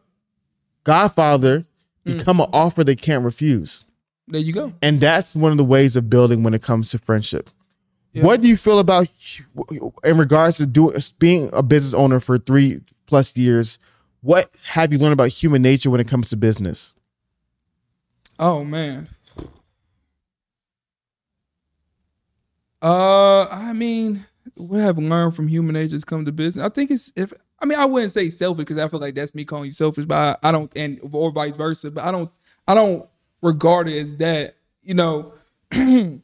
godfather 0.84 1.66
Mm. 2.06 2.18
become 2.18 2.38
an 2.40 2.46
offer 2.52 2.84
they 2.84 2.94
can't 2.96 3.24
refuse 3.24 3.86
there 4.28 4.40
you 4.40 4.52
go. 4.52 4.72
and 4.82 5.00
that's 5.00 5.34
one 5.34 5.50
of 5.52 5.56
the 5.58 5.64
ways 5.64 5.96
of 5.96 6.10
building 6.10 6.42
when 6.42 6.52
it 6.54 6.60
comes 6.62 6.90
to 6.90 6.98
friendship 6.98 7.48
Yeah. 8.12 8.24
what 8.24 8.42
do 8.42 8.48
you 8.48 8.56
feel 8.58 8.78
about 8.78 9.08
in 10.04 10.18
regards 10.18 10.58
to 10.58 10.66
doing 10.66 10.96
being 11.18 11.48
a 11.54 11.62
business 11.62 11.94
owner 11.94 12.20
for 12.20 12.36
three 12.38 12.80
plus 13.06 13.34
years 13.36 13.78
what 14.20 14.50
have 14.64 14.92
you 14.92 14.98
learned 14.98 15.14
about 15.14 15.28
human 15.30 15.62
nature 15.62 15.88
when 15.90 16.00
it 16.00 16.06
comes 16.08 16.28
to 16.30 16.36
business 16.36 16.92
Oh 18.38 18.64
man. 18.64 19.08
Uh, 22.82 23.44
I 23.46 23.72
mean, 23.72 24.26
what 24.56 24.80
I've 24.80 24.98
I 24.98 25.02
learned 25.02 25.34
from 25.34 25.48
human 25.48 25.74
nature 25.74 25.94
has 25.96 26.04
come 26.04 26.24
to 26.24 26.32
business? 26.32 26.64
I 26.64 26.68
think 26.68 26.90
it's 26.90 27.12
if 27.16 27.32
I 27.64 27.66
mean 27.66 27.78
I 27.78 27.86
wouldn't 27.86 28.12
say 28.12 28.28
selfish 28.28 28.66
because 28.66 28.76
I 28.76 28.86
feel 28.88 29.00
like 29.00 29.14
that's 29.14 29.34
me 29.34 29.46
calling 29.46 29.64
you 29.64 29.72
selfish, 29.72 30.04
but 30.04 30.38
I, 30.44 30.48
I 30.50 30.52
don't 30.52 30.70
and 30.76 31.00
or 31.10 31.30
vice 31.30 31.56
versa. 31.56 31.90
But 31.90 32.04
I 32.04 32.12
don't 32.12 32.30
I 32.68 32.74
don't 32.74 33.08
regard 33.40 33.88
it 33.88 33.98
as 33.98 34.18
that. 34.18 34.56
You 34.82 34.92
know, 34.92 35.32
because 35.70 36.20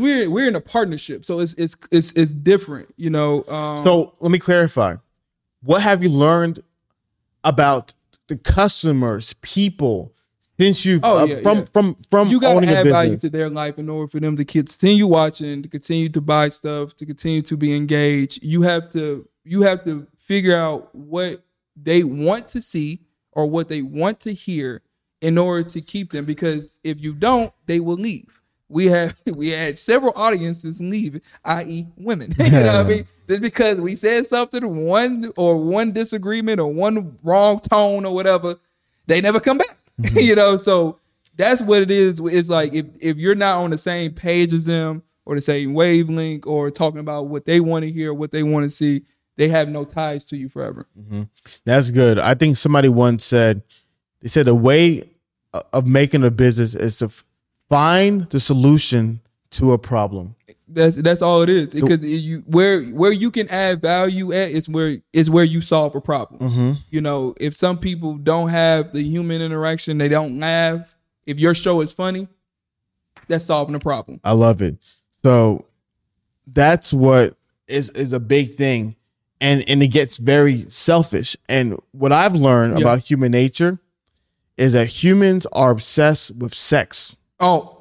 we're 0.00 0.30
we're 0.30 0.46
in 0.46 0.54
a 0.54 0.60
partnership, 0.60 1.24
so 1.24 1.40
it's 1.40 1.52
it's 1.54 1.74
it's 1.90 2.12
it's 2.12 2.32
different. 2.32 2.94
You 2.96 3.10
know. 3.10 3.44
Um, 3.48 3.78
So 3.78 4.14
let 4.20 4.30
me 4.30 4.38
clarify. 4.38 4.94
What 5.64 5.82
have 5.82 6.00
you 6.04 6.10
learned 6.10 6.60
about 7.42 7.94
the 8.28 8.36
customers, 8.36 9.34
people, 9.42 10.14
since 10.58 10.84
you've 10.84 11.04
Oh, 11.04 11.18
uh, 11.18 11.24
yeah, 11.24 11.40
from 11.40 11.58
yeah. 11.58 11.64
from 11.72 11.96
from 12.10 12.28
you 12.28 12.40
gotta 12.40 12.66
add 12.66 12.86
value 12.86 13.16
to 13.18 13.30
their 13.30 13.48
life 13.48 13.78
in 13.78 13.88
order 13.88 14.08
for 14.08 14.20
them 14.20 14.36
to 14.36 14.44
continue 14.44 15.06
watching, 15.06 15.62
to 15.62 15.68
continue 15.68 16.08
to 16.08 16.20
buy 16.20 16.48
stuff, 16.48 16.94
to 16.96 17.06
continue 17.06 17.42
to 17.42 17.56
be 17.56 17.74
engaged. 17.74 18.42
You 18.42 18.62
have 18.62 18.90
to 18.90 19.28
you 19.44 19.62
have 19.62 19.84
to 19.84 20.06
figure 20.18 20.56
out 20.56 20.94
what 20.94 21.42
they 21.76 22.02
want 22.04 22.48
to 22.48 22.60
see 22.60 23.00
or 23.32 23.46
what 23.46 23.68
they 23.68 23.82
want 23.82 24.20
to 24.20 24.32
hear 24.32 24.82
in 25.20 25.38
order 25.38 25.68
to 25.68 25.80
keep 25.80 26.10
them. 26.12 26.24
Because 26.24 26.78
if 26.82 27.00
you 27.00 27.14
don't, 27.14 27.52
they 27.66 27.80
will 27.80 27.96
leave. 27.96 28.40
We 28.68 28.86
have 28.86 29.16
we 29.32 29.50
had 29.50 29.78
several 29.78 30.12
audiences 30.16 30.80
leave, 30.80 31.20
i.e., 31.44 31.86
women. 31.96 32.34
you 32.38 32.50
know 32.50 32.66
what 32.66 32.74
I 32.74 32.82
mean? 32.82 33.06
Just 33.28 33.42
because 33.42 33.80
we 33.80 33.94
said 33.94 34.26
something, 34.26 34.86
one 34.86 35.32
or 35.36 35.56
one 35.56 35.92
disagreement 35.92 36.60
or 36.60 36.72
one 36.72 37.16
wrong 37.22 37.60
tone 37.60 38.04
or 38.04 38.14
whatever, 38.14 38.56
they 39.06 39.20
never 39.20 39.38
come 39.40 39.58
back. 39.58 39.76
you 40.14 40.34
know, 40.34 40.56
so 40.56 40.98
that's 41.36 41.62
what 41.62 41.82
it 41.82 41.90
is. 41.90 42.20
It's 42.20 42.48
like 42.48 42.74
if 42.74 42.86
if 43.00 43.16
you're 43.16 43.34
not 43.34 43.58
on 43.58 43.70
the 43.70 43.78
same 43.78 44.12
page 44.12 44.52
as 44.52 44.64
them 44.64 45.02
or 45.24 45.34
the 45.34 45.40
same 45.40 45.74
wavelength 45.74 46.46
or 46.46 46.70
talking 46.70 47.00
about 47.00 47.28
what 47.28 47.46
they 47.46 47.60
want 47.60 47.84
to 47.84 47.90
hear, 47.90 48.14
what 48.14 48.30
they 48.30 48.42
want 48.42 48.64
to 48.64 48.70
see, 48.70 49.02
they 49.36 49.48
have 49.48 49.68
no 49.68 49.84
ties 49.84 50.24
to 50.26 50.36
you 50.36 50.48
forever. 50.48 50.86
Mm-hmm. 50.98 51.22
That's 51.64 51.90
good. 51.90 52.18
I 52.18 52.34
think 52.34 52.56
somebody 52.56 52.88
once 52.88 53.24
said 53.24 53.62
they 54.20 54.28
said 54.28 54.46
the 54.46 54.54
way 54.54 55.08
of 55.72 55.86
making 55.86 56.24
a 56.24 56.30
business 56.30 56.74
is 56.74 56.98
to 56.98 57.10
find 57.68 58.28
the 58.30 58.40
solution 58.40 59.20
to 59.50 59.72
a 59.72 59.78
problem. 59.78 60.34
That's 60.68 60.96
that's 60.96 61.22
all 61.22 61.42
it 61.42 61.48
is. 61.48 61.68
Because 61.74 62.02
you 62.02 62.42
where 62.46 62.82
where 62.84 63.12
you 63.12 63.30
can 63.30 63.48
add 63.48 63.80
value 63.80 64.32
at 64.32 64.50
is 64.50 64.68
where 64.68 64.98
is 65.12 65.30
where 65.30 65.44
you 65.44 65.60
solve 65.60 65.94
a 65.94 66.00
problem. 66.00 66.40
Mm-hmm. 66.40 66.72
You 66.90 67.00
know, 67.00 67.34
if 67.40 67.56
some 67.56 67.78
people 67.78 68.16
don't 68.16 68.48
have 68.48 68.92
the 68.92 69.02
human 69.02 69.40
interaction, 69.40 69.98
they 69.98 70.08
don't 70.08 70.38
laugh. 70.38 70.94
If 71.26 71.40
your 71.40 71.54
show 71.54 71.80
is 71.80 71.92
funny, 71.92 72.28
that's 73.28 73.46
solving 73.46 73.74
a 73.74 73.78
problem. 73.78 74.20
I 74.24 74.32
love 74.32 74.60
it. 74.62 74.76
So 75.22 75.64
that's 76.46 76.92
what 76.92 77.36
is 77.66 77.90
is 77.90 78.12
a 78.12 78.20
big 78.20 78.52
thing. 78.52 78.96
And 79.40 79.64
and 79.68 79.82
it 79.82 79.88
gets 79.88 80.16
very 80.16 80.62
selfish. 80.68 81.36
And 81.48 81.78
what 81.92 82.12
I've 82.12 82.34
learned 82.34 82.74
Yeah. 82.74 82.80
about 82.80 83.00
human 83.00 83.32
nature 83.32 83.78
is 84.56 84.72
that 84.72 84.86
humans 84.86 85.46
are 85.52 85.70
obsessed 85.70 86.34
with 86.36 86.52
sex. 86.54 87.16
Oh, 87.40 87.77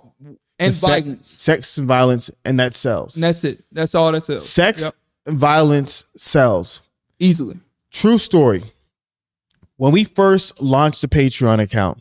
and 0.59 0.73
Sex- 0.73 0.87
violence. 1.03 1.29
Sex 1.29 1.77
and 1.77 1.87
violence, 1.87 2.31
and 2.45 2.59
that 2.59 2.73
sells. 2.73 3.15
And 3.15 3.23
that's 3.23 3.43
it. 3.43 3.63
That's 3.71 3.93
all 3.95 4.11
that 4.11 4.23
sells. 4.23 4.47
Sex 4.49 4.81
Yep. 4.83 4.93
and 5.27 5.37
violence 5.39 6.05
sells. 6.15 6.81
easily. 7.19 7.59
True 7.91 8.17
story. 8.17 8.63
When 9.77 9.91
we 9.91 10.03
first 10.03 10.61
launched 10.61 11.01
the 11.01 11.07
Patreon 11.07 11.59
account, 11.59 11.99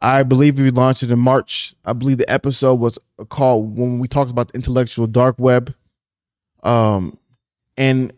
I 0.00 0.22
believe 0.22 0.58
we 0.58 0.70
launched 0.70 1.02
it 1.02 1.10
in 1.10 1.18
March. 1.18 1.74
I 1.84 1.92
believe 1.94 2.18
the 2.18 2.30
episode 2.30 2.74
was 2.74 2.98
called 3.28 3.78
when 3.78 3.98
we 3.98 4.06
talked 4.08 4.30
about 4.30 4.48
the 4.48 4.54
intellectual 4.54 5.06
dark 5.06 5.36
web. 5.38 5.74
Um, 6.62 7.18
and 7.76 8.12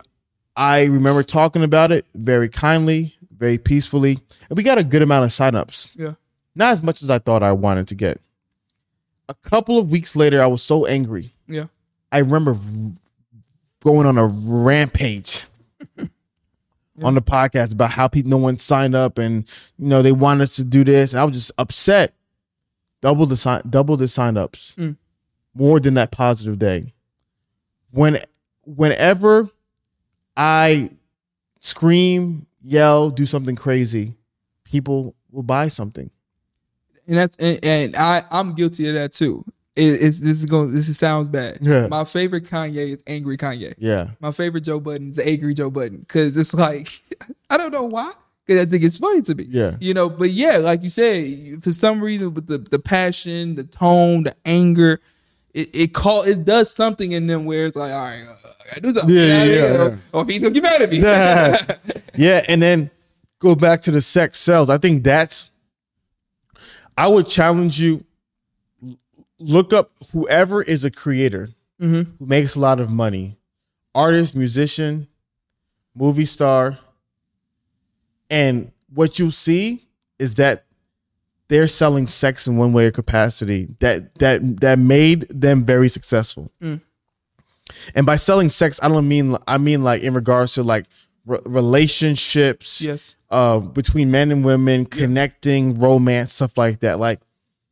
I 0.57 0.85
remember 0.85 1.23
talking 1.23 1.63
about 1.63 1.93
it 1.93 2.05
very 2.15 2.49
kindly, 2.49 3.15
very 3.37 3.59
peacefully, 3.59 4.19
and 4.49 4.57
we 4.57 4.63
got 4.63 4.79
a 4.79 4.85
good 4.85 5.03
amount 5.03 5.25
of 5.25 5.31
signups. 5.31 5.91
Yeah. 5.95 6.15
Not 6.55 6.73
as 6.73 6.83
much 6.83 7.03
as 7.03 7.11
I 7.11 7.19
thought 7.19 7.43
I 7.43 7.53
wanted 7.53 7.89
to 7.89 7.95
get. 7.95 8.21
A 9.29 9.35
couple 9.35 9.79
of 9.79 9.91
weeks 9.91 10.15
later, 10.15 10.43
I 10.43 10.47
was 10.47 10.63
so 10.63 10.87
angry. 10.87 11.33
Yeah. 11.49 11.67
I 12.13 12.19
remember 12.19 12.57
going 13.83 14.07
on 14.07 14.19
a 14.19 14.27
rampage 14.27 15.45
on 17.03 17.15
the 17.15 17.23
podcast 17.23 17.73
about 17.73 17.91
how 17.91 18.09
people 18.09 18.31
no 18.31 18.37
one 18.37 18.59
signed 18.59 18.95
up 18.95 19.19
and 19.19 19.47
you 19.79 19.87
know 19.87 20.03
they 20.03 20.13
want 20.13 20.41
us 20.41 20.57
to 20.57 20.65
do 20.65 20.85
this. 20.85 21.13
And 21.13 21.21
I 21.21 21.25
was 21.25 21.35
just 21.37 21.53
upset. 21.59 22.15
Double 23.03 23.27
the 23.27 23.37
sign 23.37 23.63
double 23.69 23.97
the 23.97 24.09
sign-ups. 24.09 24.75
Mm. 24.79 24.97
More 25.55 25.81
than 25.81 25.95
that 25.95 26.11
positive 26.11 26.59
day. 26.59 26.95
When 27.91 28.19
whenever 28.65 29.49
I 30.37 30.91
scream, 31.61 32.47
yell, 32.63 33.11
do 33.11 33.27
something 33.27 33.57
crazy, 33.57 34.15
people 34.65 35.15
will 35.31 35.43
buy 35.43 35.69
something. 35.69 36.11
And 37.07 37.17
that's 37.17 37.37
and, 37.37 37.65
and 37.65 37.97
I 37.97 38.25
I'm 38.31 38.55
guilty 38.55 38.89
of 38.89 38.95
that 38.95 39.13
too. 39.13 39.45
It, 39.75 40.03
it's 40.03 40.21
this 40.21 40.39
is 40.39 40.47
going 40.47 40.73
this 40.73 40.89
is, 40.89 40.99
sounds 40.99 41.29
bad. 41.29 41.59
Yeah. 41.61 41.87
My 41.87 42.05
favorite 42.05 42.45
Kanye 42.45 42.95
is 42.95 43.03
angry 43.07 43.37
Kanye. 43.37 43.75
Yeah. 43.79 44.11
My 44.21 44.33
favorite 44.33 44.63
Joe 44.63 44.81
Budden 44.81 45.11
is 45.11 45.19
angry 45.19 45.55
Joe 45.55 45.71
Budden 45.71 45.99
because 45.99 46.37
it's 46.37 46.55
like 46.55 46.89
I 47.51 47.57
don't 47.57 47.73
know 47.73 47.85
why 47.85 48.13
because 48.47 48.63
I 48.63 48.71
think 48.71 48.85
it's 48.85 48.99
funny 48.99 49.23
to 49.23 49.35
me. 49.35 49.47
Yeah. 49.49 49.77
you 49.81 49.95
know. 49.95 50.09
But 50.09 50.31
yeah, 50.31 50.59
like 50.59 50.83
you 50.83 50.91
said, 50.91 51.63
for 51.63 51.73
some 51.73 52.01
reason 52.01 52.35
with 52.35 52.47
the 52.47 52.59
the 52.59 52.79
passion, 52.79 53.57
the 53.57 53.65
tone, 53.65 54.25
the 54.25 54.35
anger, 54.45 55.01
it 55.53 55.75
it 55.75 55.95
call 55.95 56.23
it 56.23 56.45
does 56.45 56.73
something 56.73 57.13
in 57.13 57.27
them 57.27 57.45
where 57.45 57.67
it's 57.67 57.77
like, 57.77 57.93
all 57.93 57.99
right, 57.99 58.25
uh, 58.27 58.49
I 58.61 58.69
gotta 58.69 58.81
do 58.81 58.95
something. 58.95 59.15
Yeah, 59.15 59.45
yeah, 59.45 59.55
yeah. 59.55 59.73
Or, 59.73 59.99
or 60.13 60.25
he's 60.25 60.41
gonna 60.41 60.55
get 60.55 60.63
mad 60.63 60.83
at 60.83 60.91
me. 60.91 61.01
yeah. 61.01 61.59
yeah, 62.17 62.45
and 62.49 62.63
then 62.63 62.91
go 63.39 63.55
back 63.55 63.81
to 63.83 63.91
the 63.91 64.01
sex 64.01 64.39
sells. 64.39 64.71
I 64.71 64.79
think 64.79 65.05
that's. 65.05 65.51
I 66.97 67.09
would 67.09 67.29
challenge 67.29 67.81
you. 67.81 68.05
Look 69.39 69.73
up 69.73 69.91
whoever 70.13 70.63
is 70.63 70.85
a 70.85 70.91
creator 70.91 71.51
Mm-hmm. 71.79 72.11
who 72.19 72.27
makes 72.27 72.55
a 72.55 72.61
lot 72.61 72.81
of 72.81 72.89
money, 72.91 73.37
artist, 73.95 74.35
musician, 74.35 75.09
movie 75.95 76.25
star, 76.25 76.79
and 78.31 78.73
what 78.95 79.19
you 79.19 79.31
see 79.31 79.85
is 80.19 80.37
that 80.37 80.65
they're 81.49 81.69
selling 81.69 82.07
sex 82.07 82.47
in 82.47 82.57
one 82.57 82.73
way 82.73 82.87
or 82.87 82.91
capacity 82.91 83.77
that 83.81 84.15
that 84.21 84.61
that 84.63 84.79
made 84.79 85.29
them 85.29 85.65
very 85.65 85.89
successful. 85.91 86.51
Mm. 86.63 86.81
And 87.95 88.07
by 88.07 88.17
selling 88.17 88.49
sex, 88.49 88.81
I 88.83 88.89
don't 88.89 89.07
mean 89.07 89.37
I 89.47 89.59
mean 89.59 89.85
like 89.85 90.03
in 90.03 90.15
regards 90.15 90.55
to 90.55 90.63
like 90.63 90.87
re- 91.27 91.41
relationships, 91.45 92.81
yes. 92.81 93.17
uh, 93.31 93.59
between 93.59 94.11
men 94.11 94.31
and 94.31 94.45
women, 94.45 94.87
connecting, 94.87 95.79
romance, 95.79 96.33
stuff 96.33 96.57
like 96.57 96.81
that. 96.81 96.99
Like 96.99 97.21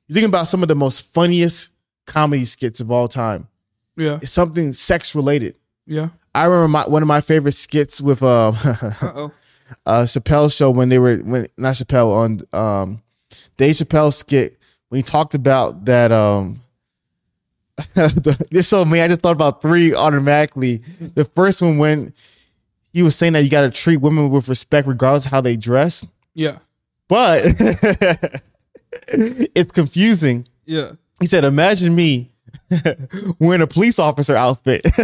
you 0.09 0.15
think 0.15 0.27
about 0.29 0.49
some 0.49 0.63
of 0.63 0.69
the 0.69 0.75
most 0.75 1.03
funniest 1.03 1.71
comedy 2.07 2.45
skits 2.45 2.81
of 2.81 2.91
all 2.91 3.09
time. 3.09 3.49
Yeah. 3.97 4.19
It's 4.21 4.33
something 4.33 4.73
sex 4.73 5.15
related. 5.15 5.57
Yeah. 5.87 6.09
I 6.35 6.45
remember 6.45 6.69
my, 6.69 6.89
one 6.89 7.03
of 7.03 7.09
my 7.09 7.21
favorite 7.21 7.53
skits 7.53 8.01
with 8.01 8.23
um, 8.23 8.57
Uh 8.65 9.29
uh 9.87 10.03
Chappelle 10.03 10.55
show 10.55 10.71
when 10.71 10.89
they 10.89 10.99
were 10.99 11.17
when 11.19 11.47
not 11.57 11.75
Chappelle 11.75 12.13
on 12.13 12.41
um 12.53 13.03
Dave 13.57 13.77
Chappelle 13.77 14.13
skit 14.13 14.59
when 14.89 14.99
he 14.99 15.03
talked 15.03 15.35
about 15.35 15.85
that 15.87 16.13
um 16.13 16.61
this 18.51 18.69
so 18.69 18.85
me 18.85 19.01
I 19.01 19.09
just 19.09 19.21
thought 19.21 19.33
about 19.33 19.63
three 19.63 19.95
automatically. 19.95 20.83
The 21.15 21.25
first 21.25 21.63
one 21.63 21.79
when 21.79 22.13
he 22.95 23.03
was 23.03 23.15
saying 23.15 23.35
that 23.35 23.45
you 23.45 23.51
got 23.51 23.61
to 23.63 23.71
treat 23.71 23.99
women 23.99 24.31
with 24.31 24.49
respect 24.49 24.89
regardless 24.89 25.27
of 25.27 25.33
how 25.33 25.43
they 25.43 25.57
dress, 25.57 26.07
Yeah. 26.33 26.59
but 27.09 27.43
it's 29.09 29.73
confusing. 29.73 30.47
Yeah. 30.65 30.93
He 31.21 31.27
said, 31.27 31.45
"Imagine 31.45 31.95
me 31.95 32.33
wearing 33.39 33.63
a 33.63 33.67
police 33.67 33.99
officer 33.99 34.37
outfit, 34.37 34.83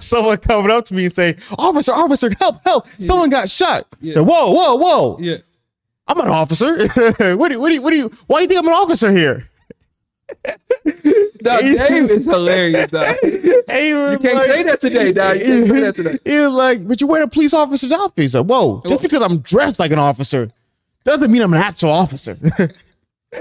someone 0.00 0.36
coming 0.38 0.70
up 0.70 0.84
to 0.86 0.94
me 0.94 1.06
and 1.06 1.14
say, 1.14 1.36
"Officer, 1.58 1.92
officer, 1.92 2.30
help, 2.38 2.62
help! 2.64 2.86
Someone 2.98 3.30
got 3.30 3.48
shot." 3.48 3.84
Yeah. 4.00 4.14
So, 4.14 4.24
whoa, 4.24 4.52
whoa, 4.52 4.76
whoa! 4.76 5.18
Yeah. 5.20 5.36
I'm 6.06 6.20
an 6.20 6.28
officer. 6.28 6.86
what 7.36 7.48
do 7.48 7.54
you, 7.54 7.60
what 7.60 7.68
do 7.68 7.74
you, 7.74 7.82
what 7.82 7.90
do 7.90 7.96
you? 7.96 8.10
Why 8.26 8.38
do 8.38 8.42
you 8.42 8.48
think 8.48 8.60
I'm 8.60 8.68
an 8.68 8.74
officer 8.74 9.12
here? 9.12 9.48
Dave 11.42 12.10
is 12.10 12.26
hilarious. 12.26 12.90
You 13.70 14.18
can't 14.20 14.34
like- 14.34 14.46
say 14.50 14.62
that 14.64 14.80
today, 14.80 15.12
dog. 15.12 15.38
You 15.38 15.44
can't 15.44 15.68
say 15.68 15.80
that 15.80 15.94
today. 15.94 16.18
He 16.24 16.38
was 16.38 16.50
like, 16.52 16.86
"But 16.88 17.00
you 17.00 17.06
wear 17.06 17.22
a 17.22 17.28
police 17.28 17.54
officer's 17.54 17.92
outfit." 17.92 18.34
Like, 18.34 18.46
"Whoa! 18.46 18.82
Just 18.86 19.02
because 19.02 19.22
I'm 19.22 19.38
dressed 19.38 19.78
like 19.78 19.92
an 19.92 19.98
officer 20.00 20.50
doesn't 21.04 21.30
mean 21.30 21.42
I'm 21.42 21.52
an 21.54 21.60
actual 21.62 21.90
officer." 21.90 22.36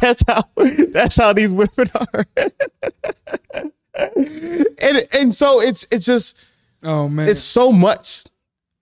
that's 0.00 0.22
how 0.28 0.44
that's 0.92 1.16
how 1.16 1.32
these 1.32 1.50
women 1.52 1.90
are. 1.94 2.26
and 3.96 5.08
and 5.12 5.34
so 5.34 5.60
it's 5.60 5.86
it's 5.90 6.04
just 6.06 6.46
Oh 6.82 7.08
man. 7.08 7.28
it's 7.28 7.42
so 7.42 7.72
much 7.72 8.24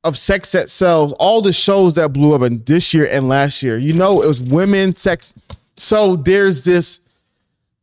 of 0.02 0.18
sex 0.18 0.52
that 0.52 0.68
sells. 0.68 1.12
All 1.14 1.40
the 1.42 1.52
shows 1.52 1.94
that 1.94 2.12
blew 2.12 2.34
up 2.34 2.42
in 2.42 2.62
this 2.64 2.92
year 2.92 3.06
and 3.10 3.28
last 3.28 3.62
year, 3.62 3.78
you 3.78 3.92
know, 3.94 4.20
it 4.22 4.26
was 4.28 4.42
women 4.42 4.96
sex. 4.96 5.32
So 5.76 6.16
there's 6.16 6.64
this, 6.64 7.00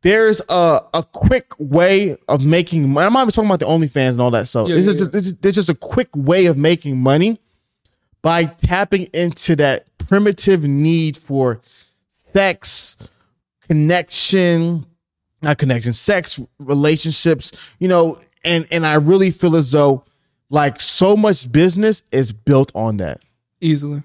there's 0.04 0.42
a 0.50 0.82
a 0.94 1.04
quick 1.12 1.54
way 1.60 2.16
of 2.28 2.44
making. 2.44 2.90
money. 2.92 3.06
I'm 3.08 3.14
not 3.14 3.22
even 3.24 3.32
talking 3.32 3.50
about 3.50 3.60
the 3.60 3.68
OnlyFans 3.68 4.12
and 4.12 4.22
all 4.22 4.32
that 4.32 4.48
stuff. 4.48 4.68
Yeah, 4.68 4.76
It's 4.78 4.88
yeah, 4.88 4.94
just, 4.94 5.16
it's 5.16 5.26
just- 5.28 5.42
there's 5.42 5.56
just 5.56 5.70
a 5.70 5.76
quick 5.76 6.10
way 6.16 6.48
of 6.48 6.58
making 6.58 6.98
money 7.00 7.40
by 8.22 8.46
tapping 8.46 9.04
into 9.14 9.56
that 9.58 9.86
primitive 9.98 10.64
need 10.64 11.18
for 11.18 11.62
sex, 12.34 12.98
connection, 13.68 14.86
not 15.42 15.58
connection, 15.58 15.94
sex, 15.94 16.40
relationships, 16.60 17.52
you 17.80 17.88
know, 17.88 18.20
and 18.44 18.68
and 18.72 18.86
I 18.86 18.96
really 18.96 19.32
feel 19.32 19.56
as 19.56 19.72
though 19.72 20.04
like 20.50 20.80
so 20.80 21.16
much 21.16 21.52
business 21.52 22.04
is 22.12 22.32
built 22.34 22.72
on 22.76 22.98
that. 22.98 23.22
easily. 23.60 24.04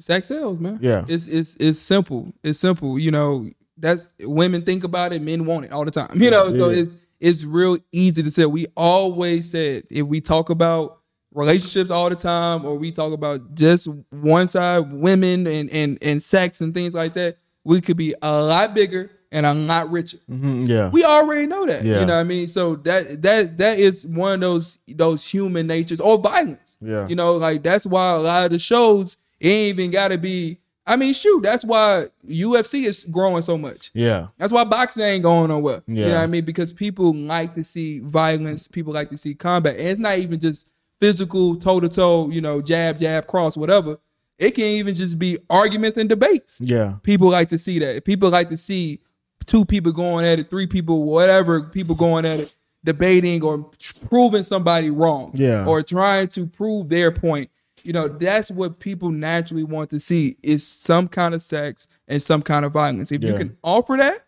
Sex 0.00 0.28
sells, 0.28 0.58
man. 0.58 0.78
Yeah. 0.82 1.04
It's 1.08 1.26
it's 1.26 1.56
it's 1.60 1.78
simple. 1.78 2.32
It's 2.42 2.58
simple. 2.58 2.98
You 2.98 3.10
know, 3.12 3.48
that's 3.76 4.10
women 4.20 4.62
think 4.62 4.84
about 4.84 5.12
it, 5.12 5.22
men 5.22 5.44
want 5.44 5.66
it 5.66 5.72
all 5.72 5.84
the 5.84 5.90
time. 5.90 6.10
You 6.14 6.30
know, 6.30 6.54
so 6.54 6.70
it's 6.70 6.94
it's 7.20 7.44
real 7.44 7.78
easy 7.92 8.22
to 8.22 8.30
say. 8.30 8.46
We 8.46 8.66
always 8.76 9.50
said 9.50 9.84
if 9.90 10.06
we 10.06 10.20
talk 10.20 10.50
about 10.50 10.98
relationships 11.32 11.90
all 11.90 12.08
the 12.08 12.16
time 12.16 12.64
or 12.64 12.76
we 12.76 12.92
talk 12.92 13.12
about 13.12 13.54
just 13.54 13.88
one 14.10 14.48
side, 14.48 14.92
women 14.92 15.46
and 15.46 15.70
and 15.70 15.98
and 16.02 16.22
sex 16.22 16.60
and 16.60 16.72
things 16.72 16.94
like 16.94 17.14
that, 17.14 17.36
we 17.64 17.80
could 17.80 17.96
be 17.96 18.14
a 18.22 18.42
lot 18.42 18.74
bigger 18.74 19.10
and 19.34 19.44
a 19.44 19.52
lot 19.52 19.90
richer. 19.90 20.18
Mm-hmm, 20.30 20.64
yeah. 20.64 20.90
We 20.90 21.04
already 21.04 21.46
know 21.46 21.66
that. 21.66 21.84
Yeah. 21.84 22.00
You 22.00 22.06
know 22.06 22.14
what 22.14 22.20
I 22.20 22.24
mean? 22.24 22.46
So 22.46 22.76
that 22.76 23.20
that 23.22 23.58
that 23.58 23.78
is 23.78 24.06
one 24.06 24.34
of 24.34 24.40
those 24.40 24.78
those 24.88 25.28
human 25.28 25.66
natures 25.66 26.00
or 26.00 26.18
violence. 26.18 26.78
Yeah. 26.80 27.08
You 27.08 27.16
know, 27.16 27.34
like 27.36 27.62
that's 27.62 27.84
why 27.84 28.12
a 28.12 28.18
lot 28.18 28.44
of 28.44 28.52
the 28.52 28.58
shows 28.58 29.16
ain't 29.40 29.78
even 29.78 29.90
gotta 29.90 30.18
be 30.18 30.58
I 30.86 30.96
mean, 30.96 31.14
shoot, 31.14 31.42
that's 31.42 31.64
why 31.64 32.06
UFC 32.28 32.84
is 32.84 33.04
growing 33.04 33.42
so 33.42 33.56
much. 33.56 33.90
yeah. 33.94 34.28
That's 34.36 34.52
why 34.52 34.64
boxing 34.64 35.02
ain't 35.02 35.22
going 35.22 35.48
nowhere. 35.48 35.82
You 35.86 35.94
know 36.06 36.08
what 36.10 36.18
I 36.18 36.26
mean? 36.26 36.44
Because 36.44 36.72
people 36.74 37.14
like 37.14 37.54
to 37.54 37.64
see 37.64 38.00
violence, 38.00 38.68
people 38.68 38.92
like 38.92 39.08
to 39.08 39.16
see 39.16 39.34
combat. 39.34 39.76
And 39.78 39.88
it's 39.88 40.00
not 40.00 40.18
even 40.18 40.38
just 40.38 40.68
physical, 41.00 41.56
toe 41.56 41.80
to 41.80 41.88
toe, 41.88 42.28
you 42.30 42.40
know, 42.42 42.60
jab, 42.60 42.98
jab, 42.98 43.26
cross, 43.26 43.56
whatever. 43.56 43.96
It 44.38 44.50
can 44.52 44.64
even 44.64 44.94
just 44.94 45.18
be 45.18 45.38
arguments 45.48 45.96
and 45.96 46.08
debates 46.08 46.58
Yeah. 46.60 46.96
people 47.02 47.30
like 47.30 47.48
to 47.50 47.58
see 47.58 47.78
that. 47.78 48.04
People 48.04 48.30
like 48.30 48.48
to 48.48 48.56
see 48.56 49.00
two 49.46 49.64
people 49.64 49.92
going 49.92 50.26
at 50.26 50.38
it, 50.38 50.50
three 50.50 50.66
people, 50.66 51.04
whatever, 51.04 51.62
people 51.62 51.94
going 51.94 52.24
at 52.26 52.40
it, 52.40 52.54
debating 52.84 53.42
or 53.42 53.70
proving 54.10 54.42
somebody 54.42 54.90
wrong. 54.90 55.30
Yeah. 55.34 55.64
Or 55.66 55.82
trying 55.82 56.28
to 56.28 56.46
prove 56.46 56.88
their 56.90 57.10
point. 57.10 57.48
You 57.84 57.92
know, 57.92 58.08
that's 58.08 58.50
what 58.50 58.80
people 58.80 59.10
naturally 59.10 59.62
want 59.64 59.90
to 59.90 60.00
see 60.00 60.36
is 60.42 60.66
some 60.66 61.06
kind 61.06 61.34
of 61.34 61.42
sex 61.42 61.86
and 62.08 62.20
some 62.22 62.42
kind 62.42 62.64
of 62.64 62.72
violence. 62.72 63.12
If 63.12 63.22
you 63.22 63.34
can 63.36 63.56
offer 63.62 63.96
that, 63.98 64.24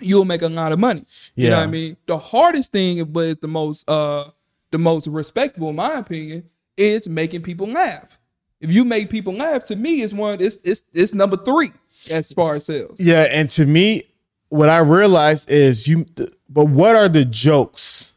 you'll 0.00 0.24
make 0.24 0.42
a 0.42 0.48
lot 0.48 0.72
of 0.72 0.78
money. 0.80 1.04
You 1.36 1.44
know 1.44 1.50
Yeah. 1.50 1.58
what 1.60 1.68
I 1.68 1.70
mean? 1.70 1.96
The 2.06 2.18
hardest 2.18 2.72
thing, 2.72 3.02
but 3.04 3.40
the 3.40 3.48
most 3.48 3.88
uh 3.88 4.24
the 4.72 4.78
most 4.78 5.06
respectable, 5.06 5.70
in 5.70 5.76
my 5.76 5.92
opinion, 5.94 6.44
is 6.76 7.08
making 7.08 7.42
people 7.42 7.68
laugh. 7.68 8.18
If 8.60 8.72
you 8.72 8.84
make 8.84 9.08
people 9.08 9.32
laugh, 9.34 9.62
to 9.64 9.76
me, 9.76 10.02
it's 10.02 10.12
one. 10.12 10.40
It's 10.40 10.58
it's 10.64 10.82
it's 10.92 11.14
number 11.14 11.36
three 11.36 11.70
as 12.10 12.32
far 12.32 12.56
as 12.56 12.64
sales. 12.66 12.98
Yeah. 13.00 13.28
And 13.30 13.48
to 13.50 13.66
me, 13.66 14.02
what 14.48 14.68
I 14.68 14.78
realized 14.78 15.48
is 15.48 15.86
you. 15.86 16.06
But 16.48 16.66
what 16.66 16.96
are 16.96 17.08
the 17.08 17.24
jokes? 17.24 18.14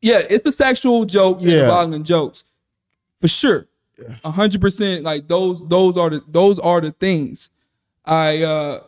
Yeah, 0.00 0.22
it's 0.30 0.44
the 0.44 0.52
sexual 0.52 1.04
jokes 1.04 1.42
and 1.42 1.52
Yeah. 1.52 1.62
the 1.62 1.66
violent 1.68 2.06
jokes, 2.06 2.44
for 3.20 3.28
sure. 3.28 3.66
A 4.24 4.30
hundred 4.30 4.60
percent. 4.60 5.02
Like 5.02 5.28
those, 5.28 5.66
those 5.68 5.96
are 5.96 6.10
the 6.10 6.22
those 6.28 6.58
are 6.58 6.80
the 6.80 6.92
things. 6.92 7.50
I, 8.04 8.42
uh 8.42 8.80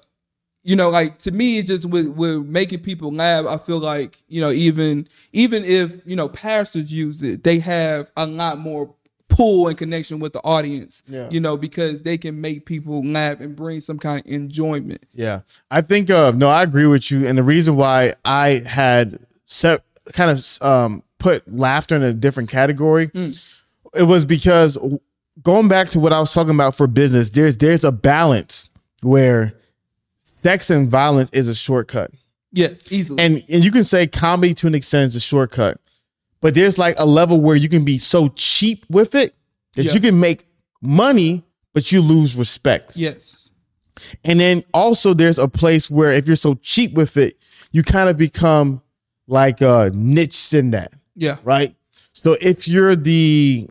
you 0.62 0.76
know, 0.76 0.90
like 0.90 1.18
to 1.20 1.30
me, 1.32 1.58
it's 1.58 1.68
just 1.68 1.86
with 1.86 2.08
with 2.08 2.44
making 2.46 2.80
people 2.80 3.12
laugh. 3.12 3.46
I 3.46 3.56
feel 3.56 3.78
like 3.78 4.22
you 4.28 4.40
know, 4.40 4.50
even 4.50 5.08
even 5.32 5.64
if 5.64 6.00
you 6.04 6.16
know 6.16 6.28
pastors 6.28 6.92
use 6.92 7.22
it, 7.22 7.44
they 7.44 7.58
have 7.60 8.10
a 8.16 8.26
lot 8.26 8.58
more 8.58 8.94
pull 9.28 9.68
and 9.68 9.78
connection 9.78 10.18
with 10.18 10.34
the 10.34 10.40
audience. 10.40 11.02
Yeah. 11.08 11.30
You 11.30 11.40
know, 11.40 11.56
because 11.56 12.02
they 12.02 12.18
can 12.18 12.40
make 12.40 12.66
people 12.66 13.02
laugh 13.04 13.40
and 13.40 13.56
bring 13.56 13.80
some 13.80 13.98
kind 13.98 14.20
of 14.20 14.30
enjoyment. 14.30 15.02
Yeah, 15.14 15.40
I 15.70 15.80
think. 15.80 16.10
Uh, 16.10 16.32
no, 16.32 16.48
I 16.48 16.62
agree 16.62 16.86
with 16.86 17.10
you. 17.10 17.26
And 17.26 17.38
the 17.38 17.42
reason 17.42 17.76
why 17.76 18.14
I 18.24 18.62
had 18.66 19.18
set 19.46 19.82
kind 20.12 20.30
of 20.30 20.62
um, 20.62 21.02
put 21.18 21.50
laughter 21.50 21.96
in 21.96 22.02
a 22.02 22.12
different 22.12 22.50
category, 22.50 23.10
it 23.94 24.04
was 24.04 24.24
because 24.24 24.78
going 25.42 25.68
back 25.68 25.88
to 25.90 26.00
what 26.00 26.12
I 26.12 26.20
was 26.20 26.32
talking 26.32 26.54
about 26.54 26.74
for 26.74 26.86
business, 26.86 27.30
there's 27.30 27.56
there's 27.56 27.84
a 27.84 27.92
balance 27.92 28.70
where 29.02 29.54
sex 30.22 30.70
and 30.70 30.88
violence 30.88 31.30
is 31.30 31.48
a 31.48 31.54
shortcut, 31.54 32.10
Yes, 32.52 32.90
easily. 32.90 33.22
and 33.22 33.44
and 33.48 33.64
you 33.64 33.70
can 33.70 33.84
say 33.84 34.06
comedy 34.06 34.54
to 34.54 34.66
an 34.66 34.74
extent 34.74 35.08
is 35.08 35.16
a 35.16 35.20
shortcut, 35.20 35.80
but 36.40 36.54
there's 36.54 36.78
like 36.78 36.94
a 36.98 37.06
level 37.06 37.40
where 37.40 37.56
you 37.56 37.68
can 37.68 37.84
be 37.84 37.98
so 37.98 38.28
cheap 38.28 38.84
with 38.90 39.14
it 39.14 39.34
that 39.76 39.84
Yeah. 39.86 39.92
you 39.92 40.00
can 40.00 40.18
make 40.20 40.46
money, 40.82 41.44
but 41.74 41.92
you 41.92 42.00
lose 42.00 42.36
respect. 42.36 42.96
yes. 42.96 43.36
And 44.24 44.40
then 44.40 44.64
also 44.72 45.12
there's 45.12 45.38
a 45.38 45.46
place 45.48 45.90
where 45.90 46.10
if 46.12 46.26
you're 46.26 46.34
so 46.36 46.54
cheap 46.54 46.94
with 46.94 47.18
it, 47.18 47.36
you 47.70 47.82
kind 47.82 48.08
of 48.08 48.16
become 48.16 48.80
like 49.26 49.60
uh 49.62 49.90
niched 49.92 50.54
in 50.54 50.70
that, 50.70 50.92
Yeah. 51.14 51.36
right? 51.44 51.74
So 52.12 52.36
if 52.40 52.66
you're 52.66 52.96
the 52.96 53.68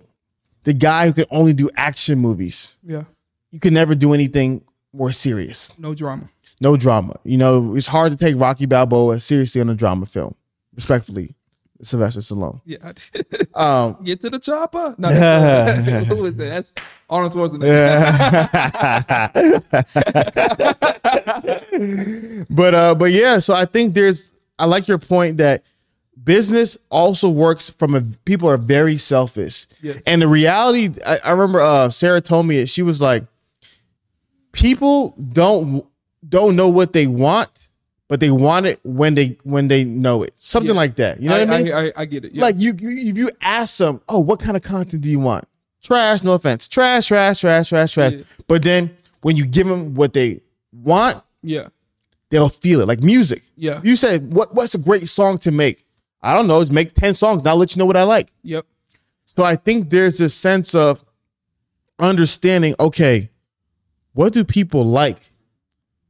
the 0.63 0.73
guy 0.73 1.07
who 1.07 1.13
can 1.13 1.25
only 1.31 1.53
do 1.53 1.69
action 1.75 2.19
movies, 2.19 2.77
Yeah. 2.83 3.03
you 3.51 3.59
can 3.59 3.73
never 3.73 3.95
do 3.95 4.13
anything 4.13 4.63
more 4.93 5.11
serious. 5.11 5.71
No 5.77 5.93
drama. 5.93 6.29
no 6.61 6.75
drama. 6.77 7.15
You 7.23 7.37
know, 7.37 7.75
it's 7.75 7.87
hard 7.87 8.11
to 8.11 8.17
take 8.17 8.35
Rocky 8.39 8.65
Balboa 8.65 9.19
seriously 9.19 9.61
on 9.61 9.69
a 9.69 9.75
drama 9.75 10.05
film. 10.05 10.35
Respectfully, 10.75 11.35
Sylvester 11.81 12.21
Stallone. 12.21 12.61
Yeah. 12.65 12.91
Um, 13.55 13.97
Get 14.03 14.21
to 14.21 14.29
the 14.29 14.39
chopper. 14.39 14.95
No, 14.97 15.09
that's, 15.13 16.07
who 16.07 16.25
is 16.25 16.35
that? 16.37 16.45
That's 16.49 16.71
Arnold 17.09 17.33
Schwarzenegger. 17.33 17.65
but 22.49 22.73
uh, 22.75 22.95
but 22.95 23.11
yeah. 23.11 23.39
So 23.39 23.53
I 23.55 23.65
think 23.65 23.93
there's. 23.93 24.37
I 24.57 24.65
like 24.65 24.87
your 24.87 24.97
point 24.97 25.37
that 25.37 25.63
business 26.23 26.77
also 26.89 27.29
works 27.29 27.69
from 27.69 27.95
a 27.95 28.01
people 28.25 28.49
are 28.49 28.57
very 28.57 28.97
selfish. 28.97 29.67
Yes. 29.81 30.01
And 30.05 30.21
the 30.21 30.27
reality, 30.27 30.89
I, 31.05 31.19
I 31.23 31.31
remember 31.31 31.61
uh, 31.61 31.89
Sarah 31.89 32.21
told 32.21 32.45
me 32.45 32.57
it. 32.57 32.69
She 32.69 32.81
was 32.81 33.01
like, 33.01 33.23
people 34.51 35.15
don't 35.31 35.85
don't 36.27 36.55
know 36.55 36.67
what 36.67 36.93
they 36.93 37.07
want, 37.07 37.49
but 38.07 38.19
they 38.19 38.31
want 38.31 38.65
it 38.65 38.79
when 38.83 39.15
they 39.15 39.37
when 39.43 39.67
they 39.67 39.83
know 39.83 40.23
it. 40.23 40.33
Something 40.37 40.71
Yeah. 40.71 40.81
like 40.81 40.95
that. 40.95 41.21
You 41.21 41.29
know 41.29 41.35
I, 41.35 41.39
what 41.39 41.49
I 41.49 41.63
mean? 41.63 41.73
I, 41.73 41.91
I, 41.95 42.05
get 42.05 42.25
it. 42.25 42.33
Yeah. 42.33 42.41
Like 42.41 42.55
you, 42.57 42.73
you, 42.77 43.09
if 43.11 43.17
you 43.17 43.29
ask 43.41 43.77
them, 43.77 44.01
oh, 44.09 44.19
what 44.19 44.39
kind 44.39 44.57
of 44.57 44.63
content 44.63 45.01
do 45.01 45.09
you 45.09 45.19
want? 45.19 45.47
Trash, 45.81 46.23
no 46.23 46.33
offense, 46.33 46.67
trash, 46.67 47.07
trash, 47.07 47.39
trash, 47.39 47.69
trash, 47.69 47.93
trash. 47.93 48.11
Yeah. 48.13 48.23
But 48.47 48.63
then 48.63 48.91
when 49.21 49.37
you 49.37 49.45
give 49.45 49.67
them 49.67 49.93
what 49.95 50.11
they 50.13 50.41
want, 50.73 51.23
yeah. 51.41 51.69
they'll 52.29 52.49
feel 52.49 52.81
it. 52.81 52.87
Like 52.87 53.01
music. 53.01 53.43
Yeah. 53.55 53.79
You 53.81 53.95
said, 53.95 54.33
what, 54.33 54.53
what's 54.53 54.75
a 54.75 54.77
great 54.77 55.07
song 55.07 55.37
to 55.39 55.51
make? 55.51 55.85
I 56.21 56.33
don't 56.33 56.47
know. 56.47 56.61
Just 56.61 56.71
make 56.71 56.93
ten 56.93 57.13
songs. 57.13 57.43
Now 57.43 57.51
I'll 57.51 57.57
let 57.57 57.75
you 57.75 57.79
know 57.79 57.85
what 57.85 57.97
I 57.97 58.03
like. 58.03 58.31
Yep. 58.43 58.65
So 59.25 59.43
I 59.43 59.55
think 59.55 59.89
there's 59.89 60.17
this 60.17 60.33
sense 60.35 60.75
of 60.75 61.03
understanding. 61.99 62.75
Okay, 62.79 63.29
what 64.13 64.33
do 64.33 64.43
people 64.43 64.83
like? 64.83 65.17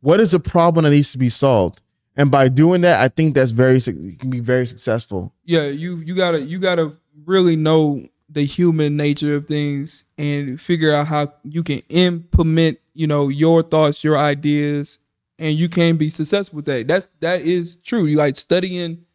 What 0.01 0.19
is 0.19 0.33
a 0.33 0.39
problem 0.39 0.83
that 0.85 0.91
needs 0.91 1.11
to 1.11 1.17
be 1.17 1.29
solved? 1.29 1.81
And 2.15 2.31
by 2.31 2.47
doing 2.49 2.81
that, 2.81 3.01
I 3.01 3.07
think 3.07 3.35
that's 3.35 3.51
very 3.51 3.77
you 3.79 4.15
can 4.17 4.29
be 4.29 4.39
very 4.39 4.65
successful. 4.65 5.33
yeah 5.45 5.65
you 5.67 5.97
you 5.97 6.15
gotta 6.15 6.41
you 6.41 6.59
gotta 6.59 6.93
really 7.25 7.55
know 7.55 8.05
the 8.29 8.43
human 8.45 8.95
nature 8.97 9.35
of 9.35 9.47
things 9.47 10.05
and 10.17 10.59
figure 10.59 10.93
out 10.93 11.07
how 11.07 11.33
you 11.43 11.63
can 11.63 11.81
implement 11.89 12.77
you 12.93 13.07
know 13.07 13.27
your 13.29 13.61
thoughts 13.63 14.03
your 14.03 14.17
ideas 14.17 14.99
and 15.37 15.57
you 15.57 15.67
can 15.69 15.97
be 15.97 16.09
successful 16.09 16.57
with 16.57 16.65
that 16.65 16.87
that's 16.87 17.07
that 17.21 17.41
is 17.41 17.77
true 17.77 18.05
you 18.05 18.17
like 18.17 18.35
studying 18.35 19.05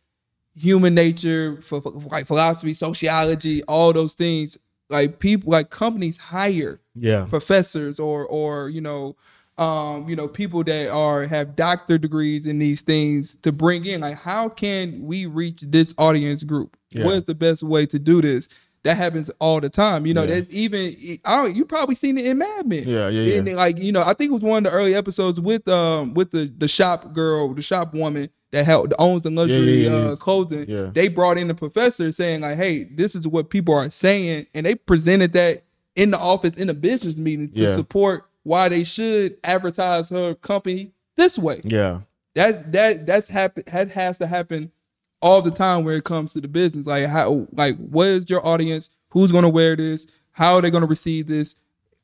human 0.57 0.95
nature 0.95 1.57
for, 1.63 1.81
for 1.81 1.91
like 2.11 2.27
philosophy 2.27 2.73
sociology 2.75 3.63
all 3.65 3.93
those 3.93 4.15
things 4.15 4.57
like 4.91 5.19
people 5.19 5.51
like 5.51 5.71
companies 5.71 6.17
hire 6.17 6.81
Yeah. 6.95 7.27
professors 7.29 7.99
or 7.99 8.25
or 8.27 8.69
you 8.69 8.81
know 8.81 9.17
um 9.59 10.09
you 10.09 10.17
know 10.17 10.29
people 10.29 10.63
that 10.65 10.91
are 10.91 11.25
have 11.27 11.57
doctor 11.57 11.97
degrees 11.99 12.45
in 12.47 12.59
these 12.59 12.81
things 12.83 13.35
to 13.43 13.53
bring 13.53 13.85
in 13.85 14.01
like 14.01 14.17
how 14.17 14.49
can 14.49 15.03
we 15.03 15.27
reach 15.27 15.61
this 15.63 15.95
audience 15.99 16.43
group 16.45 16.77
Yeah. 16.91 17.05
what 17.05 17.15
is 17.15 17.25
the 17.25 17.35
best 17.35 17.63
way 17.63 17.87
to 17.87 17.99
do 17.99 18.21
this 18.23 18.49
that 18.83 18.97
happens 18.97 19.31
all 19.41 19.61
the 19.61 19.71
time 19.71 20.07
you 20.07 20.13
know 20.15 20.23
Yeah. 20.23 20.27
there's 20.35 20.51
even 20.51 21.19
i 21.25 21.47
you 21.47 21.65
probably 21.65 21.95
seen 21.95 22.19
it 22.19 22.27
in 22.27 22.39
mad 22.39 22.67
men 22.67 22.87
Yeah, 22.87 23.09
yeah, 23.09 23.41
yeah. 23.43 23.55
Like 23.57 23.79
you 23.79 23.93
know 23.93 24.03
i 24.03 24.13
think 24.13 24.31
it 24.31 24.35
was 24.35 24.43
one 24.43 24.67
of 24.67 24.73
the 24.73 24.77
early 24.79 24.95
episodes 24.95 25.41
with 25.41 25.67
um 25.69 26.15
with 26.15 26.31
the 26.33 26.53
the 26.59 26.69
shop 26.69 27.13
girl 27.13 27.55
the 27.55 27.63
shop 27.63 27.95
woman 27.95 28.29
that 28.55 28.65
held 28.65 28.91
that 28.91 28.97
owns 28.99 29.23
the 29.23 29.31
luxury 29.31 29.85
yeah, 29.85 29.91
yeah, 29.91 29.99
yeah. 29.99 30.09
uh 30.11 30.17
clothing. 30.17 30.93
They 30.93 31.09
brought 31.09 31.39
in 31.39 31.49
the 31.49 31.55
professor 31.55 32.11
saying 32.13 32.41
like 32.41 32.57
hey 32.57 32.85
this 32.85 33.15
is 33.15 33.29
what 33.29 33.51
people 33.51 33.75
are 33.75 33.91
saying. 33.91 34.47
And 34.55 34.65
they 34.65 34.75
presented 34.75 35.33
that 35.33 35.65
in 35.95 36.11
the 36.11 36.19
office 36.19 36.55
in 36.55 36.71
a 36.71 36.75
business 36.75 37.17
meeting 37.17 37.51
to 37.53 37.75
support 37.75 38.25
why 38.43 38.69
they 38.69 38.85
should 38.85 39.37
advertise 39.45 40.11
her 40.11 40.35
company 40.35 40.93
this 41.17 41.39
way. 41.39 41.61
Yeah. 41.65 42.01
that 42.35 42.73
that 42.73 43.07
that's 43.07 43.29
happen 43.29 43.65
that 43.73 43.91
has 43.91 44.19
to 44.19 44.27
happen 44.27 44.73
all 45.21 45.41
the 45.41 45.51
time 45.51 45.85
where 45.85 45.97
it 45.97 46.05
comes 46.05 46.33
to 46.35 46.41
the 46.41 46.49
business. 46.49 46.87
Like 46.87 47.07
how 47.07 47.47
like 47.53 47.77
what 47.79 48.09
is 48.09 48.31
your 48.31 48.47
audience? 48.47 48.91
Who's 49.11 49.33
going 49.33 49.45
to 49.45 49.49
wear 49.49 49.77
this? 49.77 50.07
How 50.33 50.57
are 50.57 50.63
they 50.63 50.71
going 50.71 50.83
to 50.83 50.89
receive 50.89 51.29
this 51.29 51.55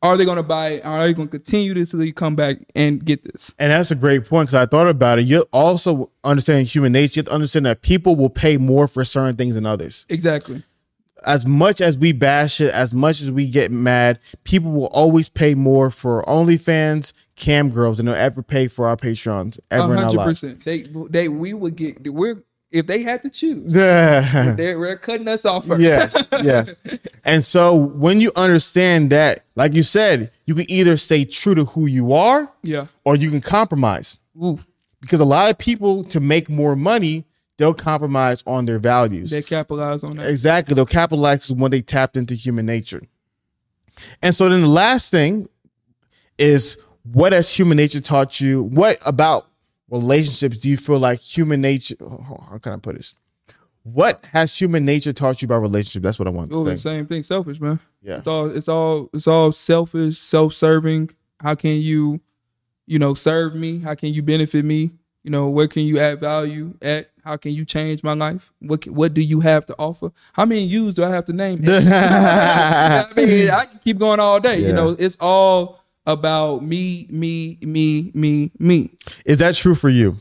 are 0.02 0.16
they 0.16 0.24
going 0.24 0.36
to 0.36 0.42
buy 0.42 0.68
it 0.70 0.84
are 0.84 1.06
they 1.06 1.12
going 1.12 1.28
to 1.28 1.38
continue 1.38 1.74
this 1.74 1.92
until 1.92 2.06
you 2.06 2.12
come 2.12 2.34
back 2.34 2.58
and 2.74 3.04
get 3.04 3.22
this 3.22 3.54
And 3.58 3.70
that's 3.72 3.90
a 3.90 3.94
great 3.94 4.24
point 4.26 4.48
because 4.48 4.54
I 4.54 4.66
thought 4.66 4.88
about 4.88 5.18
it. 5.18 5.22
You 5.26 5.44
also 5.52 6.10
understand 6.24 6.66
human 6.68 6.92
nature. 6.92 7.14
You 7.16 7.20
have 7.20 7.26
to 7.26 7.34
understand 7.34 7.66
that 7.66 7.82
people 7.82 8.16
will 8.16 8.30
pay 8.30 8.56
more 8.56 8.88
for 8.88 9.04
certain 9.04 9.34
things 9.34 9.54
than 9.54 9.66
others. 9.66 10.06
exactly 10.08 10.62
As 11.24 11.46
much 11.46 11.80
as 11.80 11.98
we 11.98 12.12
bash 12.12 12.60
it, 12.60 12.72
as 12.72 12.94
much 12.94 13.20
as 13.20 13.30
we 13.30 13.48
get 13.48 13.70
mad, 13.70 14.18
people 14.44 14.70
will 14.70 14.86
always 14.86 15.28
pay 15.28 15.54
more 15.54 15.90
for 15.90 16.22
OnlyFans, 16.24 17.12
cam 17.36 17.70
girls 17.70 17.98
than 17.98 18.06
they'll 18.06 18.14
ever 18.14 18.42
pay 18.42 18.68
for 18.68 18.86
our 18.86 18.96
Patreons 18.96 19.58
A 19.70 19.74
ever 19.74 19.92
in 19.94 19.98
our 19.98 20.04
hundred 20.06 20.24
percent. 20.24 20.64
they 20.64 20.82
they 21.10 21.28
we 21.28 21.52
would 21.54 21.76
get 21.76 22.10
we're 22.12 22.36
if 22.72 22.86
they 22.86 23.02
had 23.02 23.22
to 23.22 23.30
choose 23.30 23.74
Yeah. 23.74 24.52
they're, 24.54 24.78
they're 24.80 24.96
cutting 24.96 25.26
us 25.28 25.44
off 25.44 25.66
first 25.66 25.80
yes, 25.80 26.14
yes. 26.42 26.72
And 27.24 27.44
so 27.44 27.74
when 27.74 28.20
you 28.20 28.30
understand 28.36 29.10
that, 29.10 29.44
like 29.56 29.74
you 29.74 29.82
said, 29.82 30.30
you 30.46 30.54
can 30.54 30.70
either 30.70 30.96
stay 30.96 31.24
true 31.24 31.54
to 31.54 31.64
who 31.64 31.86
you 31.86 32.12
are 32.12 32.50
yeah 32.62 32.86
or 33.04 33.16
you 33.16 33.30
can 33.30 33.40
compromise. 33.40 34.18
Ooh, 34.42 34.58
Because 35.00 35.20
a 35.20 35.24
lot 35.24 35.50
of 35.50 35.58
people, 35.58 36.04
to 36.04 36.20
make 36.20 36.48
more 36.48 36.74
money, 36.76 37.24
they'll 37.58 37.74
compromise 37.74 38.42
on 38.46 38.64
their 38.66 38.78
values. 38.78 39.30
they 39.30 39.42
capitalize 39.42 40.02
on 40.04 40.16
that 40.16 40.28
Exactly. 40.30 40.74
They'll 40.74 40.86
capitalize 40.86 41.50
when 41.52 41.70
they 41.70 41.82
tapped 41.82 42.16
into 42.16 42.34
human 42.34 42.64
nature. 42.66 43.02
And 44.22 44.34
so 44.34 44.48
then 44.48 44.62
the 44.62 44.68
last 44.68 45.10
thing 45.10 45.48
is 46.38 46.78
what 47.12 47.32
has 47.34 47.54
human 47.54 47.76
nature 47.76 48.00
taught 48.00 48.40
you? 48.40 48.62
What 48.62 48.96
about 49.04 49.48
relationships 49.90 50.58
do 50.58 50.68
you 50.68 50.76
feel 50.76 50.98
like 50.98 51.20
human 51.20 51.60
nature? 51.60 51.96
oh, 52.00 52.46
How 52.50 52.58
can 52.58 52.72
I 52.72 52.76
put 52.76 52.96
this? 52.96 53.14
What 53.82 54.24
has 54.32 54.56
human 54.56 54.84
nature 54.84 55.12
taught 55.12 55.40
you 55.40 55.46
about 55.46 55.60
relationship? 55.62 56.02
That's 56.02 56.18
what 56.18 56.28
I 56.28 56.30
want 56.30 56.52
Oh, 56.52 56.64
to 56.64 56.70
the 56.70 56.76
say. 56.76 56.82
same 56.90 57.06
thing. 57.06 57.22
Selfish, 57.22 57.60
man. 57.60 57.80
Yeah. 58.02 58.18
It's 58.18 58.26
all 58.26 58.50
it's 58.54 58.68
all 58.68 59.08
it's 59.14 59.26
all 59.26 59.52
selfish, 59.52 60.18
self-serving. 60.18 61.10
How 61.40 61.54
can 61.54 61.72
you, 61.80 62.20
you 62.86 62.98
know, 62.98 63.14
serve 63.14 63.54
me? 63.54 63.78
How 63.80 63.94
can 63.94 64.12
you 64.12 64.22
benefit 64.22 64.64
me? 64.66 64.90
You 65.24 65.30
know, 65.30 65.48
where 65.48 65.66
can 65.68 65.82
you 65.82 65.98
add 65.98 66.20
value 66.20 66.74
at? 66.82 67.10
How 67.24 67.36
can 67.38 67.52
you 67.52 67.64
change 67.64 68.02
my 68.02 68.12
life? 68.12 68.52
What 68.60 68.86
what 68.86 69.14
do 69.14 69.22
you 69.22 69.40
have 69.40 69.64
to 69.66 69.74
offer? 69.78 70.10
How 70.34 70.44
many 70.44 70.62
yous 70.62 70.94
do 70.94 71.04
I 71.04 71.10
have 71.10 71.24
to 71.26 71.32
name? 71.32 71.60
You 71.64 71.70
know 71.70 71.80
I 71.90 73.12
mean, 73.16 73.50
I 73.50 73.64
can 73.64 73.78
keep 73.78 73.98
going 73.98 74.20
all 74.20 74.40
day. 74.40 74.58
Yeah. 74.60 74.68
You 74.68 74.72
know, 74.74 74.96
it's 74.98 75.16
all 75.20 75.82
about 76.06 76.62
me, 76.64 77.06
me, 77.10 77.58
me, 77.62 78.10
me, 78.14 78.50
me. 78.58 78.90
Is 79.24 79.38
that 79.38 79.54
true 79.54 79.74
for 79.74 79.88
you? 79.88 80.20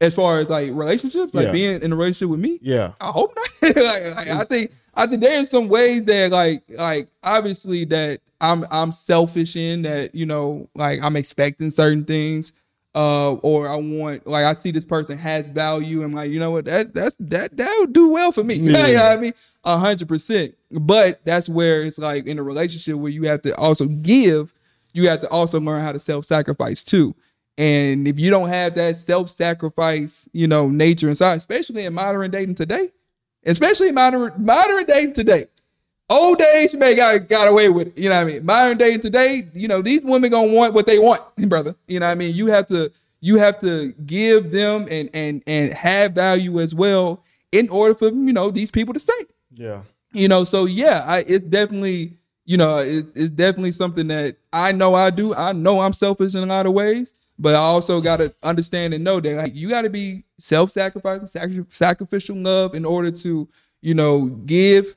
As 0.00 0.14
far 0.14 0.40
as 0.40 0.48
like 0.48 0.70
relationships, 0.72 1.32
like 1.34 1.46
Yeah. 1.46 1.52
being 1.52 1.82
in 1.82 1.92
a 1.92 1.96
relationship 1.96 2.28
with 2.30 2.40
me, 2.40 2.58
Yeah. 2.62 2.92
I 3.00 3.06
hope 3.06 3.36
not. 3.36 3.76
like, 3.76 4.16
like, 4.16 4.28
I 4.28 4.44
think 4.44 4.72
I 4.94 5.06
think 5.06 5.20
there's 5.20 5.48
some 5.48 5.68
ways 5.68 6.04
that 6.04 6.32
like 6.32 6.64
like 6.68 7.08
obviously 7.22 7.84
that 7.86 8.20
I'm 8.40 8.66
I'm 8.70 8.90
selfish 8.90 9.54
in 9.54 9.82
that 9.82 10.14
you 10.14 10.26
know 10.26 10.68
like 10.74 11.02
I'm 11.04 11.14
expecting 11.14 11.70
certain 11.70 12.04
things 12.04 12.52
uh 12.96 13.34
or 13.34 13.68
I 13.68 13.76
want 13.76 14.26
like 14.26 14.44
I 14.44 14.54
see 14.54 14.72
this 14.72 14.84
person 14.84 15.16
has 15.18 15.48
value 15.48 16.02
and 16.02 16.12
like 16.14 16.30
you 16.32 16.40
know 16.40 16.50
what 16.50 16.64
that 16.64 16.92
that's 16.92 17.14
that 17.20 17.56
that 17.56 17.76
would 17.80 17.92
do 17.92 18.10
well 18.12 18.32
for 18.32 18.42
me 18.42 18.56
Yeah. 18.56 18.86
you 18.88 18.96
know 18.96 19.02
what 19.04 19.18
I 19.18 19.20
mean 19.20 19.34
a 19.64 19.78
hundred 19.78 20.08
percent 20.08 20.56
but 20.70 21.20
that's 21.24 21.48
where 21.48 21.84
it's 21.84 21.96
like 21.98 22.26
in 22.26 22.40
a 22.40 22.42
relationship 22.42 22.96
where 22.96 23.12
you 23.12 23.22
have 23.28 23.42
to 23.42 23.56
also 23.56 23.86
give 23.86 24.52
you 24.92 25.08
have 25.08 25.20
to 25.20 25.28
also 25.28 25.60
learn 25.60 25.82
how 25.82 25.92
to 25.92 25.98
self-sacrifice 25.98 26.84
too 26.84 27.14
and 27.58 28.08
if 28.08 28.18
you 28.18 28.30
don't 28.30 28.48
have 28.48 28.74
that 28.74 28.96
self-sacrifice 28.96 30.28
you 30.32 30.46
know 30.46 30.68
nature 30.68 31.08
inside 31.08 31.36
especially 31.36 31.84
in 31.84 31.92
modern 31.94 32.30
dating 32.30 32.54
today 32.54 32.90
especially 33.44 33.92
modern 33.92 34.32
modern 34.38 34.84
dating 34.86 35.12
today. 35.12 35.46
Old 36.08 36.38
days 36.38 36.74
may 36.76 36.94
got 36.94 37.28
got 37.28 37.48
away 37.48 37.68
with 37.68 37.88
it. 37.88 37.98
You 37.98 38.08
know 38.08 38.16
what 38.16 38.30
I 38.30 38.32
mean? 38.32 38.44
Modern 38.44 38.78
day 38.78 38.98
today, 38.98 39.48
you 39.54 39.68
know, 39.68 39.82
these 39.82 40.02
women 40.02 40.30
gonna 40.30 40.52
want 40.52 40.74
what 40.74 40.86
they 40.86 40.98
want, 40.98 41.22
brother. 41.48 41.74
You 41.86 42.00
know 42.00 42.06
what 42.06 42.12
I 42.12 42.16
mean? 42.16 42.34
You 42.34 42.48
have 42.48 42.66
to 42.68 42.90
you 43.20 43.36
have 43.36 43.58
to 43.60 43.92
give 44.04 44.50
them 44.52 44.86
and 44.90 45.08
and 45.14 45.42
and 45.46 45.72
have 45.72 46.12
value 46.12 46.60
as 46.60 46.74
well 46.74 47.22
in 47.50 47.68
order 47.68 47.94
for 47.94 48.06
you 48.06 48.32
know 48.32 48.50
these 48.50 48.70
people 48.70 48.94
to 48.94 49.00
stay. 49.00 49.12
Yeah. 49.52 49.82
You 50.12 50.28
know, 50.28 50.44
so 50.44 50.66
yeah, 50.66 51.04
I 51.06 51.18
it's 51.20 51.44
definitely 51.44 52.18
you 52.44 52.56
know 52.56 52.78
it's, 52.78 53.12
it's 53.14 53.30
definitely 53.30 53.72
something 53.72 54.08
that 54.08 54.36
I 54.52 54.72
know 54.72 54.94
I 54.94 55.10
do. 55.10 55.34
I 55.34 55.52
know 55.52 55.80
I'm 55.80 55.92
selfish 55.92 56.34
in 56.34 56.42
a 56.42 56.46
lot 56.46 56.66
of 56.66 56.72
ways, 56.72 57.12
but 57.38 57.54
I 57.54 57.58
also 57.58 58.00
got 58.00 58.18
to 58.18 58.34
understand 58.42 58.94
and 58.94 59.04
know 59.04 59.20
that 59.20 59.36
like 59.36 59.54
you 59.54 59.68
got 59.68 59.82
to 59.82 59.90
be 59.90 60.24
self-sacrificing, 60.38 61.26
sacri- 61.26 61.66
sacrificial 61.70 62.36
love 62.36 62.74
in 62.74 62.84
order 62.84 63.10
to 63.10 63.48
you 63.80 63.94
know 63.94 64.26
give, 64.26 64.96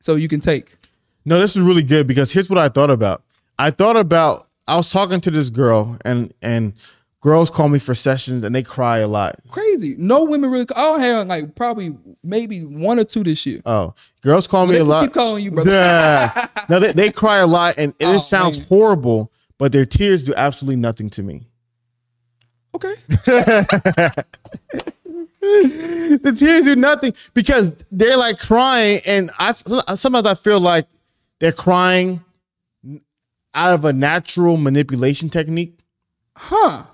so 0.00 0.16
you 0.16 0.28
can 0.28 0.40
take. 0.40 0.76
No, 1.24 1.38
this 1.38 1.56
is 1.56 1.62
really 1.62 1.82
good 1.82 2.06
because 2.06 2.32
here's 2.32 2.50
what 2.50 2.58
I 2.58 2.68
thought 2.68 2.90
about. 2.90 3.22
I 3.58 3.70
thought 3.70 3.96
about 3.96 4.48
I 4.66 4.76
was 4.76 4.90
talking 4.90 5.20
to 5.20 5.30
this 5.30 5.50
girl 5.50 5.98
and 6.04 6.32
and 6.42 6.74
girls 7.22 7.48
call 7.50 7.68
me 7.70 7.78
for 7.78 7.94
sessions 7.94 8.44
and 8.44 8.54
they 8.54 8.62
cry 8.62 8.98
a 8.98 9.06
lot. 9.08 9.36
Crazy. 9.48 9.94
No 9.98 10.24
women 10.24 10.50
really. 10.50 10.66
I 10.76 10.98
have 11.00 11.26
like 11.28 11.54
probably 11.54 11.96
maybe 12.22 12.64
one 12.64 12.98
or 12.98 13.04
two 13.04 13.24
this 13.24 13.46
year. 13.46 13.62
Oh, 13.64 13.94
girls 14.20 14.46
call 14.46 14.66
me 14.66 14.74
They 14.74 14.80
a 14.80 14.84
lot. 14.84 15.04
keep 15.04 15.14
calling 15.14 15.42
you, 15.44 15.50
brother. 15.52 15.70
Yeah. 15.70 16.48
no, 16.68 16.78
they, 16.80 16.92
they 16.92 17.10
cry 17.10 17.38
a 17.38 17.46
lot 17.46 17.76
and, 17.78 17.94
and 18.00 18.10
Oh, 18.10 18.14
it 18.14 18.20
sounds 18.20 18.58
man. 18.58 18.66
horrible, 18.68 19.32
but 19.58 19.72
their 19.72 19.86
tears 19.86 20.24
do 20.24 20.34
absolutely 20.36 20.76
nothing 20.76 21.08
to 21.10 21.22
me. 21.22 21.46
Okay. 22.74 22.94
the 25.40 26.34
tears 26.38 26.64
do 26.64 26.76
nothing 26.76 27.12
because 27.34 27.74
they're 27.90 28.16
like 28.16 28.38
crying, 28.38 29.00
and 29.04 29.30
I 29.38 29.52
sometimes 29.52 30.26
I 30.26 30.34
feel 30.34 30.60
like 30.60 30.86
they're 31.38 31.52
crying 31.52 32.24
out 33.54 33.74
of 33.74 33.84
a 33.84 33.92
natural 33.92 34.56
manipulation 34.56 35.28
technique. 35.28 35.78
Huh. 36.36 36.84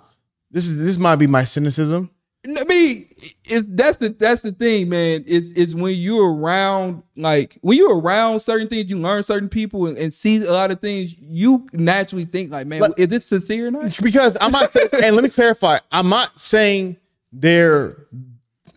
This 0.51 0.67
is 0.69 0.79
this 0.79 0.99
might 0.99 1.17
be 1.17 1.27
my 1.27 1.45
cynicism. 1.45 2.11
I 2.47 2.65
mean, 2.65 3.05
it's 3.45 3.69
that's 3.69 3.99
the 3.99 4.11
that's 4.11 4.41
the 4.43 4.53
thing, 4.53 4.89
man. 4.89 5.25
Is 5.27 5.53
is 5.53 5.75
when 5.75 5.95
you're 5.97 6.33
around 6.35 7.03
like 7.17 7.59
when 7.61 7.77
you're 7.77 7.99
around 8.01 8.41
certain 8.41 8.69
things, 8.69 8.89
you 8.89 8.99
learn 8.99 9.23
certain 9.23 9.49
people 9.49 9.87
and, 9.87 9.99
and 9.99 10.15
see 10.15 10.43
a 10.45 10.51
lot 10.53 10.71
of 10.71 10.81
things. 10.81 11.15
You 11.19 11.67
naturally 11.75 12.25
think 12.25 12.51
like, 12.51 12.67
man, 12.67 12.81
is 12.97 13.09
this 13.09 13.27
sincere 13.27 13.67
or 13.67 13.71
not? 13.73 13.99
Because 14.03 14.39
I'm 14.41 14.53
not 14.53 14.73
saying, 14.73 14.89
and 15.03 15.15
let 15.17 15.25
me 15.25 15.31
clarify. 15.31 15.81
I'm 15.93 16.09
not 16.09 16.39
saying 16.41 16.97
their 17.33 17.97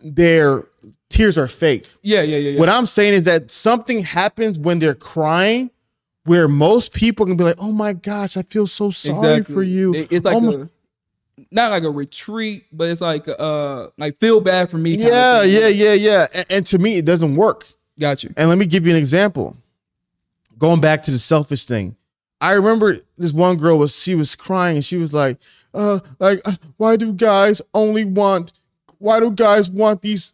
their 0.04 0.64
tears 1.08 1.38
are 1.38 1.48
fake. 1.48 1.88
Yeah, 2.02 2.22
yeah, 2.22 2.36
yeah, 2.38 2.50
yeah. 2.50 2.60
What 2.60 2.68
I'm 2.68 2.86
saying 2.86 3.14
is 3.14 3.24
that 3.26 3.50
something 3.50 4.02
happens 4.02 4.58
when 4.58 4.80
they're 4.80 4.94
crying, 4.94 5.70
where 6.24 6.48
most 6.48 6.92
people 6.92 7.26
can 7.26 7.36
be 7.36 7.44
like, 7.44 7.56
"Oh 7.58 7.72
my 7.72 7.92
gosh, 7.92 8.36
I 8.36 8.42
feel 8.42 8.66
so 8.66 8.90
sorry 8.90 9.18
Exactly. 9.38 9.54
for 9.54 9.62
you." 9.62 9.94
It- 9.94 10.08
It's 10.12 10.24
like 10.24 10.34
Oh 10.36 10.40
my- 10.40 10.52
a 10.54 10.68
not 11.50 11.70
like 11.70 11.84
a 11.84 11.90
retreat, 11.90 12.66
but 12.72 12.90
it's 12.90 13.00
like 13.00 13.26
uh 13.28 13.88
like 13.98 14.18
feel 14.18 14.40
bad 14.40 14.70
for 14.70 14.78
me. 14.78 14.96
yeah, 14.96 15.42
yeah, 15.42 15.68
yeah, 15.68 15.92
yeah. 15.94 16.26
And, 16.34 16.46
and 16.50 16.66
to 16.66 16.78
me, 16.78 16.96
it 16.98 17.04
doesn't 17.04 17.36
work. 17.36 17.66
Got 17.98 18.24
you. 18.24 18.32
And 18.36 18.48
let 18.48 18.58
me 18.58 18.66
give 18.66 18.86
you 18.86 18.92
an 18.92 18.98
example. 18.98 19.56
Going 20.58 20.80
back 20.80 21.02
to 21.04 21.10
the 21.10 21.18
selfish 21.18 21.66
thing, 21.66 21.96
I 22.40 22.52
remember 22.52 22.98
this 23.16 23.32
one 23.32 23.56
girl 23.56 23.78
was 23.78 23.96
she 24.00 24.14
was 24.14 24.34
crying 24.36 24.76
and 24.76 24.84
she 24.84 24.96
was 24.96 25.12
like, 25.12 25.38
"Uh, 25.74 26.00
like 26.18 26.40
uh, 26.44 26.54
why 26.76 26.96
do 26.96 27.12
guys 27.12 27.62
only 27.74 28.04
want? 28.04 28.52
Why 28.98 29.20
do 29.20 29.30
guys 29.30 29.70
want 29.70 30.02
these 30.02 30.32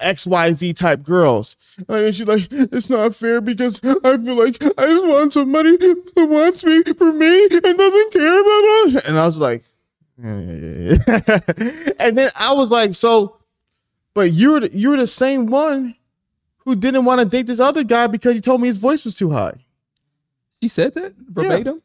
X 0.00 0.26
Y 0.26 0.52
Z 0.52 0.72
type 0.74 1.02
girls?" 1.02 1.56
And 1.88 2.14
she's 2.14 2.26
like, 2.26 2.48
"It's 2.50 2.90
not 2.90 3.14
fair 3.14 3.40
because 3.40 3.80
I 3.84 4.18
feel 4.18 4.34
like 4.34 4.62
I 4.62 4.86
just 4.86 5.06
want 5.06 5.32
somebody 5.32 5.76
who 5.80 6.26
wants 6.26 6.64
me 6.64 6.82
for 6.82 7.12
me 7.12 7.44
and 7.44 7.78
doesn't 7.78 8.12
care 8.12 8.40
about 8.40 8.96
us." 8.96 9.04
And 9.04 9.18
I 9.18 9.26
was 9.26 9.38
like, 9.38 9.64
and 10.22 12.18
then 12.18 12.30
I 12.36 12.52
was 12.52 12.70
like, 12.70 12.94
so, 12.94 13.36
but 14.14 14.32
you're 14.32 14.60
the, 14.60 14.70
you're 14.76 14.96
the 14.96 15.06
same 15.06 15.46
one 15.46 15.94
who 16.58 16.76
didn't 16.76 17.04
want 17.04 17.20
to 17.20 17.24
date 17.24 17.46
this 17.46 17.60
other 17.60 17.82
guy 17.84 18.06
because 18.06 18.34
he 18.34 18.40
told 18.40 18.60
me 18.60 18.68
his 18.68 18.78
voice 18.78 19.04
was 19.04 19.14
too 19.16 19.30
high. 19.30 19.54
She 20.62 20.68
said 20.68 20.94
that 20.94 21.14
verbatim. 21.16 21.82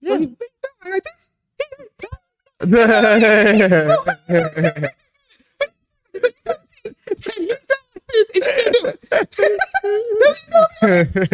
Yeah. 0.00 0.12
What 0.12 0.20
you- 0.22 0.36
what 0.38 0.48
you 0.84 0.92
like 0.92 1.02
this? 1.04 1.28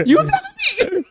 You 0.06 0.16
tell 0.26 0.40
me. 0.96 1.04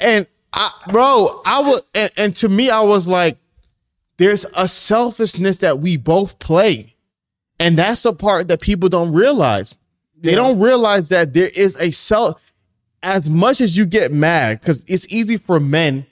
and 0.00 0.26
I, 0.52 0.70
bro, 0.90 1.42
I 1.44 1.60
was, 1.60 1.82
and, 1.94 2.10
and 2.16 2.36
to 2.36 2.48
me, 2.48 2.70
I 2.70 2.80
was 2.80 3.06
like, 3.06 3.38
there's 4.16 4.46
a 4.56 4.66
selfishness 4.66 5.58
that 5.58 5.78
we 5.80 5.96
both 5.96 6.38
play, 6.38 6.94
and 7.60 7.78
that's 7.78 8.02
the 8.02 8.12
part 8.12 8.48
that 8.48 8.60
people 8.60 8.88
don't 8.88 9.12
realize. 9.12 9.74
They 10.20 10.30
Yeah. 10.30 10.36
don't 10.36 10.58
realize 10.58 11.10
that 11.10 11.32
there 11.34 11.48
is 11.54 11.76
a 11.78 11.90
self. 11.92 12.42
As 13.02 13.30
much 13.30 13.60
as 13.60 13.76
you 13.76 13.86
get 13.86 14.12
mad, 14.12 14.58
because 14.60 14.84
it's 14.88 15.06
easy 15.08 15.36
for 15.36 15.60
men 15.60 16.04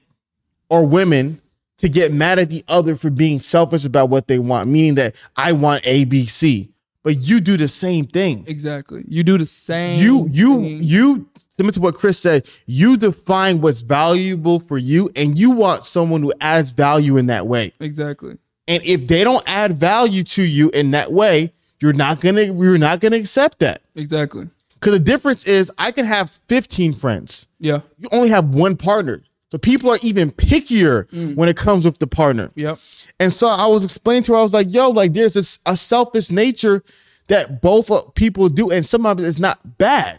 or 0.69 0.87
women 0.87 1.41
to 1.79 1.89
get 1.89 2.13
mad 2.13 2.39
at 2.39 2.49
the 2.49 2.65
other 2.69 2.95
for 2.95 3.11
being 3.11 3.41
selfish 3.41 3.85
about 3.85 4.09
what 4.09 4.29
they 4.29 4.39
want, 4.39 4.71
meaning 4.71 4.95
that 4.95 5.17
I 5.37 5.51
want 5.53 5.85
A, 5.85 6.05
B, 6.05 6.27
C, 6.27 6.71
but 7.03 7.17
you 7.19 7.41
do 7.41 7.57
the 7.57 7.67
same 7.69 8.07
thing. 8.07 8.45
Exactly. 8.47 9.05
You 9.09 9.25
do 9.25 9.37
the 9.37 9.47
same. 9.47 10.01
you 10.01 10.29
you 10.31 10.61
thing. 10.61 10.79
you 10.85 11.29
similar 11.57 11.73
to 11.73 11.81
what 11.81 11.95
Chris 11.95 12.19
said, 12.19 12.47
you 12.67 12.97
define 12.97 13.61
what's 13.61 13.81
valuable 13.81 14.61
for 14.61 14.79
you 14.79 15.11
and 15.17 15.39
you 15.39 15.51
want 15.51 15.85
someone 15.85 16.23
who 16.23 16.33
adds 16.41 16.71
value 16.71 17.17
in 17.17 17.27
that 17.27 17.47
way. 17.47 17.73
exactly. 17.81 18.39
And 18.69 18.83
if 18.85 19.07
they 19.07 19.23
don't 19.23 19.45
add 19.47 19.75
value 19.75 20.25
to 20.25 20.43
you 20.43 20.71
in 20.71 20.91
that 20.91 21.13
way, 21.13 21.53
you're 21.81 21.93
not 21.93 22.21
gonna 22.21 22.43
you're 22.43 22.79
not 22.79 23.01
gonna 23.01 23.17
accept 23.17 23.61
that. 23.61 23.83
Exactly. 23.95 24.49
Because 24.75 24.93
the 24.93 24.99
difference 24.99 25.45
is 25.45 25.71
I 25.79 25.93
can 25.93 26.05
have 26.05 26.31
15 26.49 26.93
friends. 26.93 27.47
Yeah. 27.61 27.81
You 27.97 28.09
only 28.11 28.29
have 28.29 28.55
one 28.55 28.77
partner. 28.77 29.23
So 29.53 29.59
people 29.59 29.91
are 29.91 29.99
even 30.03 30.33
pickier 30.33 31.09
mm. 31.11 31.37
when 31.37 31.49
it 31.49 31.57
comes 31.57 31.85
with 31.85 31.99
the 31.99 32.07
partner. 32.07 32.51
Yep. 32.57 32.79
And 33.21 33.33
so 33.33 33.47
I 33.47 33.67
was 33.67 33.85
explaining 33.85 34.25
to 34.25 34.33
her, 34.33 34.39
I 34.39 34.43
was 34.43 34.53
like, 34.53 34.73
yo, 34.73 34.91
like 34.91 35.13
there's 35.13 35.35
this, 35.35 35.61
a 35.65 35.77
selfish 35.77 36.31
nature 36.31 36.83
that 37.29 37.63
both 37.63 38.15
people 38.15 38.49
do, 38.49 38.71
and 38.71 38.85
sometimes 38.85 39.25
it's 39.25 39.39
not 39.39 39.79
bad. 39.79 40.19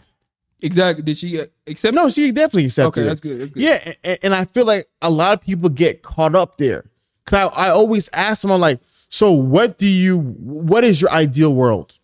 Exactly. 0.60 1.04
Did 1.04 1.16
she 1.16 1.40
uh, 1.40 1.46
accept? 1.66 1.94
No, 1.94 2.08
she 2.08 2.32
definitely 2.32 2.66
accepted 2.66 2.88
Okay, 2.88 3.02
it. 3.02 3.04
that's 3.04 3.20
good, 3.20 3.40
that's 3.40 3.52
good. 3.52 3.62
Yeah, 3.62 3.92
and, 4.02 4.18
and 4.24 4.34
I 4.34 4.44
feel 4.44 4.64
like 4.66 4.88
a 5.02 5.10
lot 5.10 5.32
of 5.34 5.40
people 5.40 5.68
get 5.68 6.02
caught 6.02 6.34
up 6.34 6.56
there. 6.58 6.84
Cause 7.26 7.50
I, 7.54 7.66
I 7.66 7.70
always 7.70 8.08
ask 8.12 8.42
them, 8.42 8.50
I'm 8.50 8.60
like, 8.60 8.80
so 9.08 9.32
what 9.32 9.78
do 9.78 9.86
you, 9.86 10.18
what 10.18 10.84
is 10.84 11.00
your 11.00 11.10
ideal 11.10 11.54
world? 11.54 11.94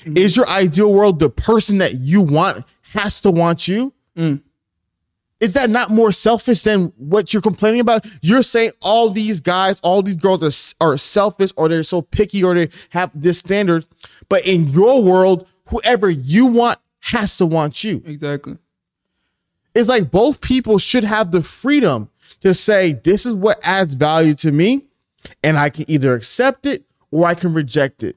Mm-hmm. 0.00 0.16
Is 0.16 0.36
your 0.36 0.48
ideal 0.48 0.92
world 0.92 1.18
the 1.20 1.30
person 1.30 1.78
that 1.78 1.94
you 1.94 2.20
want 2.20 2.64
has 2.92 3.20
to 3.22 3.30
want 3.30 3.66
you? 3.68 3.92
Mm. 4.16 4.42
Is 5.40 5.54
that 5.54 5.70
not 5.70 5.90
more 5.90 6.12
selfish 6.12 6.62
than 6.62 6.92
what 6.96 7.32
you're 7.32 7.42
complaining 7.42 7.80
about? 7.80 8.06
You're 8.20 8.44
saying 8.44 8.72
all 8.80 9.10
these 9.10 9.40
guys, 9.40 9.80
all 9.80 10.02
these 10.02 10.16
girls 10.16 10.74
are, 10.80 10.86
are 10.92 10.96
selfish 10.96 11.50
or 11.56 11.68
they're 11.68 11.82
so 11.82 12.02
picky 12.02 12.44
or 12.44 12.54
they 12.54 12.68
have 12.90 13.10
this 13.20 13.38
standard. 13.38 13.84
But 14.28 14.46
in 14.46 14.68
your 14.68 15.02
world, 15.02 15.48
whoever 15.68 16.08
you 16.08 16.46
want 16.46 16.78
has 17.02 17.36
to 17.36 17.46
want 17.46 17.82
you 17.84 18.02
Exactly. 18.06 18.56
it's 19.74 19.88
like 19.88 20.10
both 20.10 20.40
people 20.40 20.78
should 20.78 21.04
have 21.04 21.30
the 21.30 21.42
freedom 21.42 22.08
to 22.40 22.54
say 22.54 22.92
this 22.92 23.26
is 23.26 23.34
what 23.34 23.58
adds 23.62 23.94
value 23.94 24.34
to 24.34 24.50
me 24.52 24.86
and 25.42 25.58
i 25.58 25.68
can 25.68 25.84
either 25.90 26.14
accept 26.14 26.64
it 26.66 26.84
or 27.10 27.26
i 27.26 27.34
can 27.34 27.52
reject 27.52 28.02
it 28.02 28.16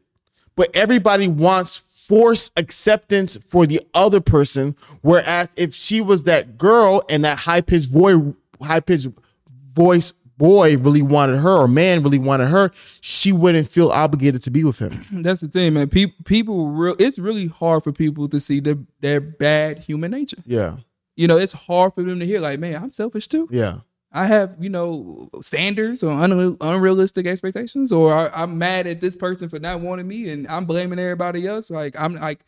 but 0.56 0.70
everybody 0.76 1.28
wants 1.28 2.04
forced 2.08 2.54
acceptance 2.58 3.36
for 3.38 3.66
the 3.66 3.82
other 3.96 4.22
person 4.22 4.76
whereas 5.02 5.50
if 5.58 5.74
she 5.74 6.00
was 6.02 6.24
that 6.26 6.58
girl 6.58 7.02
and 7.10 7.26
that 7.26 7.38
high-pitched 7.40 7.90
voice 7.90 8.20
high-pitched 8.62 9.08
voice 9.74 10.14
boy 10.38 10.78
really 10.78 11.02
wanted 11.02 11.38
her 11.40 11.58
or 11.64 11.68
man 11.68 12.04
really 12.04 12.20
wanted 12.20 12.48
her 12.48 12.70
she 13.02 13.32
wouldn't 13.32 13.68
feel 13.68 13.90
obligated 13.90 14.44
to 14.44 14.52
be 14.52 14.64
with 14.64 14.80
him 14.80 15.06
That's 15.24 15.42
the 15.42 15.48
thing, 15.48 15.74
man. 15.74 15.90
People, 15.90 16.16
people, 16.26 16.70
real. 16.70 16.96
It's 17.00 17.18
really 17.20 17.48
hard 17.48 17.84
for 17.84 17.92
people 17.92 18.28
to 18.30 18.40
see 18.40 18.60
their 18.60 18.78
their 19.00 19.22
bad 19.22 19.80
human 19.80 20.12
nature. 20.12 20.38
yeah 20.46 20.78
You 21.16 21.28
know, 21.28 21.38
it's 21.38 21.54
hard 21.54 21.94
for 21.94 22.04
them 22.04 22.20
to 22.20 22.26
hear, 22.26 22.40
like, 22.42 22.60
man, 22.60 22.82
I'm 22.84 22.92
selfish 22.92 23.28
too. 23.28 23.48
yeah 23.52 23.80
I 24.12 24.28
have, 24.28 24.56
you 24.60 24.70
know, 24.70 25.30
standards 25.42 26.02
or 26.02 26.12
un- 26.14 26.56
unrealistic 26.62 27.28
expectations, 27.28 27.92
or 27.92 28.14
I, 28.14 28.30
I'm 28.34 28.58
mad 28.58 28.88
at 28.88 29.02
this 29.02 29.14
person 29.16 29.50
for 29.50 29.60
not 29.60 29.82
wanting 29.82 30.08
me, 30.08 30.30
and 30.30 30.48
I'm 30.48 30.64
blaming 30.66 31.00
everybody 31.00 31.46
else. 31.46 31.70
Like, 31.70 32.00
I'm 32.00 32.16
like, 32.16 32.46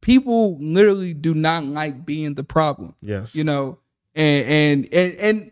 people 0.00 0.58
literally 0.60 1.12
do 1.14 1.34
not 1.34 1.64
like 1.64 2.04
being 2.06 2.34
the 2.34 2.44
problem. 2.44 2.94
yes 3.02 3.34
you 3.34 3.44
know 3.44 3.78
and 4.14 4.46
and 4.46 4.88
and 4.94 5.12
and 5.18 5.50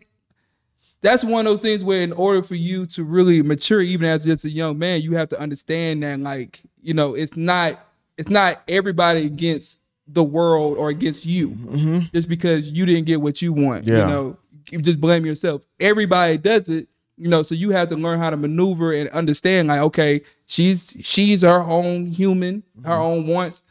that's 1.03 1.23
one 1.23 1.45
of 1.45 1.51
those 1.51 1.59
things 1.59 1.83
where 1.83 2.01
in 2.01 2.13
order 2.13 2.41
for 2.41 2.55
you 2.55 2.87
to 2.87 3.03
really 3.03 3.43
mature 3.43 3.81
even 3.81 4.07
as 4.07 4.23
just 4.23 4.45
a 4.45 4.49
young 4.49 4.79
man 4.79 5.01
you 5.01 5.15
have 5.15 5.29
to 5.29 5.39
understand 5.39 6.01
that 6.01 6.19
like 6.19 6.61
you 6.81 6.93
know 6.93 7.13
it's 7.13 7.35
not 7.35 7.85
it's 8.17 8.29
not 8.29 8.61
everybody 8.67 9.25
against 9.25 9.79
the 10.07 10.23
world 10.23 10.77
or 10.77 10.89
against 10.89 11.25
you 11.25 11.49
mm-hmm. 11.49 11.99
just 12.13 12.27
because 12.27 12.69
you 12.69 12.85
didn't 12.85 13.05
get 13.05 13.21
what 13.21 13.41
you 13.41 13.53
want 13.53 13.85
you 13.85 13.93
know? 13.93 14.37
You 14.71 14.79
just 14.79 15.01
blame 15.01 15.25
yourself. 15.25 15.61
Everybody 15.79 16.37
does 16.37 16.67
it 16.69 16.87
you 17.17 17.29
know 17.29 17.43
so 17.43 17.53
you 17.53 17.69
have 17.71 17.89
to 17.89 17.95
learn 17.95 18.17
how 18.17 18.29
to 18.31 18.37
maneuver 18.37 18.91
and 18.91 19.07
understand 19.09 19.67
like 19.67 19.81
okay 19.81 20.21
she's 20.47 20.97
she's 21.01 21.43
her 21.43 21.61
own 21.61 22.07
human 22.07 22.63
her 22.83 22.91
mm-hmm. 22.91 23.01
own 23.01 23.27
wants. 23.27 23.61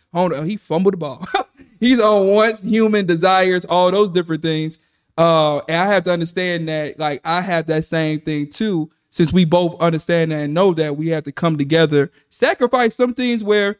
He 0.44 0.58
fumbled 0.58 0.92
the 0.92 0.98
ball. 0.98 1.26
He's 1.80 1.98
on 1.98 2.28
wants 2.28 2.62
human 2.62 3.06
desires 3.06 3.64
all 3.64 3.90
those 3.90 4.10
different 4.10 4.42
things 4.42 4.78
uh 5.18 5.58
and 5.68 5.76
i 5.76 5.86
have 5.86 6.02
to 6.04 6.10
understand 6.12 6.68
that 6.68 6.98
like 6.98 7.20
i 7.26 7.40
have 7.40 7.66
that 7.66 7.84
same 7.84 8.20
thing 8.20 8.48
too 8.48 8.90
since 9.10 9.32
we 9.32 9.44
both 9.44 9.78
understand 9.80 10.30
that 10.30 10.36
and 10.44 10.54
know 10.54 10.72
that 10.72 10.96
we 10.96 11.08
have 11.08 11.24
to 11.24 11.32
come 11.32 11.58
together 11.58 12.10
sacrifice 12.30 12.94
some 12.94 13.12
things 13.14 13.44
where 13.44 13.78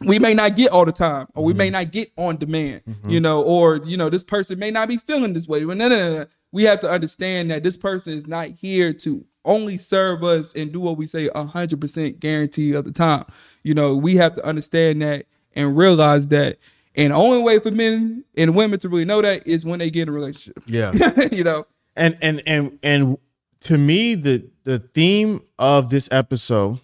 we 0.00 0.18
may 0.18 0.34
not 0.34 0.56
get 0.56 0.70
all 0.72 0.84
the 0.84 0.92
time, 0.92 1.26
or 1.34 1.44
we 1.44 1.52
may 1.52 1.70
not 1.70 1.92
get 1.92 2.10
on 2.16 2.36
demand, 2.36 2.82
you 3.06 3.20
know, 3.20 3.42
or 3.42 3.76
you 3.84 3.96
know, 3.96 4.08
this 4.08 4.24
person 4.24 4.58
may 4.58 4.70
not 4.70 4.88
be 4.88 4.96
feeling 4.96 5.32
this 5.32 5.46
way. 5.46 5.64
But 5.64 5.76
no, 5.76 5.88
no, 5.88 5.96
no, 5.96 6.18
no. 6.20 6.26
We 6.50 6.64
have 6.64 6.80
to 6.80 6.90
understand 6.90 7.50
that 7.50 7.62
this 7.62 7.76
person 7.76 8.14
is 8.14 8.26
not 8.26 8.48
here 8.48 8.92
to 8.94 9.24
only 9.44 9.78
serve 9.78 10.24
us 10.24 10.54
and 10.54 10.72
do 10.72 10.80
what 10.80 10.96
we 10.96 11.06
say 11.06 11.28
hundred 11.28 11.80
percent 11.80 12.20
guarantee 12.20 12.72
of 12.72 12.84
the 12.84 12.92
time. 12.92 13.24
You 13.62 13.74
know, 13.74 13.94
we 13.96 14.16
have 14.16 14.34
to 14.34 14.44
understand 14.44 15.02
that 15.02 15.26
and 15.54 15.76
realize 15.76 16.28
that. 16.28 16.58
And 16.94 17.12
the 17.12 17.16
only 17.16 17.42
way 17.42 17.58
for 17.58 17.70
men 17.70 18.24
and 18.36 18.54
women 18.54 18.78
to 18.80 18.88
really 18.88 19.04
know 19.04 19.22
that 19.22 19.46
is 19.46 19.64
when 19.64 19.78
they 19.78 19.90
get 19.90 20.02
in 20.02 20.08
a 20.10 20.12
relationship. 20.12 20.62
yeah 20.66 20.92
you 21.32 21.44
know, 21.44 21.66
and 21.96 22.16
and 22.20 22.42
and 22.46 22.78
and 22.82 23.18
to 23.60 23.78
me, 23.78 24.14
the 24.14 24.44
the 24.64 24.78
theme 24.78 25.42
of 25.58 25.88
this 25.88 26.08
episode, 26.12 26.80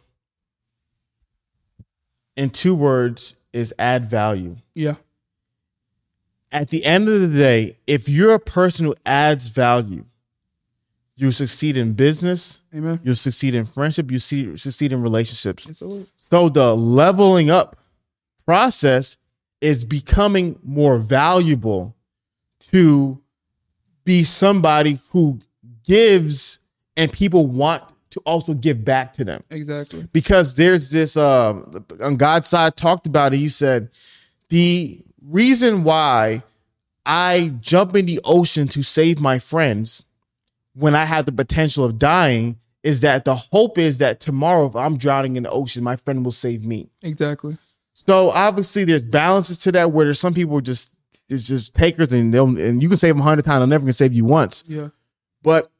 in 2.36 2.50
two 2.50 2.74
words, 2.74 3.34
is 3.52 3.74
add 3.78 4.06
value. 4.06 4.56
Yeah. 4.74 4.94
At 6.50 6.70
the 6.70 6.84
end 6.84 7.08
of 7.08 7.20
the 7.20 7.38
day, 7.38 7.76
if 7.86 8.08
you're 8.08 8.32
a 8.32 8.40
person 8.40 8.86
who 8.86 8.94
adds 9.04 9.48
value, 9.48 10.06
you 11.16 11.30
succeed 11.30 11.76
in 11.76 11.92
business, 11.92 12.62
Amen. 12.74 13.00
you'll 13.02 13.16
succeed 13.16 13.54
in 13.54 13.66
friendship, 13.66 14.10
you 14.10 14.18
see, 14.18 14.56
succeed 14.56 14.92
in 14.92 15.02
relationships. 15.02 15.82
Lord. 15.82 16.06
So 16.16 16.48
the 16.48 16.74
leveling 16.74 17.50
up 17.50 17.76
process 18.46 19.18
is 19.60 19.84
becoming 19.84 20.58
more 20.62 20.98
valuable 20.98 21.96
to 22.60 23.20
be 24.04 24.24
somebody 24.24 24.98
who 25.10 25.40
gives 25.84 26.58
and 26.96 27.12
people 27.12 27.46
want 27.46 27.82
to 28.10 28.20
also 28.20 28.54
give 28.54 28.84
back 28.84 29.12
to 29.14 29.24
them. 29.24 29.42
Exactly. 29.50 30.08
Because 30.12 30.54
there's 30.54 30.90
this 30.90 31.16
um 31.16 31.84
on 32.00 32.16
Gad 32.16 32.44
Saad 32.44 32.76
talked 32.76 33.06
about 33.06 33.34
it. 33.34 33.38
He 33.38 33.48
said, 33.48 33.90
the 34.48 35.02
reason 35.22 35.84
why 35.84 36.42
I 37.04 37.52
jump 37.60 37.96
in 37.96 38.06
the 38.06 38.20
ocean 38.24 38.68
to 38.68 38.82
save 38.82 39.20
my 39.20 39.38
friends 39.38 40.04
when 40.74 40.94
I 40.94 41.04
have 41.04 41.26
the 41.26 41.32
potential 41.32 41.84
of 41.84 41.98
dying 41.98 42.58
is 42.82 43.00
that 43.00 43.24
the 43.24 43.34
hope 43.34 43.76
is 43.76 43.98
that 43.98 44.20
tomorrow, 44.20 44.66
if 44.66 44.76
I'm 44.76 44.96
drowning 44.96 45.36
in 45.36 45.42
the 45.42 45.50
ocean, 45.50 45.82
my 45.82 45.96
friend 45.96 46.24
will 46.24 46.32
save 46.32 46.64
me. 46.64 46.88
Exactly. 47.02 47.56
So 48.08 48.30
obviously, 48.30 48.84
there's 48.84 49.04
balances 49.04 49.58
to 49.58 49.72
that 49.72 49.92
where 49.92 50.06
there's 50.06 50.18
some 50.18 50.32
people 50.32 50.62
just 50.62 50.94
it's 51.28 51.46
just 51.46 51.74
takers 51.74 52.10
and 52.10 52.32
they'll 52.32 52.58
and 52.58 52.82
you 52.82 52.88
can 52.88 52.96
save 52.96 53.14
them 53.14 53.20
a 53.20 53.22
hundred 53.22 53.44
times, 53.44 53.60
they'll 53.60 53.66
never 53.66 53.84
can 53.84 53.92
save 53.92 54.14
you 54.14 54.24
once. 54.24 54.64
Yeah. 54.66 54.88
But 55.42 55.70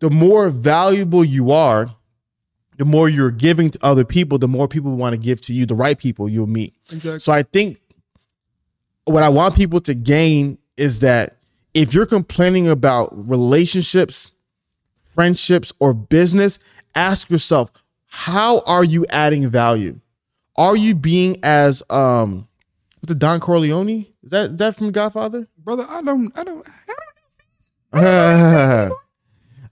the 0.00 0.10
more 0.10 0.48
valuable 0.48 1.24
you 1.24 1.52
are, 1.52 1.94
the 2.76 2.84
more 2.84 3.08
you're 3.08 3.30
giving 3.30 3.70
to 3.70 3.78
other 3.82 4.04
people, 4.04 4.36
the 4.36 4.48
more 4.48 4.66
people 4.66 4.96
want 4.96 5.14
to 5.14 5.16
give 5.16 5.40
to 5.42 5.54
you, 5.54 5.64
the 5.64 5.76
right 5.76 5.96
people 5.96 6.28
you'll 6.28 6.48
meet. 6.48 6.74
Exactly. 6.90 7.20
So 7.20 7.32
I 7.32 7.44
think 7.44 7.78
what 9.04 9.22
I 9.22 9.28
want 9.28 9.54
people 9.54 9.78
to 9.82 9.94
gain 9.94 10.58
is 10.76 10.98
that 11.00 11.36
if 11.72 11.94
you're 11.94 12.04
complaining 12.04 12.66
about 12.66 13.10
relationships, 13.12 14.32
friendships, 15.14 15.72
or 15.78 15.94
business, 15.94 16.58
ask 16.96 17.30
yourself, 17.30 17.70
how 18.06 18.58
are 18.66 18.82
you 18.82 19.06
adding 19.08 19.48
value? 19.48 20.00
Are 20.58 20.76
you 20.76 20.94
being 20.94 21.38
as 21.42 21.82
um 21.90 22.48
what's 23.00 23.08
the 23.08 23.14
Don 23.14 23.40
Corleone? 23.40 24.06
Is 24.22 24.30
that 24.30 24.50
is 24.52 24.56
that 24.56 24.76
from 24.76 24.90
Godfather? 24.92 25.46
Brother, 25.58 25.86
I 25.88 26.02
don't 26.02 26.36
I 26.38 26.44
don't 26.44 26.66
I 27.92 28.00
don't 28.00 28.92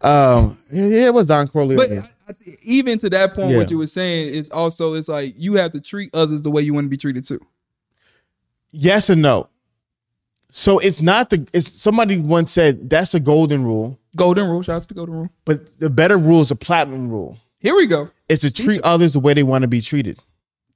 um 0.01 0.59
yeah, 0.70 1.06
it 1.06 1.15
was 1.15 1.27
Don 1.27 1.48
Corleone. 1.48 1.77
But 1.77 1.93
I, 1.93 2.32
I, 2.32 2.35
even 2.62 2.98
to 2.98 3.11
that 3.11 3.35
point, 3.35 3.51
Yeah. 3.52 3.56
what 3.59 3.70
you 3.70 3.78
were 3.78 3.86
saying 3.86 4.35
is 4.35 4.51
also 4.51 4.94
it's 4.94 5.09
like 5.09 5.35
you 5.39 5.55
have 5.55 5.73
to 5.73 5.81
treat 5.81 6.11
others 6.15 6.43
the 6.43 6.51
way 6.51 6.62
you 6.62 6.74
want 6.74 6.85
to 6.85 6.90
be 6.90 6.97
treated 6.97 7.24
too. 7.24 7.40
yes 8.70 9.09
and 9.11 9.23
no. 9.23 9.48
So 10.51 10.78
it's 10.78 11.01
not 11.02 11.31
the 11.31 11.47
it's 11.52 11.69
somebody 11.73 12.19
once 12.19 12.52
said 12.52 12.89
that's 12.90 13.15
a 13.15 13.20
golden 13.20 13.65
rule, 13.65 13.98
Golden 14.15 14.48
rule. 14.48 14.62
Shout 14.62 14.77
out 14.77 14.82
to 14.82 14.89
the 14.89 14.94
golden 14.94 15.15
rule. 15.15 15.31
but 15.44 15.78
the 15.78 15.90
better 15.90 16.16
rule 16.19 16.43
is 16.43 16.51
a 16.51 16.56
platinum 16.56 17.09
rule. 17.11 17.39
Here 17.59 17.74
we 17.74 17.86
go. 17.86 18.11
It's 18.28 18.43
to 18.43 18.52
treat 18.52 18.81
others 18.82 19.15
the 19.15 19.20
way 19.20 19.32
they 19.35 19.43
want 19.43 19.62
to 19.62 19.69
be 19.69 19.81
treated. 19.81 20.19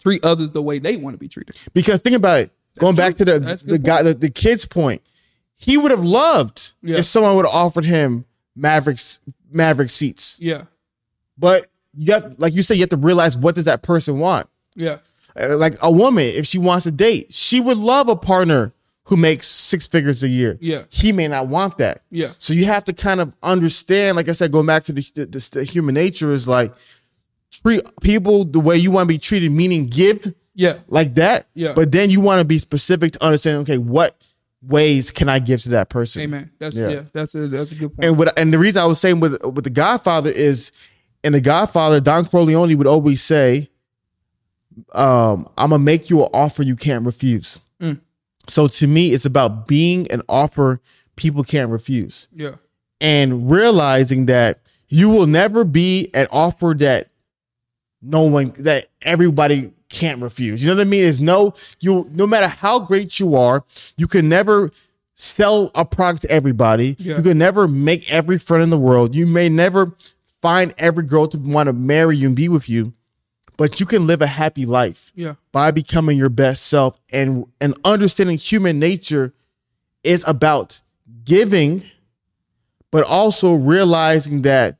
Treat 0.00 0.24
others 0.24 0.52
the 0.52 0.62
way 0.62 0.78
they 0.78 0.96
want 0.96 1.14
to 1.14 1.18
be 1.18 1.28
treated. 1.28 1.56
Because 1.74 2.00
think 2.02 2.16
about 2.16 2.40
it. 2.40 2.50
Going 2.78 2.94
back 2.94 3.16
to 3.16 3.24
the 3.24 3.40
That's 3.40 3.62
the 3.62 3.78
guy 3.78 4.02
the, 4.02 4.14
the 4.14 4.30
kid's 4.30 4.64
point, 4.64 5.02
he 5.56 5.76
would 5.76 5.90
have 5.90 6.04
loved 6.04 6.74
Yeah. 6.82 6.98
if 6.98 7.04
someone 7.06 7.34
would 7.36 7.44
have 7.46 7.54
offered 7.54 7.84
him 7.84 8.24
Mavericks 8.54 9.20
Maverick 9.50 9.90
seats. 9.90 10.36
Yeah. 10.40 10.62
But 11.36 11.66
you 11.96 12.12
have 12.12 12.36
like 12.38 12.54
you 12.54 12.62
said, 12.62 12.74
you 12.74 12.82
have 12.82 12.90
to 12.90 12.96
realize 12.96 13.36
what 13.36 13.54
does 13.54 13.64
that 13.64 13.82
person 13.82 14.18
want. 14.18 14.48
Yeah. 14.74 14.98
Uh, 15.40 15.56
Like 15.56 15.74
a 15.82 15.90
woman, 15.90 16.24
if 16.24 16.46
she 16.46 16.58
wants 16.58 16.84
to 16.84 16.90
date, 16.92 17.34
she 17.34 17.60
would 17.60 17.78
love 17.78 18.08
a 18.08 18.16
partner 18.16 18.72
who 19.04 19.16
makes 19.16 19.48
six 19.48 19.88
figures 19.88 20.22
a 20.22 20.28
year. 20.28 20.58
Yeah. 20.60 20.82
He 20.90 21.12
may 21.12 21.28
not 21.28 21.48
want 21.48 21.78
that. 21.78 22.02
Yeah. 22.10 22.32
So 22.38 22.52
you 22.52 22.66
have 22.66 22.84
to 22.84 22.92
kind 22.92 23.20
of 23.20 23.34
understand, 23.42 24.16
like 24.16 24.28
I 24.28 24.32
said, 24.32 24.52
going 24.52 24.66
back 24.66 24.84
to 24.84 24.92
the, 24.92 25.00
the, 25.14 25.26
the, 25.26 25.48
the 25.52 25.64
human 25.64 25.94
nature 25.94 26.30
is 26.30 26.46
like 26.46 26.74
treat 27.50 27.82
people 28.00 28.44
the 28.44 28.60
way 28.60 28.76
you 28.76 28.90
want 28.90 29.08
to 29.08 29.14
be 29.14 29.18
treated, 29.18 29.50
meaning 29.52 29.86
give 29.86 30.34
Yeah. 30.54 30.74
like 30.88 31.14
that. 31.14 31.46
Yeah. 31.54 31.72
But 31.74 31.92
then 31.92 32.10
you 32.10 32.20
want 32.20 32.40
to 32.40 32.44
be 32.46 32.58
specific 32.58 33.12
to 33.12 33.24
understand, 33.24 33.58
okay, 33.58 33.78
what 33.78 34.16
ways 34.62 35.10
can 35.10 35.28
I 35.28 35.38
give 35.38 35.62
to 35.62 35.68
that 35.70 35.88
person? 35.88 36.22
Amen. 36.22 36.50
That's 36.58 36.76
Yeah. 36.76 36.88
yeah. 36.88 37.02
that's 37.12 37.34
a 37.34 37.46
that's 37.48 37.72
a 37.72 37.74
good 37.76 37.94
point. 37.94 38.04
And 38.04 38.18
what 38.18 38.38
and 38.38 38.52
the 38.52 38.58
reason 38.58 38.82
I 38.82 38.86
was 38.86 39.00
saying 39.00 39.20
with 39.20 39.40
with 39.44 39.64
the 39.64 39.70
Godfather 39.70 40.30
is 40.30 40.72
in 41.24 41.32
the 41.32 41.40
Godfather, 41.40 42.00
Don 42.00 42.24
Corleone 42.24 42.76
would 42.76 42.86
always 42.86 43.22
say, 43.22 43.70
um, 44.94 45.48
I'm 45.56 45.70
gonna 45.70 45.82
make 45.82 46.10
you 46.10 46.22
an 46.22 46.28
offer 46.32 46.62
you 46.62 46.76
can't 46.76 47.04
refuse. 47.04 47.58
Mm. 47.80 48.00
So 48.48 48.66
to 48.68 48.86
me, 48.86 49.12
it's 49.12 49.24
about 49.26 49.66
being 49.66 50.10
an 50.10 50.22
offer 50.28 50.80
people 51.16 51.42
can't 51.44 51.70
refuse. 51.70 52.28
yeah. 52.34 52.52
And 53.00 53.48
realizing 53.48 54.26
that 54.26 54.60
you 54.88 55.08
will 55.08 55.26
never 55.26 55.62
be 55.64 56.10
an 56.14 56.26
offer 56.32 56.74
that 56.78 57.10
no 58.02 58.22
one 58.22 58.52
that 58.58 58.86
everybody 59.02 59.72
can't 59.88 60.20
refuse. 60.22 60.62
You 60.62 60.68
know 60.70 60.76
what 60.76 60.86
I 60.86 60.90
mean? 60.90 61.04
Is 61.04 61.20
no 61.20 61.54
you 61.80 62.06
no 62.12 62.26
matter 62.26 62.48
how 62.48 62.78
great 62.80 63.18
you 63.18 63.34
are, 63.34 63.64
you 63.96 64.06
can 64.06 64.28
never 64.28 64.70
sell 65.14 65.70
a 65.74 65.84
product 65.84 66.22
to 66.22 66.30
everybody. 66.30 66.94
Yeah. 66.98 67.16
You 67.16 67.22
can 67.22 67.38
never 67.38 67.66
make 67.66 68.10
every 68.12 68.38
friend 68.38 68.62
in 68.62 68.70
the 68.70 68.78
world. 68.78 69.14
You 69.14 69.26
may 69.26 69.48
never 69.48 69.94
find 70.40 70.72
every 70.78 71.04
girl 71.04 71.26
to 71.28 71.38
want 71.38 71.66
to 71.66 71.72
marry 71.72 72.16
you 72.16 72.28
and 72.28 72.36
be 72.36 72.48
with 72.48 72.68
you, 72.68 72.92
but 73.56 73.80
you 73.80 73.86
can 73.86 74.06
live 74.06 74.22
a 74.22 74.26
happy 74.28 74.64
life 74.66 75.10
Yeah. 75.16 75.34
by 75.50 75.72
becoming 75.72 76.16
your 76.16 76.28
best 76.28 76.66
self 76.66 77.00
and 77.12 77.46
and 77.60 77.74
understanding 77.84 78.36
human 78.38 78.78
nature 78.78 79.32
is 80.04 80.22
about 80.28 80.80
giving 81.24 81.82
but 82.92 83.04
also 83.04 83.54
realizing 83.54 84.42
that 84.42 84.78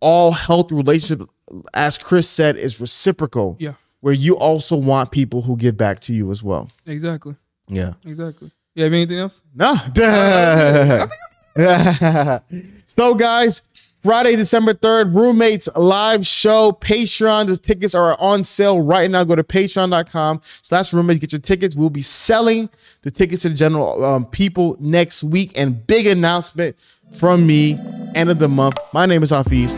all 0.00 0.32
healthy 0.32 0.74
relationships 0.74 1.30
as 1.74 1.98
chris 1.98 2.28
said 2.28 2.56
is 2.56 2.80
reciprocal 2.80 3.56
Yeah. 3.58 3.72
where 4.00 4.14
you 4.14 4.36
also 4.36 4.76
want 4.76 5.10
people 5.10 5.42
who 5.42 5.56
give 5.56 5.76
back 5.76 6.00
to 6.00 6.12
you 6.12 6.30
as 6.30 6.42
well. 6.42 6.70
Exactly. 6.86 7.34
yeah. 7.68 7.94
Exactly. 8.04 8.50
You 8.74 8.84
have 8.84 8.92
anything 8.92 9.18
else? 9.18 9.42
no. 9.54 9.74
So 12.86 13.14
guys 13.14 13.62
friday 14.02 14.34
december 14.36 14.72
3rd 14.74 15.14
roommates 15.14 15.68
live 15.76 16.26
show. 16.26 16.72
Patreon 16.72 17.46
the 17.48 17.56
tickets 17.56 17.94
are 17.94 18.18
on 18.20 18.44
sale 18.44 18.80
right 18.82 19.10
now. 19.10 19.24
Go 19.24 19.34
to 19.36 19.44
patreon.com 19.44 20.40
slash 20.44 20.92
roommates. 20.92 21.20
Get 21.20 21.32
your 21.32 21.40
tickets. 21.40 21.76
We'll 21.76 21.90
be 21.90 22.02
selling 22.02 22.70
the 23.02 23.10
tickets 23.10 23.42
to 23.42 23.48
the 23.50 23.54
general 23.54 24.04
um, 24.04 24.24
people 24.26 24.76
next 24.80 25.22
week. 25.24 25.52
And 25.56 25.86
big 25.86 26.06
announcement 26.06 26.76
from 27.12 27.46
me 27.46 27.78
end 28.14 28.30
of 28.30 28.38
the 28.38 28.48
month. 28.48 28.76
My 28.92 29.06
name 29.06 29.22
is 29.22 29.30
Hafeez 29.32 29.76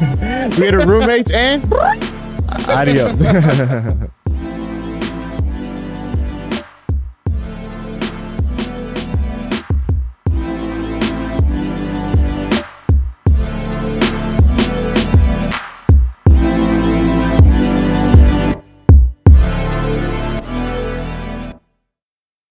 we 0.00 0.68
are 0.68 0.78
the 0.78 0.84
roommates 0.86 1.30
and 1.32 1.70
adios 2.68 4.10